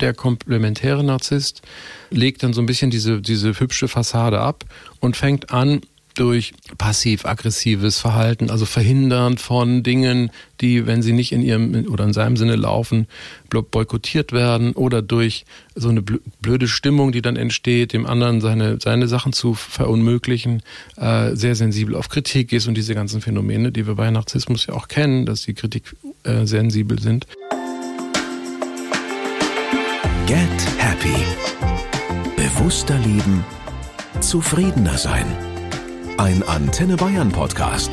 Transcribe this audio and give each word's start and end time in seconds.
Der 0.00 0.12
komplementäre 0.12 1.04
Narzisst 1.04 1.62
legt 2.10 2.42
dann 2.42 2.52
so 2.52 2.60
ein 2.60 2.66
bisschen 2.66 2.90
diese, 2.90 3.20
diese 3.20 3.60
hübsche 3.60 3.86
Fassade 3.86 4.40
ab 4.40 4.64
und 5.00 5.16
fängt 5.16 5.52
an, 5.52 5.82
durch 6.14 6.52
passiv-aggressives 6.78 7.98
Verhalten, 7.98 8.50
also 8.50 8.66
Verhindern 8.66 9.36
von 9.36 9.82
Dingen, 9.82 10.30
die, 10.60 10.86
wenn 10.86 11.02
sie 11.02 11.12
nicht 11.12 11.32
in 11.32 11.42
ihrem 11.42 11.86
oder 11.88 12.04
in 12.04 12.12
seinem 12.12 12.36
Sinne 12.36 12.56
laufen, 12.56 13.08
boykottiert 13.50 14.32
werden 14.32 14.72
oder 14.72 15.02
durch 15.02 15.44
so 15.74 15.88
eine 15.88 16.02
blöde 16.02 16.68
Stimmung, 16.68 17.12
die 17.12 17.22
dann 17.22 17.36
entsteht, 17.36 17.92
dem 17.92 18.06
anderen 18.06 18.40
seine, 18.40 18.78
seine 18.80 19.08
Sachen 19.08 19.32
zu 19.32 19.54
verunmöglichen, 19.54 20.62
äh, 20.96 21.34
sehr 21.34 21.54
sensibel 21.54 21.94
auf 21.94 22.08
Kritik 22.08 22.52
ist 22.52 22.66
und 22.66 22.74
diese 22.74 22.94
ganzen 22.94 23.20
Phänomene, 23.20 23.72
die 23.72 23.86
wir 23.86 23.94
bei 23.94 24.10
Narzissmus 24.10 24.66
ja 24.66 24.74
auch 24.74 24.88
kennen, 24.88 25.26
dass 25.26 25.42
die 25.42 25.54
Kritik 25.54 25.96
äh, 26.24 26.46
sensibel 26.46 27.00
sind. 27.00 27.26
Get 30.26 30.48
Happy. 30.78 31.14
Bewusster 32.34 32.96
leben, 32.98 33.44
zufriedener 34.20 34.96
sein. 34.96 35.26
Ein 36.16 36.42
Antenne 36.44 36.96
Bayern 36.96 37.30
Podcast 37.30 37.92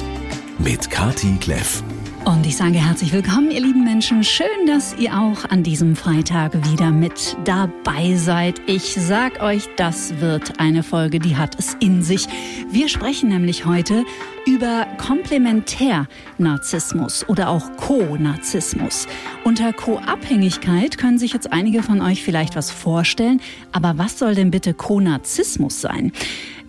mit 0.57 0.89
Kati 0.89 1.35
Kleff. 1.41 1.83
Und 2.23 2.45
ich 2.45 2.55
sage 2.55 2.75
herzlich 2.75 3.11
willkommen, 3.13 3.49
ihr 3.49 3.61
lieben 3.61 3.83
Menschen. 3.83 4.23
Schön, 4.23 4.67
dass 4.67 4.95
ihr 4.99 5.17
auch 5.17 5.43
an 5.49 5.63
diesem 5.63 5.95
Freitag 5.95 6.53
wieder 6.71 6.91
mit 6.91 7.35
dabei 7.45 8.13
seid. 8.15 8.61
Ich 8.67 8.93
sag 8.93 9.41
euch, 9.41 9.67
das 9.75 10.19
wird 10.19 10.59
eine 10.59 10.83
Folge, 10.83 11.17
die 11.17 11.35
hat 11.35 11.57
es 11.57 11.75
in 11.79 12.03
sich. 12.03 12.27
Wir 12.69 12.89
sprechen 12.89 13.29
nämlich 13.29 13.65
heute 13.65 14.03
über 14.45 14.85
Komplementärnarzissmus 14.99 17.27
oder 17.27 17.49
auch 17.49 17.75
Co-Narzissmus. 17.77 19.07
Unter 19.43 19.73
Co-Abhängigkeit 19.73 20.99
können 20.99 21.17
sich 21.17 21.33
jetzt 21.33 21.51
einige 21.51 21.81
von 21.81 22.01
euch 22.01 22.23
vielleicht 22.23 22.55
was 22.55 22.69
vorstellen. 22.69 23.41
Aber 23.71 23.97
was 23.97 24.19
soll 24.19 24.35
denn 24.35 24.51
bitte 24.51 24.75
Co-Narzissmus 24.75 25.81
sein? 25.81 26.11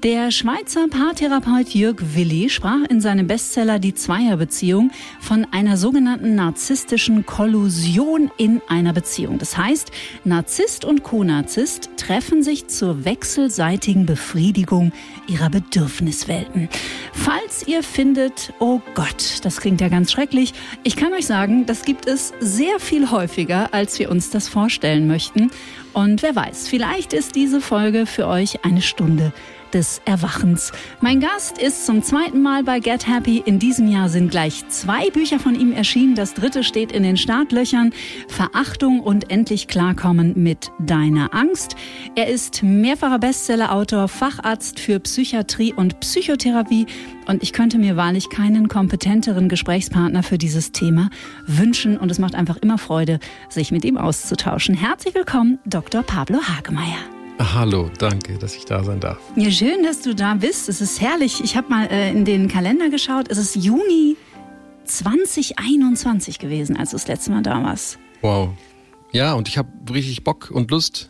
Der 0.02 0.32
Schweizer 0.32 0.88
Paartherapeut 0.88 1.74
Jörg 1.74 1.94
Willi 2.00 2.50
sprach 2.50 2.82
in 2.90 3.00
seinem 3.00 3.28
Bestseller 3.28 3.78
Die 3.78 3.94
Zweierbeziehung 3.94 4.90
von 5.20 5.46
einer 5.52 5.76
sogenannten 5.76 6.34
narzisstischen 6.34 7.24
Kollusion 7.24 8.28
in 8.36 8.60
einer 8.66 8.92
Beziehung. 8.92 9.38
Das 9.38 9.56
heißt, 9.56 9.92
Narzisst 10.24 10.84
und 10.84 11.04
Co-Narzisst 11.04 11.90
treffen 11.96 12.42
sich 12.42 12.66
zur 12.66 13.04
wechselseitigen 13.04 14.04
Befriedigung 14.04 14.90
ihrer 15.28 15.50
Bedürfniswelten. 15.50 16.68
Falls 17.12 17.68
ihr 17.68 17.84
findet, 17.84 18.52
oh 18.58 18.80
Gott, 18.96 19.38
das 19.44 19.60
klingt 19.60 19.80
ja 19.80 19.88
ganz 19.88 20.10
schrecklich, 20.10 20.52
ich 20.82 20.96
kann 20.96 21.12
euch 21.12 21.26
sagen, 21.26 21.64
das 21.64 21.84
gibt 21.84 22.08
es 22.08 22.32
sehr 22.40 22.80
viel 22.80 23.12
häufiger, 23.12 23.72
als 23.72 24.00
wir 24.00 24.10
uns 24.10 24.30
das 24.30 24.48
vorstellen 24.48 25.06
möchten. 25.06 25.52
Und 25.92 26.24
wer 26.24 26.34
weiß, 26.34 26.66
vielleicht 26.66 27.12
ist 27.12 27.36
diese 27.36 27.60
Folge 27.60 28.06
für 28.06 28.26
euch 28.26 28.64
eine 28.64 28.82
Stunde 28.82 29.32
des 29.74 30.00
Erwachens. 30.04 30.72
Mein 31.00 31.20
Gast 31.20 31.58
ist 31.58 31.86
zum 31.86 32.02
zweiten 32.02 32.42
Mal 32.42 32.64
bei 32.64 32.80
Get 32.80 33.08
Happy. 33.08 33.42
In 33.44 33.58
diesem 33.58 33.88
Jahr 33.88 34.08
sind 34.08 34.30
gleich 34.30 34.68
zwei 34.68 35.10
Bücher 35.10 35.38
von 35.38 35.58
ihm 35.58 35.72
erschienen. 35.72 36.14
Das 36.14 36.34
dritte 36.34 36.64
steht 36.64 36.92
in 36.92 37.02
den 37.02 37.16
Startlöchern. 37.16 37.92
Verachtung 38.28 39.00
und 39.00 39.30
endlich 39.30 39.68
klarkommen 39.68 40.34
mit 40.36 40.70
deiner 40.78 41.34
Angst. 41.34 41.76
Er 42.14 42.28
ist 42.28 42.62
mehrfacher 42.62 43.18
Bestsellerautor, 43.18 44.08
Facharzt 44.08 44.80
für 44.80 45.00
Psychiatrie 45.00 45.72
und 45.72 46.00
Psychotherapie. 46.00 46.86
Und 47.26 47.42
ich 47.42 47.52
könnte 47.52 47.78
mir 47.78 47.96
wahrlich 47.96 48.30
keinen 48.30 48.68
kompetenteren 48.68 49.48
Gesprächspartner 49.48 50.22
für 50.22 50.38
dieses 50.38 50.72
Thema 50.72 51.10
wünschen. 51.46 51.96
Und 51.96 52.10
es 52.10 52.18
macht 52.18 52.34
einfach 52.34 52.56
immer 52.58 52.78
Freude, 52.78 53.20
sich 53.48 53.72
mit 53.72 53.84
ihm 53.84 53.96
auszutauschen. 53.96 54.74
Herzlich 54.74 55.14
willkommen, 55.14 55.58
Dr. 55.64 56.02
Pablo 56.02 56.40
Hagemeyer. 56.42 57.21
Hallo, 57.38 57.90
danke, 57.98 58.38
dass 58.38 58.54
ich 58.56 58.64
da 58.64 58.84
sein 58.84 59.00
darf. 59.00 59.18
Ja, 59.36 59.50
schön, 59.50 59.82
dass 59.82 60.00
du 60.00 60.14
da 60.14 60.34
bist. 60.34 60.68
Es 60.68 60.80
ist 60.80 61.00
herrlich. 61.00 61.42
Ich 61.42 61.56
habe 61.56 61.68
mal 61.68 61.86
äh, 61.86 62.10
in 62.10 62.24
den 62.24 62.48
Kalender 62.48 62.88
geschaut. 62.90 63.30
Es 63.30 63.38
ist 63.38 63.56
Juni 63.56 64.16
2021 64.84 66.38
gewesen, 66.38 66.76
als 66.76 66.90
du 66.90 66.96
das 66.96 67.08
letzte 67.08 67.30
Mal 67.30 67.42
da 67.42 67.62
warst. 67.62 67.98
Wow. 68.20 68.50
Ja, 69.12 69.34
und 69.34 69.46
ich 69.46 69.58
habe 69.58 69.68
richtig 69.92 70.24
Bock 70.24 70.50
und 70.50 70.70
Lust. 70.70 71.08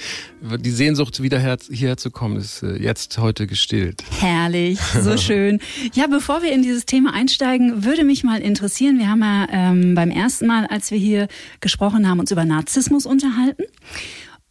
Die 0.60 0.70
Sehnsucht, 0.70 1.22
wieder 1.22 1.38
her, 1.38 1.56
hierher 1.70 1.96
zu 1.96 2.10
kommen, 2.10 2.36
ist 2.36 2.62
äh, 2.62 2.76
jetzt 2.76 3.16
heute 3.16 3.46
gestillt. 3.46 4.04
Herrlich, 4.20 4.78
so 5.02 5.16
schön. 5.16 5.58
Ja, 5.94 6.06
bevor 6.08 6.42
wir 6.42 6.52
in 6.52 6.62
dieses 6.62 6.84
Thema 6.84 7.14
einsteigen, 7.14 7.84
würde 7.84 8.04
mich 8.04 8.22
mal 8.22 8.40
interessieren, 8.42 8.98
wir 8.98 9.08
haben 9.08 9.22
ja 9.22 9.46
ähm, 9.50 9.94
beim 9.94 10.10
ersten 10.10 10.46
Mal, 10.46 10.66
als 10.66 10.90
wir 10.90 10.98
hier 10.98 11.28
gesprochen 11.60 12.06
haben, 12.06 12.20
uns 12.20 12.30
über 12.30 12.44
Narzissmus 12.44 13.06
unterhalten. 13.06 13.64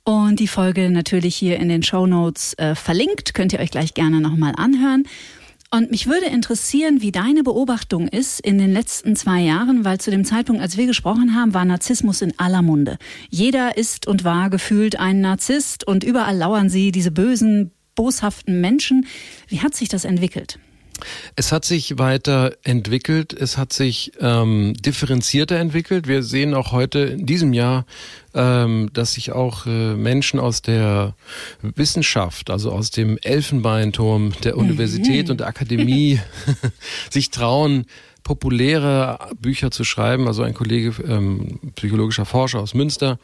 Und 0.08 0.40
die 0.40 0.48
Folge 0.48 0.90
natürlich 0.90 1.36
hier 1.36 1.60
in 1.60 1.68
den 1.68 1.84
Show 1.84 2.08
Notes 2.08 2.54
äh, 2.54 2.76
verlinkt. 2.76 3.34
Könnt 3.34 3.52
ihr 3.52 3.60
euch 3.60 3.72
gleich 3.72 3.94
gerne 3.94 4.22
nochmal 4.22 4.54
anhören. 4.56 5.04
Und 5.70 5.92
mich 5.92 6.08
würde 6.08 6.28
interessieren, 6.28 7.02
wie 7.02 7.12
deine 7.12 7.44
Beobachtung 7.44 8.08
ist 8.08 8.40
in 8.40 8.58
den 8.58 8.72
letzten 8.72 9.18
zwei 9.18 9.42
Jahren, 9.42 9.84
weil 9.84 10.00
zu 10.00 10.10
dem 10.10 10.24
Zeitpunkt, 10.24 10.62
als 10.62 10.78
wir 10.78 10.86
gesprochen 10.86 11.36
haben, 11.36 11.54
war 11.54 11.66
Narzissmus 11.66 12.22
in 12.22 12.32
aller 12.40 12.62
Munde. 12.62 12.98
Jeder 13.30 13.76
ist 13.76 14.08
und 14.08 14.24
war 14.24 14.50
gefühlt 14.50 14.98
ein 14.98 15.20
Narzisst 15.20 15.86
und 15.86 16.06
überall 16.06 16.38
lauern 16.38 16.70
sie, 16.70 16.94
diese 16.94 17.12
bösen, 17.12 17.72
boshaften 17.96 18.62
Menschen. 18.62 19.08
Wie 19.50 19.60
hat 19.60 19.76
sich 19.76 19.90
das 19.90 20.06
entwickelt? 20.06 20.58
Es 21.36 21.52
hat 21.52 21.66
sich 21.66 21.98
weiter 21.98 22.54
entwickelt, 22.64 23.34
es 23.34 23.58
hat 23.58 23.74
sich 23.74 24.12
ähm, 24.20 24.74
differenzierter 24.74 25.58
entwickelt. 25.58 26.08
Wir 26.08 26.24
sehen 26.24 26.54
auch 26.54 26.72
heute 26.72 27.00
in 27.00 27.26
diesem 27.26 27.54
Jahr, 27.54 27.86
ähm, 28.34 28.90
dass 28.94 29.14
sich 29.14 29.32
auch 29.32 29.66
äh, 29.66 29.96
Menschen 29.96 30.40
aus 30.40 30.62
der 30.62 31.16
Wissenschaft, 31.62 32.50
also 32.50 32.72
aus 32.72 32.92
dem 32.92 33.18
Elfenbeinturm 33.22 34.34
der 34.44 34.56
mhm. 34.56 34.62
Universität 34.62 35.30
und 35.30 35.40
der 35.40 35.48
Akademie, 35.48 36.20
sich 37.10 37.30
trauen, 37.32 37.86
populäre 38.24 39.30
Bücher 39.40 39.72
zu 39.72 39.84
schreiben. 39.84 40.28
Also 40.28 40.44
ein 40.44 40.54
Kollege, 40.54 40.94
ähm, 41.08 41.60
psychologischer 41.76 42.26
Forscher 42.26 42.60
aus 42.60 42.74
Münster, 42.74 43.20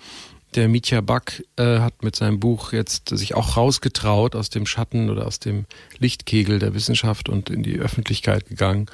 der 0.55 0.67
Mitya 0.67 1.01
Back 1.01 1.43
äh, 1.57 1.79
hat 1.79 2.03
mit 2.03 2.15
seinem 2.15 2.39
Buch 2.39 2.73
jetzt 2.73 3.09
sich 3.09 3.35
auch 3.35 3.57
rausgetraut 3.57 4.35
aus 4.35 4.49
dem 4.49 4.65
Schatten 4.65 5.09
oder 5.09 5.27
aus 5.27 5.39
dem 5.39 5.65
Lichtkegel 5.99 6.59
der 6.59 6.73
Wissenschaft 6.73 7.29
und 7.29 7.49
in 7.49 7.63
die 7.63 7.79
Öffentlichkeit 7.79 8.47
gegangen. 8.47 8.87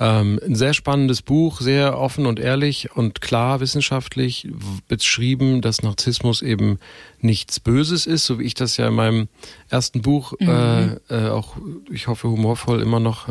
Ähm, 0.00 0.40
ein 0.44 0.56
sehr 0.56 0.74
spannendes 0.74 1.22
Buch, 1.22 1.60
sehr 1.60 1.98
offen 1.98 2.26
und 2.26 2.40
ehrlich 2.40 2.96
und 2.96 3.20
klar 3.20 3.60
wissenschaftlich 3.60 4.48
beschrieben, 4.88 5.60
dass 5.60 5.82
Narzissmus 5.82 6.42
eben 6.42 6.80
nichts 7.20 7.60
Böses 7.60 8.06
ist, 8.06 8.26
so 8.26 8.40
wie 8.40 8.44
ich 8.44 8.54
das 8.54 8.76
ja 8.76 8.88
in 8.88 8.94
meinem 8.94 9.28
ersten 9.68 10.02
Buch 10.02 10.32
mhm. 10.40 10.48
äh, 10.48 11.26
äh, 11.26 11.28
auch, 11.30 11.56
ich 11.90 12.08
hoffe, 12.08 12.28
humorvoll 12.28 12.82
immer 12.82 12.98
noch 12.98 13.28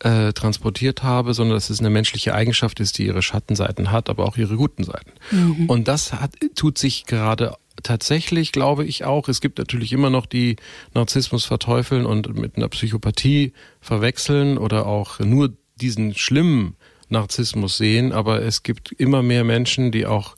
äh, 0.00 0.32
transportiert 0.32 1.02
habe, 1.02 1.34
sondern 1.34 1.56
dass 1.56 1.70
es 1.70 1.80
eine 1.80 1.90
menschliche 1.90 2.34
Eigenschaft 2.34 2.80
ist, 2.80 2.98
die 2.98 3.06
ihre 3.06 3.22
Schattenseiten 3.22 3.90
hat, 3.90 4.08
aber 4.08 4.24
auch 4.24 4.36
ihre 4.36 4.56
guten 4.56 4.84
Seiten. 4.84 5.12
Mhm. 5.30 5.66
Und 5.68 5.88
das 5.88 6.12
hat, 6.12 6.32
tut 6.54 6.78
sich 6.78 7.06
gerade 7.06 7.54
tatsächlich, 7.82 8.52
glaube 8.52 8.84
ich 8.84 9.04
auch. 9.04 9.28
Es 9.28 9.40
gibt 9.40 9.58
natürlich 9.58 9.92
immer 9.92 10.10
noch 10.10 10.26
die 10.26 10.56
Narzissmus 10.94 11.44
verteufeln 11.44 12.06
und 12.06 12.34
mit 12.36 12.56
einer 12.56 12.68
Psychopathie 12.68 13.52
verwechseln 13.80 14.58
oder 14.58 14.86
auch 14.86 15.18
nur 15.20 15.52
diesen 15.76 16.14
schlimmen 16.14 16.76
Narzissmus 17.08 17.76
sehen, 17.76 18.12
aber 18.12 18.42
es 18.42 18.62
gibt 18.62 18.92
immer 18.92 19.22
mehr 19.22 19.44
Menschen, 19.44 19.90
die 19.90 20.06
auch 20.06 20.36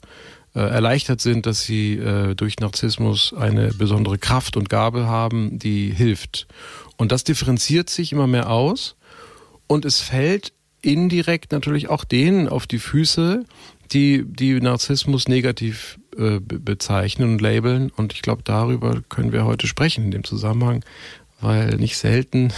äh, 0.55 0.59
erleichtert 0.59 1.21
sind, 1.21 1.45
dass 1.45 1.63
sie 1.63 1.95
äh, 1.95 2.35
durch 2.35 2.59
Narzissmus 2.59 3.33
eine 3.33 3.69
besondere 3.69 4.17
Kraft 4.17 4.57
und 4.57 4.69
Gabe 4.69 5.05
haben, 5.07 5.59
die 5.59 5.91
hilft. 5.91 6.47
Und 6.97 7.11
das 7.11 7.23
differenziert 7.23 7.89
sich 7.89 8.11
immer 8.11 8.27
mehr 8.27 8.49
aus. 8.49 8.95
Und 9.67 9.85
es 9.85 9.99
fällt 9.99 10.53
indirekt 10.81 11.51
natürlich 11.51 11.89
auch 11.89 12.03
denen 12.03 12.49
auf 12.49 12.67
die 12.67 12.79
Füße, 12.79 13.45
die, 13.91 14.23
die 14.25 14.59
Narzissmus 14.59 15.27
negativ 15.27 15.99
äh, 16.17 16.39
bezeichnen 16.39 17.33
und 17.33 17.41
labeln. 17.41 17.91
Und 17.95 18.13
ich 18.13 18.21
glaube, 18.21 18.41
darüber 18.43 19.01
können 19.09 19.31
wir 19.31 19.45
heute 19.45 19.67
sprechen 19.67 20.05
in 20.05 20.11
dem 20.11 20.23
Zusammenhang, 20.23 20.83
weil 21.41 21.75
nicht 21.77 21.97
selten 21.97 22.53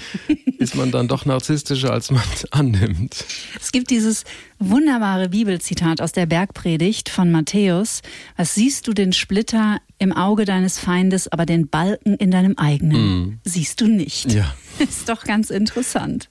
ist 0.58 0.74
man 0.74 0.90
dann 0.90 1.08
doch 1.08 1.24
narzisstischer, 1.24 1.92
als 1.92 2.10
man 2.10 2.22
annimmt. 2.50 3.24
Es 3.60 3.72
gibt 3.72 3.90
dieses 3.90 4.24
wunderbare 4.58 5.28
Bibelzitat 5.28 6.00
aus 6.00 6.12
der 6.12 6.26
Bergpredigt 6.26 7.08
von 7.08 7.30
Matthäus. 7.30 8.02
Was 8.36 8.54
siehst 8.54 8.86
du 8.86 8.92
den 8.92 9.12
Splitter 9.12 9.80
im 9.98 10.12
Auge 10.12 10.44
deines 10.44 10.78
Feindes, 10.78 11.28
aber 11.28 11.46
den 11.46 11.68
Balken 11.68 12.14
in 12.14 12.30
deinem 12.30 12.56
eigenen? 12.56 13.02
Mm. 13.02 13.40
Siehst 13.44 13.80
du 13.80 13.86
nicht. 13.86 14.32
Ja. 14.32 14.54
Ist 14.78 15.08
doch 15.08 15.24
ganz 15.24 15.50
interessant. 15.50 16.30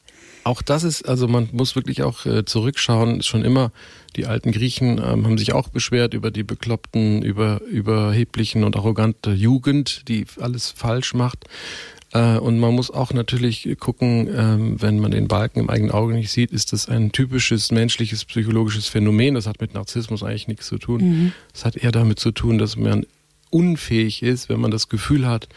Auch 0.49 0.63
das 0.63 0.83
ist, 0.83 1.07
also 1.07 1.27
man 1.27 1.47
muss 1.51 1.75
wirklich 1.75 2.01
auch 2.01 2.25
äh, 2.25 2.43
zurückschauen, 2.43 3.21
schon 3.21 3.45
immer, 3.45 3.71
die 4.15 4.25
alten 4.25 4.51
Griechen 4.51 4.97
ähm, 4.97 5.23
haben 5.25 5.37
sich 5.37 5.53
auch 5.53 5.69
beschwert 5.69 6.15
über 6.15 6.31
die 6.31 6.41
bekloppten, 6.41 7.21
über, 7.21 7.61
überheblichen 7.61 8.63
und 8.63 8.75
arrogante 8.75 9.29
Jugend, 9.29 10.07
die 10.07 10.25
alles 10.41 10.71
falsch 10.71 11.13
macht. 11.13 11.45
Äh, 12.13 12.39
und 12.39 12.57
man 12.57 12.73
muss 12.73 12.89
auch 12.89 13.13
natürlich 13.13 13.69
gucken, 13.79 14.27
ähm, 14.35 14.81
wenn 14.81 14.97
man 14.97 15.11
den 15.11 15.27
Balken 15.27 15.59
im 15.59 15.69
eigenen 15.69 15.91
Auge 15.91 16.15
nicht 16.15 16.31
sieht, 16.31 16.49
ist 16.51 16.73
das 16.73 16.89
ein 16.89 17.11
typisches 17.11 17.71
menschliches 17.71 18.25
psychologisches 18.25 18.87
Phänomen. 18.87 19.35
Das 19.35 19.45
hat 19.45 19.61
mit 19.61 19.75
Narzissmus 19.75 20.23
eigentlich 20.23 20.47
nichts 20.47 20.65
zu 20.65 20.79
tun. 20.79 21.01
Mhm. 21.01 21.31
Das 21.53 21.63
hat 21.63 21.75
eher 21.75 21.91
damit 21.91 22.19
zu 22.19 22.31
tun, 22.31 22.57
dass 22.57 22.75
man 22.75 23.05
unfähig 23.51 24.23
ist, 24.23 24.49
wenn 24.49 24.59
man 24.59 24.71
das 24.71 24.89
Gefühl 24.89 25.27
hat, 25.27 25.47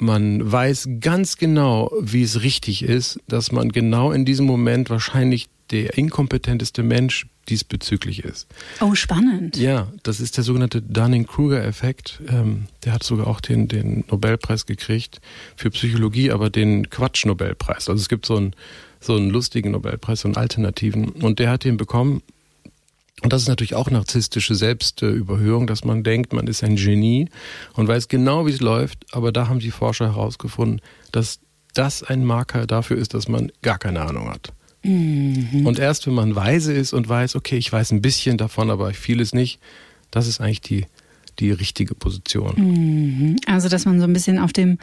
man 0.00 0.50
weiß 0.50 0.88
ganz 1.00 1.36
genau, 1.36 1.92
wie 2.00 2.22
es 2.22 2.42
richtig 2.42 2.82
ist, 2.82 3.20
dass 3.28 3.52
man 3.52 3.70
genau 3.70 4.12
in 4.12 4.24
diesem 4.24 4.46
Moment 4.46 4.90
wahrscheinlich 4.90 5.48
der 5.70 5.96
inkompetenteste 5.96 6.82
Mensch 6.82 7.26
diesbezüglich 7.48 8.24
ist. 8.24 8.46
Oh, 8.80 8.94
spannend. 8.94 9.56
Ja, 9.56 9.88
das 10.02 10.20
ist 10.20 10.36
der 10.36 10.44
sogenannte 10.44 10.82
Dunning-Kruger-Effekt. 10.82 12.20
Ähm, 12.28 12.66
der 12.84 12.92
hat 12.92 13.02
sogar 13.02 13.26
auch 13.26 13.40
den, 13.40 13.68
den 13.68 14.04
Nobelpreis 14.10 14.66
gekriegt 14.66 15.20
für 15.56 15.70
Psychologie, 15.70 16.30
aber 16.30 16.50
den 16.50 16.90
Quatsch-Nobelpreis. 16.90 17.88
Also 17.88 18.00
es 18.00 18.08
gibt 18.08 18.26
so 18.26 18.36
einen, 18.36 18.54
so 19.00 19.16
einen 19.16 19.30
lustigen 19.30 19.72
Nobelpreis, 19.72 20.20
so 20.20 20.28
einen 20.28 20.36
alternativen. 20.36 21.08
Und 21.08 21.38
der 21.38 21.50
hat 21.50 21.64
den 21.64 21.76
bekommen, 21.76 22.22
und 23.22 23.32
das 23.32 23.42
ist 23.42 23.48
natürlich 23.48 23.74
auch 23.74 23.90
narzisstische 23.90 24.54
Selbstüberhöhung, 24.54 25.66
dass 25.66 25.84
man 25.84 26.02
denkt, 26.02 26.32
man 26.32 26.46
ist 26.46 26.64
ein 26.64 26.76
Genie 26.76 27.28
und 27.74 27.86
weiß 27.86 28.08
genau, 28.08 28.46
wie 28.46 28.52
es 28.52 28.60
läuft. 28.60 29.04
Aber 29.12 29.30
da 29.30 29.48
haben 29.48 29.58
die 29.58 29.70
Forscher 29.70 30.06
herausgefunden, 30.14 30.80
dass 31.12 31.40
das 31.74 32.02
ein 32.02 32.24
Marker 32.24 32.66
dafür 32.66 32.96
ist, 32.96 33.14
dass 33.14 33.28
man 33.28 33.52
gar 33.62 33.78
keine 33.78 34.00
Ahnung 34.00 34.30
hat. 34.30 34.52
Mhm. 34.82 35.66
Und 35.66 35.78
erst 35.78 36.06
wenn 36.06 36.14
man 36.14 36.34
weise 36.34 36.72
ist 36.72 36.92
und 36.92 37.08
weiß, 37.08 37.36
okay, 37.36 37.58
ich 37.58 37.70
weiß 37.70 37.92
ein 37.92 38.02
bisschen 38.02 38.38
davon, 38.38 38.70
aber 38.70 38.92
vieles 38.94 39.34
nicht, 39.34 39.60
das 40.10 40.26
ist 40.26 40.40
eigentlich 40.40 40.62
die, 40.62 40.86
die 41.38 41.52
richtige 41.52 41.94
Position. 41.94 42.54
Mhm. 42.56 43.36
Also, 43.46 43.68
dass 43.68 43.84
man 43.84 44.00
so 44.00 44.06
ein 44.06 44.12
bisschen 44.12 44.38
auf 44.38 44.52
dem, 44.52 44.78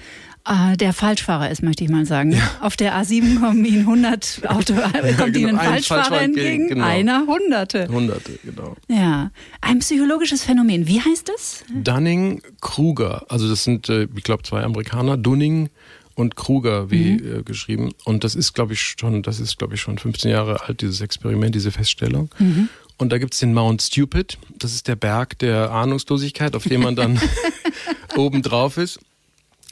der 0.78 0.94
Falschfahrer 0.94 1.50
ist, 1.50 1.62
möchte 1.62 1.84
ich 1.84 1.90
mal 1.90 2.06
sagen. 2.06 2.32
Ja. 2.32 2.50
Auf 2.62 2.76
der 2.78 2.96
A7 2.96 3.40
kommen 3.40 3.66
Ihnen 3.66 3.82
100 3.82 4.42
Auto, 4.48 4.74
äh, 4.74 5.14
kommt 5.14 5.34
genau, 5.34 5.50
Ihnen 5.50 5.58
ein 5.58 5.68
Falschfahrer, 5.68 6.04
Falschfahrer 6.04 6.22
entgegen, 6.22 6.70
genau. 6.70 6.86
einer 6.86 7.26
Hunderte. 7.28 7.88
Hunderte, 7.88 8.40
genau. 8.44 8.76
Ja, 8.88 9.32
ein 9.62 9.80
psychologisches 9.80 10.44
Phänomen. 10.44 10.88
Wie 10.88 11.02
heißt 11.02 11.30
es? 11.36 11.66
Dunning-Kruger. 11.74 13.26
Also 13.30 13.50
das 13.50 13.64
sind, 13.64 13.90
äh, 13.90 14.08
ich 14.16 14.24
glaube, 14.24 14.44
zwei 14.44 14.64
Amerikaner. 14.64 15.18
Dunning 15.18 15.70
und 16.16 16.36
Kruger 16.36 16.90
wie 16.90 17.14
mhm. 17.14 17.40
äh, 17.40 17.44
geschrieben. 17.44 17.92
Und 18.06 18.24
das 18.24 18.36
ist, 18.36 18.54
glaube 18.54 18.74
ich, 18.74 18.82
schon, 18.82 19.22
das 19.24 19.40
ist, 19.40 19.58
glaube 19.58 19.76
ich, 19.76 19.82
schon 19.82 19.98
15 19.98 20.32
Jahre 20.32 20.64
alt, 20.64 20.82
dieses 20.82 21.02
Experiment, 21.02 21.54
diese 21.54 21.72
Feststellung. 21.72 22.30
Mhm. 22.40 22.70
Und 22.98 23.12
da 23.12 23.20
gibt's 23.20 23.40
den 23.40 23.54
Mount 23.54 23.82
Stupid. 23.82 24.40
Das 24.58 24.74
ist 24.74 24.88
der 24.88 24.96
Berg 24.96 25.38
der 25.40 25.72
Ahnungslosigkeit, 25.72 26.56
auf 26.56 26.64
dem 26.64 26.82
man 26.82 26.96
dann 26.96 27.22
oben 28.16 28.42
drauf 28.42 28.78
ist. 28.78 29.00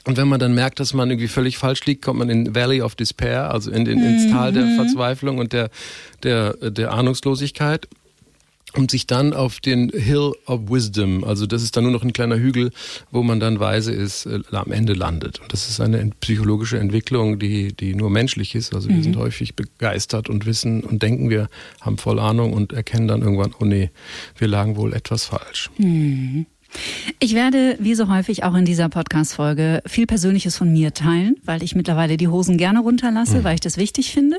Und 0.06 0.16
wenn 0.16 0.28
man 0.28 0.38
dann 0.38 0.54
merkt, 0.54 0.78
dass 0.78 0.94
man 0.94 1.10
irgendwie 1.10 1.28
völlig 1.28 1.58
falsch 1.58 1.84
liegt, 1.84 2.04
kommt 2.04 2.20
man 2.20 2.30
in 2.30 2.54
Valley 2.54 2.80
of 2.80 2.94
Despair, 2.94 3.50
also 3.50 3.72
in 3.72 3.84
den, 3.84 4.02
ins 4.02 4.30
Tal 4.30 4.52
der 4.52 4.64
mhm. 4.64 4.76
Verzweiflung 4.76 5.38
und 5.38 5.52
der, 5.52 5.68
der, 6.22 6.54
der 6.70 6.92
Ahnungslosigkeit 6.92 7.88
und 8.76 8.90
sich 8.90 9.06
dann 9.06 9.32
auf 9.32 9.58
den 9.58 9.90
Hill 9.90 10.32
of 10.46 10.70
Wisdom, 10.70 11.24
also 11.24 11.46
das 11.46 11.62
ist 11.62 11.76
dann 11.76 11.84
nur 11.84 11.92
noch 11.92 12.04
ein 12.04 12.12
kleiner 12.12 12.38
Hügel, 12.38 12.70
wo 13.10 13.22
man 13.22 13.40
dann 13.40 13.58
weise 13.58 13.92
ist, 13.92 14.26
äh, 14.26 14.40
am 14.52 14.70
Ende 14.70 14.92
landet. 14.92 15.40
Und 15.40 15.52
das 15.52 15.68
ist 15.68 15.80
eine 15.80 16.10
psychologische 16.20 16.78
Entwicklung, 16.78 17.38
die, 17.38 17.72
die 17.72 17.94
nur 17.94 18.10
menschlich 18.10 18.54
ist. 18.54 18.74
Also 18.74 18.88
wir 18.88 18.96
mhm. 18.96 19.02
sind 19.02 19.16
häufig 19.16 19.56
begeistert 19.56 20.28
und 20.28 20.46
wissen 20.46 20.84
und 20.84 21.02
denken, 21.02 21.30
wir 21.30 21.48
haben 21.80 21.98
voll 21.98 22.18
Ahnung 22.18 22.52
und 22.52 22.72
erkennen 22.72 23.08
dann 23.08 23.22
irgendwann, 23.22 23.54
oh 23.58 23.64
nee, 23.64 23.90
wir 24.36 24.48
lagen 24.48 24.76
wohl 24.76 24.92
etwas 24.92 25.24
falsch. 25.24 25.70
Mhm. 25.78 26.46
Ich 27.18 27.34
werde, 27.34 27.76
wie 27.80 27.94
so 27.94 28.08
häufig 28.08 28.44
auch 28.44 28.54
in 28.54 28.64
dieser 28.64 28.88
Podcast-Folge, 28.88 29.82
viel 29.86 30.06
Persönliches 30.06 30.56
von 30.56 30.72
mir 30.72 30.92
teilen, 30.94 31.36
weil 31.44 31.62
ich 31.62 31.74
mittlerweile 31.74 32.16
die 32.16 32.28
Hosen 32.28 32.58
gerne 32.58 32.80
runterlasse, 32.80 33.38
mhm. 33.38 33.44
weil 33.44 33.54
ich 33.54 33.60
das 33.60 33.76
wichtig 33.76 34.12
finde 34.12 34.38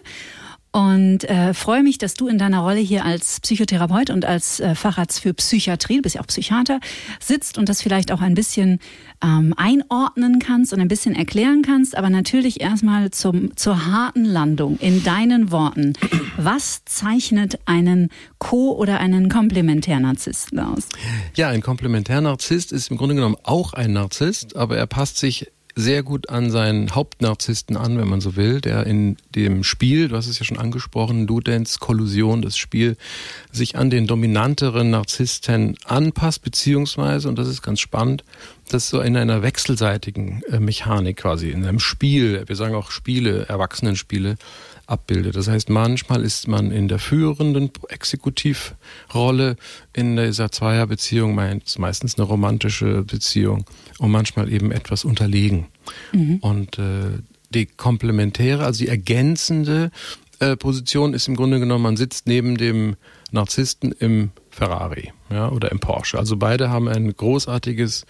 und 0.77 1.23
äh, 1.23 1.55
freue 1.55 1.81
mich, 1.81 1.97
dass 1.97 2.13
du 2.13 2.27
in 2.27 2.37
deiner 2.37 2.59
Rolle 2.59 2.77
hier 2.77 3.03
als 3.03 3.39
Psychotherapeut 3.39 4.11
und 4.11 4.25
als 4.25 4.59
äh, 4.59 4.75
Facharzt 4.75 5.21
für 5.21 5.33
Psychiatrie, 5.33 5.95
du 5.95 6.01
bist 6.03 6.13
ja 6.13 6.21
auch 6.21 6.27
Psychiater, 6.27 6.79
sitzt 7.19 7.57
und 7.57 7.67
das 7.67 7.81
vielleicht 7.81 8.11
auch 8.11 8.21
ein 8.21 8.35
bisschen 8.35 8.77
ähm, 9.23 9.55
einordnen 9.57 10.37
kannst 10.37 10.73
und 10.73 10.79
ein 10.79 10.87
bisschen 10.87 11.15
erklären 11.15 11.63
kannst, 11.63 11.97
aber 11.97 12.11
natürlich 12.11 12.61
erstmal 12.61 13.09
zum, 13.09 13.57
zur 13.57 13.87
harten 13.87 14.23
Landung 14.23 14.77
in 14.77 15.03
deinen 15.03 15.49
Worten. 15.49 15.93
Was 16.37 16.85
zeichnet 16.85 17.57
einen 17.65 18.09
Co- 18.37 18.77
oder 18.77 18.99
einen 18.99 19.29
Komplementärnarzissten 19.29 20.59
aus? 20.59 20.89
Ja, 21.33 21.49
ein 21.49 21.63
Komplementärnarzisst 21.63 22.71
ist 22.71 22.91
im 22.91 22.97
Grunde 22.97 23.15
genommen 23.15 23.37
auch 23.41 23.73
ein 23.73 23.93
Narzisst, 23.93 24.55
aber 24.55 24.77
er 24.77 24.85
passt 24.85 25.17
sich 25.17 25.47
sehr 25.77 26.01
gut 26.01 26.29
an 26.29 26.49
seinen 26.49 26.95
Hauptnarzissten 26.95 27.77
an, 27.77 27.99
wenn 27.99 28.07
man 28.07 28.19
so 28.19 28.35
will, 28.35 28.61
der 28.61 28.87
in 28.87 29.15
dem 29.35 29.63
Spiel, 29.63 30.07
du 30.07 30.15
hast 30.17 30.27
es 30.27 30.39
ja 30.39 30.45
schon 30.45 30.57
angesprochen, 30.57 31.27
Ludens 31.27 31.79
Kollusion, 31.79 32.41
das 32.41 32.57
Spiel, 32.57 32.97
sich 33.51 33.77
an 33.77 33.91
den 33.91 34.07
dominanteren 34.07 34.89
Narzissten 34.89 35.77
anpasst, 35.85 36.41
beziehungsweise, 36.41 37.29
und 37.29 37.37
das 37.37 37.47
ist 37.47 37.61
ganz 37.61 37.79
spannend, 37.79 38.23
das 38.69 38.89
so 38.89 39.01
in 39.01 39.15
einer 39.15 39.43
wechselseitigen 39.43 40.41
äh, 40.49 40.59
Mechanik 40.59 41.17
quasi, 41.17 41.51
in 41.51 41.63
einem 41.63 41.79
Spiel, 41.79 42.43
wir 42.47 42.55
sagen 42.55 42.73
auch 42.73 42.89
Spiele, 42.89 43.45
Erwachsenenspiele, 43.47 44.37
abbildet. 44.87 45.35
Das 45.35 45.47
heißt, 45.47 45.69
manchmal 45.69 46.23
ist 46.23 46.47
man 46.47 46.71
in 46.71 46.87
der 46.87 46.99
führenden 46.99 47.71
Exekutivrolle 47.89 49.57
in 49.93 50.15
dieser 50.15 50.51
Zweierbeziehung, 50.51 51.35
meistens 51.35 52.17
eine 52.17 52.25
romantische 52.25 53.03
Beziehung 53.03 53.65
und 53.99 54.11
manchmal 54.11 54.51
eben 54.51 54.71
etwas 54.71 55.05
unterlegen. 55.05 55.67
Mhm. 56.13 56.37
Und 56.37 56.79
äh, 56.79 57.19
die 57.49 57.65
komplementäre, 57.65 58.65
also 58.65 58.83
die 58.83 58.89
ergänzende 58.89 59.91
äh, 60.39 60.55
Position 60.55 61.13
ist 61.13 61.27
im 61.27 61.35
Grunde 61.35 61.59
genommen, 61.59 61.83
man 61.83 61.97
sitzt 61.97 62.27
neben 62.27 62.57
dem 62.57 62.95
Narzissten 63.31 63.91
im 63.91 64.31
Ferrari 64.49 65.11
ja, 65.29 65.49
oder 65.49 65.71
im 65.71 65.79
Porsche. 65.79 66.17
Also 66.17 66.37
beide 66.37 66.69
haben 66.69 66.87
ein 66.87 67.13
großartiges, 67.15 68.05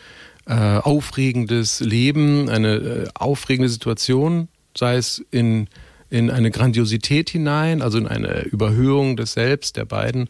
äh, 0.45 0.53
aufregendes 0.53 1.79
Leben, 1.79 2.49
eine 2.49 2.75
äh, 2.75 3.07
aufregende 3.15 3.69
Situation, 3.69 4.47
sei 4.77 4.95
es 4.95 5.25
in 5.31 5.67
in 6.09 6.29
eine 6.29 6.51
Grandiosität 6.51 7.29
hinein, 7.29 7.81
also 7.81 7.97
in 7.97 8.07
eine 8.07 8.41
Überhöhung 8.43 9.17
des 9.17 9.33
Selbst 9.33 9.75
der 9.75 9.85
beiden, 9.85 10.29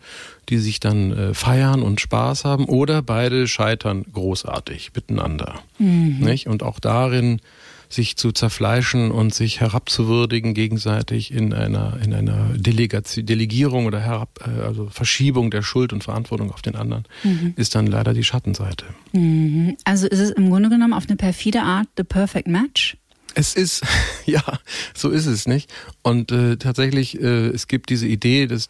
die 0.49 0.57
sich 0.57 0.79
dann 0.79 1.11
äh, 1.11 1.33
feiern 1.33 1.83
und 1.83 2.01
Spaß 2.01 2.45
haben, 2.45 2.65
oder 2.65 3.01
beide 3.01 3.47
scheitern 3.47 4.05
großartig 4.11 4.91
miteinander. 4.95 5.59
Mhm. 5.77 6.19
Nicht? 6.19 6.47
Und 6.47 6.63
auch 6.63 6.79
darin 6.79 7.41
sich 7.89 8.17
zu 8.17 8.31
zerfleischen 8.31 9.11
und 9.11 9.33
sich 9.33 9.61
herabzuwürdigen 9.61 10.53
gegenseitig 10.53 11.31
in 11.31 11.53
einer 11.53 11.97
in 12.03 12.13
einer 12.13 12.49
Delegation, 12.55 13.25
Delegierung 13.25 13.85
oder 13.85 13.99
herab, 13.99 14.39
äh, 14.45 14.61
also 14.61 14.87
Verschiebung 14.87 15.51
der 15.51 15.61
Schuld 15.61 15.93
und 15.93 16.03
Verantwortung 16.03 16.51
auf 16.51 16.61
den 16.61 16.75
anderen 16.75 17.05
mhm. 17.23 17.53
ist 17.55 17.75
dann 17.75 17.87
leider 17.87 18.13
die 18.13 18.23
Schattenseite. 18.23 18.85
Mhm. 19.13 19.77
Also 19.85 20.07
ist 20.07 20.19
es 20.19 20.31
im 20.31 20.49
Grunde 20.49 20.69
genommen 20.69 20.93
auf 20.93 21.05
eine 21.07 21.15
perfide 21.15 21.61
Art 21.61 21.87
the 21.97 22.03
perfect 22.03 22.47
match? 22.47 22.97
Es 23.37 23.53
ist, 23.53 23.83
ja, 24.25 24.41
so 24.95 25.11
ist 25.11 25.27
es 25.27 25.47
nicht. 25.47 25.71
Und 26.01 26.31
äh, 26.31 26.57
tatsächlich, 26.57 27.21
äh, 27.21 27.49
es 27.49 27.67
gibt 27.67 27.91
diese 27.91 28.07
Idee, 28.07 28.47
dass, 28.47 28.69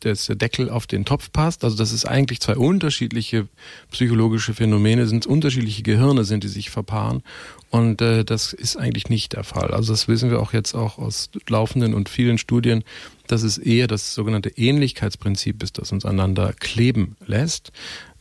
dass 0.00 0.26
der 0.26 0.36
Deckel 0.36 0.68
auf 0.68 0.86
den 0.86 1.06
Topf 1.06 1.32
passt. 1.32 1.64
Also 1.64 1.78
dass 1.78 1.92
es 1.92 2.04
eigentlich 2.04 2.40
zwei 2.40 2.56
unterschiedliche 2.56 3.48
psychologische 3.90 4.52
Phänomene 4.52 5.06
sind, 5.06 5.24
unterschiedliche 5.24 5.82
Gehirne 5.82 6.24
sind, 6.24 6.44
die 6.44 6.48
sich 6.48 6.68
verpaaren. 6.68 7.22
Und 7.70 8.02
äh, 8.02 8.22
das 8.22 8.52
ist 8.52 8.76
eigentlich 8.76 9.08
nicht 9.08 9.32
der 9.32 9.44
Fall. 9.44 9.70
Also 9.70 9.94
das 9.94 10.08
wissen 10.08 10.30
wir 10.30 10.40
auch 10.40 10.52
jetzt 10.52 10.74
auch 10.74 10.98
aus 10.98 11.30
laufenden 11.48 11.94
und 11.94 12.10
vielen 12.10 12.36
Studien, 12.36 12.84
dass 13.28 13.42
es 13.42 13.56
eher 13.56 13.86
das 13.86 14.12
sogenannte 14.12 14.50
Ähnlichkeitsprinzip 14.50 15.62
ist, 15.62 15.78
das 15.78 15.90
uns 15.90 16.04
aneinander 16.04 16.52
kleben 16.52 17.16
lässt. 17.26 17.72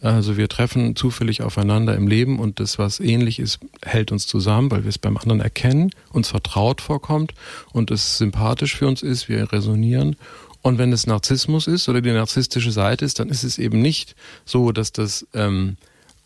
Also 0.02 0.36
wir 0.36 0.50
treffen 0.50 0.96
zufällig 0.96 1.44
aufeinander 1.44 1.96
im 1.96 2.08
Leben 2.08 2.40
und 2.40 2.60
das, 2.60 2.80
was 2.80 3.00
ähnlich 3.00 3.40
ist, 3.40 3.60
hält 3.84 4.12
uns 4.12 4.26
zusammen, 4.26 4.72
weil 4.72 4.84
wir 4.84 4.90
es 4.90 4.98
beim 4.98 5.16
anderen 5.16 5.42
erkennen, 5.42 5.92
uns 6.12 6.30
vertraut 6.30 6.82
vorkommt 6.82 7.34
und 7.72 7.92
es 7.92 8.18
sympathisch 8.18 8.76
für 8.76 8.88
uns 8.88 9.04
ist, 9.04 9.30
wir 9.30 9.52
resonieren. 9.54 10.16
Und 10.64 10.80
wenn 10.80 10.92
es 10.92 11.08
Narzissmus 11.08 11.68
ist 11.68 11.88
oder 11.88 12.02
die 12.02 12.12
narzisstische 12.12 12.72
Seite 12.72 13.06
ist, 13.06 13.20
dann 13.20 13.30
ist 13.30 13.44
es 13.44 13.60
eben 13.60 13.82
nicht 13.82 14.16
so, 14.46 14.72
dass 14.72 14.92
das 14.92 15.28
ähm, 15.34 15.78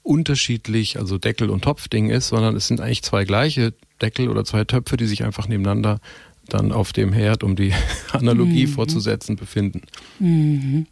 unterschiedlich, 0.03 0.97
also 0.97 1.17
Deckel- 1.17 1.49
und 1.49 1.63
Topfding 1.63 2.09
ist, 2.09 2.29
sondern 2.29 2.55
es 2.55 2.67
sind 2.67 2.79
eigentlich 2.79 3.03
zwei 3.03 3.25
gleiche 3.25 3.73
Deckel 4.01 4.29
oder 4.29 4.45
zwei 4.45 4.63
Töpfe, 4.63 4.97
die 4.97 5.07
sich 5.07 5.23
einfach 5.23 5.47
nebeneinander 5.47 5.99
dann 6.47 6.71
auf 6.71 6.93
dem 6.93 7.11
Herd, 7.11 7.43
um 7.43 7.55
die 7.55 7.73
Analogie 8.13 8.67
mhm. 8.67 8.71
fortzusetzen, 8.71 9.35
befinden. 9.35 9.81
Mhm. 10.19 10.87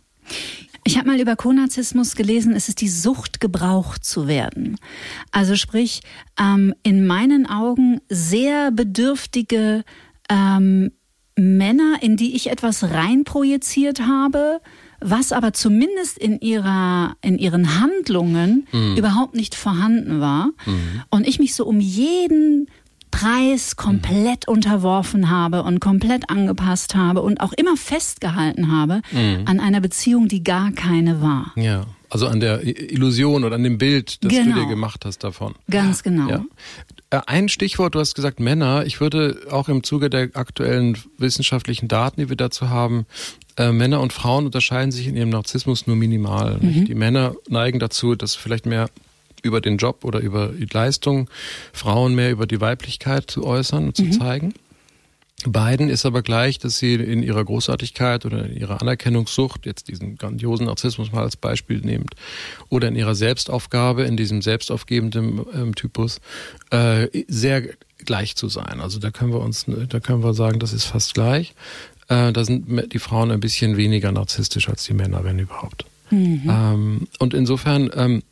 Ich 0.86 0.98
habe 0.98 1.08
mal 1.08 1.20
über 1.20 1.36
Konarzismus 1.36 2.16
gelesen, 2.16 2.54
es 2.56 2.68
ist 2.68 2.82
die 2.82 2.90
Sucht, 2.90 3.40
gebraucht 3.40 4.04
zu 4.04 4.28
werden. 4.28 4.78
Also 5.32 5.56
sprich, 5.56 6.02
ähm, 6.40 6.74
in 6.84 7.08
meinen 7.08 7.46
Augen 7.46 8.02
sehr 8.10 8.72
bedürftige 8.72 9.86
ähm, 10.30 10.92
Männer, 11.36 11.98
in 12.02 12.18
die 12.18 12.36
ich 12.36 12.50
etwas 12.50 12.84
reinprojiziert 12.84 14.02
habe, 14.02 14.60
was 15.00 15.32
aber 15.32 15.54
zumindest 15.54 16.18
in 16.18 16.40
ihrer 16.40 17.16
in 17.22 17.38
ihren 17.38 17.82
Handlungen 17.82 18.68
mhm. 18.72 18.96
überhaupt 18.96 19.36
nicht 19.36 19.56
vorhanden 19.56 20.22
war 20.22 20.52
mhm. 20.66 21.02
und 21.10 21.28
ich 21.28 21.40
mich 21.40 21.56
so 21.56 21.66
um 21.66 21.80
jeden 21.80 22.68
Preis 23.14 23.76
komplett 23.76 24.48
mhm. 24.48 24.56
unterworfen 24.56 25.30
habe 25.30 25.62
und 25.62 25.80
komplett 25.80 26.32
angepasst 26.32 26.96
habe 26.96 27.22
und 27.22 27.42
auch 27.42 27.54
immer 27.54 27.78
festgehalten 27.78 28.72
habe 28.72 29.02
mhm. 29.12 29.44
an 29.46 29.60
einer 29.60 29.82
Beziehung, 29.82 30.28
die 30.28 30.44
gar 30.44 30.72
keine 30.72 31.22
war. 31.22 31.54
Ja. 31.56 31.86
Also 32.10 32.28
an 32.28 32.40
der 32.40 32.64
Illusion 32.64 33.44
oder 33.44 33.56
an 33.56 33.64
dem 33.64 33.78
Bild, 33.78 34.24
das 34.24 34.32
genau. 34.32 34.44
du 34.44 34.50
dir 34.50 34.56
genau. 34.56 34.70
gemacht 34.70 35.06
hast 35.06 35.24
davon. 35.24 35.54
Ganz 35.70 36.04
genau. 36.04 36.30
Ja. 36.30 36.46
Äh, 37.12 37.22
ein 37.28 37.50
Stichwort, 37.50 37.96
du 37.96 38.00
hast 38.00 38.16
gesagt 38.16 38.40
Männer. 38.40 38.86
Ich 38.86 39.00
würde 39.00 39.42
auch 39.52 39.70
im 39.70 39.84
Zuge 39.84 40.10
der 40.10 40.30
aktuellen 40.34 40.98
wissenschaftlichen 41.18 41.88
Daten, 41.88 42.22
die 42.22 42.30
wir 42.30 42.36
dazu 42.36 42.70
haben, 42.70 43.06
äh, 43.58 43.72
Männer 43.72 44.02
und 44.02 44.12
Frauen 44.12 44.46
unterscheiden 44.46 44.92
sich 44.92 45.08
in 45.08 45.16
ihrem 45.16 45.30
Narzissmus 45.30 45.86
nur 45.86 45.96
minimal. 45.96 46.58
Mhm. 46.60 46.86
Die 46.86 46.96
Männer 46.96 47.36
neigen 47.48 47.80
dazu, 47.80 48.16
dass 48.16 48.34
vielleicht 48.34 48.66
mehr 48.66 48.90
über 49.44 49.62
den 49.62 49.78
Job 49.78 50.04
oder 50.04 50.20
über 50.20 50.48
die 50.48 50.68
Leistung, 50.72 51.30
Frauen 51.72 52.16
mehr 52.16 52.32
über 52.32 52.48
die 52.48 52.60
Weiblichkeit 52.60 53.30
zu 53.30 53.46
äußern 53.46 53.88
und 53.88 53.98
zu 53.98 54.06
mhm. 54.06 54.12
zeigen. 54.14 54.54
Beiden 55.46 55.90
ist 55.90 56.06
aber 56.06 56.22
gleich, 56.22 56.58
dass 56.58 56.78
sie 56.78 56.94
in 56.96 57.22
ihrer 57.22 57.44
Großartigkeit 57.44 58.26
oder 58.26 58.46
in 58.46 58.56
ihrer 58.56 58.82
Anerkennungssucht, 58.82 59.66
jetzt 59.66 59.90
diesen 59.90 60.18
grandiosen 60.18 60.68
Narzissmus 60.68 61.12
mal 61.12 61.24
als 61.24 61.36
Beispiel 61.36 61.80
nehmt, 61.80 62.16
oder 62.70 62.88
in 62.88 62.96
ihrer 62.96 63.16
Selbstaufgabe, 63.16 64.04
in 64.04 64.16
diesem 64.16 64.42
selbstaufgebenden 64.42 65.42
ähm, 65.54 65.76
Typus, 65.76 66.22
äh, 66.70 67.08
sehr 67.28 67.64
gleich 67.98 68.36
zu 68.36 68.48
sein. 68.48 68.80
Also 68.80 69.00
da 69.00 69.12
können 69.12 69.34
wir 69.34 69.42
uns, 69.42 69.66
da 69.68 70.00
können 70.00 70.24
wir 70.24 70.34
sagen, 70.34 70.60
das 70.60 70.74
ist 70.74 70.86
fast 70.86 71.14
gleich. 71.14 71.54
Äh, 72.08 72.32
da 72.32 72.44
sind 72.44 72.94
die 72.94 73.00
Frauen 73.00 73.32
ein 73.32 73.40
bisschen 73.40 73.78
weniger 73.78 74.12
narzisstisch 74.12 74.70
als 74.70 74.84
die 74.86 74.94
Männer, 74.94 75.24
wenn 75.24 75.40
überhaupt. 75.40 75.86
Mhm. 76.10 76.44
Ähm, 76.48 77.08
und 77.20 77.34
insofern 77.34 77.90
ähm, 77.96 78.24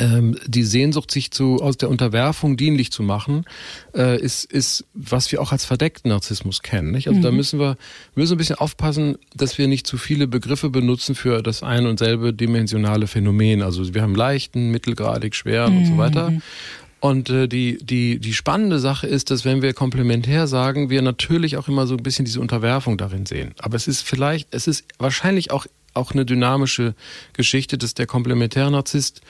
die 0.00 0.62
Sehnsucht, 0.62 1.10
sich 1.10 1.30
zu, 1.30 1.56
aus 1.56 1.76
der 1.76 1.88
Unterwerfung 1.88 2.56
dienlich 2.56 2.92
zu 2.92 3.02
machen, 3.02 3.44
äh, 3.94 4.20
ist, 4.20 4.44
ist, 4.44 4.84
was 4.94 5.32
wir 5.32 5.42
auch 5.42 5.52
als 5.52 5.64
verdeckten 5.64 6.10
Narzissmus 6.10 6.62
kennen. 6.62 6.92
Nicht? 6.92 7.08
Also 7.08 7.18
mhm. 7.18 7.24
da 7.24 7.30
müssen 7.30 7.58
wir, 7.58 7.76
müssen 8.14 8.34
ein 8.34 8.38
bisschen 8.38 8.56
aufpassen, 8.56 9.18
dass 9.34 9.58
wir 9.58 9.66
nicht 9.66 9.86
zu 9.86 9.98
viele 9.98 10.26
Begriffe 10.28 10.70
benutzen 10.70 11.14
für 11.14 11.42
das 11.42 11.62
ein 11.62 11.86
und 11.86 11.98
selbe 11.98 12.32
dimensionale 12.32 13.06
Phänomen. 13.06 13.62
Also 13.62 13.94
wir 13.94 14.02
haben 14.02 14.14
leichten, 14.14 14.70
mittelgradig, 14.70 15.34
schweren 15.34 15.72
mhm. 15.72 15.78
und 15.78 15.86
so 15.86 15.92
mhm. 15.94 15.98
weiter. 15.98 16.32
Und 17.00 17.30
äh, 17.30 17.48
die, 17.48 17.78
die, 17.78 18.18
die 18.18 18.34
spannende 18.34 18.78
Sache 18.78 19.06
ist, 19.06 19.30
dass 19.30 19.44
wenn 19.44 19.62
wir 19.62 19.72
komplementär 19.72 20.46
sagen, 20.46 20.90
wir 20.90 21.02
natürlich 21.02 21.56
auch 21.56 21.68
immer 21.68 21.86
so 21.86 21.96
ein 21.96 22.02
bisschen 22.02 22.24
diese 22.24 22.40
Unterwerfung 22.40 22.98
darin 22.98 23.26
sehen. 23.26 23.54
Aber 23.58 23.76
es 23.76 23.86
ist 23.86 24.02
vielleicht, 24.02 24.52
es 24.52 24.66
ist 24.66 24.84
wahrscheinlich 24.98 25.50
auch, 25.52 25.66
auch 25.94 26.12
eine 26.12 26.24
dynamische 26.24 26.94
Geschichte, 27.34 27.78
dass 27.78 27.94
der 27.94 28.06
Komplementärnarzisst 28.06 29.20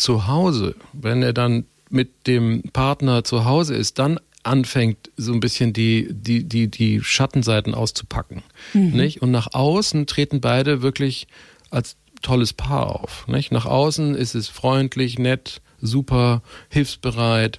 zu 0.00 0.26
Hause, 0.26 0.74
wenn 0.92 1.22
er 1.22 1.32
dann 1.32 1.64
mit 1.90 2.26
dem 2.26 2.62
Partner 2.72 3.24
zu 3.24 3.44
Hause 3.44 3.74
ist, 3.74 3.98
dann 3.98 4.18
anfängt, 4.42 5.10
so 5.16 5.32
ein 5.32 5.40
bisschen 5.40 5.72
die, 5.72 6.08
die, 6.10 6.44
die, 6.44 6.68
die 6.68 7.02
Schattenseiten 7.02 7.74
auszupacken. 7.74 8.42
Mhm. 8.72 8.90
Nicht? 8.92 9.22
Und 9.22 9.30
nach 9.30 9.52
außen 9.52 10.06
treten 10.06 10.40
beide 10.40 10.82
wirklich 10.82 11.26
als 11.70 11.96
tolles 12.22 12.52
Paar 12.52 13.00
auf. 13.00 13.26
Nicht? 13.28 13.52
Nach 13.52 13.66
außen 13.66 14.14
ist 14.14 14.34
es 14.34 14.48
freundlich, 14.48 15.18
nett, 15.18 15.60
super, 15.80 16.42
hilfsbereit, 16.70 17.58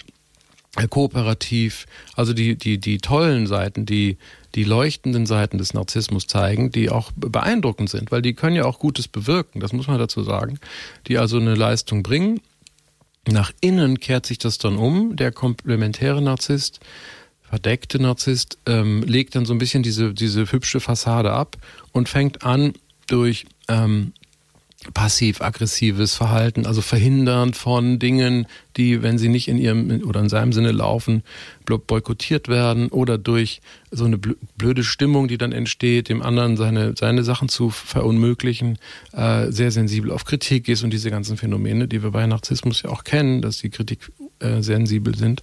kooperativ. 0.90 1.86
Also 2.16 2.32
die, 2.32 2.56
die, 2.56 2.78
die 2.78 2.98
tollen 2.98 3.46
Seiten, 3.46 3.86
die, 3.86 4.16
die 4.54 4.64
leuchtenden 4.64 5.26
Seiten 5.26 5.58
des 5.58 5.74
Narzissmus 5.74 6.26
zeigen, 6.26 6.70
die 6.70 6.90
auch 6.90 7.10
beeindruckend 7.14 7.90
sind, 7.90 8.12
weil 8.12 8.22
die 8.22 8.34
können 8.34 8.56
ja 8.56 8.64
auch 8.64 8.78
Gutes 8.78 9.08
bewirken, 9.08 9.60
das 9.60 9.72
muss 9.72 9.86
man 9.86 9.98
dazu 9.98 10.22
sagen, 10.22 10.58
die 11.08 11.18
also 11.18 11.38
eine 11.38 11.54
Leistung 11.54 12.02
bringen. 12.02 12.40
Nach 13.28 13.52
innen 13.60 14.00
kehrt 14.00 14.26
sich 14.26 14.38
das 14.38 14.58
dann 14.58 14.76
um, 14.76 15.16
der 15.16 15.32
komplementäre 15.32 16.20
Narzisst, 16.20 16.80
verdeckte 17.42 18.00
Narzisst, 18.00 18.58
ähm, 18.66 19.02
legt 19.02 19.36
dann 19.36 19.46
so 19.46 19.54
ein 19.54 19.58
bisschen 19.58 19.82
diese, 19.82 20.12
diese 20.12 20.50
hübsche 20.50 20.80
Fassade 20.80 21.32
ab 21.32 21.56
und 21.92 22.08
fängt 22.08 22.44
an, 22.44 22.72
durch 23.06 23.46
ähm, 23.68 24.12
passiv-aggressives 24.94 26.14
Verhalten, 26.14 26.66
also 26.66 26.80
verhindern 26.80 27.54
von 27.54 27.98
Dingen, 27.98 28.46
die, 28.76 29.02
wenn 29.02 29.18
sie 29.18 29.28
nicht 29.28 29.48
in 29.48 29.58
ihrem 29.58 30.02
oder 30.04 30.20
in 30.20 30.28
seinem 30.28 30.52
Sinne 30.52 30.72
laufen, 30.72 31.22
boykottiert 31.64 32.48
werden 32.48 32.88
oder 32.88 33.18
durch 33.18 33.60
so 33.90 34.04
eine 34.04 34.18
blöde 34.18 34.82
Stimmung, 34.82 35.28
die 35.28 35.38
dann 35.38 35.52
entsteht, 35.52 36.08
dem 36.08 36.22
anderen 36.22 36.56
seine, 36.56 36.94
seine 36.96 37.22
Sachen 37.22 37.48
zu 37.48 37.70
verunmöglichen, 37.70 38.78
äh, 39.12 39.50
sehr 39.50 39.70
sensibel 39.70 40.10
auf 40.10 40.24
Kritik 40.24 40.68
ist 40.68 40.82
und 40.82 40.90
diese 40.90 41.10
ganzen 41.10 41.36
Phänomene, 41.36 41.86
die 41.86 42.02
wir 42.02 42.10
bei 42.10 42.26
Narzissmus 42.26 42.82
ja 42.82 42.90
auch 42.90 43.04
kennen, 43.04 43.42
dass 43.42 43.58
die 43.58 43.70
Kritik 43.70 44.10
äh, 44.40 44.62
sensibel 44.62 45.16
sind. 45.16 45.42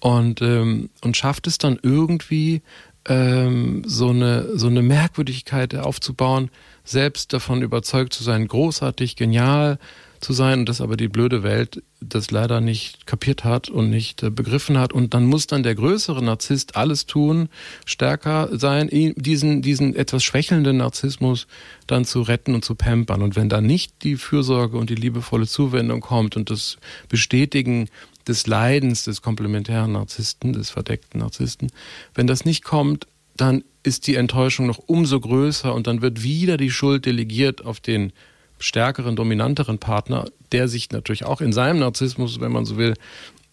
Und, 0.00 0.40
ähm, 0.40 0.88
und 1.02 1.16
schafft 1.16 1.46
es 1.46 1.58
dann 1.58 1.78
irgendwie 1.82 2.62
ähm, 3.06 3.82
so 3.86 4.10
eine 4.10 4.56
so 4.56 4.66
eine 4.66 4.82
Merkwürdigkeit 4.82 5.74
aufzubauen, 5.74 6.50
selbst 6.90 7.32
davon 7.32 7.62
überzeugt 7.62 8.12
zu 8.12 8.22
sein, 8.22 8.48
großartig, 8.48 9.16
genial 9.16 9.78
zu 10.20 10.34
sein 10.34 10.60
und 10.60 10.68
dass 10.68 10.80
aber 10.80 10.96
die 10.96 11.08
blöde 11.08 11.42
Welt 11.42 11.82
das 12.00 12.30
leider 12.30 12.60
nicht 12.60 13.06
kapiert 13.06 13.44
hat 13.44 13.68
und 13.70 13.90
nicht 13.90 14.22
äh, 14.22 14.30
begriffen 14.30 14.78
hat. 14.78 14.92
Und 14.92 15.14
dann 15.14 15.24
muss 15.24 15.46
dann 15.46 15.62
der 15.62 15.74
größere 15.74 16.22
Narzisst 16.22 16.76
alles 16.76 17.06
tun, 17.06 17.48
stärker 17.86 18.48
sein, 18.52 18.88
diesen 19.16 19.62
diesen 19.62 19.94
etwas 19.96 20.22
schwächelnden 20.22 20.78
Narzissmus 20.78 21.46
dann 21.86 22.04
zu 22.04 22.22
retten 22.22 22.54
und 22.54 22.64
zu 22.64 22.74
pampern. 22.74 23.22
Und 23.22 23.34
wenn 23.36 23.48
dann 23.48 23.64
nicht 23.64 24.02
die 24.02 24.16
Fürsorge 24.16 24.76
und 24.76 24.90
die 24.90 24.94
liebevolle 24.94 25.46
Zuwendung 25.46 26.00
kommt 26.00 26.36
und 26.36 26.50
das 26.50 26.76
Bestätigen 27.08 27.88
des 28.28 28.46
Leidens 28.46 29.04
des 29.04 29.22
komplementären 29.22 29.92
Narzissten, 29.92 30.52
des 30.52 30.70
verdeckten 30.70 31.20
Narzissten, 31.20 31.72
wenn 32.14 32.26
das 32.26 32.44
nicht 32.44 32.62
kommt, 32.62 33.06
dann 33.36 33.64
ist 33.82 34.06
die 34.06 34.16
Enttäuschung 34.16 34.66
noch 34.66 34.78
umso 34.78 35.20
größer 35.20 35.74
und 35.74 35.86
dann 35.86 36.02
wird 36.02 36.22
wieder 36.22 36.56
die 36.56 36.70
Schuld 36.70 37.06
delegiert 37.06 37.64
auf 37.64 37.80
den 37.80 38.12
stärkeren, 38.58 39.16
dominanteren 39.16 39.78
Partner, 39.78 40.26
der 40.52 40.68
sich 40.68 40.90
natürlich 40.90 41.24
auch 41.24 41.40
in 41.40 41.52
seinem 41.52 41.80
Narzissmus, 41.80 42.40
wenn 42.40 42.52
man 42.52 42.66
so 42.66 42.76
will, 42.76 42.94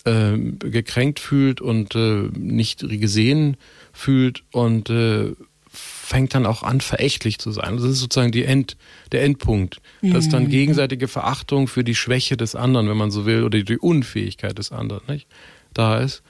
äh, 0.03 0.37
gekränkt 0.37 1.19
fühlt 1.19 1.61
und 1.61 1.95
äh, 1.95 2.29
nicht 2.37 2.87
gesehen 2.87 3.57
fühlt 3.93 4.43
und 4.51 4.89
äh, 4.89 5.33
fängt 5.69 6.33
dann 6.33 6.45
auch 6.45 6.63
an, 6.63 6.81
verächtlich 6.81 7.39
zu 7.39 7.51
sein. 7.51 7.77
Das 7.77 7.85
ist 7.85 7.99
sozusagen 7.99 8.31
die 8.31 8.45
End, 8.45 8.77
der 9.11 9.23
Endpunkt. 9.23 9.81
Das 10.01 10.25
ist 10.25 10.33
dann 10.33 10.45
mhm. 10.45 10.49
gegenseitige 10.49 11.07
Verachtung 11.07 11.67
für 11.67 11.83
die 11.83 11.95
Schwäche 11.95 12.37
des 12.37 12.55
anderen, 12.55 12.89
wenn 12.89 12.97
man 12.97 13.11
so 13.11 13.25
will, 13.25 13.43
oder 13.43 13.61
die 13.61 13.77
Unfähigkeit 13.77 14.57
des 14.57 14.71
anderen, 14.71 15.03
nicht? 15.07 15.27
Da 15.73 15.99
ist. 15.99 16.23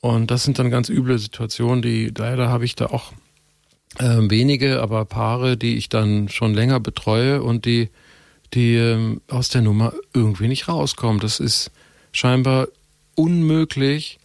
Und 0.00 0.30
das 0.30 0.44
sind 0.44 0.58
dann 0.58 0.70
ganz 0.70 0.88
üble 0.88 1.18
Situationen, 1.18 1.80
die 1.80 2.12
leider 2.16 2.48
habe 2.48 2.64
ich 2.64 2.74
da 2.74 2.86
auch 2.86 3.12
äh, 3.98 4.30
wenige, 4.30 4.80
aber 4.80 5.04
Paare, 5.04 5.56
die 5.56 5.76
ich 5.76 5.88
dann 5.88 6.28
schon 6.28 6.54
länger 6.54 6.80
betreue 6.80 7.42
und 7.42 7.64
die, 7.64 7.90
die 8.52 8.76
äh, 8.76 9.18
aus 9.28 9.48
der 9.48 9.62
Nummer 9.62 9.92
irgendwie 10.12 10.48
nicht 10.48 10.68
rauskommen. 10.68 11.20
Das 11.20 11.40
ist 11.40 11.70
scheinbar 12.12 12.68
unmöglich, 13.14 14.18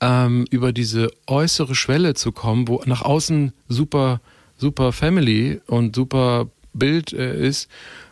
ähm, 0.00 0.46
über 0.50 0.72
diese 0.72 1.10
äußere 1.26 1.74
Schwelle 1.74 2.14
zu 2.14 2.32
kommen, 2.32 2.68
wo 2.68 2.82
nach 2.86 3.02
außen 3.02 3.52
super, 3.68 4.20
super 4.58 4.92
Family 4.92 5.60
und 5.66 5.94
super 5.94 6.48
Bild 6.72 7.12
äh, 7.12 7.46
ist 7.46 7.68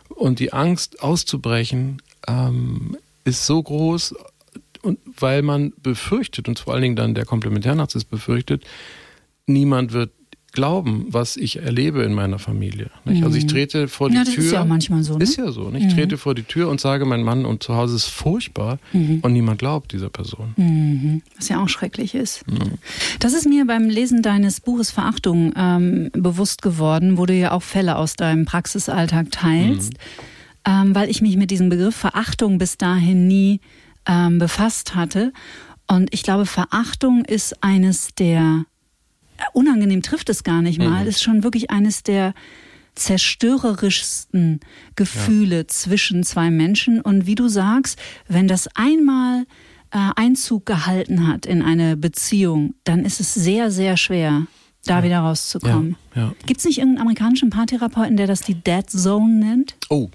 und 0.09 0.39
die 0.39 0.53
Angst 0.53 1.03
auszubrechen 1.03 2.01
ähm, 2.27 2.97
ist 3.23 3.45
so 3.45 3.61
groß, 3.61 4.15
und 4.81 4.99
weil 5.19 5.41
man 5.41 5.73
befürchtet, 5.81 6.47
und 6.47 6.59
vor 6.59 6.73
allen 6.73 6.81
Dingen 6.81 6.95
dann 6.95 7.13
der 7.13 7.25
Komplementärnarzisst 7.25 8.09
befürchtet, 8.09 8.63
niemand 9.45 9.93
wird 9.93 10.11
glauben, 10.51 11.05
was 11.09 11.37
ich 11.37 11.61
erlebe 11.61 12.03
in 12.03 12.13
meiner 12.13 12.37
Familie. 12.39 12.89
Nicht? 13.05 13.23
Also 13.23 13.37
ich 13.37 13.45
mhm. 13.45 13.49
trete 13.49 13.87
vor 13.87 14.09
die 14.09 14.15
ja, 14.15 14.23
das 14.23 14.33
Tür. 14.33 14.43
Ist 14.43 14.51
ja 14.51 14.61
auch 14.61 14.67
manchmal 14.67 15.03
so. 15.03 15.17
Ne? 15.17 15.23
Ist 15.23 15.37
ja 15.37 15.51
so. 15.51 15.69
Nicht? 15.69 15.85
Ich 15.85 15.93
mhm. 15.93 15.97
trete 15.97 16.17
vor 16.17 16.35
die 16.35 16.43
Tür 16.43 16.69
und 16.69 16.81
sage, 16.81 17.05
mein 17.05 17.23
Mann 17.23 17.45
und 17.45 17.63
zu 17.63 17.75
Hause 17.75 17.95
ist 17.95 18.07
furchtbar 18.07 18.79
mhm. 18.91 19.19
und 19.21 19.33
niemand 19.33 19.59
glaubt 19.59 19.93
dieser 19.93 20.09
Person. 20.09 20.53
Mhm. 20.57 21.21
Was 21.37 21.49
ja 21.49 21.63
auch 21.63 21.69
schrecklich 21.69 22.15
ist. 22.15 22.45
Mhm. 22.47 22.77
Das 23.19 23.33
ist 23.33 23.47
mir 23.47 23.65
beim 23.65 23.89
Lesen 23.89 24.21
deines 24.21 24.59
Buches 24.59 24.91
Verachtung 24.91 25.53
ähm, 25.55 26.09
bewusst 26.13 26.61
geworden, 26.61 27.17
wo 27.17 27.25
du 27.25 27.33
ja 27.33 27.51
auch 27.51 27.63
Fälle 27.63 27.95
aus 27.95 28.15
deinem 28.15 28.45
Praxisalltag 28.45 29.31
teilst, 29.31 29.93
mhm. 29.93 30.89
ähm, 30.89 30.95
weil 30.95 31.09
ich 31.09 31.21
mich 31.21 31.37
mit 31.37 31.51
diesem 31.51 31.69
Begriff 31.69 31.95
Verachtung 31.95 32.57
bis 32.57 32.77
dahin 32.77 33.27
nie 33.27 33.61
ähm, 34.05 34.37
befasst 34.37 34.95
hatte. 34.95 35.31
Und 35.87 36.13
ich 36.13 36.23
glaube, 36.23 36.45
Verachtung 36.45 37.25
ist 37.25 37.61
eines 37.63 38.15
der, 38.15 38.65
unangenehm 39.53 40.01
trifft 40.01 40.29
es 40.29 40.43
gar 40.43 40.61
nicht 40.61 40.79
mal, 40.79 41.03
mhm. 41.03 41.07
ist 41.07 41.23
schon 41.23 41.43
wirklich 41.43 41.69
eines 41.69 42.03
der 42.03 42.33
zerstörerischsten 42.95 44.59
Gefühle 44.95 45.57
ja. 45.57 45.67
zwischen 45.67 46.23
zwei 46.23 46.51
Menschen. 46.51 47.01
Und 47.01 47.25
wie 47.25 47.35
du 47.35 47.47
sagst, 47.47 47.99
wenn 48.27 48.47
das 48.47 48.67
einmal 48.75 49.45
äh, 49.91 50.09
Einzug 50.15 50.65
gehalten 50.65 51.27
hat 51.27 51.45
in 51.45 51.61
eine 51.61 51.97
Beziehung, 51.97 52.75
dann 52.83 53.05
ist 53.05 53.19
es 53.19 53.33
sehr, 53.33 53.71
sehr 53.71 53.97
schwer, 53.97 54.47
da 54.85 54.99
ja. 54.99 55.03
wieder 55.03 55.19
rauszukommen. 55.19 55.95
Ja. 56.15 56.33
Gibt 56.45 56.59
es 56.59 56.65
nicht 56.65 56.79
irgendeinen 56.79 57.07
amerikanischen 57.07 57.49
Paartherapeuten, 57.49 58.17
der 58.17 58.27
das 58.27 58.41
die 58.41 58.55
Dead 58.55 58.89
Zone 58.89 59.33
nennt? 59.33 59.75
Oh, 59.89 60.09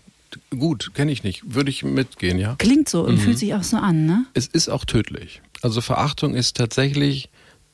gut, 0.50 0.92
kenne 0.94 1.12
ich 1.12 1.24
nicht. 1.24 1.54
Würde 1.54 1.70
ich 1.70 1.82
mitgehen, 1.82 2.38
ja. 2.38 2.56
Klingt 2.58 2.88
so 2.88 3.04
und 3.04 3.14
mhm. 3.14 3.20
fühlt 3.20 3.38
sich 3.38 3.54
auch 3.54 3.62
so 3.62 3.78
an, 3.78 4.06
ne? 4.06 4.26
Es 4.34 4.46
ist 4.46 4.68
auch 4.68 4.84
tödlich. 4.84 5.40
Also 5.62 5.80
Verachtung 5.80 6.34
ist 6.34 6.56
tatsächlich 6.56 7.30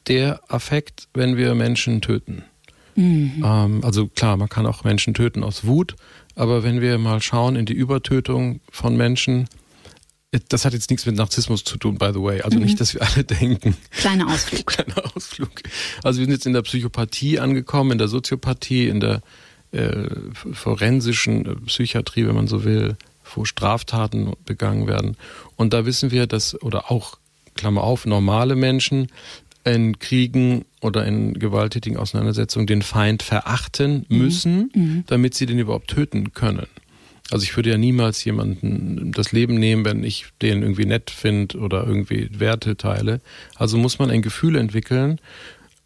der 0.09 0.41
Affekt, 0.49 1.09
wenn 1.15 1.37
wir 1.37 1.55
Menschen 1.55 2.01
töten. 2.01 2.45
Mhm. 2.95 3.43
Ähm, 3.45 3.85
also 3.85 4.09
klar, 4.09 4.37
man 4.37 4.49
kann 4.49 4.67
auch 4.67 4.85
Menschen 4.85 5.15
töten 5.15 5.43
aus 5.45 5.65
Wut, 5.65 5.97
aber 6.35 6.63
wenn 6.63 6.81
wir 6.81 6.99
mal 6.99 7.21
schauen 7.21 7.57
in 7.57 7.67
die 7.67 7.73
Übertötung 7.73 8.61
von 8.71 8.97
Menschen, 8.97 9.49
das 10.49 10.65
hat 10.65 10.73
jetzt 10.73 10.89
nichts 10.89 11.05
mit 11.05 11.17
Narzissmus 11.17 11.63
zu 11.63 11.77
tun, 11.77 11.99
by 11.99 12.11
the 12.15 12.23
way. 12.23 12.41
Also 12.41 12.59
mhm. 12.59 12.65
nicht, 12.65 12.81
dass 12.81 12.95
wir 12.95 13.03
alle 13.03 13.25
denken. 13.41 13.77
Kleiner 13.91 14.29
Ausflug. 14.29 14.67
Kleiner 14.67 15.15
Ausflug. 15.15 15.51
Also 16.03 16.21
wir 16.21 16.27
sind 16.27 16.33
jetzt 16.33 16.47
in 16.47 16.55
der 16.55 16.63
Psychopathie 16.63 17.39
angekommen, 17.39 17.93
in 17.93 17.99
der 17.99 18.09
Soziopathie, 18.09 18.89
in 18.89 19.01
der 19.01 19.21
äh, 19.73 20.09
forensischen 20.53 21.47
äh, 21.47 21.55
Psychiatrie, 21.67 22.27
wenn 22.27 22.35
man 22.35 22.47
so 22.47 22.65
will, 22.65 22.97
wo 23.35 23.45
Straftaten 23.45 24.33
begangen 24.45 24.87
werden. 24.87 25.17
Und 25.57 25.73
da 25.73 25.87
wissen 25.87 26.11
wir, 26.11 26.27
dass, 26.27 26.61
oder 26.63 26.91
auch, 26.91 27.19
Klammer 27.55 27.83
auf, 27.83 28.07
normale 28.07 28.57
Menschen 28.57 29.09
in 29.65 29.99
Kriegen 29.99 30.65
oder 30.81 31.07
in 31.07 31.35
gewalttätigen 31.35 31.99
Auseinandersetzungen 31.99 32.67
den 32.67 32.83
Feind 32.83 33.23
verachten 33.23 34.07
mhm. 34.09 34.19
müssen, 34.19 34.71
mhm. 34.75 35.05
damit 35.07 35.35
sie 35.35 35.47
den 35.47 35.59
überhaupt 35.59 35.89
töten 35.89 36.33
können. 36.33 36.67
Also 37.31 37.45
ich 37.45 37.57
würde 37.57 37.71
ja 37.71 37.79
niemals 37.79 38.23
jemanden 38.25 39.13
das 39.13 39.33
Leben 39.33 39.55
nehmen, 39.55 39.85
wenn 39.85 40.05
ich 40.05 40.27
den 40.43 40.63
irgendwie 40.63 40.85
nett 40.85 41.11
finde 41.11 41.59
oder 41.59 41.87
irgendwie 41.87 42.29
Werte 42.39 42.77
teile. 42.77 43.21
Also 43.57 43.79
muss 43.79 43.99
man 43.99 44.11
ein 44.11 44.21
Gefühl 44.21 44.57
entwickeln. 44.57 45.19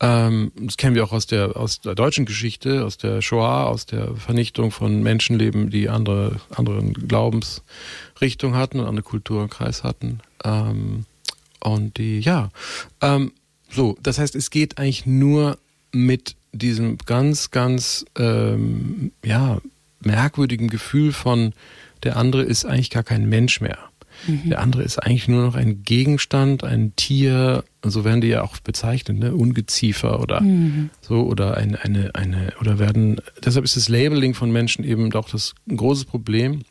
Ähm, 0.00 0.50
das 0.60 0.76
kennen 0.76 0.94
wir 0.94 1.04
auch 1.04 1.12
aus 1.12 1.26
der, 1.26 1.56
aus 1.56 1.80
der 1.80 1.94
deutschen 1.94 2.26
Geschichte, 2.26 2.84
aus 2.84 2.98
der 2.98 3.22
Shoah, 3.22 3.66
aus 3.66 3.86
der 3.86 4.16
Vernichtung 4.16 4.70
von 4.70 5.02
Menschenleben, 5.02 5.70
die 5.70 5.88
andere, 5.88 6.40
anderen 6.50 6.92
Glaubensrichtung 6.92 8.54
hatten 8.54 8.80
und 8.80 8.86
andere 8.86 9.04
Kulturkreis 9.04 9.84
hatten. 9.84 10.20
Ähm, 10.44 11.06
und 11.60 11.96
die, 11.96 12.20
ja, 12.20 12.50
ähm, 13.00 13.32
so, 13.70 13.96
das 14.02 14.18
heißt, 14.18 14.34
es 14.34 14.50
geht 14.50 14.78
eigentlich 14.78 15.06
nur 15.06 15.58
mit 15.92 16.36
diesem 16.52 16.98
ganz, 16.98 17.50
ganz, 17.50 18.04
ähm, 18.18 19.12
ja, 19.24 19.58
merkwürdigen 20.00 20.68
Gefühl 20.68 21.12
von, 21.12 21.52
der 22.02 22.16
andere 22.16 22.42
ist 22.42 22.64
eigentlich 22.64 22.90
gar 22.90 23.02
kein 23.02 23.28
Mensch 23.28 23.60
mehr. 23.60 23.78
Mhm. 24.26 24.50
Der 24.50 24.60
andere 24.60 24.82
ist 24.82 24.98
eigentlich 24.98 25.28
nur 25.28 25.44
noch 25.44 25.54
ein 25.54 25.82
Gegenstand, 25.82 26.64
ein 26.64 26.94
Tier, 26.96 27.64
so 27.82 28.04
werden 28.04 28.20
die 28.20 28.28
ja 28.28 28.42
auch 28.42 28.58
bezeichnet, 28.58 29.18
ne? 29.18 29.34
Ungeziefer 29.34 30.20
oder 30.20 30.40
mhm. 30.40 30.90
so 31.00 31.22
oder 31.22 31.56
eine, 31.56 31.82
eine, 31.82 32.14
eine, 32.14 32.52
oder 32.60 32.78
werden, 32.78 33.20
deshalb 33.44 33.64
ist 33.64 33.76
das 33.76 33.88
Labeling 33.88 34.34
von 34.34 34.50
Menschen 34.50 34.84
eben 34.84 35.10
doch 35.10 35.28
das 35.28 35.54
ein 35.68 35.76
großes 35.76 36.06
Problem. 36.06 36.62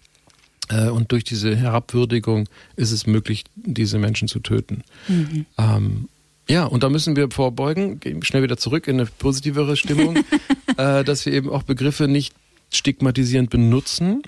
Äh, 0.69 0.89
und 0.89 1.11
durch 1.11 1.23
diese 1.23 1.55
Herabwürdigung 1.55 2.49
ist 2.75 2.91
es 2.91 3.05
möglich, 3.05 3.43
diese 3.55 3.99
Menschen 3.99 4.27
zu 4.27 4.39
töten. 4.39 4.83
Mhm. 5.07 5.45
Ähm, 5.57 6.09
ja, 6.47 6.65
und 6.65 6.83
da 6.83 6.89
müssen 6.89 7.15
wir 7.15 7.31
vorbeugen, 7.31 7.99
gehen 7.99 8.23
schnell 8.23 8.43
wieder 8.43 8.57
zurück 8.57 8.87
in 8.87 8.99
eine 8.99 9.09
positivere 9.17 9.75
Stimmung, 9.75 10.17
äh, 10.77 11.03
dass 11.03 11.25
wir 11.25 11.33
eben 11.33 11.49
auch 11.49 11.63
Begriffe 11.63 12.07
nicht 12.07 12.35
stigmatisierend 12.71 13.49
benutzen. 13.49 14.23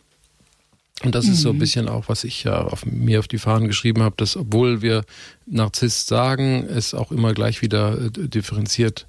Und 1.04 1.14
das 1.14 1.28
mhm. 1.28 1.34
ist 1.34 1.42
so 1.42 1.50
ein 1.50 1.56
mhm. 1.56 1.60
bisschen 1.60 1.90
auch, 1.90 2.10
was 2.10 2.24
ich 2.24 2.44
ja 2.44 2.62
auf 2.62 2.86
mir 2.86 3.20
auf 3.20 3.28
die 3.28 3.38
Fahnen 3.38 3.68
geschrieben 3.68 4.02
habe, 4.02 4.16
dass 4.18 4.36
obwohl 4.36 4.82
wir 4.82 5.04
Narzisst 5.46 6.08
sagen, 6.08 6.66
es 6.66 6.94
auch 6.94 7.12
immer 7.12 7.34
gleich 7.34 7.62
wieder 7.62 8.00
äh, 8.00 8.10
differenziert 8.10 9.06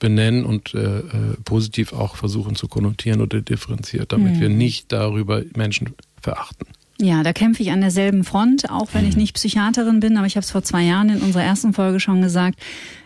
benennen 0.00 0.44
und 0.44 0.74
äh, 0.74 0.98
äh, 0.98 1.02
positiv 1.44 1.92
auch 1.92 2.16
versuchen 2.16 2.56
zu 2.56 2.68
konnotieren 2.68 3.20
oder 3.20 3.40
differenziert, 3.40 4.12
damit 4.12 4.36
mhm. 4.36 4.40
wir 4.40 4.48
nicht 4.48 4.92
darüber 4.92 5.42
Menschen 5.56 5.94
verachten. 6.20 6.66
Ja, 7.00 7.22
da 7.22 7.32
kämpfe 7.32 7.62
ich 7.62 7.70
an 7.70 7.80
derselben 7.80 8.24
Front, 8.24 8.70
auch 8.70 8.88
wenn 8.92 9.06
ich 9.06 9.14
mhm. 9.14 9.22
nicht 9.22 9.34
Psychiaterin 9.34 10.00
bin, 10.00 10.16
aber 10.16 10.26
ich 10.26 10.36
habe 10.36 10.44
es 10.44 10.50
vor 10.50 10.62
zwei 10.62 10.82
Jahren 10.82 11.10
in 11.10 11.20
unserer 11.20 11.44
ersten 11.44 11.72
Folge 11.72 12.00
schon 12.00 12.22
gesagt. 12.22 12.58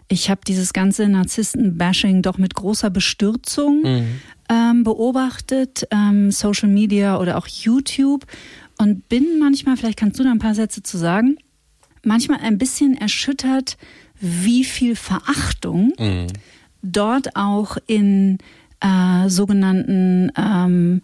Ich 0.09 0.31
habe 0.31 0.41
dieses 0.47 0.73
ganze 0.73 1.09
Narzissten-Bashing 1.09 2.23
doch 2.23 2.39
mit 2.39 2.55
großer 2.55 2.89
Bestürzung 2.91 3.83
mhm. 3.83 4.21
ähm, 4.49 4.85
beobachtet, 4.85 5.87
ähm, 5.91 6.31
Social 6.31 6.69
Media 6.71 7.19
oder 7.19 7.37
auch 7.37 7.47
YouTube 7.47 8.27
und 8.79 9.09
bin 9.09 9.39
manchmal, 9.39 9.77
vielleicht 9.77 9.99
kannst 9.99 10.19
du 10.19 10.25
da 10.25 10.31
ein 10.31 10.39
paar 10.39 10.55
Sätze 10.55 10.83
zu 10.83 10.97
sagen, 10.97 11.37
manchmal 12.03 12.41
ein 12.41 12.59
bisschen 12.59 12.97
erschüttert, 12.97 13.77
wie 14.21 14.65
viel 14.65 14.97
Verachtung 14.97 15.93
mhm. 15.99 16.29
dort 16.83 17.37
auch 17.37 17.77
in 17.87 18.39
äh, 18.81 19.29
sogenannten 19.29 20.33
ähm, 20.37 21.03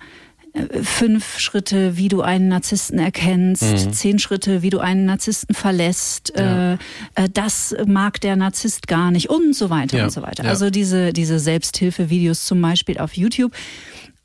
fünf 0.83 1.38
Schritte, 1.38 1.97
wie 1.97 2.09
du 2.09 2.23
einen 2.23 2.49
Narzissten 2.49 2.99
erkennst, 2.99 3.87
mhm. 3.87 3.92
zehn 3.92 4.18
Schritte, 4.18 4.62
wie 4.62 4.71
du 4.71 4.79
einen 4.79 5.05
Narzissten 5.05 5.55
verlässt, 5.55 6.33
ja. 6.37 6.75
äh, 6.75 6.79
äh 7.14 7.29
das 7.33 7.75
mag 7.87 8.21
der 8.21 8.37
Narzisst 8.37 8.88
gar 8.88 9.11
nicht 9.11 9.31
und 9.31 9.55
so 9.55 9.71
weiter 9.71 9.99
ja. 9.99 10.05
und 10.05 10.11
so 10.11 10.23
weiter. 10.23 10.44
Ja. 10.44 10.51
Also 10.51 10.71
diese, 10.71 11.12
diese 11.12 11.38
Selbsthilfevideos 11.38 12.44
zum 12.44 12.61
Beispiel 12.61 12.99
auf 12.99 13.16
YouTube. 13.16 13.53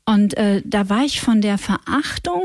Und 0.06 0.36
äh, 0.36 0.60
da 0.64 0.88
war 0.90 1.04
ich 1.04 1.20
von 1.20 1.40
der 1.40 1.56
Verachtung 1.56 2.42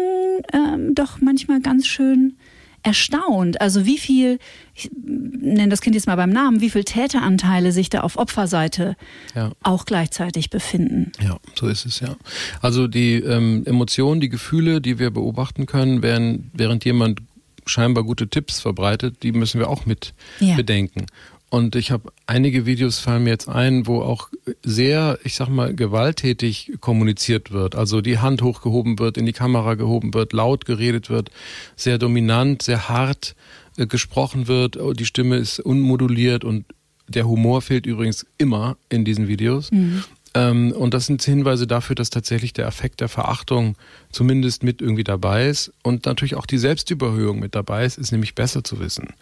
äh, 0.54 0.93
doch 0.93 1.19
manchmal 1.21 1.60
ganz 1.60 1.88
schön 1.88 2.38
erstaunt. 2.83 3.61
Also 3.61 3.85
wie 3.85 3.97
viel, 3.97 4.39
ich 4.73 4.89
nenne 4.93 5.69
das 5.69 5.81
Kind 5.81 5.95
jetzt 5.95 6.07
mal 6.07 6.15
beim 6.15 6.29
Namen, 6.29 6.61
wie 6.61 6.69
viel 6.69 6.83
Täteranteile 6.83 7.71
sich 7.71 7.89
da 7.89 8.01
auf 8.01 8.17
Opferseite 8.17 8.95
ja. 9.35 9.51
auch 9.63 9.85
gleichzeitig 9.85 10.49
befinden. 10.49 11.11
Ja, 11.21 11.37
so 11.55 11.67
ist 11.67 11.85
es 11.85 11.99
ja. 11.99 12.15
Also 12.61 12.87
die 12.87 13.15
ähm, 13.15 13.63
Emotionen, 13.65 14.21
die 14.21 14.29
Gefühle, 14.29 14.81
die 14.81 14.99
wir 14.99 15.11
beobachten 15.11 15.65
können, 15.65 16.01
während, 16.01 16.45
während 16.53 16.85
jemand 16.85 17.21
scheinbar 17.65 18.03
gute 18.03 18.27
Tipps 18.27 18.59
verbreitet, 18.59 19.23
die 19.23 19.31
müssen 19.31 19.59
wir 19.59 19.69
auch 19.69 19.85
mit 19.85 20.13
ja. 20.39 20.55
bedenken. 20.55 21.05
Und 21.49 21.75
ich 21.75 21.89
habe 21.89 22.12
einige 22.27 22.65
Videos 22.65 22.99
fallen 22.99 23.23
mir 23.23 23.31
jetzt 23.31 23.49
ein, 23.49 23.88
wo 23.88 24.01
auch 24.01 24.29
sehr, 24.63 25.17
ich 25.23 25.33
sag 25.33 25.49
mal, 25.49 25.73
gewalttätig 25.73 26.73
kommuniziert 26.79 27.51
wird. 27.51 27.75
Also 27.75 28.01
die 28.01 28.19
Hand 28.19 28.43
hochgehoben 28.43 28.99
wird, 28.99 29.17
in 29.17 29.25
die 29.25 29.33
Kamera 29.33 29.73
gehoben 29.73 30.13
wird, 30.13 30.31
laut 30.33 30.65
geredet 30.65 31.09
wird, 31.09 31.31
sehr 31.75 31.97
dominant, 31.97 32.62
sehr 32.62 32.88
hart 32.88 33.35
äh, 33.77 33.88
gesprochen 33.88 34.47
wird. 34.47 34.77
Oh, 34.77 34.93
die 34.93 35.05
Stimme 35.05 35.38
ist 35.38 35.59
unmoduliert 35.59 36.43
und 36.43 36.65
der 37.07 37.27
Humor 37.27 37.63
fehlt 37.63 37.88
übrigens 37.88 38.27
immer 38.38 38.77
in 38.89 39.03
diesen 39.03 39.27
Videos. 39.27 39.71
Mhm. 39.71 40.03
Ähm, 40.39 40.71
und 40.71 40.93
das 40.93 41.06
sind 41.06 41.21
Hinweise 41.21 41.67
dafür, 41.67 41.95
dass 41.95 42.10
tatsächlich 42.10 42.54
der 42.54 42.67
Affekt 42.67 43.02
der 43.02 43.10
Verachtung 43.10 43.75
zumindest 44.12 44.63
mit 44.63 44.82
irgendwie 44.82 45.04
dabei 45.04 45.47
ist 45.47 45.71
und 45.84 46.06
natürlich 46.06 46.36
auch 46.36 46.45
die 46.45 46.58
Selbstüberhöhung 46.58 47.39
mit 47.39 47.56
dabei 47.56 47.86
ist, 47.86 47.97
ist 47.97 48.12
nämlich 48.12 48.36
besser 48.36 48.63
zu 48.63 48.80
wissen. 48.80 49.13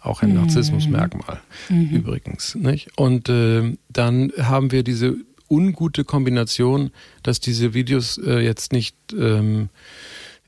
Auch 0.00 0.22
ein 0.22 0.30
mhm. 0.30 0.36
Narzissmusmerkmal 0.36 1.40
mhm. 1.68 1.90
übrigens. 1.90 2.54
Nicht? 2.54 2.88
Und 2.96 3.28
äh, 3.28 3.76
dann 3.88 4.32
haben 4.38 4.72
wir 4.72 4.82
diese 4.82 5.16
ungute 5.48 6.04
Kombination, 6.04 6.90
dass 7.22 7.40
diese 7.40 7.74
Videos 7.74 8.18
äh, 8.18 8.40
jetzt 8.40 8.72
nicht 8.72 8.96
ähm, 9.12 9.68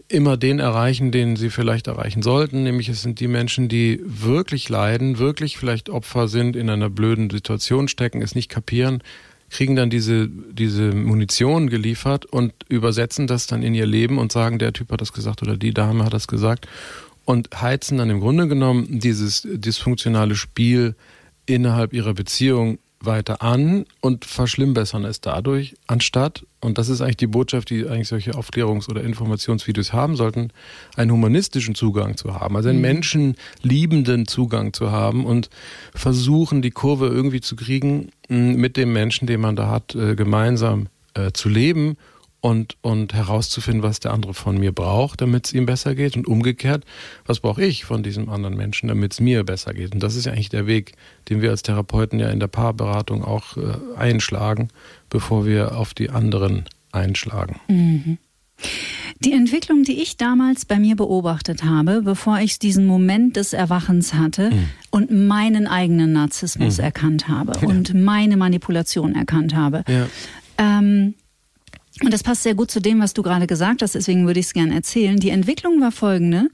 immer 0.08 0.36
den 0.36 0.58
erreichen, 0.58 1.10
den 1.10 1.36
sie 1.36 1.50
vielleicht 1.50 1.88
erreichen 1.88 2.22
sollten, 2.22 2.62
nämlich 2.62 2.88
es 2.88 3.02
sind 3.02 3.18
die 3.18 3.28
Menschen, 3.28 3.68
die 3.68 4.00
wirklich 4.04 4.68
leiden, 4.68 5.18
wirklich 5.18 5.58
vielleicht 5.58 5.90
Opfer 5.90 6.28
sind, 6.28 6.54
in 6.54 6.70
einer 6.70 6.90
blöden 6.90 7.28
Situation 7.28 7.88
stecken, 7.88 8.22
es 8.22 8.34
nicht 8.34 8.48
kapieren, 8.48 9.02
kriegen 9.50 9.76
dann 9.76 9.90
diese, 9.90 10.28
diese 10.28 10.92
Munition 10.92 11.68
geliefert 11.68 12.26
und 12.26 12.52
übersetzen 12.68 13.26
das 13.26 13.46
dann 13.46 13.62
in 13.62 13.74
ihr 13.74 13.86
Leben 13.86 14.18
und 14.18 14.32
sagen, 14.32 14.58
der 14.58 14.72
Typ 14.72 14.90
hat 14.90 15.00
das 15.00 15.12
gesagt 15.12 15.42
oder 15.42 15.56
die 15.56 15.72
Dame 15.72 16.04
hat 16.04 16.12
das 16.12 16.26
gesagt 16.26 16.66
und 17.24 17.60
heizen 17.60 17.98
dann 17.98 18.10
im 18.10 18.20
Grunde 18.20 18.48
genommen 18.48 19.00
dieses 19.00 19.42
dysfunktionale 19.44 20.34
Spiel 20.34 20.94
innerhalb 21.46 21.92
ihrer 21.92 22.14
Beziehung 22.14 22.78
weiter 23.00 23.42
an 23.42 23.84
und 24.00 24.24
verschlimmbessern 24.24 25.04
es 25.04 25.20
dadurch, 25.20 25.74
anstatt, 25.86 26.46
und 26.60 26.78
das 26.78 26.88
ist 26.88 27.00
eigentlich 27.00 27.18
die 27.18 27.26
Botschaft, 27.26 27.70
die 27.70 27.86
eigentlich 27.86 28.08
solche 28.08 28.32
Aufklärungs- 28.32 28.88
oder 28.88 29.04
Informationsvideos 29.04 29.92
haben 29.92 30.16
sollten, 30.16 30.50
einen 30.96 31.12
humanistischen 31.12 31.74
Zugang 31.74 32.16
zu 32.16 32.34
haben, 32.34 32.56
also 32.56 32.68
einen 32.68 32.78
mhm. 32.78 32.82
menschenliebenden 32.82 34.26
Zugang 34.26 34.72
zu 34.72 34.90
haben 34.90 35.24
und 35.24 35.50
versuchen, 35.94 36.62
die 36.62 36.70
Kurve 36.70 37.08
irgendwie 37.08 37.40
zu 37.40 37.54
kriegen, 37.56 38.10
mit 38.28 38.76
dem 38.76 38.92
Menschen, 38.92 39.26
den 39.26 39.40
man 39.40 39.56
da 39.56 39.70
hat, 39.70 39.94
äh, 39.94 40.16
gemeinsam 40.16 40.88
äh, 41.14 41.32
zu 41.32 41.48
leben 41.48 41.96
und, 42.46 42.76
und 42.80 43.12
herauszufinden, 43.12 43.82
was 43.82 43.98
der 43.98 44.12
andere 44.12 44.32
von 44.32 44.56
mir 44.56 44.70
braucht, 44.70 45.20
damit 45.20 45.46
es 45.46 45.52
ihm 45.52 45.66
besser 45.66 45.96
geht 45.96 46.16
und 46.16 46.28
umgekehrt, 46.28 46.84
was 47.24 47.40
brauche 47.40 47.64
ich 47.64 47.84
von 47.84 48.04
diesem 48.04 48.28
anderen 48.28 48.56
Menschen, 48.56 48.86
damit 48.86 49.14
es 49.14 49.20
mir 49.20 49.42
besser 49.42 49.74
geht. 49.74 49.94
Und 49.94 50.00
das 50.00 50.14
ist 50.14 50.26
ja 50.26 50.32
eigentlich 50.32 50.48
der 50.48 50.68
Weg, 50.68 50.92
den 51.28 51.42
wir 51.42 51.50
als 51.50 51.62
Therapeuten 51.62 52.20
ja 52.20 52.28
in 52.28 52.38
der 52.38 52.46
Paarberatung 52.46 53.24
auch 53.24 53.56
äh, 53.56 53.62
einschlagen, 53.96 54.68
bevor 55.10 55.44
wir 55.44 55.76
auf 55.76 55.92
die 55.92 56.08
anderen 56.08 56.66
einschlagen. 56.92 57.58
Mhm. 57.66 58.18
Die 59.24 59.32
Entwicklung, 59.32 59.82
die 59.82 60.00
ich 60.00 60.16
damals 60.16 60.66
bei 60.66 60.78
mir 60.78 60.94
beobachtet 60.94 61.64
habe, 61.64 62.02
bevor 62.02 62.38
ich 62.38 62.60
diesen 62.60 62.86
Moment 62.86 63.34
des 63.34 63.54
Erwachens 63.54 64.14
hatte 64.14 64.50
mhm. 64.50 64.68
und 64.92 65.10
meinen 65.10 65.66
eigenen 65.66 66.12
Narzissmus 66.12 66.78
mhm. 66.78 66.84
erkannt 66.84 67.26
habe 67.26 67.54
ja. 67.60 67.66
und 67.66 67.92
meine 67.92 68.36
Manipulation 68.36 69.16
erkannt 69.16 69.52
habe. 69.52 69.82
Ja. 69.88 70.06
Ähm, 70.58 71.14
und 72.02 72.12
das 72.12 72.22
passt 72.22 72.42
sehr 72.42 72.54
gut 72.54 72.70
zu 72.70 72.80
dem, 72.80 73.00
was 73.00 73.14
du 73.14 73.22
gerade 73.22 73.46
gesagt 73.46 73.82
hast, 73.82 73.94
deswegen 73.94 74.26
würde 74.26 74.40
ich 74.40 74.46
es 74.46 74.52
gerne 74.52 74.74
erzählen. 74.74 75.16
Die 75.16 75.30
Entwicklung 75.30 75.80
war 75.80 75.92
folgende. 75.92 76.48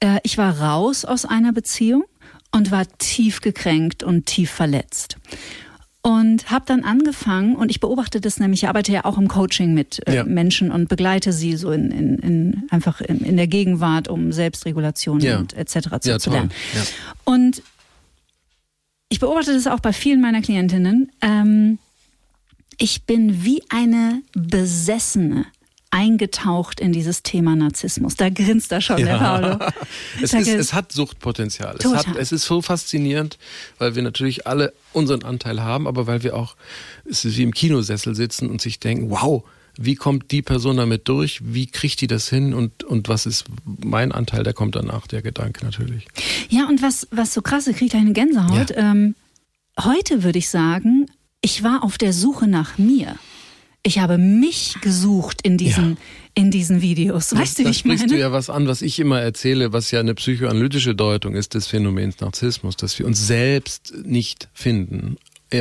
Äh, 0.00 0.20
ich 0.22 0.38
war 0.38 0.60
raus 0.60 1.04
aus 1.04 1.24
einer 1.24 1.52
Beziehung 1.52 2.04
und 2.52 2.70
war 2.70 2.86
tief 2.98 3.40
gekränkt 3.40 4.02
und 4.02 4.26
tief 4.26 4.50
verletzt 4.50 5.16
und 6.06 6.52
habe 6.52 6.64
dann 6.66 6.84
angefangen 6.84 7.56
und 7.56 7.68
ich 7.68 7.80
beobachte 7.80 8.20
das 8.20 8.38
nämlich, 8.38 8.62
ich 8.62 8.68
arbeite 8.68 8.92
ja 8.92 9.04
auch 9.04 9.18
im 9.18 9.26
Coaching 9.26 9.74
mit 9.74 10.06
äh, 10.06 10.14
ja. 10.14 10.24
Menschen 10.24 10.70
und 10.70 10.88
begleite 10.88 11.32
sie 11.32 11.56
so 11.56 11.72
in, 11.72 11.90
in, 11.90 12.18
in 12.20 12.62
einfach 12.70 13.00
in, 13.00 13.22
in 13.22 13.36
der 13.36 13.48
Gegenwart, 13.48 14.06
um 14.06 14.30
Selbstregulation 14.30 15.18
ja. 15.18 15.36
und 15.36 15.54
etc. 15.54 15.98
zu, 15.98 16.10
ja, 16.10 16.18
zu 16.20 16.30
lernen. 16.30 16.52
Und 17.24 17.60
ich 19.08 19.18
beobachte 19.18 19.52
das 19.52 19.66
auch 19.66 19.80
bei 19.80 19.92
vielen 19.92 20.20
meiner 20.20 20.42
Klientinnen. 20.42 21.10
Ähm, 21.22 21.78
ich 22.78 23.04
bin 23.04 23.44
wie 23.44 23.62
eine 23.68 24.22
Besessene 24.34 25.46
eingetaucht 25.90 26.80
in 26.80 26.92
dieses 26.92 27.22
Thema 27.22 27.56
Narzissmus. 27.56 28.16
Da 28.16 28.28
grinst 28.28 28.72
er 28.72 28.80
schon, 28.80 28.98
ja. 28.98 29.06
der 29.06 29.16
Paolo. 29.16 29.58
es, 30.22 30.34
ist, 30.34 30.48
es 30.48 30.74
hat 30.74 30.92
Suchtpotenzial. 30.92 31.76
Es, 31.78 31.86
hat, 31.86 32.16
es, 32.16 32.32
ist 32.32 32.44
so 32.44 32.60
faszinierend, 32.60 33.38
weil 33.78 33.94
wir 33.94 34.02
natürlich 34.02 34.46
alle 34.46 34.72
unseren 34.92 35.22
Anteil 35.22 35.62
haben, 35.62 35.86
aber 35.86 36.06
weil 36.06 36.22
wir 36.22 36.36
auch, 36.36 36.56
es 37.08 37.24
ist 37.24 37.38
wie 37.38 37.44
im 37.44 37.54
Kinosessel 37.54 38.14
sitzen 38.14 38.50
und 38.50 38.60
sich 38.60 38.78
denken, 38.78 39.10
wow, 39.10 39.44
wie 39.78 39.94
kommt 39.94 40.30
die 40.32 40.42
Person 40.42 40.76
damit 40.76 41.08
durch? 41.08 41.40
Wie 41.42 41.66
kriegt 41.66 42.00
die 42.00 42.06
das 42.06 42.28
hin? 42.28 42.54
Und, 42.54 42.82
und 42.84 43.08
was 43.08 43.26
ist 43.26 43.44
mein 43.64 44.12
Anteil? 44.12 44.42
Der 44.42 44.54
kommt 44.54 44.74
danach, 44.74 45.06
der 45.06 45.22
Gedanke 45.22 45.64
natürlich. 45.64 46.06
Ja, 46.48 46.66
und 46.66 46.82
was, 46.82 47.06
was 47.10 47.32
so 47.32 47.42
krass, 47.42 47.66
kriegt 47.66 47.94
eine 47.94 48.12
Gänsehaut. 48.12 48.70
Ja. 48.70 48.90
Ähm, 48.90 49.14
heute 49.82 50.24
würde 50.24 50.38
ich 50.38 50.48
sagen, 50.48 51.06
ich 51.40 51.62
war 51.62 51.84
auf 51.84 51.98
der 51.98 52.12
Suche 52.12 52.46
nach 52.46 52.78
mir 52.78 53.16
ich 53.86 54.00
habe 54.00 54.18
mich 54.18 54.74
gesucht 54.80 55.42
in 55.42 55.56
diesen, 55.56 55.90
ja. 55.90 55.96
in 56.34 56.50
diesen 56.50 56.82
Videos. 56.82 57.32
Weißt 57.32 57.38
das, 57.38 57.54
du, 57.54 57.64
wie 57.66 57.70
ich 57.70 57.84
meine? 57.84 57.98
Da 57.98 58.00
sprichst 58.00 58.14
du 58.16 58.18
ja 58.18 58.32
was 58.32 58.50
an, 58.50 58.66
was 58.66 58.82
ich 58.82 58.98
immer 58.98 59.20
erzähle, 59.20 59.72
was 59.72 59.92
ja 59.92 60.00
eine 60.00 60.14
psychoanalytische 60.14 60.96
Deutung 60.96 61.36
ist 61.36 61.54
des 61.54 61.68
Phänomens 61.68 62.18
Narzissmus, 62.20 62.76
dass 62.76 62.98
wir 62.98 63.06
uns 63.06 63.24
selbst 63.24 63.94
nicht 64.04 64.48
finden 64.52 65.18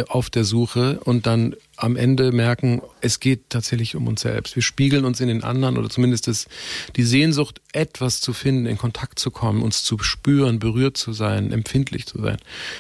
auf 0.08 0.30
der 0.30 0.43
Suche 0.43 1.00
und 1.04 1.28
dann 1.28 1.56
am 1.78 1.95
Ende 1.95 2.32
merken, 2.32 2.82
es 3.02 3.19
geht 3.19 3.50
tatsächlich 3.50 3.95
um 3.95 4.08
uns 4.08 4.21
selbst. 4.21 4.56
Wir 4.56 4.63
spiegeln 4.63 5.06
uns 5.06 5.19
in 5.19 5.28
den 5.28 5.43
anderen 5.43 5.78
oder 5.78 5.89
zumindest 5.89 6.28
das, 6.28 6.48
die 6.95 7.04
Sehnsucht, 7.04 7.62
etwas 7.71 8.19
zu 8.19 8.34
finden, 8.34 8.65
in 8.65 8.78
Kontakt 8.78 9.19
zu 9.19 9.30
kommen, 9.30 9.62
uns 9.62 9.84
zu 9.84 10.00
spüren, 10.00 10.60
berührt 10.60 10.98
zu 10.98 11.13
sein, 11.13 11.52
empfindlich 11.52 12.08
zu 12.08 12.21
sein 12.21 12.38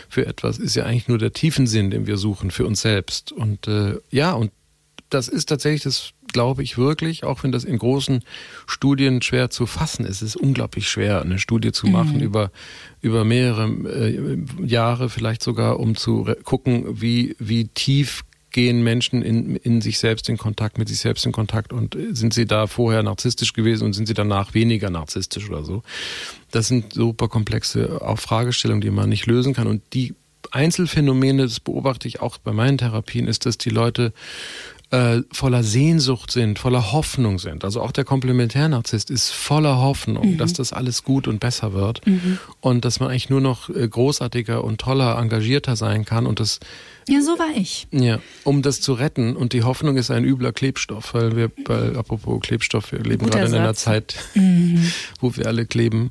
für 0.09 0.25
etwas, 0.25 0.57
ist 0.57 0.75
ja 0.75 0.85
eigentlich 0.85 1.07
nur 1.07 1.19
der 1.19 1.33
tiefen 1.33 1.67
Sinn, 1.67 1.91
den 1.91 2.07
wir 2.07 2.17
suchen 2.17 2.49
für 2.49 2.65
uns 2.65 2.81
selbst. 2.81 3.31
Und 3.31 3.67
äh, 3.67 3.99
ja, 4.09 4.33
und 4.33 4.51
das 5.09 5.27
ist 5.27 5.47
tatsächlich, 5.47 5.83
das 5.83 6.11
glaube 6.31 6.63
ich 6.63 6.77
wirklich, 6.77 7.23
auch 7.23 7.43
wenn 7.43 7.51
das 7.51 7.63
in 7.63 7.77
großen 7.77 8.23
Studien 8.67 9.21
schwer 9.21 9.49
zu 9.49 9.65
fassen 9.65 10.05
ist. 10.05 10.21
Es 10.21 10.35
ist 10.35 10.37
unglaublich 10.37 10.89
schwer, 10.89 11.21
eine 11.21 11.39
Studie 11.39 11.71
zu 11.71 11.87
machen 11.87 12.17
mhm. 12.17 12.23
über, 12.23 12.51
über 13.01 13.23
mehrere 13.23 13.67
äh, 13.67 14.37
Jahre, 14.63 15.09
vielleicht 15.09 15.43
sogar, 15.43 15.79
um 15.79 15.95
zu 15.95 16.27
gucken, 16.43 17.01
wie, 17.01 17.35
wie 17.39 17.67
tief 17.67 18.23
gehen 18.55 18.83
Menschen 18.83 19.21
in, 19.21 19.57
in 19.57 19.81
sich 19.81 19.99
selbst 19.99 20.29
in 20.29 20.37
Kontakt, 20.37 20.77
mit 20.77 20.87
sich 20.87 20.99
selbst 20.99 21.25
in 21.25 21.33
Kontakt 21.33 21.73
und 21.73 21.97
sind 22.11 22.33
sie 22.33 22.45
da 22.45 22.67
vorher 22.67 23.03
narzisstisch 23.03 23.51
gewesen 23.51 23.83
und 23.83 23.91
sind 23.91 24.07
sie 24.07 24.13
danach 24.13 24.53
weniger 24.53 24.89
narzisstisch 24.89 25.49
oder 25.49 25.65
so. 25.65 25.83
Das 26.51 26.69
sind 26.69 26.93
super 26.93 27.27
komplexe 27.27 28.01
auch 28.01 28.17
Fragestellungen, 28.17 28.79
die 28.79 28.91
man 28.91 29.09
nicht 29.09 29.25
lösen 29.25 29.53
kann 29.53 29.67
und 29.67 29.81
die 29.91 30.15
Einzelfänomene, 30.51 31.43
das 31.43 31.59
beobachte 31.59 32.07
ich 32.07 32.21
auch 32.21 32.37
bei 32.37 32.53
meinen 32.53 32.77
Therapien, 32.77 33.27
ist, 33.27 33.45
dass 33.45 33.57
die 33.57 33.69
Leute 33.69 34.13
äh, 34.95 35.23
voller 35.31 35.63
Sehnsucht 35.63 36.31
sind, 36.31 36.57
voller 36.57 36.93
Hoffnung 36.93 37.37
sind. 37.37 37.65
Also 37.65 37.81
auch 37.81 37.91
der 37.91 38.05
Komplementärnarzisst 38.05 39.09
ist 39.09 39.29
voller 39.29 39.77
Hoffnung, 39.77 40.33
mhm. 40.33 40.37
dass 40.37 40.53
das 40.53 40.71
alles 40.71 41.03
gut 41.03 41.27
und 41.27 41.39
besser 41.39 41.73
wird 41.73 42.05
mhm. 42.07 42.39
und 42.61 42.85
dass 42.85 43.01
man 43.01 43.09
eigentlich 43.09 43.29
nur 43.29 43.41
noch 43.41 43.69
äh, 43.69 43.87
großartiger 43.87 44.63
und 44.63 44.79
toller, 44.79 45.17
engagierter 45.17 45.75
sein 45.75 46.05
kann 46.05 46.25
und 46.25 46.39
das 46.39 46.59
ja, 47.07 47.21
so 47.21 47.37
war 47.37 47.55
ich. 47.55 47.87
Ja, 47.91 48.19
um 48.45 48.63
das 48.63 48.81
zu 48.81 48.93
retten. 48.93 49.35
Und 49.35 49.53
die 49.53 49.61
Hoffnung 49.61 49.95
ist 49.95 50.09
ein 50.09 50.23
übler 50.23 50.51
Klebstoff, 50.51 51.13
weil 51.13 51.35
wir, 51.35 51.51
weil, 51.65 51.95
apropos 51.97 52.41
Klebstoff, 52.41 52.91
wir 52.93 52.99
leben 52.99 53.25
Guter 53.25 53.41
gerade 53.41 53.51
in 53.51 53.61
einer 53.61 53.75
Zeit, 53.75 54.15
mhm. 54.33 54.91
wo 55.19 55.35
wir 55.35 55.45
alle 55.45 55.67
kleben. 55.67 56.09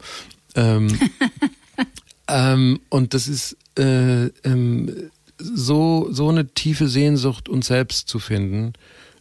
Ähm, 0.54 0.96
ähm, 2.28 2.78
und 2.90 3.12
das 3.12 3.26
ist 3.26 3.56
äh, 3.76 4.26
ähm, 4.44 5.10
so, 5.44 6.08
so 6.10 6.28
eine 6.28 6.48
tiefe 6.48 6.88
Sehnsucht, 6.88 7.48
uns 7.48 7.66
selbst 7.66 8.08
zu 8.08 8.18
finden, 8.18 8.72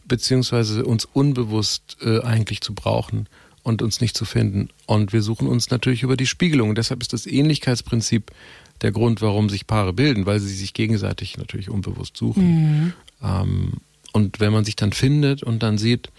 beziehungsweise 0.08 0.86
uns 0.86 1.06
unbewusst 1.06 1.98
äh, 2.02 2.22
eigentlich 2.22 2.62
zu 2.62 2.74
brauchen 2.74 3.28
und 3.64 3.82
uns 3.82 4.02
nicht 4.02 4.16
zu 4.16 4.26
finden. 4.26 4.70
Und 4.86 5.14
wir 5.14 5.22
suchen 5.22 5.48
uns 5.48 5.70
natürlich 5.70 6.04
über 6.04 6.18
die 6.18 6.28
Spiegelung. 6.28 6.76
Deshalb 6.76 7.02
ist 7.02 7.14
das 7.14 7.26
Ähnlichkeitsprinzip 7.26 8.32
der 8.82 8.92
Grund, 8.92 9.22
warum 9.22 9.50
sich 9.50 9.68
Paare 9.68 9.94
bilden, 9.94 10.26
weil 10.26 10.40
sie 10.40 10.54
sich 10.54 10.74
gegenseitig 10.74 11.38
natürlich 11.38 11.70
unbewusst 11.70 12.18
suchen. 12.18 12.44
Mhm. 12.44 12.94
Ähm, 13.24 13.72
und 14.12 14.40
wenn 14.40 14.54
man 14.54 14.66
sich 14.66 14.76
dann 14.76 14.94
findet 14.94 15.44
und 15.44 15.64
dann 15.64 15.78
sieht, 15.78 16.10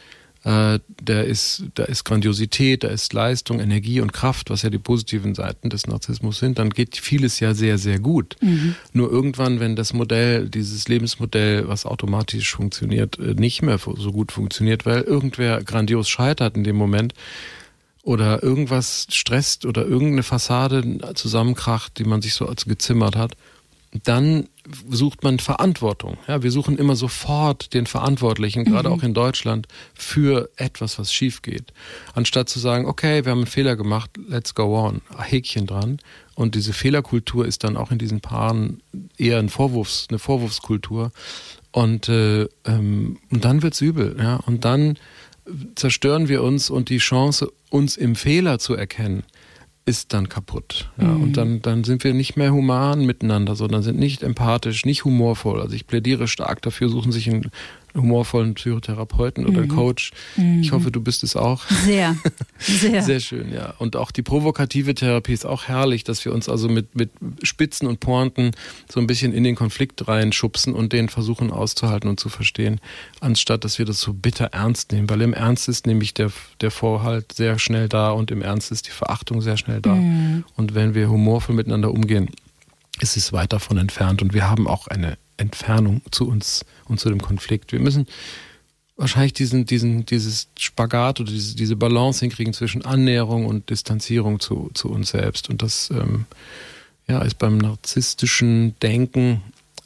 äh, 0.44 0.78
da 1.02 1.20
ist, 1.22 1.64
da 1.74 1.84
ist 1.84 2.04
Grandiosität, 2.04 2.84
da 2.84 2.88
ist 2.88 3.12
Leistung, 3.12 3.60
Energie 3.60 4.00
und 4.00 4.12
Kraft, 4.12 4.50
was 4.50 4.62
ja 4.62 4.70
die 4.70 4.78
positiven 4.78 5.34
Seiten 5.34 5.70
des 5.70 5.86
Narzissmus 5.86 6.38
sind, 6.38 6.58
dann 6.58 6.70
geht 6.70 6.96
vieles 6.98 7.40
ja 7.40 7.54
sehr, 7.54 7.78
sehr 7.78 7.98
gut. 7.98 8.36
Mhm. 8.42 8.74
Nur 8.92 9.10
irgendwann, 9.10 9.58
wenn 9.58 9.74
das 9.74 9.94
Modell, 9.94 10.48
dieses 10.50 10.86
Lebensmodell, 10.86 11.66
was 11.66 11.86
automatisch 11.86 12.54
funktioniert, 12.54 13.18
äh, 13.18 13.34
nicht 13.34 13.62
mehr 13.62 13.78
so 13.78 14.12
gut 14.12 14.32
funktioniert, 14.32 14.84
weil 14.84 15.00
irgendwer 15.00 15.62
grandios 15.64 16.08
scheitert 16.08 16.56
in 16.56 16.64
dem 16.64 16.76
Moment, 16.76 17.14
oder 18.02 18.42
irgendwas 18.42 19.06
stresst 19.10 19.64
oder 19.64 19.86
irgendeine 19.86 20.22
Fassade 20.22 20.98
zusammenkracht, 21.14 21.98
die 21.98 22.04
man 22.04 22.20
sich 22.20 22.34
so 22.34 22.46
als 22.46 22.66
gezimmert 22.66 23.16
hat, 23.16 23.32
dann 24.02 24.46
sucht 24.88 25.22
man 25.22 25.38
Verantwortung. 25.38 26.16
Ja, 26.26 26.42
wir 26.42 26.50
suchen 26.50 26.78
immer 26.78 26.96
sofort 26.96 27.74
den 27.74 27.86
Verantwortlichen, 27.86 28.64
gerade 28.64 28.88
mhm. 28.88 28.94
auch 28.94 29.02
in 29.02 29.14
Deutschland, 29.14 29.68
für 29.94 30.50
etwas, 30.56 30.98
was 30.98 31.12
schief 31.12 31.42
geht. 31.42 31.72
Anstatt 32.14 32.48
zu 32.48 32.58
sagen, 32.58 32.86
okay, 32.86 33.24
wir 33.24 33.32
haben 33.32 33.40
einen 33.40 33.46
Fehler 33.46 33.76
gemacht, 33.76 34.10
let's 34.28 34.54
go 34.54 34.78
on, 34.78 35.02
Häkchen 35.18 35.66
dran. 35.66 35.98
Und 36.34 36.54
diese 36.54 36.72
Fehlerkultur 36.72 37.46
ist 37.46 37.64
dann 37.64 37.76
auch 37.76 37.90
in 37.90 37.98
diesen 37.98 38.20
Paaren 38.20 38.82
eher 39.18 39.38
ein 39.38 39.50
Vorwurfs, 39.50 40.06
eine 40.08 40.18
Vorwurfskultur. 40.18 41.12
Und, 41.70 42.08
äh, 42.08 42.46
ähm, 42.64 43.18
und 43.30 43.44
dann 43.44 43.62
wird's 43.62 43.80
übel. 43.80 44.16
Ja? 44.18 44.36
Und 44.46 44.64
dann 44.64 44.98
zerstören 45.74 46.28
wir 46.28 46.42
uns 46.42 46.70
und 46.70 46.88
die 46.88 46.98
Chance, 46.98 47.52
uns 47.68 47.96
im 47.96 48.16
Fehler 48.16 48.58
zu 48.58 48.74
erkennen, 48.74 49.24
ist 49.86 50.12
dann 50.12 50.28
kaputt. 50.28 50.90
Ja, 50.98 51.08
mhm. 51.08 51.22
Und 51.22 51.36
dann, 51.36 51.62
dann 51.62 51.84
sind 51.84 52.04
wir 52.04 52.14
nicht 52.14 52.36
mehr 52.36 52.52
human 52.52 53.04
miteinander, 53.04 53.54
sondern 53.54 53.82
sind 53.82 53.98
nicht 53.98 54.22
empathisch, 54.22 54.84
nicht 54.86 55.04
humorvoll. 55.04 55.60
Also 55.60 55.74
ich 55.74 55.86
plädiere 55.86 56.26
stark 56.26 56.62
dafür, 56.62 56.88
suchen 56.88 57.12
sich 57.12 57.28
einen 57.28 57.50
humorvollen 57.94 58.54
Psychotherapeuten 58.54 59.46
oder 59.46 59.62
mhm. 59.62 59.68
Coach. 59.68 60.12
Mhm. 60.36 60.60
Ich 60.60 60.72
hoffe, 60.72 60.90
du 60.90 61.00
bist 61.00 61.22
es 61.22 61.36
auch. 61.36 61.64
Sehr, 61.84 62.16
sehr. 62.58 63.02
Sehr 63.02 63.20
schön, 63.20 63.52
ja. 63.52 63.74
Und 63.78 63.96
auch 63.96 64.10
die 64.10 64.22
provokative 64.22 64.94
Therapie 64.94 65.32
ist 65.32 65.46
auch 65.46 65.64
herrlich, 65.64 66.04
dass 66.04 66.24
wir 66.24 66.32
uns 66.32 66.48
also 66.48 66.68
mit, 66.68 66.96
mit 66.96 67.10
Spitzen 67.42 67.86
und 67.86 68.00
Pointen 68.00 68.52
so 68.90 69.00
ein 69.00 69.06
bisschen 69.06 69.32
in 69.32 69.44
den 69.44 69.54
Konflikt 69.54 70.08
reinschubsen 70.08 70.74
und 70.74 70.92
den 70.92 71.08
versuchen 71.08 71.50
auszuhalten 71.50 72.08
und 72.08 72.18
zu 72.18 72.28
verstehen, 72.28 72.80
anstatt 73.20 73.64
dass 73.64 73.78
wir 73.78 73.86
das 73.86 74.00
so 74.00 74.12
bitter 74.12 74.46
ernst 74.46 74.92
nehmen. 74.92 75.08
Weil 75.08 75.22
im 75.22 75.32
Ernst 75.32 75.68
ist 75.68 75.86
nämlich 75.86 76.14
der, 76.14 76.32
der 76.60 76.70
Vorhalt 76.70 77.32
sehr 77.32 77.58
schnell 77.58 77.88
da 77.88 78.10
und 78.10 78.30
im 78.30 78.42
Ernst 78.42 78.72
ist 78.72 78.86
die 78.86 78.92
Verachtung 78.92 79.40
sehr 79.40 79.56
schnell 79.56 79.80
da. 79.80 79.94
Mhm. 79.94 80.44
Und 80.56 80.74
wenn 80.74 80.94
wir 80.94 81.10
humorvoll 81.10 81.54
miteinander 81.54 81.90
umgehen, 81.90 82.30
ist 83.00 83.16
es 83.16 83.32
weit 83.32 83.52
davon 83.52 83.76
entfernt 83.76 84.22
und 84.22 84.34
wir 84.34 84.48
haben 84.48 84.68
auch 84.68 84.86
eine 84.86 85.18
Entfernung 85.36 86.02
zu 86.10 86.28
uns 86.28 86.64
und 86.86 87.00
zu 87.00 87.08
dem 87.08 87.20
Konflikt. 87.20 87.72
Wir 87.72 87.80
müssen 87.80 88.06
wahrscheinlich 88.96 89.32
diesen, 89.32 89.66
diesen, 89.66 90.06
dieses 90.06 90.48
Spagat 90.58 91.20
oder 91.20 91.30
diese, 91.30 91.56
diese 91.56 91.76
Balance 91.76 92.20
hinkriegen 92.20 92.52
zwischen 92.52 92.84
Annäherung 92.84 93.46
und 93.46 93.70
Distanzierung 93.70 94.40
zu, 94.40 94.70
zu 94.74 94.90
uns 94.90 95.10
selbst. 95.10 95.50
Und 95.50 95.62
das 95.62 95.90
ähm, 95.90 96.26
ja, 97.08 97.20
ist 97.22 97.38
beim 97.38 97.58
narzisstischen 97.58 98.78
Denken 98.80 99.42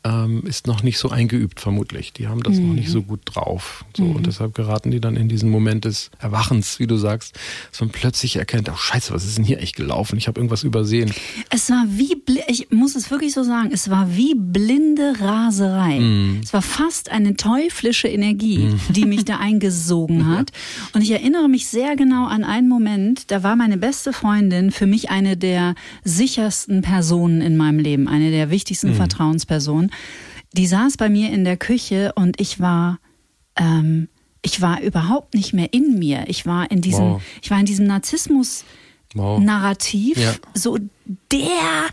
ähm, 0.08 0.42
ist 0.46 0.66
noch 0.66 0.82
nicht 0.82 0.98
so 0.98 1.10
eingeübt, 1.10 1.60
vermutlich. 1.60 2.12
Die 2.12 2.28
haben 2.28 2.42
das 2.42 2.56
mhm. 2.56 2.68
noch 2.68 2.74
nicht 2.74 2.88
so 2.88 3.02
gut 3.02 3.20
drauf. 3.24 3.84
So, 3.96 4.04
mhm. 4.04 4.16
Und 4.16 4.26
deshalb 4.26 4.54
geraten 4.54 4.90
die 4.90 5.00
dann 5.00 5.16
in 5.16 5.28
diesen 5.28 5.50
Moment 5.50 5.84
des 5.84 6.10
Erwachens, 6.18 6.78
wie 6.78 6.86
du 6.86 6.96
sagst, 6.96 7.38
dass 7.70 7.80
man 7.80 7.90
plötzlich 7.90 8.36
erkennt, 8.36 8.70
oh 8.70 8.76
scheiße, 8.76 9.12
was 9.12 9.24
ist 9.24 9.38
denn 9.38 9.44
hier 9.44 9.60
echt 9.60 9.76
gelaufen? 9.76 10.16
Ich 10.16 10.28
habe 10.28 10.40
irgendwas 10.40 10.62
übersehen. 10.62 11.12
Es 11.50 11.70
war 11.70 11.84
wie, 11.88 12.22
ich 12.46 12.70
muss 12.70 12.94
es 12.94 13.10
wirklich 13.10 13.34
so 13.34 13.42
sagen, 13.42 13.70
es 13.72 13.90
war 13.90 14.16
wie 14.16 14.34
blinde 14.34 15.14
Raserei. 15.20 16.00
Mhm. 16.00 16.40
Es 16.42 16.52
war 16.52 16.62
fast 16.62 17.10
eine 17.10 17.36
teuflische 17.36 18.08
Energie, 18.08 18.58
mhm. 18.58 18.80
die 18.90 19.04
mich 19.04 19.24
da 19.24 19.36
eingesogen 19.40 20.26
hat. 20.26 20.52
Und 20.94 21.02
ich 21.02 21.10
erinnere 21.10 21.48
mich 21.48 21.66
sehr 21.68 21.96
genau 21.96 22.26
an 22.26 22.44
einen 22.44 22.68
Moment, 22.68 23.30
da 23.30 23.42
war 23.42 23.56
meine 23.56 23.76
beste 23.76 24.12
Freundin 24.12 24.70
für 24.70 24.86
mich 24.86 25.10
eine 25.10 25.36
der 25.36 25.74
sichersten 26.04 26.82
Personen 26.82 27.40
in 27.40 27.56
meinem 27.56 27.78
Leben, 27.78 28.08
eine 28.08 28.30
der 28.30 28.50
wichtigsten 28.50 28.90
mhm. 28.90 28.94
Vertrauenspersonen 28.94 29.90
die 30.52 30.66
saß 30.66 30.96
bei 30.96 31.08
mir 31.08 31.30
in 31.30 31.44
der 31.44 31.56
Küche 31.56 32.12
und 32.14 32.40
ich 32.40 32.60
war, 32.60 32.98
ähm, 33.56 34.08
ich 34.42 34.60
war 34.60 34.80
überhaupt 34.80 35.34
nicht 35.34 35.52
mehr 35.52 35.72
in 35.72 35.96
mir. 35.98 36.24
Ich 36.28 36.46
war 36.46 36.70
in 36.70 36.80
diesem, 36.80 37.04
wow. 37.04 37.20
ich 37.42 37.50
war 37.50 37.58
in 37.60 37.66
diesem 37.66 37.86
Narzissmus-Narrativ. 37.86 40.16
Wow. 40.16 40.24
Ja. 40.24 40.34
So 40.54 40.78
der, 41.30 41.90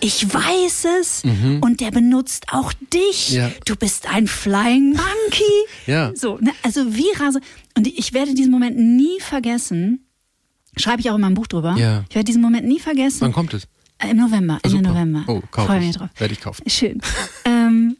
ich 0.00 0.32
weiß 0.32 0.86
es 1.00 1.24
mhm. 1.24 1.58
und 1.62 1.80
der 1.80 1.90
benutzt 1.90 2.46
auch 2.52 2.72
dich. 2.92 3.30
Ja. 3.30 3.50
Du 3.64 3.74
bist 3.76 4.08
ein 4.08 4.28
Flying 4.28 4.90
Monkey. 4.90 5.42
ja. 5.86 6.12
So, 6.14 6.38
ne? 6.38 6.52
also 6.62 6.94
wie 6.94 7.10
rase. 7.18 7.40
Und 7.76 7.86
ich 7.86 8.12
werde 8.12 8.34
diesen 8.34 8.52
Moment 8.52 8.76
nie 8.78 9.18
vergessen. 9.20 10.06
Schreibe 10.76 11.00
ich 11.00 11.08
auch 11.10 11.14
in 11.14 11.22
meinem 11.22 11.34
Buch 11.34 11.46
drüber. 11.46 11.76
Ja. 11.78 12.04
Ich 12.08 12.14
werde 12.14 12.26
diesen 12.26 12.42
Moment 12.42 12.66
nie 12.66 12.78
vergessen. 12.78 13.22
Wann 13.22 13.32
kommt 13.32 13.54
es? 13.54 13.66
Äh, 13.98 14.10
Im 14.10 14.18
November, 14.18 14.58
Ende 14.62 14.82
November. 14.82 15.24
Oh, 15.26 15.42
kauf 15.50 15.66
Freue 15.66 15.80
mich 15.80 15.96
drauf. 15.96 16.10
Werde 16.18 16.34
ich 16.34 16.40
kaufen. 16.40 16.68
Schön. 16.68 17.00
ähm, 17.44 17.96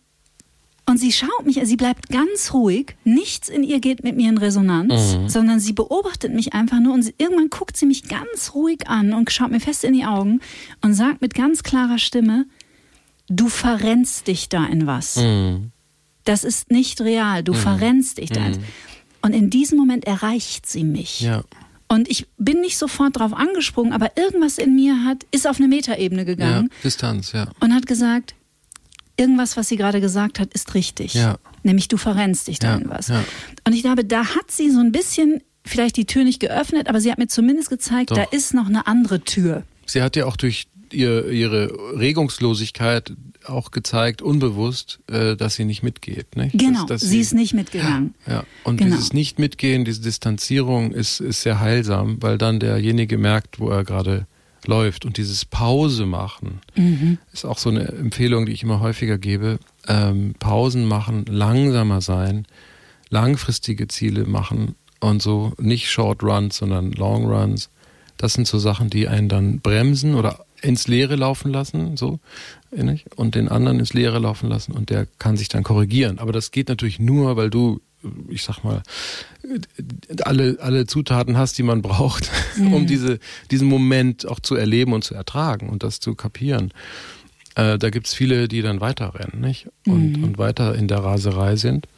und 0.88 0.98
sie 0.98 1.10
schaut 1.10 1.44
mich, 1.44 1.58
sie 1.64 1.76
bleibt 1.76 2.08
ganz 2.10 2.54
ruhig, 2.54 2.94
nichts 3.02 3.48
in 3.48 3.64
ihr 3.64 3.80
geht 3.80 4.04
mit 4.04 4.14
mir 4.14 4.28
in 4.28 4.38
Resonanz, 4.38 5.16
mhm. 5.16 5.28
sondern 5.28 5.58
sie 5.58 5.72
beobachtet 5.72 6.32
mich 6.32 6.52
einfach 6.52 6.78
nur 6.78 6.94
und 6.94 7.02
sie, 7.02 7.14
irgendwann 7.18 7.50
guckt 7.50 7.76
sie 7.76 7.86
mich 7.86 8.04
ganz 8.04 8.54
ruhig 8.54 8.86
an 8.86 9.12
und 9.12 9.32
schaut 9.32 9.50
mir 9.50 9.58
fest 9.58 9.82
in 9.82 9.94
die 9.94 10.04
Augen 10.04 10.40
und 10.82 10.94
sagt 10.94 11.22
mit 11.22 11.34
ganz 11.34 11.64
klarer 11.64 11.98
Stimme, 11.98 12.46
du 13.28 13.48
verrennst 13.48 14.28
dich 14.28 14.48
da 14.48 14.64
in 14.64 14.86
was. 14.86 15.16
Mhm. 15.16 15.72
Das 16.22 16.44
ist 16.44 16.70
nicht 16.70 17.00
real, 17.00 17.42
du 17.42 17.52
mhm. 17.52 17.58
verrennst 17.58 18.18
dich 18.18 18.30
da. 18.30 18.40
Mhm. 18.40 18.64
Und 19.22 19.32
in 19.32 19.50
diesem 19.50 19.78
Moment 19.78 20.04
erreicht 20.04 20.66
sie 20.66 20.84
mich. 20.84 21.20
Ja. 21.20 21.42
Und 21.88 22.08
ich 22.08 22.26
bin 22.36 22.60
nicht 22.60 22.78
sofort 22.78 23.18
drauf 23.18 23.32
angesprungen, 23.32 23.92
aber 23.92 24.16
irgendwas 24.16 24.58
in 24.58 24.74
mir 24.74 25.04
hat, 25.04 25.24
ist 25.30 25.46
auf 25.46 25.58
eine 25.58 25.68
Metaebene 25.68 26.24
gegangen. 26.24 26.68
Ja, 26.70 26.82
Distanz, 26.82 27.32
ja. 27.32 27.48
Und 27.60 27.74
hat 27.74 27.86
gesagt, 27.86 28.34
irgendwas, 29.16 29.56
was 29.56 29.68
sie 29.68 29.76
gerade 29.76 30.00
gesagt 30.00 30.40
hat, 30.40 30.52
ist 30.52 30.74
richtig. 30.74 31.14
Ja. 31.14 31.38
Nämlich 31.62 31.88
du 31.88 31.96
verrennst 31.96 32.48
dich 32.48 32.58
da 32.58 32.72
ja, 32.72 32.76
in 32.76 32.90
was. 32.90 33.08
Ja. 33.08 33.24
Und 33.64 33.72
ich 33.72 33.82
glaube, 33.82 34.04
da 34.04 34.34
hat 34.34 34.50
sie 34.50 34.70
so 34.70 34.80
ein 34.80 34.92
bisschen 34.92 35.42
vielleicht 35.64 35.96
die 35.96 36.06
Tür 36.06 36.24
nicht 36.24 36.40
geöffnet, 36.40 36.88
aber 36.88 37.00
sie 37.00 37.10
hat 37.10 37.18
mir 37.18 37.28
zumindest 37.28 37.70
gezeigt, 37.70 38.10
Doch. 38.10 38.16
da 38.16 38.24
ist 38.24 38.54
noch 38.54 38.66
eine 38.66 38.86
andere 38.86 39.20
Tür. 39.20 39.62
Sie 39.84 40.02
hat 40.02 40.16
ja 40.16 40.26
auch 40.26 40.36
durch 40.36 40.66
ihr, 40.94 41.28
ihre 41.28 41.68
Regungslosigkeit 41.98 43.12
auch 43.44 43.70
gezeigt, 43.70 44.22
unbewusst, 44.22 45.00
äh, 45.08 45.36
dass 45.36 45.54
sie 45.54 45.64
nicht 45.64 45.82
mitgeht. 45.82 46.36
Nicht? 46.36 46.58
Genau, 46.58 46.80
dass, 46.80 47.00
dass 47.00 47.00
sie, 47.02 47.08
sie, 47.08 47.20
ist 47.20 47.34
nicht 47.34 47.54
mitgegangen. 47.54 48.14
Ja, 48.26 48.44
und 48.64 48.78
genau. 48.78 48.94
dieses 48.96 49.12
Nicht-Mitgehen, 49.12 49.84
diese 49.84 50.00
Distanzierung 50.00 50.92
ist, 50.92 51.20
ist 51.20 51.42
sehr 51.42 51.60
heilsam, 51.60 52.18
weil 52.20 52.38
dann 52.38 52.60
derjenige 52.60 53.18
merkt, 53.18 53.60
wo 53.60 53.68
er 53.68 53.84
gerade 53.84 54.26
läuft. 54.66 55.04
Und 55.04 55.16
dieses 55.16 55.44
Pause 55.44 56.06
machen 56.06 56.60
mhm. 56.74 57.18
ist 57.32 57.44
auch 57.44 57.58
so 57.58 57.70
eine 57.70 57.88
Empfehlung, 57.88 58.46
die 58.46 58.52
ich 58.52 58.62
immer 58.62 58.80
häufiger 58.80 59.18
gebe. 59.18 59.58
Ähm, 59.86 60.34
Pausen 60.38 60.86
machen, 60.86 61.24
langsamer 61.26 62.00
sein, 62.00 62.46
langfristige 63.10 63.88
Ziele 63.88 64.24
machen 64.24 64.74
und 65.00 65.22
so 65.22 65.52
nicht 65.58 65.90
Short 65.90 66.22
Runs, 66.22 66.56
sondern 66.56 66.92
Long 66.92 67.26
Runs. 67.26 67.70
Das 68.16 68.32
sind 68.32 68.46
so 68.46 68.58
Sachen, 68.58 68.90
die 68.90 69.08
einen 69.08 69.28
dann 69.28 69.60
bremsen 69.60 70.14
oder 70.14 70.45
ins 70.62 70.88
Leere 70.88 71.16
laufen 71.16 71.50
lassen, 71.50 71.96
so, 71.96 72.18
und 73.16 73.34
den 73.34 73.48
anderen 73.48 73.78
ins 73.78 73.94
Leere 73.94 74.18
laufen 74.18 74.48
lassen 74.48 74.72
und 74.72 74.90
der 74.90 75.06
kann 75.18 75.36
sich 75.36 75.48
dann 75.48 75.62
korrigieren. 75.62 76.18
Aber 76.18 76.32
das 76.32 76.50
geht 76.50 76.68
natürlich 76.68 76.98
nur, 76.98 77.36
weil 77.36 77.50
du, 77.50 77.80
ich 78.28 78.42
sag 78.42 78.64
mal, 78.64 78.82
alle, 80.22 80.58
alle 80.60 80.86
Zutaten 80.86 81.36
hast, 81.36 81.58
die 81.58 81.62
man 81.62 81.82
braucht, 81.82 82.30
mhm. 82.56 82.72
um 82.72 82.86
diese, 82.86 83.18
diesen 83.50 83.68
Moment 83.68 84.26
auch 84.26 84.40
zu 84.40 84.54
erleben 84.54 84.92
und 84.92 85.04
zu 85.04 85.14
ertragen 85.14 85.68
und 85.68 85.82
das 85.82 86.00
zu 86.00 86.14
kapieren. 86.14 86.72
Äh, 87.54 87.78
da 87.78 87.90
gibt's 87.90 88.12
viele, 88.12 88.48
die 88.48 88.62
dann 88.62 88.80
weiterrennen, 88.80 89.40
nicht? 89.40 89.68
Und, 89.86 90.18
mhm. 90.18 90.24
und 90.24 90.38
weiter 90.38 90.74
in 90.74 90.88
der 90.88 90.98
Raserei 90.98 91.56
sind. 91.56 91.88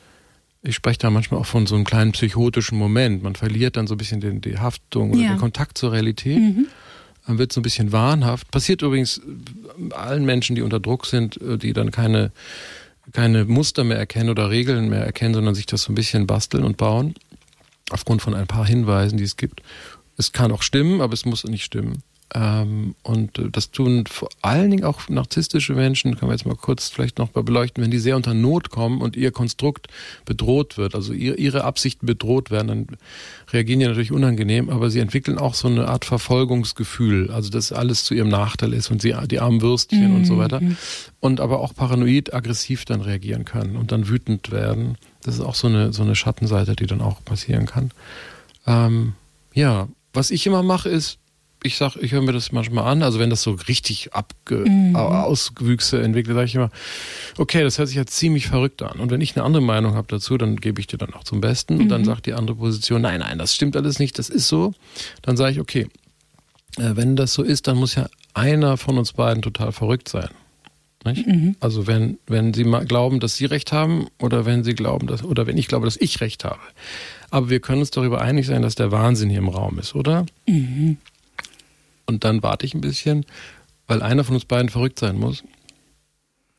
Ich 0.63 0.75
spreche 0.75 0.99
da 0.99 1.11
manchmal 1.11 1.41
auch 1.41 1.47
von 1.47 1.67
so 1.67 1.77
einem 1.77 1.85
kleinen 1.85 2.13
psychotischen 2.13 2.79
Moment. 2.79 3.23
Man 3.23 3.37
verliert 3.37 3.77
dann 3.77 3.87
so 3.87 3.95
ein 3.95 3.99
bisschen 3.99 4.21
den, 4.21 4.41
die 4.41 4.59
Haftung 4.59 5.13
oder 5.13 5.21
ja. 5.21 5.29
den 5.31 5.39
Kontakt 5.39 5.79
zur 5.79 5.93
Realität. 5.93 6.39
Mhm 6.39 6.67
man 7.29 7.39
wird 7.39 7.53
so 7.53 7.61
ein 7.61 7.63
bisschen 7.63 7.93
wahnhaft. 7.93 8.51
Passiert 8.51 8.83
übrigens 8.83 9.21
allen 9.91 10.25
Menschen, 10.25 10.57
die 10.57 10.63
unter 10.63 10.81
Druck 10.81 11.07
sind, 11.07 11.41
äh, 11.41 11.59
die 11.59 11.73
dann 11.73 11.91
keine, 11.91 12.33
keine 13.13 13.45
Muster 13.45 13.85
mehr 13.85 13.99
erkennen 13.99 14.31
oder 14.31 14.51
Regeln 14.51 14.89
mehr 14.89 15.05
erkennen, 15.05 15.35
sondern 15.35 15.55
sich 15.55 15.67
das 15.67 15.83
so 15.83 15.93
ein 15.93 15.95
bisschen 15.95 16.27
basteln 16.27 16.65
und 16.65 16.77
bauen. 16.77 17.15
Aufgrund 17.91 18.23
von 18.23 18.35
ein 18.35 18.47
paar 18.47 18.67
Hinweisen, 18.67 19.17
die 19.17 19.25
es 19.25 19.37
gibt. 19.37 19.63
Es 20.17 20.33
kann 20.33 20.53
auch 20.53 20.63
stimmen, 20.63 21.01
aber 21.01 21.15
es 21.15 21.25
muss 21.25 21.45
nicht 21.45 21.65
stimmen. 21.65 22.03
Ähm, 22.35 22.95
und 23.03 23.39
äh, 23.39 23.49
das 23.51 23.71
tun 23.71 24.05
vor 24.07 24.29
allen 24.43 24.71
Dingen 24.71 24.85
auch 24.85 25.09
narzisstische 25.09 25.73
Menschen, 25.73 26.17
können 26.17 26.31
wir 26.31 26.35
jetzt 26.35 26.45
mal 26.45 26.57
kurz 26.57 26.89
vielleicht 26.89 27.19
noch 27.19 27.35
mal 27.35 27.43
beleuchten, 27.43 27.83
wenn 27.83 27.91
die 27.91 27.99
sehr 27.99 28.17
unter 28.17 28.35
Not 28.35 28.69
kommen 28.69 29.01
und 29.01 29.17
ihr 29.17 29.31
Konstrukt 29.31 29.87
bedroht 30.27 30.77
wird, 30.77 30.95
also 30.95 31.15
ihr, 31.15 31.39
ihre 31.39 31.65
Absichten 31.65 32.05
bedroht 32.05 32.51
werden, 32.51 32.69
dann 32.69 32.87
reagieren 33.51 33.81
die 33.81 33.87
natürlich 33.87 34.13
unangenehm, 34.13 34.69
aber 34.69 34.91
sie 34.91 35.01
entwickeln 35.01 35.39
auch 35.39 35.55
so 35.55 35.69
eine 35.69 35.89
Art 35.89 36.05
Verfolgungsgefühl, 36.05 37.31
also 37.31 37.49
dass 37.49 37.73
alles 37.73 38.05
zu 38.05 38.13
ihrem 38.13 38.29
Nachteil 38.29 38.75
ist 38.75 38.91
und 38.91 39.01
sie 39.01 39.15
die 39.31 39.41
armen 39.41 39.63
Würstchen 39.63 40.11
mhm. 40.11 40.17
und 40.17 40.25
so 40.27 40.35
mhm. 40.35 40.39
weiter. 40.39 40.61
Und 41.21 41.41
aber 41.41 41.61
auch 41.61 41.75
paranoid 41.75 42.35
aggressiv 42.35 42.85
dann 42.85 43.01
reagieren 43.01 43.47
können 43.47 43.77
und 43.77 43.91
dann 43.91 44.09
wütend 44.09 44.51
werden. 44.51 44.99
Das 45.23 45.35
ist 45.35 45.41
auch 45.41 45.55
so 45.55 45.67
eine, 45.67 45.95
so 45.95 46.03
eine 46.03 46.15
Schattenseite, 46.15 46.77
die 46.77 46.87
dann 46.87 47.01
auch 47.01 47.25
passieren 47.25 47.65
kann. 47.65 47.91
Ähm, 48.67 49.15
ja, 49.55 49.89
was 50.13 50.31
ich 50.31 50.47
immer 50.47 50.63
mache, 50.63 50.91
ist, 50.91 51.19
ich 51.63 51.77
sag, 51.77 51.97
ich 51.97 52.13
höre 52.13 52.23
mir 52.23 52.33
das 52.33 52.53
manchmal 52.53 52.85
an, 52.85 53.03
also 53.03 53.19
wenn 53.19 53.31
das 53.31 53.43
so 53.43 53.53
richtig 53.53 54.13
abge 54.13 54.65
mhm. 54.69 54.95
Auswüchse 54.97 56.01
entwickelt, 56.01 56.35
sage 56.35 56.47
ich 56.47 56.55
immer, 56.55 56.71
okay, 57.37 57.63
das 57.63 57.79
hört 57.79 57.89
sich 57.89 57.97
jetzt 57.97 58.17
ziemlich 58.17 58.47
verrückt 58.47 58.83
an. 58.83 59.01
Und 59.01 59.11
wenn 59.11 59.21
ich 59.21 59.37
eine 59.37 59.45
andere 59.45 59.63
Meinung 59.63 59.95
habe 59.95 60.07
dazu, 60.09 60.39
dann 60.39 60.57
gebe 60.57 60.81
ich 60.81 60.87
dir 60.87 60.99
dann 60.99 61.15
auch 61.15 61.25
zum 61.25 61.41
Besten. 61.41 61.75
Mhm. 61.75 61.81
Und 61.81 61.89
dann 61.89 62.03
mhm. 62.03 62.07
sagt 62.07 62.27
die 62.27 62.35
andere 62.35 62.57
Position, 62.57 63.03
nein, 63.03 63.21
nein, 63.21 63.39
das 63.39 63.55
stimmt 63.55 63.77
alles 63.77 63.99
nicht, 63.99 64.19
das 64.19 64.29
ist 64.29 64.49
so. 64.49 64.73
Dann 65.23 65.37
sage 65.37 65.53
ich, 65.53 65.61
okay, 65.61 65.89
äh, 66.77 66.95
wenn 66.95 67.17
das 67.17 67.35
so 67.35 67.43
ist, 67.43 67.67
dann 67.67 67.77
muss 67.77 67.95
ja 67.95 68.09
einer 68.35 68.77
von 68.77 68.99
uns 68.99 69.13
beiden 69.13 69.43
total 69.43 69.73
verrückt 69.73 70.09
sein. 70.09 70.29
Mhm. 71.05 71.57
Also 71.61 71.87
wenn, 71.87 72.19
wenn 72.27 72.53
sie 72.55 72.65
mal 72.65 72.85
glauben, 72.85 73.21
dass 73.21 73.37
sie 73.37 73.47
recht 73.47 73.73
haben 73.73 74.09
oder 74.19 74.47
wenn 74.47 74.65
sie 74.65 74.75
glauben, 74.75 75.07
dass, 75.07 75.25
oder 75.25 75.47
wenn 75.47 75.57
ich 75.57 75.69
glaube, 75.69 75.87
dass 75.87 75.97
ich 75.97 76.21
recht 76.21 76.45
habe. 76.45 76.61
Aber 77.31 77.51
wir 77.51 77.61
können 77.61 77.81
uns 77.81 77.91
darüber 77.91 78.21
einig 78.21 78.47
sein, 78.47 78.63
dass 78.63 78.75
der 78.75 78.91
Wahnsinn 78.91 79.31
hier 79.31 79.39
im 79.39 79.49
Raum 79.49 79.79
ist, 79.79 79.95
oder? 79.95 80.27
Mhm. 80.47 80.99
Und 82.09 82.25
dann 82.25 82.43
warte 82.43 82.65
ich 82.65 82.75
ein 82.75 82.81
bisschen, 82.81 83.27
weil 83.87 84.03
einer 84.03 84.25
von 84.25 84.35
uns 84.35 84.47
beiden 84.47 84.71
verrückt 84.71 84.99
sein 84.99 85.19
muss. 85.19 85.45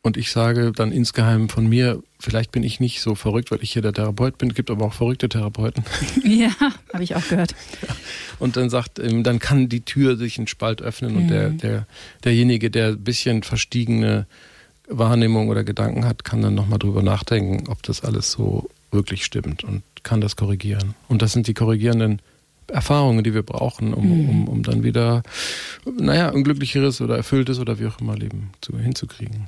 Und 0.01 0.15
ich 0.15 0.31
sage 0.31 0.71
dann 0.71 0.91
insgeheim 0.91 1.49
von 1.49 1.67
mir, 1.67 2.01
vielleicht 2.19 2.51
bin 2.51 2.63
ich 2.63 2.79
nicht 2.79 3.01
so 3.01 3.15
verrückt, 3.15 3.49
weil 3.49 3.61
ich 3.63 3.73
hier 3.73 3.81
der 3.81 3.91
Therapeut 3.91 4.37
bin. 4.37 4.49
Es 4.49 4.55
gibt 4.55 4.69
aber 4.69 4.85
auch 4.85 4.93
verrückte 4.93 5.27
Therapeuten. 5.27 5.83
Ja, 6.23 6.51
habe 6.93 7.03
ich 7.03 7.15
auch 7.15 7.27
gehört. 7.27 7.55
Und 8.39 8.57
dann 8.57 8.69
sagt, 8.69 8.99
ähm, 8.99 9.23
dann 9.23 9.39
kann 9.39 9.67
die 9.67 9.81
Tür 9.81 10.17
sich 10.17 10.37
einen 10.37 10.47
Spalt 10.47 10.81
öffnen 10.81 11.15
und 11.17 11.27
der, 11.27 11.49
mhm. 11.49 11.57
der, 11.57 11.87
derjenige, 12.23 12.69
der 12.69 12.89
ein 12.89 13.03
bisschen 13.03 13.43
verstiegene 13.43 14.27
Wahrnehmung 14.87 15.49
oder 15.49 15.63
Gedanken 15.63 16.05
hat, 16.05 16.23
kann 16.23 16.41
dann 16.41 16.55
nochmal 16.55 16.79
drüber 16.79 17.03
nachdenken, 17.03 17.67
ob 17.67 17.83
das 17.83 18.01
alles 18.03 18.31
so 18.31 18.69
wirklich 18.91 19.25
stimmt 19.25 19.63
und 19.63 19.81
kann 20.03 20.21
das 20.21 20.35
korrigieren. 20.35 20.93
Und 21.09 21.21
das 21.21 21.33
sind 21.33 21.47
die 21.47 21.53
korrigierenden 21.53 22.21
Erfahrungen, 22.69 23.23
die 23.23 23.33
wir 23.33 23.43
brauchen, 23.43 23.93
um, 23.93 24.05
mhm. 24.05 24.29
um, 24.29 24.47
um 24.47 24.63
dann 24.63 24.83
wieder, 24.83 25.23
naja, 25.85 26.31
ein 26.31 26.43
glücklicheres 26.43 27.01
oder 27.01 27.17
erfülltes 27.17 27.59
oder 27.59 27.79
wie 27.79 27.87
auch 27.87 27.99
immer 27.99 28.15
Leben 28.15 28.51
zu, 28.61 28.77
hinzukriegen. 28.77 29.45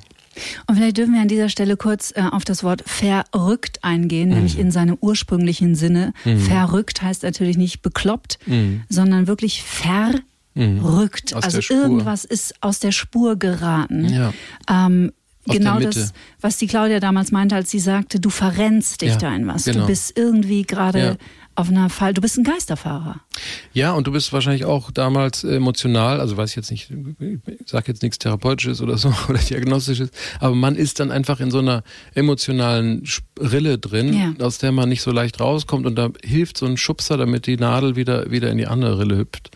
Und 0.66 0.76
vielleicht 0.76 0.96
dürfen 0.96 1.14
wir 1.14 1.20
an 1.20 1.28
dieser 1.28 1.48
Stelle 1.48 1.76
kurz 1.76 2.12
äh, 2.16 2.22
auf 2.30 2.44
das 2.44 2.64
Wort 2.64 2.82
verrückt 2.86 3.80
eingehen, 3.82 4.30
mhm. 4.30 4.34
nämlich 4.36 4.58
in 4.58 4.70
seinem 4.70 4.96
ursprünglichen 5.00 5.74
Sinne. 5.74 6.14
Mhm. 6.24 6.38
Verrückt 6.38 7.02
heißt 7.02 7.22
natürlich 7.22 7.56
nicht 7.56 7.82
bekloppt, 7.82 8.38
mhm. 8.46 8.82
sondern 8.88 9.26
wirklich 9.26 9.62
verrückt. 9.62 10.14
Mhm. 10.54 11.40
Also 11.42 11.60
irgendwas 11.72 12.24
ist 12.24 12.54
aus 12.62 12.78
der 12.78 12.92
Spur 12.92 13.36
geraten. 13.36 14.08
Ja. 14.08 14.32
Ähm, 14.68 15.12
genau 15.46 15.80
das, 15.80 16.14
was 16.40 16.56
die 16.56 16.66
Claudia 16.66 17.00
damals 17.00 17.30
meinte, 17.30 17.54
als 17.54 17.70
sie 17.70 17.80
sagte, 17.80 18.18
du 18.18 18.30
verrennst 18.30 19.02
dich 19.02 19.10
ja, 19.10 19.16
da 19.18 19.34
in 19.34 19.46
was. 19.46 19.64
Genau. 19.64 19.80
Du 19.80 19.86
bist 19.86 20.16
irgendwie 20.16 20.62
gerade 20.62 20.98
ja 20.98 21.16
auf 21.54 21.68
einer 21.68 21.90
Fall. 21.90 22.14
Du 22.14 22.20
bist 22.20 22.38
ein 22.38 22.44
Geisterfahrer. 22.44 23.20
Ja, 23.72 23.92
und 23.92 24.06
du 24.06 24.12
bist 24.12 24.32
wahrscheinlich 24.32 24.64
auch 24.64 24.90
damals 24.90 25.44
emotional, 25.44 26.20
also 26.20 26.36
weiß 26.36 26.50
ich 26.50 26.56
jetzt 26.56 26.70
nicht, 26.70 26.90
ich 26.90 27.56
sag 27.66 27.88
jetzt 27.88 28.02
nichts 28.02 28.18
Therapeutisches 28.18 28.80
oder 28.80 28.96
so 28.96 29.12
oder 29.28 29.38
Diagnostisches, 29.38 30.10
aber 30.40 30.54
man 30.54 30.76
ist 30.76 31.00
dann 31.00 31.10
einfach 31.10 31.40
in 31.40 31.50
so 31.50 31.58
einer 31.58 31.82
emotionalen 32.14 33.04
Rille 33.38 33.78
drin, 33.78 34.14
ja. 34.14 34.44
aus 34.44 34.58
der 34.58 34.72
man 34.72 34.88
nicht 34.88 35.02
so 35.02 35.10
leicht 35.10 35.40
rauskommt 35.40 35.86
und 35.86 35.96
da 35.96 36.10
hilft 36.24 36.56
so 36.56 36.66
ein 36.66 36.76
Schubser, 36.76 37.16
damit 37.16 37.46
die 37.46 37.56
Nadel 37.56 37.96
wieder, 37.96 38.30
wieder 38.30 38.50
in 38.50 38.58
die 38.58 38.66
andere 38.66 38.98
Rille 38.98 39.18
hüpft. 39.18 39.50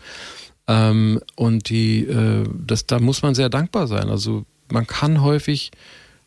Ähm, 0.67 1.21
und 1.35 1.69
die, 1.69 2.03
äh, 2.05 2.43
das, 2.53 2.85
da 2.85 2.99
muss 2.99 3.21
man 3.21 3.35
sehr 3.35 3.49
dankbar 3.49 3.87
sein. 3.87 4.09
Also 4.09 4.45
man 4.69 4.85
kann 4.85 5.21
häufig 5.21 5.71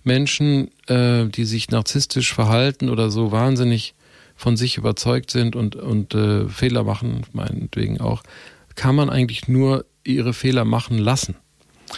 Menschen, 0.03 0.71
äh, 0.87 1.27
die 1.27 1.45
sich 1.45 1.71
narzisstisch 1.71 2.33
verhalten 2.33 2.89
oder 2.89 3.11
so 3.11 3.33
wahnsinnig 3.33 3.95
von 4.41 4.57
sich 4.57 4.79
überzeugt 4.79 5.31
sind 5.31 5.55
und, 5.55 5.77
und 5.77 6.15
äh, 6.15 6.49
Fehler 6.49 6.83
machen, 6.83 7.25
meinetwegen 7.35 8.01
auch, 8.01 8.23
kann 8.75 8.95
man 8.95 9.11
eigentlich 9.11 9.49
nur 9.49 9.85
ihre 10.03 10.33
Fehler 10.33 10.65
machen 10.65 10.97
lassen. 10.97 11.37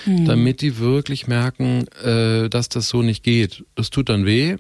Mhm. 0.07 0.25
Damit 0.25 0.61
die 0.61 0.79
wirklich 0.79 1.29
merken, 1.29 1.87
äh, 2.03 2.49
dass 2.49 2.69
das 2.69 2.89
so 2.89 3.03
nicht 3.03 3.23
geht. 3.23 3.65
Das 3.77 3.91
tut 3.91 4.09
dann 4.09 4.27
weh. 4.27 4.57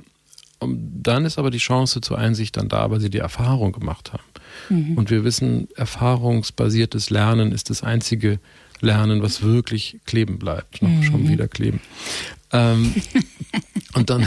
Und 0.60 1.02
dann 1.02 1.24
ist 1.24 1.38
aber 1.38 1.50
die 1.50 1.58
Chance 1.58 2.00
zur 2.02 2.18
Einsicht 2.18 2.56
dann 2.56 2.68
da, 2.68 2.88
weil 2.92 3.00
sie 3.00 3.10
die 3.10 3.18
Erfahrung 3.18 3.72
gemacht 3.72 4.12
haben. 4.12 4.22
Mhm. 4.68 4.96
Und 4.96 5.10
wir 5.10 5.24
wissen, 5.24 5.66
erfahrungsbasiertes 5.74 7.10
Lernen 7.10 7.50
ist 7.50 7.68
das 7.68 7.82
einzige 7.82 8.38
Lernen, 8.80 9.22
was 9.22 9.42
wirklich 9.42 9.98
kleben 10.06 10.38
bleibt. 10.38 10.82
Noch 10.82 10.88
mhm. 10.88 11.02
schon 11.02 11.28
wieder 11.28 11.48
kleben. 11.48 11.80
Ähm, 12.52 12.94
und 13.94 14.08
dann 14.08 14.24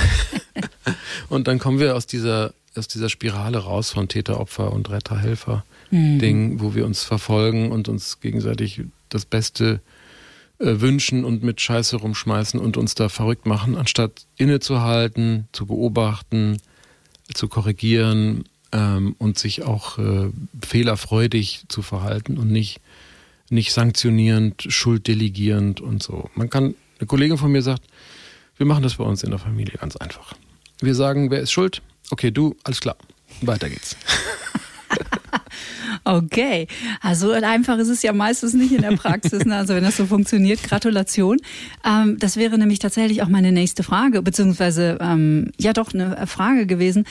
und 1.30 1.48
dann 1.48 1.58
kommen 1.58 1.80
wir 1.80 1.96
aus 1.96 2.06
dieser 2.06 2.54
aus 2.78 2.88
dieser 2.88 3.10
Spirale 3.10 3.60
raus 3.60 3.92
von 3.92 4.08
Täter, 4.08 4.40
Opfer 4.40 4.72
und 4.72 4.90
Retter, 4.90 5.18
Helfer 5.20 5.66
mhm. 5.92 6.20
Ding, 6.20 6.60
wo 6.60 6.76
wir 6.76 6.86
uns 6.86 7.04
verfolgen 7.04 7.72
und 7.72 7.88
uns 7.88 8.20
gegenseitig 8.20 8.82
das 9.10 9.26
Beste 9.26 9.82
äh, 10.60 10.80
wünschen 10.80 11.26
und 11.26 11.44
mit 11.44 11.62
Scheiße 11.62 11.98
rumschmeißen 11.98 12.60
und 12.60 12.78
uns 12.78 12.96
da 12.96 13.10
verrückt 13.10 13.46
machen, 13.46 13.76
anstatt 13.76 14.26
innezuhalten, 14.38 15.48
zu 15.52 15.66
beobachten, 15.66 16.58
zu 17.34 17.48
korrigieren 17.48 18.46
ähm, 18.72 19.16
und 19.18 19.40
sich 19.40 19.64
auch 19.64 19.98
äh, 19.98 20.30
fehlerfreudig 20.66 21.66
zu 21.68 21.82
verhalten 21.82 22.38
und 22.38 22.52
nicht 22.52 22.82
nicht 23.50 23.74
sanktionierend, 23.74 24.66
schulddelegierend 24.68 25.82
und 25.82 26.02
so. 26.02 26.30
Man 26.36 26.50
kann, 26.50 26.76
eine 27.00 27.08
Kollegin 27.08 27.38
von 27.38 27.52
mir 27.52 27.62
sagt, 27.62 27.84
wir 28.58 28.66
machen 28.66 28.84
das 28.84 28.96
bei 28.96 29.04
uns 29.04 29.24
in 29.24 29.30
der 29.30 29.40
Familie 29.40 29.78
ganz 29.80 29.96
einfach. 29.98 30.34
Wir 30.80 30.96
sagen, 30.96 31.32
wer 31.32 31.40
ist 31.40 31.52
schuld? 31.52 31.82
Okay, 32.12 32.32
du, 32.32 32.56
alles 32.64 32.82
klar. 32.82 32.98
Weiter 33.42 33.70
geht's. 33.70 33.96
Okay, 36.08 36.68
also 37.02 37.32
einfach 37.32 37.80
ist 37.80 37.90
es 37.90 38.04
ja 38.04 38.14
meistens 38.14 38.54
nicht 38.54 38.72
in 38.72 38.84
der 38.84 38.96
Praxis. 38.96 39.44
Ne? 39.44 39.56
Also 39.56 39.74
wenn 39.74 39.84
das 39.84 39.98
so 39.98 40.06
funktioniert, 40.06 40.62
Gratulation. 40.62 41.40
Ähm, 41.84 42.18
das 42.20 42.38
wäre 42.38 42.60
nämlich 42.60 42.78
tatsächlich 42.78 43.24
auch 43.24 43.28
meine 43.28 43.52
nächste 43.52 43.82
Frage, 43.82 44.22
beziehungsweise 44.22 45.00
ähm, 45.02 45.52
ja 45.60 45.74
doch 45.74 45.96
eine 45.96 46.28
Frage 46.28 46.68
gewesen. 46.68 47.06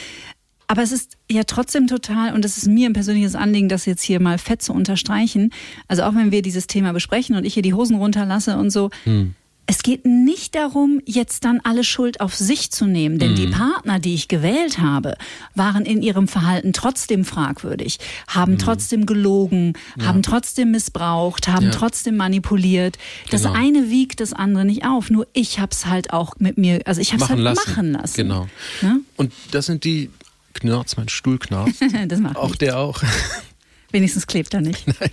Aber 0.69 0.83
es 0.83 0.93
ist 0.93 1.17
ja 1.29 1.43
trotzdem 1.43 1.89
total, 1.89 2.35
und 2.35 2.45
das 2.45 2.57
ist 2.57 2.69
mir 2.69 2.89
ein 2.89 2.93
persönliches 2.93 3.35
Anliegen, 3.35 3.69
das 3.69 3.85
jetzt 3.85 4.03
hier 4.03 4.21
mal 4.21 4.39
fett 4.39 4.63
zu 4.63 4.73
unterstreichen. 4.73 5.51
Also 5.89 6.05
auch 6.05 6.15
wenn 6.15 6.31
wir 6.31 6.43
dieses 6.43 6.69
Thema 6.69 6.93
besprechen 6.93 7.35
und 7.35 7.45
ich 7.45 7.55
hier 7.55 7.65
die 7.65 7.75
Hosen 7.75 7.97
runterlasse 7.97 8.57
und 8.57 8.71
so, 8.71 8.91
hm 9.03 9.35
es 9.67 9.83
geht 9.83 10.05
nicht 10.05 10.55
darum, 10.55 11.01
jetzt 11.07 11.45
dann 11.45 11.61
alle 11.65 11.85
Schuld 11.85 12.21
auf 12.21 12.35
sich 12.35 12.71
zu 12.71 12.87
nehmen, 12.87 13.19
denn 13.19 13.33
mhm. 13.33 13.37
die 13.37 13.47
Partner, 13.47 13.99
die 13.99 14.15
ich 14.15 14.29
gewählt 14.29 14.79
habe, 14.79 15.17
waren 15.55 15.87
in 15.87 16.03
ihrem 16.03 16.29
Verhalten 16.29 16.73
trotzdem 16.73 17.25
fragwürdig, 17.25 17.99
haben 18.29 18.53
mhm. 18.53 18.59
trotzdem 18.59 19.07
gelogen, 19.07 19.73
ja. 19.99 20.07
haben 20.07 20.23
trotzdem 20.23 20.71
missbraucht, 20.71 21.49
haben 21.49 21.67
ja. 21.67 21.73
trotzdem 21.73 22.17
manipuliert. 22.17 22.99
Das 23.31 23.43
genau. 23.43 23.55
eine 23.55 23.91
wiegt 23.91 24.21
das 24.21 24.35
andere 24.35 24.67
nicht 24.67 24.85
auf. 24.85 25.09
Nur 25.09 25.27
ich 25.33 25.59
habe 25.59 25.73
es 25.73 25.87
halt 25.87 26.13
auch 26.13 26.35
mit 26.39 26.59
mir, 26.59 26.83
also 26.85 27.01
ich 27.01 27.13
habe 27.13 27.23
es 27.23 27.31
halt 27.31 27.41
lassen. 27.41 27.71
machen 27.71 27.93
lassen. 27.93 28.17
Genau. 28.17 28.47
Ne? 28.83 29.01
Und 29.17 29.33
das 29.53 29.67
sind 29.67 29.85
die 29.85 30.11
Knörz, 30.53 30.97
mein 30.99 31.09
Stuhl 31.09 31.39
knarzt. 31.39 31.83
das 32.09 32.21
macht 32.21 32.37
Auch 32.37 32.49
nichts. 32.49 32.59
der 32.59 32.79
auch. 32.79 33.03
Wenigstens 33.93 34.27
klebt 34.27 34.53
er 34.53 34.61
nicht. 34.61 34.87
Nein 34.87 35.11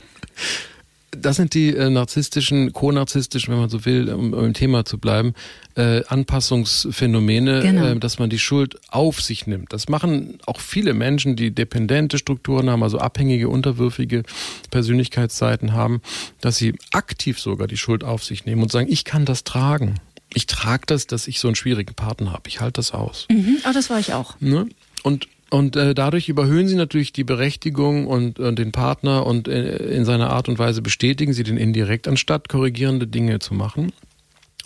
das 1.12 1.36
sind 1.36 1.54
die 1.54 1.76
äh, 1.76 1.90
narzisstischen, 1.90 2.72
co-narzisstischen, 2.72 3.54
wenn 3.54 3.60
man 3.60 3.70
so 3.70 3.86
will, 3.86 4.10
um, 4.10 4.34
um 4.34 4.46
im 4.46 4.54
Thema 4.54 4.86
zu 4.86 4.98
bleiben, 4.98 5.34
äh, 5.76 6.04
Anpassungsphänomene, 6.06 7.62
genau. 7.62 7.86
äh, 7.88 8.00
dass 8.00 8.18
man 8.18 8.30
die 8.30 8.40
Schuld 8.40 8.80
auf 8.90 9.22
sich 9.22 9.46
nimmt. 9.46 9.74
Das 9.74 9.90
machen 9.90 10.40
auch 10.46 10.60
viele 10.60 10.94
Menschen, 10.94 11.36
die 11.36 11.52
dependente 11.52 12.18
Strukturen 12.18 12.70
haben, 12.70 12.82
also 12.82 12.98
abhängige, 12.98 13.50
unterwürfige 13.50 14.24
Persönlichkeitsseiten 14.72 15.74
haben, 15.74 16.02
dass 16.40 16.58
sie 16.58 16.76
aktiv 16.92 17.40
sogar 17.40 17.68
die 17.68 17.78
Schuld 17.78 18.04
auf 18.04 18.24
sich 18.24 18.46
nehmen 18.46 18.64
und 18.64 18.72
sagen, 18.72 18.88
ich 18.90 19.04
kann 19.04 19.26
das 19.26 19.44
tragen. 19.44 19.96
Ich 20.34 20.46
trage 20.46 20.84
das, 20.86 21.08
dass 21.08 21.28
ich 21.28 21.42
so 21.42 21.50
einen 21.50 21.56
schwierigen 21.56 21.94
Partner 21.94 22.32
habe. 22.32 22.44
Ich 22.48 22.62
halte 22.62 22.80
das 22.80 22.92
aus. 22.92 23.28
Mhm. 23.30 23.58
Oh, 23.68 23.74
das 23.74 23.90
war 23.90 24.00
ich 24.00 24.14
auch. 24.14 24.40
Ne? 24.40 24.70
Und 25.04 25.28
und 25.52 25.76
äh, 25.76 25.94
dadurch 25.94 26.30
überhöhen 26.30 26.68
sie 26.68 26.76
natürlich 26.76 27.12
die 27.12 27.26
Berechtigung 27.26 28.08
und, 28.08 28.40
und 28.40 28.58
den 28.58 28.72
Partner 28.72 29.26
und 29.26 29.48
äh, 29.48 29.76
in 29.78 30.06
seiner 30.06 30.30
Art 30.32 30.50
und 30.50 30.58
Weise 30.58 30.82
bestätigen 30.82 31.34
sie 31.34 31.44
den 31.44 31.58
indirekt, 31.58 32.08
anstatt 32.08 32.50
korrigierende 32.50 33.06
Dinge 33.06 33.40
zu 33.40 33.54
machen. 33.54 33.92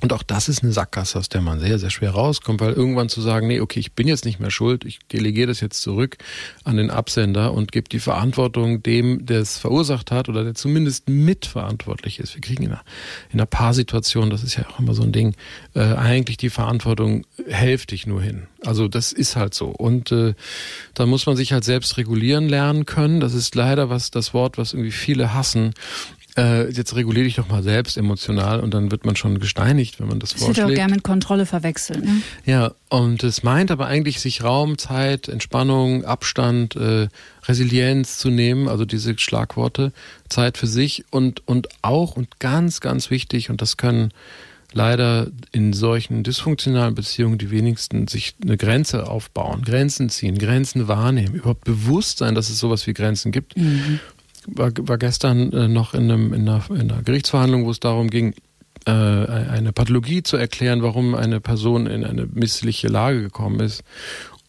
Und 0.02 0.12
auch 0.12 0.24
das 0.24 0.50
ist 0.50 0.62
eine 0.62 0.74
Sackgasse, 0.74 1.18
aus 1.18 1.30
der 1.30 1.40
man 1.42 1.62
sehr, 1.62 1.80
sehr 1.80 1.90
schwer 1.90 2.12
rauskommt, 2.12 2.60
weil 2.60 2.74
irgendwann 2.74 3.08
zu 3.08 3.22
sagen, 3.22 3.48
nee, 3.48 3.62
okay, 3.62 3.80
ich 3.80 3.94
bin 3.94 4.10
jetzt 4.10 4.26
nicht 4.26 4.42
mehr 4.42 4.52
schuld, 4.52 4.84
ich 4.84 5.00
delegiere 5.12 5.48
das 5.48 5.62
jetzt 5.62 5.82
zurück 5.82 6.18
an 6.66 6.76
den 6.76 6.90
Absender 6.92 7.54
und 7.54 7.72
gebe 7.72 7.88
die 7.88 8.00
Verantwortung 8.00 8.84
dem, 8.84 9.26
der 9.26 9.40
es 9.40 9.58
verursacht 9.58 10.12
hat 10.12 10.28
oder 10.28 10.44
der 10.44 10.54
zumindest 10.54 11.08
mitverantwortlich 11.08 12.20
ist. 12.20 12.36
Wir 12.36 12.42
kriegen 12.42 12.64
in 12.64 12.72
einer, 12.72 12.84
in 13.32 13.40
einer 13.40 13.46
Paarsituation, 13.46 14.30
das 14.30 14.44
ist 14.44 14.58
ja 14.58 14.68
auch 14.70 14.80
immer 14.80 14.94
so 14.94 15.04
ein 15.04 15.14
Ding, 15.14 15.34
äh, 15.76 15.80
eigentlich 15.80 16.36
die 16.36 16.50
Verantwortung 16.50 17.26
hälftig 17.48 18.06
nur 18.06 18.22
hin. 18.22 18.48
Also 18.66 18.90
das 18.90 19.14
ist 19.14 19.38
halt 19.38 19.54
so. 19.54 19.68
Und 19.68 20.12
äh, 20.12 20.34
da 20.94 21.06
muss 21.06 21.26
man 21.26 21.38
sich 21.38 21.54
halt 21.54 21.64
selbst 21.64 21.98
regulieren 21.98 22.50
lernen 22.50 22.86
können. 22.86 23.22
Das 23.22 23.34
ist 23.34 23.56
leider 23.56 23.90
was 23.90 24.12
das 24.12 24.34
Wort, 24.34 24.58
was 24.58 24.74
irgendwie 24.74 24.92
viele 24.92 25.34
hassen 25.34 25.74
äh, 26.38 26.70
jetzt 26.70 26.96
reguliere 26.96 27.26
dich 27.26 27.36
doch 27.36 27.48
mal 27.48 27.64
selbst 27.64 27.98
emotional 27.98 28.60
und 28.60 28.74
dann 28.74 28.92
wird 28.92 29.06
man 29.06 29.16
schon 29.16 29.40
gesteinigt, 29.40 30.00
wenn 30.00 30.08
man 30.08 30.20
das, 30.20 30.32
das 30.32 30.40
vorschlägt. 30.40 30.58
Das 30.58 30.68
wird 30.68 30.74
auch 30.74 30.76
gerne 30.76 30.96
mit 30.96 31.04
Kontrolle 31.04 31.46
verwechseln. 31.46 32.04
Ne? 32.04 32.22
Ja, 32.46 32.72
und 32.90 33.24
es 33.24 33.44
meint 33.44 33.72
aber 33.72 33.88
eigentlich, 33.88 34.20
sich 34.20 34.44
Raum, 34.44 34.78
Zeit, 34.78 35.30
Entspannung, 35.30 36.04
Abstand, 36.04 36.76
äh, 36.76 37.08
Resilienz 37.46 38.18
zu 38.18 38.30
nehmen, 38.30 38.68
also 38.68 38.86
diese 38.86 39.18
Schlagworte, 39.18 39.94
Zeit 40.28 40.58
für 40.58 40.68
sich 40.68 41.06
und, 41.10 41.48
und 41.48 41.70
auch 41.82 42.18
und 42.18 42.40
ganz, 42.40 42.82
ganz 42.82 43.10
wichtig, 43.10 43.50
und 43.50 43.62
das 43.62 43.78
können 43.78 44.12
leider 44.74 45.28
in 45.54 45.72
solchen 45.72 46.24
dysfunktionalen 46.24 46.96
Beziehungen 46.96 47.38
die 47.38 47.50
wenigsten 47.50 48.10
sich 48.10 48.36
eine 48.44 48.58
Grenze 48.58 49.08
aufbauen, 49.08 49.62
Grenzen 49.64 50.10
ziehen, 50.10 50.38
Grenzen 50.38 50.90
wahrnehmen, 50.90 51.36
überhaupt 51.36 51.64
bewusst 51.64 52.18
sein, 52.18 52.36
dass 52.36 52.50
es 52.50 52.60
sowas 52.60 52.86
wie 52.86 52.94
Grenzen 52.94 53.32
gibt. 53.32 53.56
Mhm 53.56 54.02
war, 54.48 54.72
war 54.78 54.98
gestern 54.98 55.52
äh, 55.52 55.68
noch 55.68 55.94
in, 55.94 56.12
einem, 56.12 56.34
in, 56.34 56.48
einer, 56.48 56.64
in 56.70 56.92
einer 56.92 57.04
Gerichtsverhandlung, 57.04 57.66
wo 57.66 57.72
es 57.72 57.80
darum 57.80 58.10
ging, 58.10 58.34
äh, 58.86 58.92
eine 58.92 59.74
Pathologie 59.74 60.24
zu 60.24 60.38
erklären, 60.38 60.84
warum 60.84 61.16
eine 61.16 61.40
Person 61.40 61.88
in 61.88 62.04
eine 62.04 62.28
missliche 62.28 62.88
Lage 62.88 63.22
gekommen 63.22 63.60
ist 63.60 63.84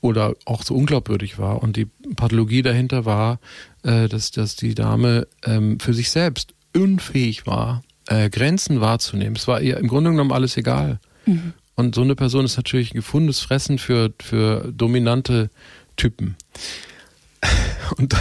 oder 0.00 0.35
auch 0.44 0.62
so 0.62 0.74
unglaubwürdig 0.74 1.38
war. 1.38 1.62
Und 1.62 1.76
die 1.76 1.87
Pathologie 2.16 2.62
dahinter 2.62 3.04
war, 3.04 3.38
äh, 3.82 4.09
dass, 4.09 4.30
dass 4.30 4.56
die 4.56 4.74
Dame 4.74 5.26
ähm, 5.44 5.80
für 5.80 5.94
sich 5.94 6.11
selbst 6.11 6.54
unfähig 6.74 7.46
war, 7.46 7.82
äh, 8.09 8.30
Grenzen 8.30 8.80
wahrzunehmen. 8.80 9.37
Es 9.37 9.48
war 9.48 9.61
ihr 9.61 9.78
im 9.78 9.88
Grunde 9.88 10.11
genommen 10.11 10.32
alles 10.32 10.56
egal. 10.56 11.00
Mhm. 11.24 11.54
Und 11.74 11.94
so 11.94 12.02
eine 12.02 12.14
Person 12.14 12.44
ist 12.44 12.56
natürlich 12.56 12.92
ein 12.92 12.96
gefundenes 12.96 13.40
Fressen 13.40 13.78
für, 13.78 14.12
für 14.20 14.72
dominante 14.72 15.50
Typen. 15.96 16.37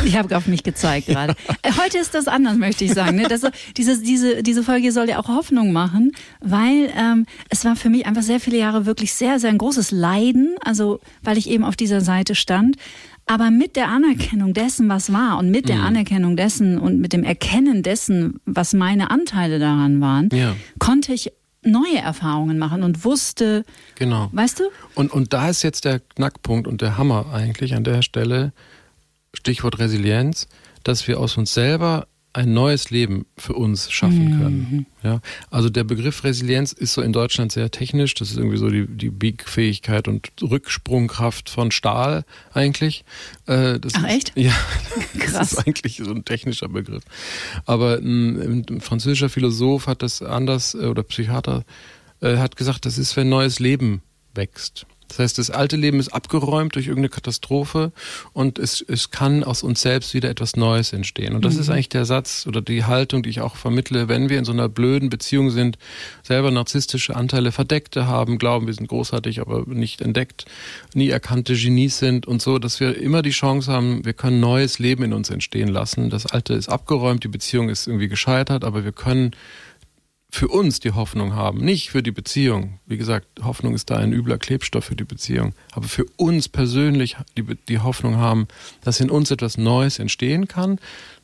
Ich 0.05 0.17
habe 0.17 0.35
auf 0.35 0.47
mich 0.47 0.63
gezeigt 0.63 1.07
gerade. 1.07 1.35
Ja. 1.45 1.55
Äh, 1.61 1.71
heute 1.83 1.97
ist 1.97 2.13
das 2.13 2.27
anders, 2.27 2.57
möchte 2.57 2.85
ich 2.85 2.93
sagen. 2.93 3.17
Ne? 3.17 3.27
Das, 3.27 3.41
diese, 3.77 4.01
diese, 4.01 4.43
diese 4.43 4.63
Folge 4.63 4.91
soll 4.91 5.09
ja 5.09 5.19
auch 5.19 5.27
Hoffnung 5.27 5.71
machen, 5.71 6.11
weil 6.41 6.91
ähm, 6.97 7.25
es 7.49 7.65
war 7.65 7.75
für 7.75 7.89
mich 7.89 8.05
einfach 8.05 8.21
sehr 8.21 8.39
viele 8.39 8.57
Jahre 8.57 8.85
wirklich 8.85 9.13
sehr, 9.13 9.39
sehr 9.39 9.49
ein 9.49 9.57
großes 9.57 9.91
Leiden, 9.91 10.55
also 10.63 10.99
weil 11.23 11.37
ich 11.37 11.49
eben 11.49 11.63
auf 11.63 11.75
dieser 11.75 12.01
Seite 12.01 12.35
stand. 12.35 12.77
Aber 13.27 13.49
mit 13.51 13.75
der 13.75 13.89
Anerkennung 13.89 14.53
dessen, 14.53 14.87
was 14.89 15.11
war 15.11 15.37
und 15.37 15.49
mit 15.49 15.67
der 15.67 15.77
mhm. 15.77 15.83
Anerkennung 15.85 16.37
dessen 16.37 16.77
und 16.77 16.99
mit 16.99 17.13
dem 17.13 17.23
Erkennen 17.23 17.81
dessen, 17.81 18.39
was 18.45 18.73
meine 18.73 19.09
Anteile 19.09 19.57
daran 19.59 19.99
waren, 20.01 20.29
ja. 20.31 20.55
konnte 20.79 21.13
ich 21.13 21.31
neue 21.63 21.97
Erfahrungen 21.97 22.59
machen 22.59 22.83
und 22.83 23.03
wusste, 23.03 23.65
genau. 23.95 24.29
weißt 24.31 24.59
du? 24.59 24.63
Und, 24.93 25.11
und 25.11 25.33
da 25.33 25.49
ist 25.49 25.63
jetzt 25.63 25.85
der 25.85 25.99
Knackpunkt 25.99 26.67
und 26.67 26.81
der 26.81 26.97
Hammer 26.97 27.27
eigentlich 27.33 27.73
an 27.73 27.83
der 27.83 28.03
Stelle, 28.03 28.53
Stichwort 29.35 29.79
Resilienz, 29.79 30.47
dass 30.83 31.07
wir 31.07 31.19
aus 31.19 31.37
uns 31.37 31.53
selber 31.53 32.07
ein 32.33 32.53
neues 32.53 32.89
Leben 32.89 33.25
für 33.37 33.53
uns 33.53 33.89
schaffen 33.89 34.25
Mhm. 34.25 34.37
können. 34.41 34.85
Ja, 35.03 35.21
also 35.51 35.69
der 35.69 35.85
Begriff 35.85 36.25
Resilienz 36.25 36.73
ist 36.73 36.91
so 36.93 37.01
in 37.01 37.13
Deutschland 37.13 37.53
sehr 37.53 37.71
technisch. 37.71 38.13
Das 38.15 38.29
ist 38.29 38.37
irgendwie 38.37 38.57
so 38.57 38.69
die, 38.69 38.87
die 38.87 39.09
Biegfähigkeit 39.09 40.09
und 40.09 40.29
Rücksprungkraft 40.41 41.49
von 41.49 41.71
Stahl 41.71 42.25
eigentlich. 42.53 43.05
Äh, 43.45 43.79
das 43.79 43.93
Ach, 43.95 44.03
ist, 44.03 44.09
echt? 44.13 44.31
Ja, 44.35 44.51
Krass. 45.19 45.31
das 45.33 45.51
ist 45.53 45.59
eigentlich 45.65 45.95
so 46.03 46.11
ein 46.11 46.25
technischer 46.25 46.67
Begriff. 46.67 47.03
Aber 47.65 47.99
ein, 47.99 48.65
ein 48.69 48.81
französischer 48.81 49.29
Philosoph 49.29 49.87
hat 49.87 50.01
das 50.01 50.21
anders 50.21 50.73
äh, 50.73 50.87
oder 50.87 51.03
Psychiater 51.03 51.63
äh, 52.21 52.35
hat 52.35 52.57
gesagt, 52.57 52.85
das 52.85 52.97
ist, 52.97 53.15
wenn 53.15 53.29
neues 53.29 53.59
Leben 53.59 54.01
wächst. 54.33 54.85
Das 55.07 55.19
heißt, 55.19 55.37
das 55.37 55.49
alte 55.49 55.75
Leben 55.75 55.99
ist 55.99 56.09
abgeräumt 56.09 56.75
durch 56.75 56.87
irgendeine 56.87 57.09
Katastrophe 57.09 57.91
und 58.33 58.59
es, 58.59 58.83
es 58.87 59.11
kann 59.11 59.43
aus 59.43 59.63
uns 59.63 59.81
selbst 59.81 60.13
wieder 60.13 60.29
etwas 60.29 60.55
Neues 60.55 60.93
entstehen. 60.93 61.35
Und 61.35 61.45
das 61.45 61.55
ist 61.55 61.69
eigentlich 61.69 61.89
der 61.89 62.05
Satz 62.05 62.45
oder 62.47 62.61
die 62.61 62.83
Haltung, 62.85 63.23
die 63.23 63.29
ich 63.29 63.41
auch 63.41 63.55
vermittle, 63.55 64.07
wenn 64.07 64.29
wir 64.29 64.39
in 64.39 64.45
so 64.45 64.51
einer 64.51 64.69
blöden 64.69 65.09
Beziehung 65.09 65.49
sind, 65.49 65.77
selber 66.23 66.51
narzisstische 66.51 67.15
Anteile 67.15 67.51
verdeckte 67.51 68.07
haben, 68.07 68.37
glauben, 68.37 68.67
wir 68.67 68.73
sind 68.73 68.87
großartig, 68.87 69.41
aber 69.41 69.63
nicht 69.67 70.01
entdeckt, 70.01 70.45
nie 70.93 71.09
erkannte 71.09 71.55
Genies 71.55 71.99
sind 71.99 72.25
und 72.25 72.41
so, 72.41 72.59
dass 72.59 72.79
wir 72.79 72.97
immer 72.97 73.21
die 73.21 73.31
Chance 73.31 73.71
haben, 73.71 74.05
wir 74.05 74.13
können 74.13 74.39
neues 74.39 74.79
Leben 74.79 75.03
in 75.03 75.13
uns 75.13 75.29
entstehen 75.29 75.69
lassen. 75.69 76.09
Das 76.09 76.25
alte 76.25 76.53
ist 76.53 76.69
abgeräumt, 76.69 77.23
die 77.23 77.29
Beziehung 77.29 77.69
ist 77.69 77.87
irgendwie 77.87 78.07
gescheitert, 78.07 78.63
aber 78.63 78.83
wir 78.83 78.91
können 78.91 79.31
für 80.29 80.47
uns 80.49 80.79
die 80.79 80.91
Hoffnung 80.91 81.33
haben, 81.33 81.63
nicht 81.63 81.89
für 81.89 82.03
die 82.03 82.11
Beziehung. 82.11 82.79
Wie 82.85 82.97
gesagt, 82.97 83.27
Hoffnung 83.43 83.73
ist 83.73 83.89
da 83.89 83.97
ein 83.97 84.11
übler 84.11 84.37
Klebstoff 84.37 84.85
für 84.85 84.95
die 84.95 85.05
Beziehung. 85.05 85.53
Aber 85.71 85.87
für 85.87 86.05
uns 86.17 86.49
persönlich 86.49 87.15
die, 87.37 87.43
die 87.43 87.79
Hoffnung 87.79 88.17
haben, 88.17 88.47
dass 88.81 88.99
in 88.99 89.09
uns 89.09 89.31
etwas 89.31 89.57
Neues 89.57 89.99
entstehen 89.99 90.47
kann, 90.47 90.79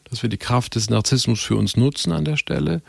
dass 0.05 0.21
wir 0.21 0.29
die 0.29 0.37
Kraft 0.37 0.75
des 0.75 0.89
Narzissmus 0.89 1.41
für 1.41 1.55
uns 1.55 1.75
nutzen 1.75 2.11
an 2.11 2.25
der 2.25 2.37
Stelle 2.37 2.81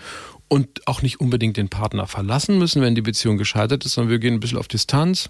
und 0.48 0.86
auch 0.86 1.02
nicht 1.02 1.20
unbedingt 1.20 1.56
den 1.56 1.70
Partner 1.70 2.06
verlassen 2.06 2.58
müssen, 2.58 2.82
wenn 2.82 2.94
die 2.94 3.00
Beziehung 3.00 3.38
gescheitert 3.38 3.84
ist, 3.84 3.94
sondern 3.94 4.10
wir 4.10 4.18
gehen 4.18 4.34
ein 4.34 4.40
bisschen 4.40 4.58
auf 4.58 4.68
Distanz 4.68 5.28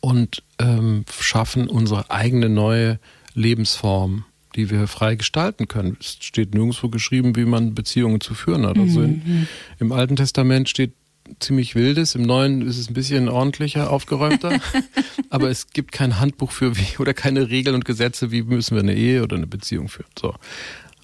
und 0.00 0.42
ähm, 0.58 1.04
schaffen 1.20 1.68
unsere 1.68 2.10
eigene 2.10 2.48
neue 2.48 2.98
Lebensform, 3.34 4.24
die 4.56 4.70
wir 4.70 4.86
frei 4.86 5.14
gestalten 5.14 5.68
können. 5.68 5.96
Es 6.00 6.18
steht 6.20 6.54
nirgendwo 6.54 6.88
geschrieben, 6.88 7.36
wie 7.36 7.44
man 7.44 7.74
Beziehungen 7.74 8.20
zu 8.20 8.34
führen 8.34 8.66
hat. 8.66 8.78
Also 8.78 9.02
in, 9.02 9.48
im 9.78 9.92
Alten 9.92 10.16
Testament 10.16 10.68
steht 10.68 10.92
ziemlich 11.40 11.74
wildes, 11.74 12.14
im 12.14 12.22
Neuen 12.22 12.62
ist 12.62 12.78
es 12.78 12.88
ein 12.88 12.94
bisschen 12.94 13.28
ordentlicher, 13.28 13.90
aufgeräumter, 13.90 14.60
aber 15.30 15.50
es 15.50 15.68
gibt 15.68 15.92
kein 15.92 16.18
Handbuch 16.18 16.52
für 16.52 16.76
wie 16.76 16.96
oder 16.98 17.14
keine 17.14 17.50
Regeln 17.50 17.74
und 17.74 17.84
Gesetze, 17.84 18.30
wie 18.30 18.42
müssen 18.42 18.74
wir 18.74 18.82
eine 18.82 18.94
Ehe 18.94 19.22
oder 19.22 19.36
eine 19.36 19.46
Beziehung 19.46 19.88
führen. 19.88 20.08
So. 20.18 20.34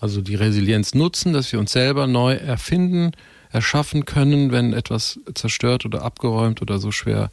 Also 0.00 0.20
die 0.20 0.34
Resilienz 0.34 0.94
nutzen, 0.94 1.32
dass 1.32 1.52
wir 1.52 1.58
uns 1.58 1.72
selber 1.72 2.06
neu 2.06 2.34
erfinden, 2.34 3.12
erschaffen 3.50 4.04
können, 4.04 4.50
wenn 4.50 4.72
etwas 4.72 5.20
zerstört 5.34 5.84
oder 5.84 6.02
abgeräumt 6.02 6.60
oder 6.60 6.78
so 6.78 6.90
schwer 6.90 7.30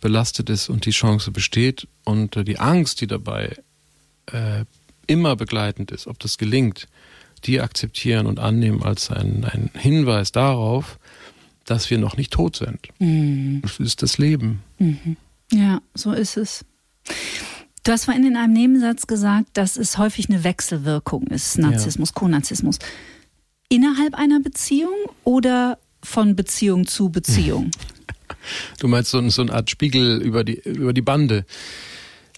belastet 0.00 0.50
ist 0.50 0.68
und 0.68 0.86
die 0.86 0.90
Chance 0.90 1.30
besteht 1.30 1.88
und 2.04 2.46
die 2.46 2.58
Angst, 2.58 3.00
die 3.00 3.06
dabei 3.06 3.56
äh, 4.26 4.64
immer 5.06 5.36
begleitend 5.36 5.90
ist, 5.90 6.06
ob 6.06 6.18
das 6.18 6.38
gelingt, 6.38 6.86
die 7.44 7.60
akzeptieren 7.60 8.26
und 8.26 8.38
annehmen 8.38 8.82
als 8.82 9.10
ein, 9.10 9.44
ein 9.44 9.70
Hinweis 9.74 10.32
darauf, 10.32 10.98
dass 11.64 11.90
wir 11.90 11.98
noch 11.98 12.16
nicht 12.16 12.32
tot 12.32 12.56
sind. 12.56 12.88
Das 13.62 13.78
ist 13.78 14.02
das 14.02 14.18
Leben. 14.18 14.62
Ja, 15.50 15.80
so 15.94 16.12
ist 16.12 16.36
es. 16.36 16.64
Du 17.84 17.92
hast 17.92 18.06
vorhin 18.06 18.24
in 18.24 18.36
einem 18.36 18.54
Nebensatz 18.54 19.06
gesagt, 19.06 19.50
dass 19.54 19.76
es 19.76 19.98
häufig 19.98 20.30
eine 20.30 20.42
Wechselwirkung 20.42 21.26
ist, 21.26 21.58
Narzissmus, 21.58 22.14
Konarzissmus. 22.14 22.78
Innerhalb 23.68 24.14
einer 24.14 24.40
Beziehung 24.40 24.94
oder 25.22 25.78
von 26.02 26.36
Beziehung 26.36 26.86
zu 26.86 27.10
Beziehung? 27.10 27.70
Du 28.78 28.88
meinst 28.88 29.10
so, 29.10 29.26
so 29.30 29.40
eine 29.40 29.54
Art 29.54 29.70
Spiegel 29.70 30.20
über 30.20 30.44
die, 30.44 30.60
über 30.64 30.92
die 30.92 31.00
Bande. 31.00 31.46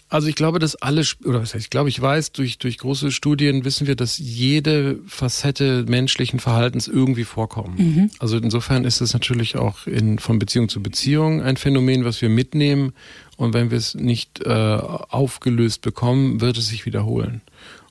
Also 0.08 0.28
ich 0.28 0.36
glaube, 0.36 0.60
dass 0.60 0.76
alle, 0.76 1.02
oder 1.24 1.42
was 1.42 1.54
heißt, 1.54 1.64
ich 1.64 1.70
glaube, 1.70 1.88
ich 1.88 2.00
weiß, 2.00 2.30
durch, 2.30 2.58
durch 2.58 2.78
große 2.78 3.10
Studien 3.10 3.64
wissen 3.64 3.88
wir, 3.88 3.96
dass 3.96 4.18
jede 4.18 5.00
Facette 5.08 5.84
menschlichen 5.88 6.38
Verhaltens 6.38 6.86
irgendwie 6.86 7.24
vorkommen. 7.24 7.76
Also 8.20 8.36
insofern 8.36 8.84
ist 8.84 9.00
es 9.00 9.14
natürlich 9.14 9.56
auch 9.56 9.86
in, 9.86 10.20
von 10.20 10.38
Beziehung 10.38 10.68
zu 10.68 10.80
Beziehung 10.80 11.42
ein 11.42 11.56
Phänomen, 11.56 12.04
was 12.04 12.22
wir 12.22 12.28
mitnehmen. 12.28 12.92
Und 13.36 13.52
wenn 13.52 13.70
wir 13.70 13.78
es 13.78 13.94
nicht 13.94 14.42
äh, 14.44 14.50
aufgelöst 14.50 15.82
bekommen, 15.82 16.40
wird 16.40 16.56
es 16.56 16.68
sich 16.68 16.86
wiederholen. 16.86 17.42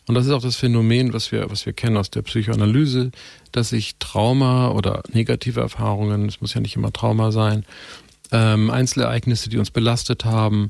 Und 0.07 0.15
das 0.15 0.25
ist 0.25 0.31
auch 0.31 0.41
das 0.41 0.55
Phänomen, 0.55 1.13
was 1.13 1.31
wir, 1.31 1.49
was 1.49 1.65
wir 1.65 1.73
kennen 1.73 1.97
aus 1.97 2.11
der 2.11 2.21
Psychoanalyse, 2.21 3.11
dass 3.51 3.69
sich 3.69 3.95
Trauma 3.99 4.69
oder 4.69 5.03
negative 5.11 5.59
Erfahrungen, 5.59 6.27
es 6.27 6.41
muss 6.41 6.53
ja 6.53 6.61
nicht 6.61 6.75
immer 6.75 6.93
Trauma 6.93 7.31
sein, 7.31 7.65
ähm, 8.31 8.69
Einzelereignisse, 8.69 9.49
die 9.49 9.57
uns 9.57 9.71
belastet 9.71 10.25
haben, 10.25 10.69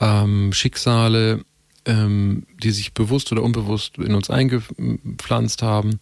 ähm, 0.00 0.52
Schicksale, 0.52 1.44
ähm, 1.84 2.46
die 2.62 2.70
sich 2.70 2.92
bewusst 2.94 3.32
oder 3.32 3.42
unbewusst 3.42 3.98
in 3.98 4.14
uns 4.14 4.30
eingepflanzt 4.30 5.62
haben, 5.62 6.00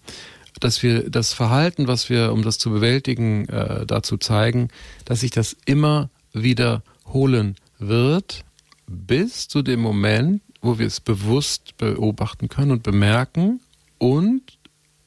dass 0.60 0.82
wir 0.82 1.10
das 1.10 1.32
Verhalten, 1.32 1.88
was 1.88 2.08
wir, 2.08 2.32
um 2.32 2.42
das 2.42 2.58
zu 2.58 2.70
bewältigen, 2.70 3.48
äh, 3.48 3.84
dazu 3.86 4.16
zeigen, 4.16 4.68
dass 5.04 5.20
sich 5.20 5.30
das 5.30 5.56
immer 5.66 6.10
wiederholen 6.32 7.56
wird, 7.78 8.44
bis 8.86 9.48
zu 9.48 9.62
dem 9.62 9.80
Moment, 9.80 10.42
wo 10.60 10.78
wir 10.78 10.86
es 10.86 11.00
bewusst 11.00 11.76
beobachten 11.76 12.48
können 12.48 12.70
und 12.70 12.82
bemerken 12.82 13.60
und 13.98 14.42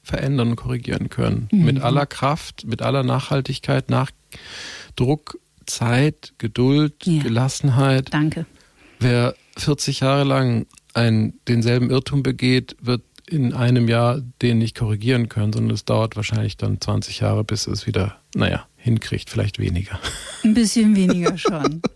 verändern 0.03 0.51
und 0.51 0.55
korrigieren 0.55 1.09
können. 1.09 1.49
Mit 1.51 1.81
aller 1.81 2.05
Kraft, 2.05 2.65
mit 2.65 2.81
aller 2.81 3.03
Nachhaltigkeit, 3.03 3.89
Nachdruck, 3.89 5.39
Zeit, 5.65 6.33
Geduld, 6.37 7.05
Ja. 7.05 7.23
Gelassenheit. 7.23 8.13
Danke. 8.13 8.45
Wer 8.99 9.35
40 9.57 10.01
Jahre 10.01 10.23
lang 10.23 10.65
einen, 10.93 11.39
denselben 11.47 11.89
Irrtum 11.89 12.23
begeht, 12.23 12.75
wird 12.81 13.01
in 13.29 13.53
einem 13.53 13.87
Jahr 13.87 14.21
den 14.41 14.57
nicht 14.57 14.75
korrigieren 14.75 15.29
können, 15.29 15.51
sondern 15.53 15.73
es 15.73 15.85
dauert 15.85 16.15
wahrscheinlich 16.15 16.57
dann 16.57 16.79
20 16.79 17.19
Jahre, 17.19 17.43
bis 17.43 17.67
es 17.67 17.85
wieder, 17.85 18.17
naja, 18.33 18.65
hinkriegt, 18.77 19.29
vielleicht 19.29 19.59
weniger. 19.59 19.99
Ein 20.43 20.53
bisschen 20.53 20.95
weniger 20.95 21.37
schon. 21.37 21.81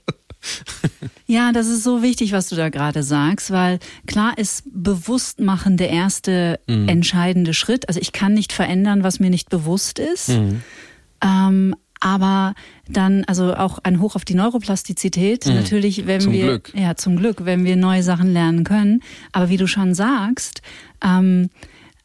Ja, 1.27 1.51
das 1.51 1.67
ist 1.67 1.83
so 1.83 2.01
wichtig, 2.01 2.31
was 2.31 2.49
du 2.49 2.55
da 2.55 2.69
gerade 2.69 3.03
sagst, 3.03 3.51
weil 3.51 3.79
klar 4.07 4.37
ist 4.37 4.63
Bewusstmachen 4.65 5.77
der 5.77 5.91
erste 5.91 6.59
entscheidende 6.65 7.53
Schritt. 7.53 7.87
Also 7.87 7.99
ich 7.99 8.11
kann 8.11 8.33
nicht 8.33 8.51
verändern, 8.51 9.03
was 9.03 9.19
mir 9.19 9.29
nicht 9.29 9.49
bewusst 9.49 9.99
ist. 9.99 10.29
Ähm, 11.23 11.75
aber 12.01 12.53
dann, 12.89 13.23
also 13.25 13.55
auch 13.55 13.79
ein 13.83 14.01
Hoch 14.01 14.15
auf 14.15 14.25
die 14.25 14.33
Neuroplastizität, 14.33 15.45
natürlich, 15.45 16.07
wenn 16.07 16.19
Zum 16.19 16.33
wir, 16.33 16.45
Glück. 16.45 16.73
ja, 16.75 16.95
zum 16.95 17.15
Glück, 17.15 17.45
wenn 17.45 17.63
wir 17.63 17.77
neue 17.77 18.03
Sachen 18.03 18.33
lernen 18.33 18.65
können. 18.65 19.01
Aber 19.31 19.49
wie 19.49 19.57
du 19.57 19.67
schon 19.67 19.93
sagst, 19.93 20.61
ähm, 21.03 21.49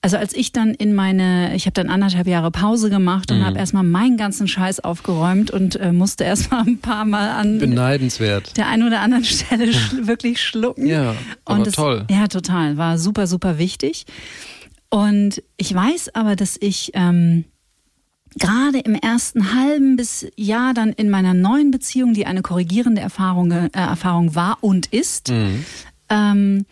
also 0.03 0.19
als 0.19 0.35
ich 0.37 0.53
dann 0.53 0.75
in 0.75 0.95
meine, 0.95 1.57
ich 1.57 1.67
habe 1.67 1.73
dann 1.73 1.89
anderthalb 1.89 2.29
Jahre 2.29 2.53
Pause 2.53 2.91
gemacht 2.91 3.33
und 3.33 3.45
habe 3.45 3.59
erstmal 3.59 3.83
meinen 3.83 4.17
ganzen 4.17 4.47
Scheiß 4.47 4.81
aufgeräumt 4.81 5.51
und 5.51 5.75
äh, 5.81 5.91
musste 5.91 6.23
erstmal 6.23 6.63
ein 6.67 6.79
paar 6.79 7.05
Mal 7.05 7.31
an 7.31 7.59
Beneidenswert. 7.59 8.57
der 8.57 8.69
einen 8.69 8.87
oder 8.87 9.01
anderen 9.01 9.25
Stelle 9.25 9.73
schl 9.73 10.07
wirklich 10.07 10.41
schlucken. 10.41 10.87
Ja, 10.87 11.17
aber 11.45 11.65
das, 11.65 11.75
toll. 11.75 12.05
Ja, 12.09 12.29
total. 12.29 12.77
War 12.77 12.99
super, 12.99 13.27
super 13.27 13.59
wichtig. 13.59 14.05
Und 14.91 15.43
ich 15.57 15.75
weiß 15.75 16.15
aber, 16.15 16.37
dass 16.37 16.57
ich 16.61 16.93
ähm, 16.95 17.45
gerade 18.39 18.79
im 18.81 18.95
ersten 18.95 19.55
halben 19.55 19.97
bis 19.97 20.27
Jahr 20.37 20.75
dann 20.75 20.93
in 20.93 21.11
meiner 21.11 21.35
neuen 21.35 21.71
Beziehung, 21.71 22.15
die 22.15 22.27
eine 22.27 22.43
korrigierende 22.43 23.01
Erfahrung, 23.01 23.51
äh, 23.51 23.69
Erfahrung 23.73 24.35
war 24.35 24.59
und 24.61 24.87
ist, 24.87 25.31
Mhm. 25.31 25.65
ähm, 26.09 26.67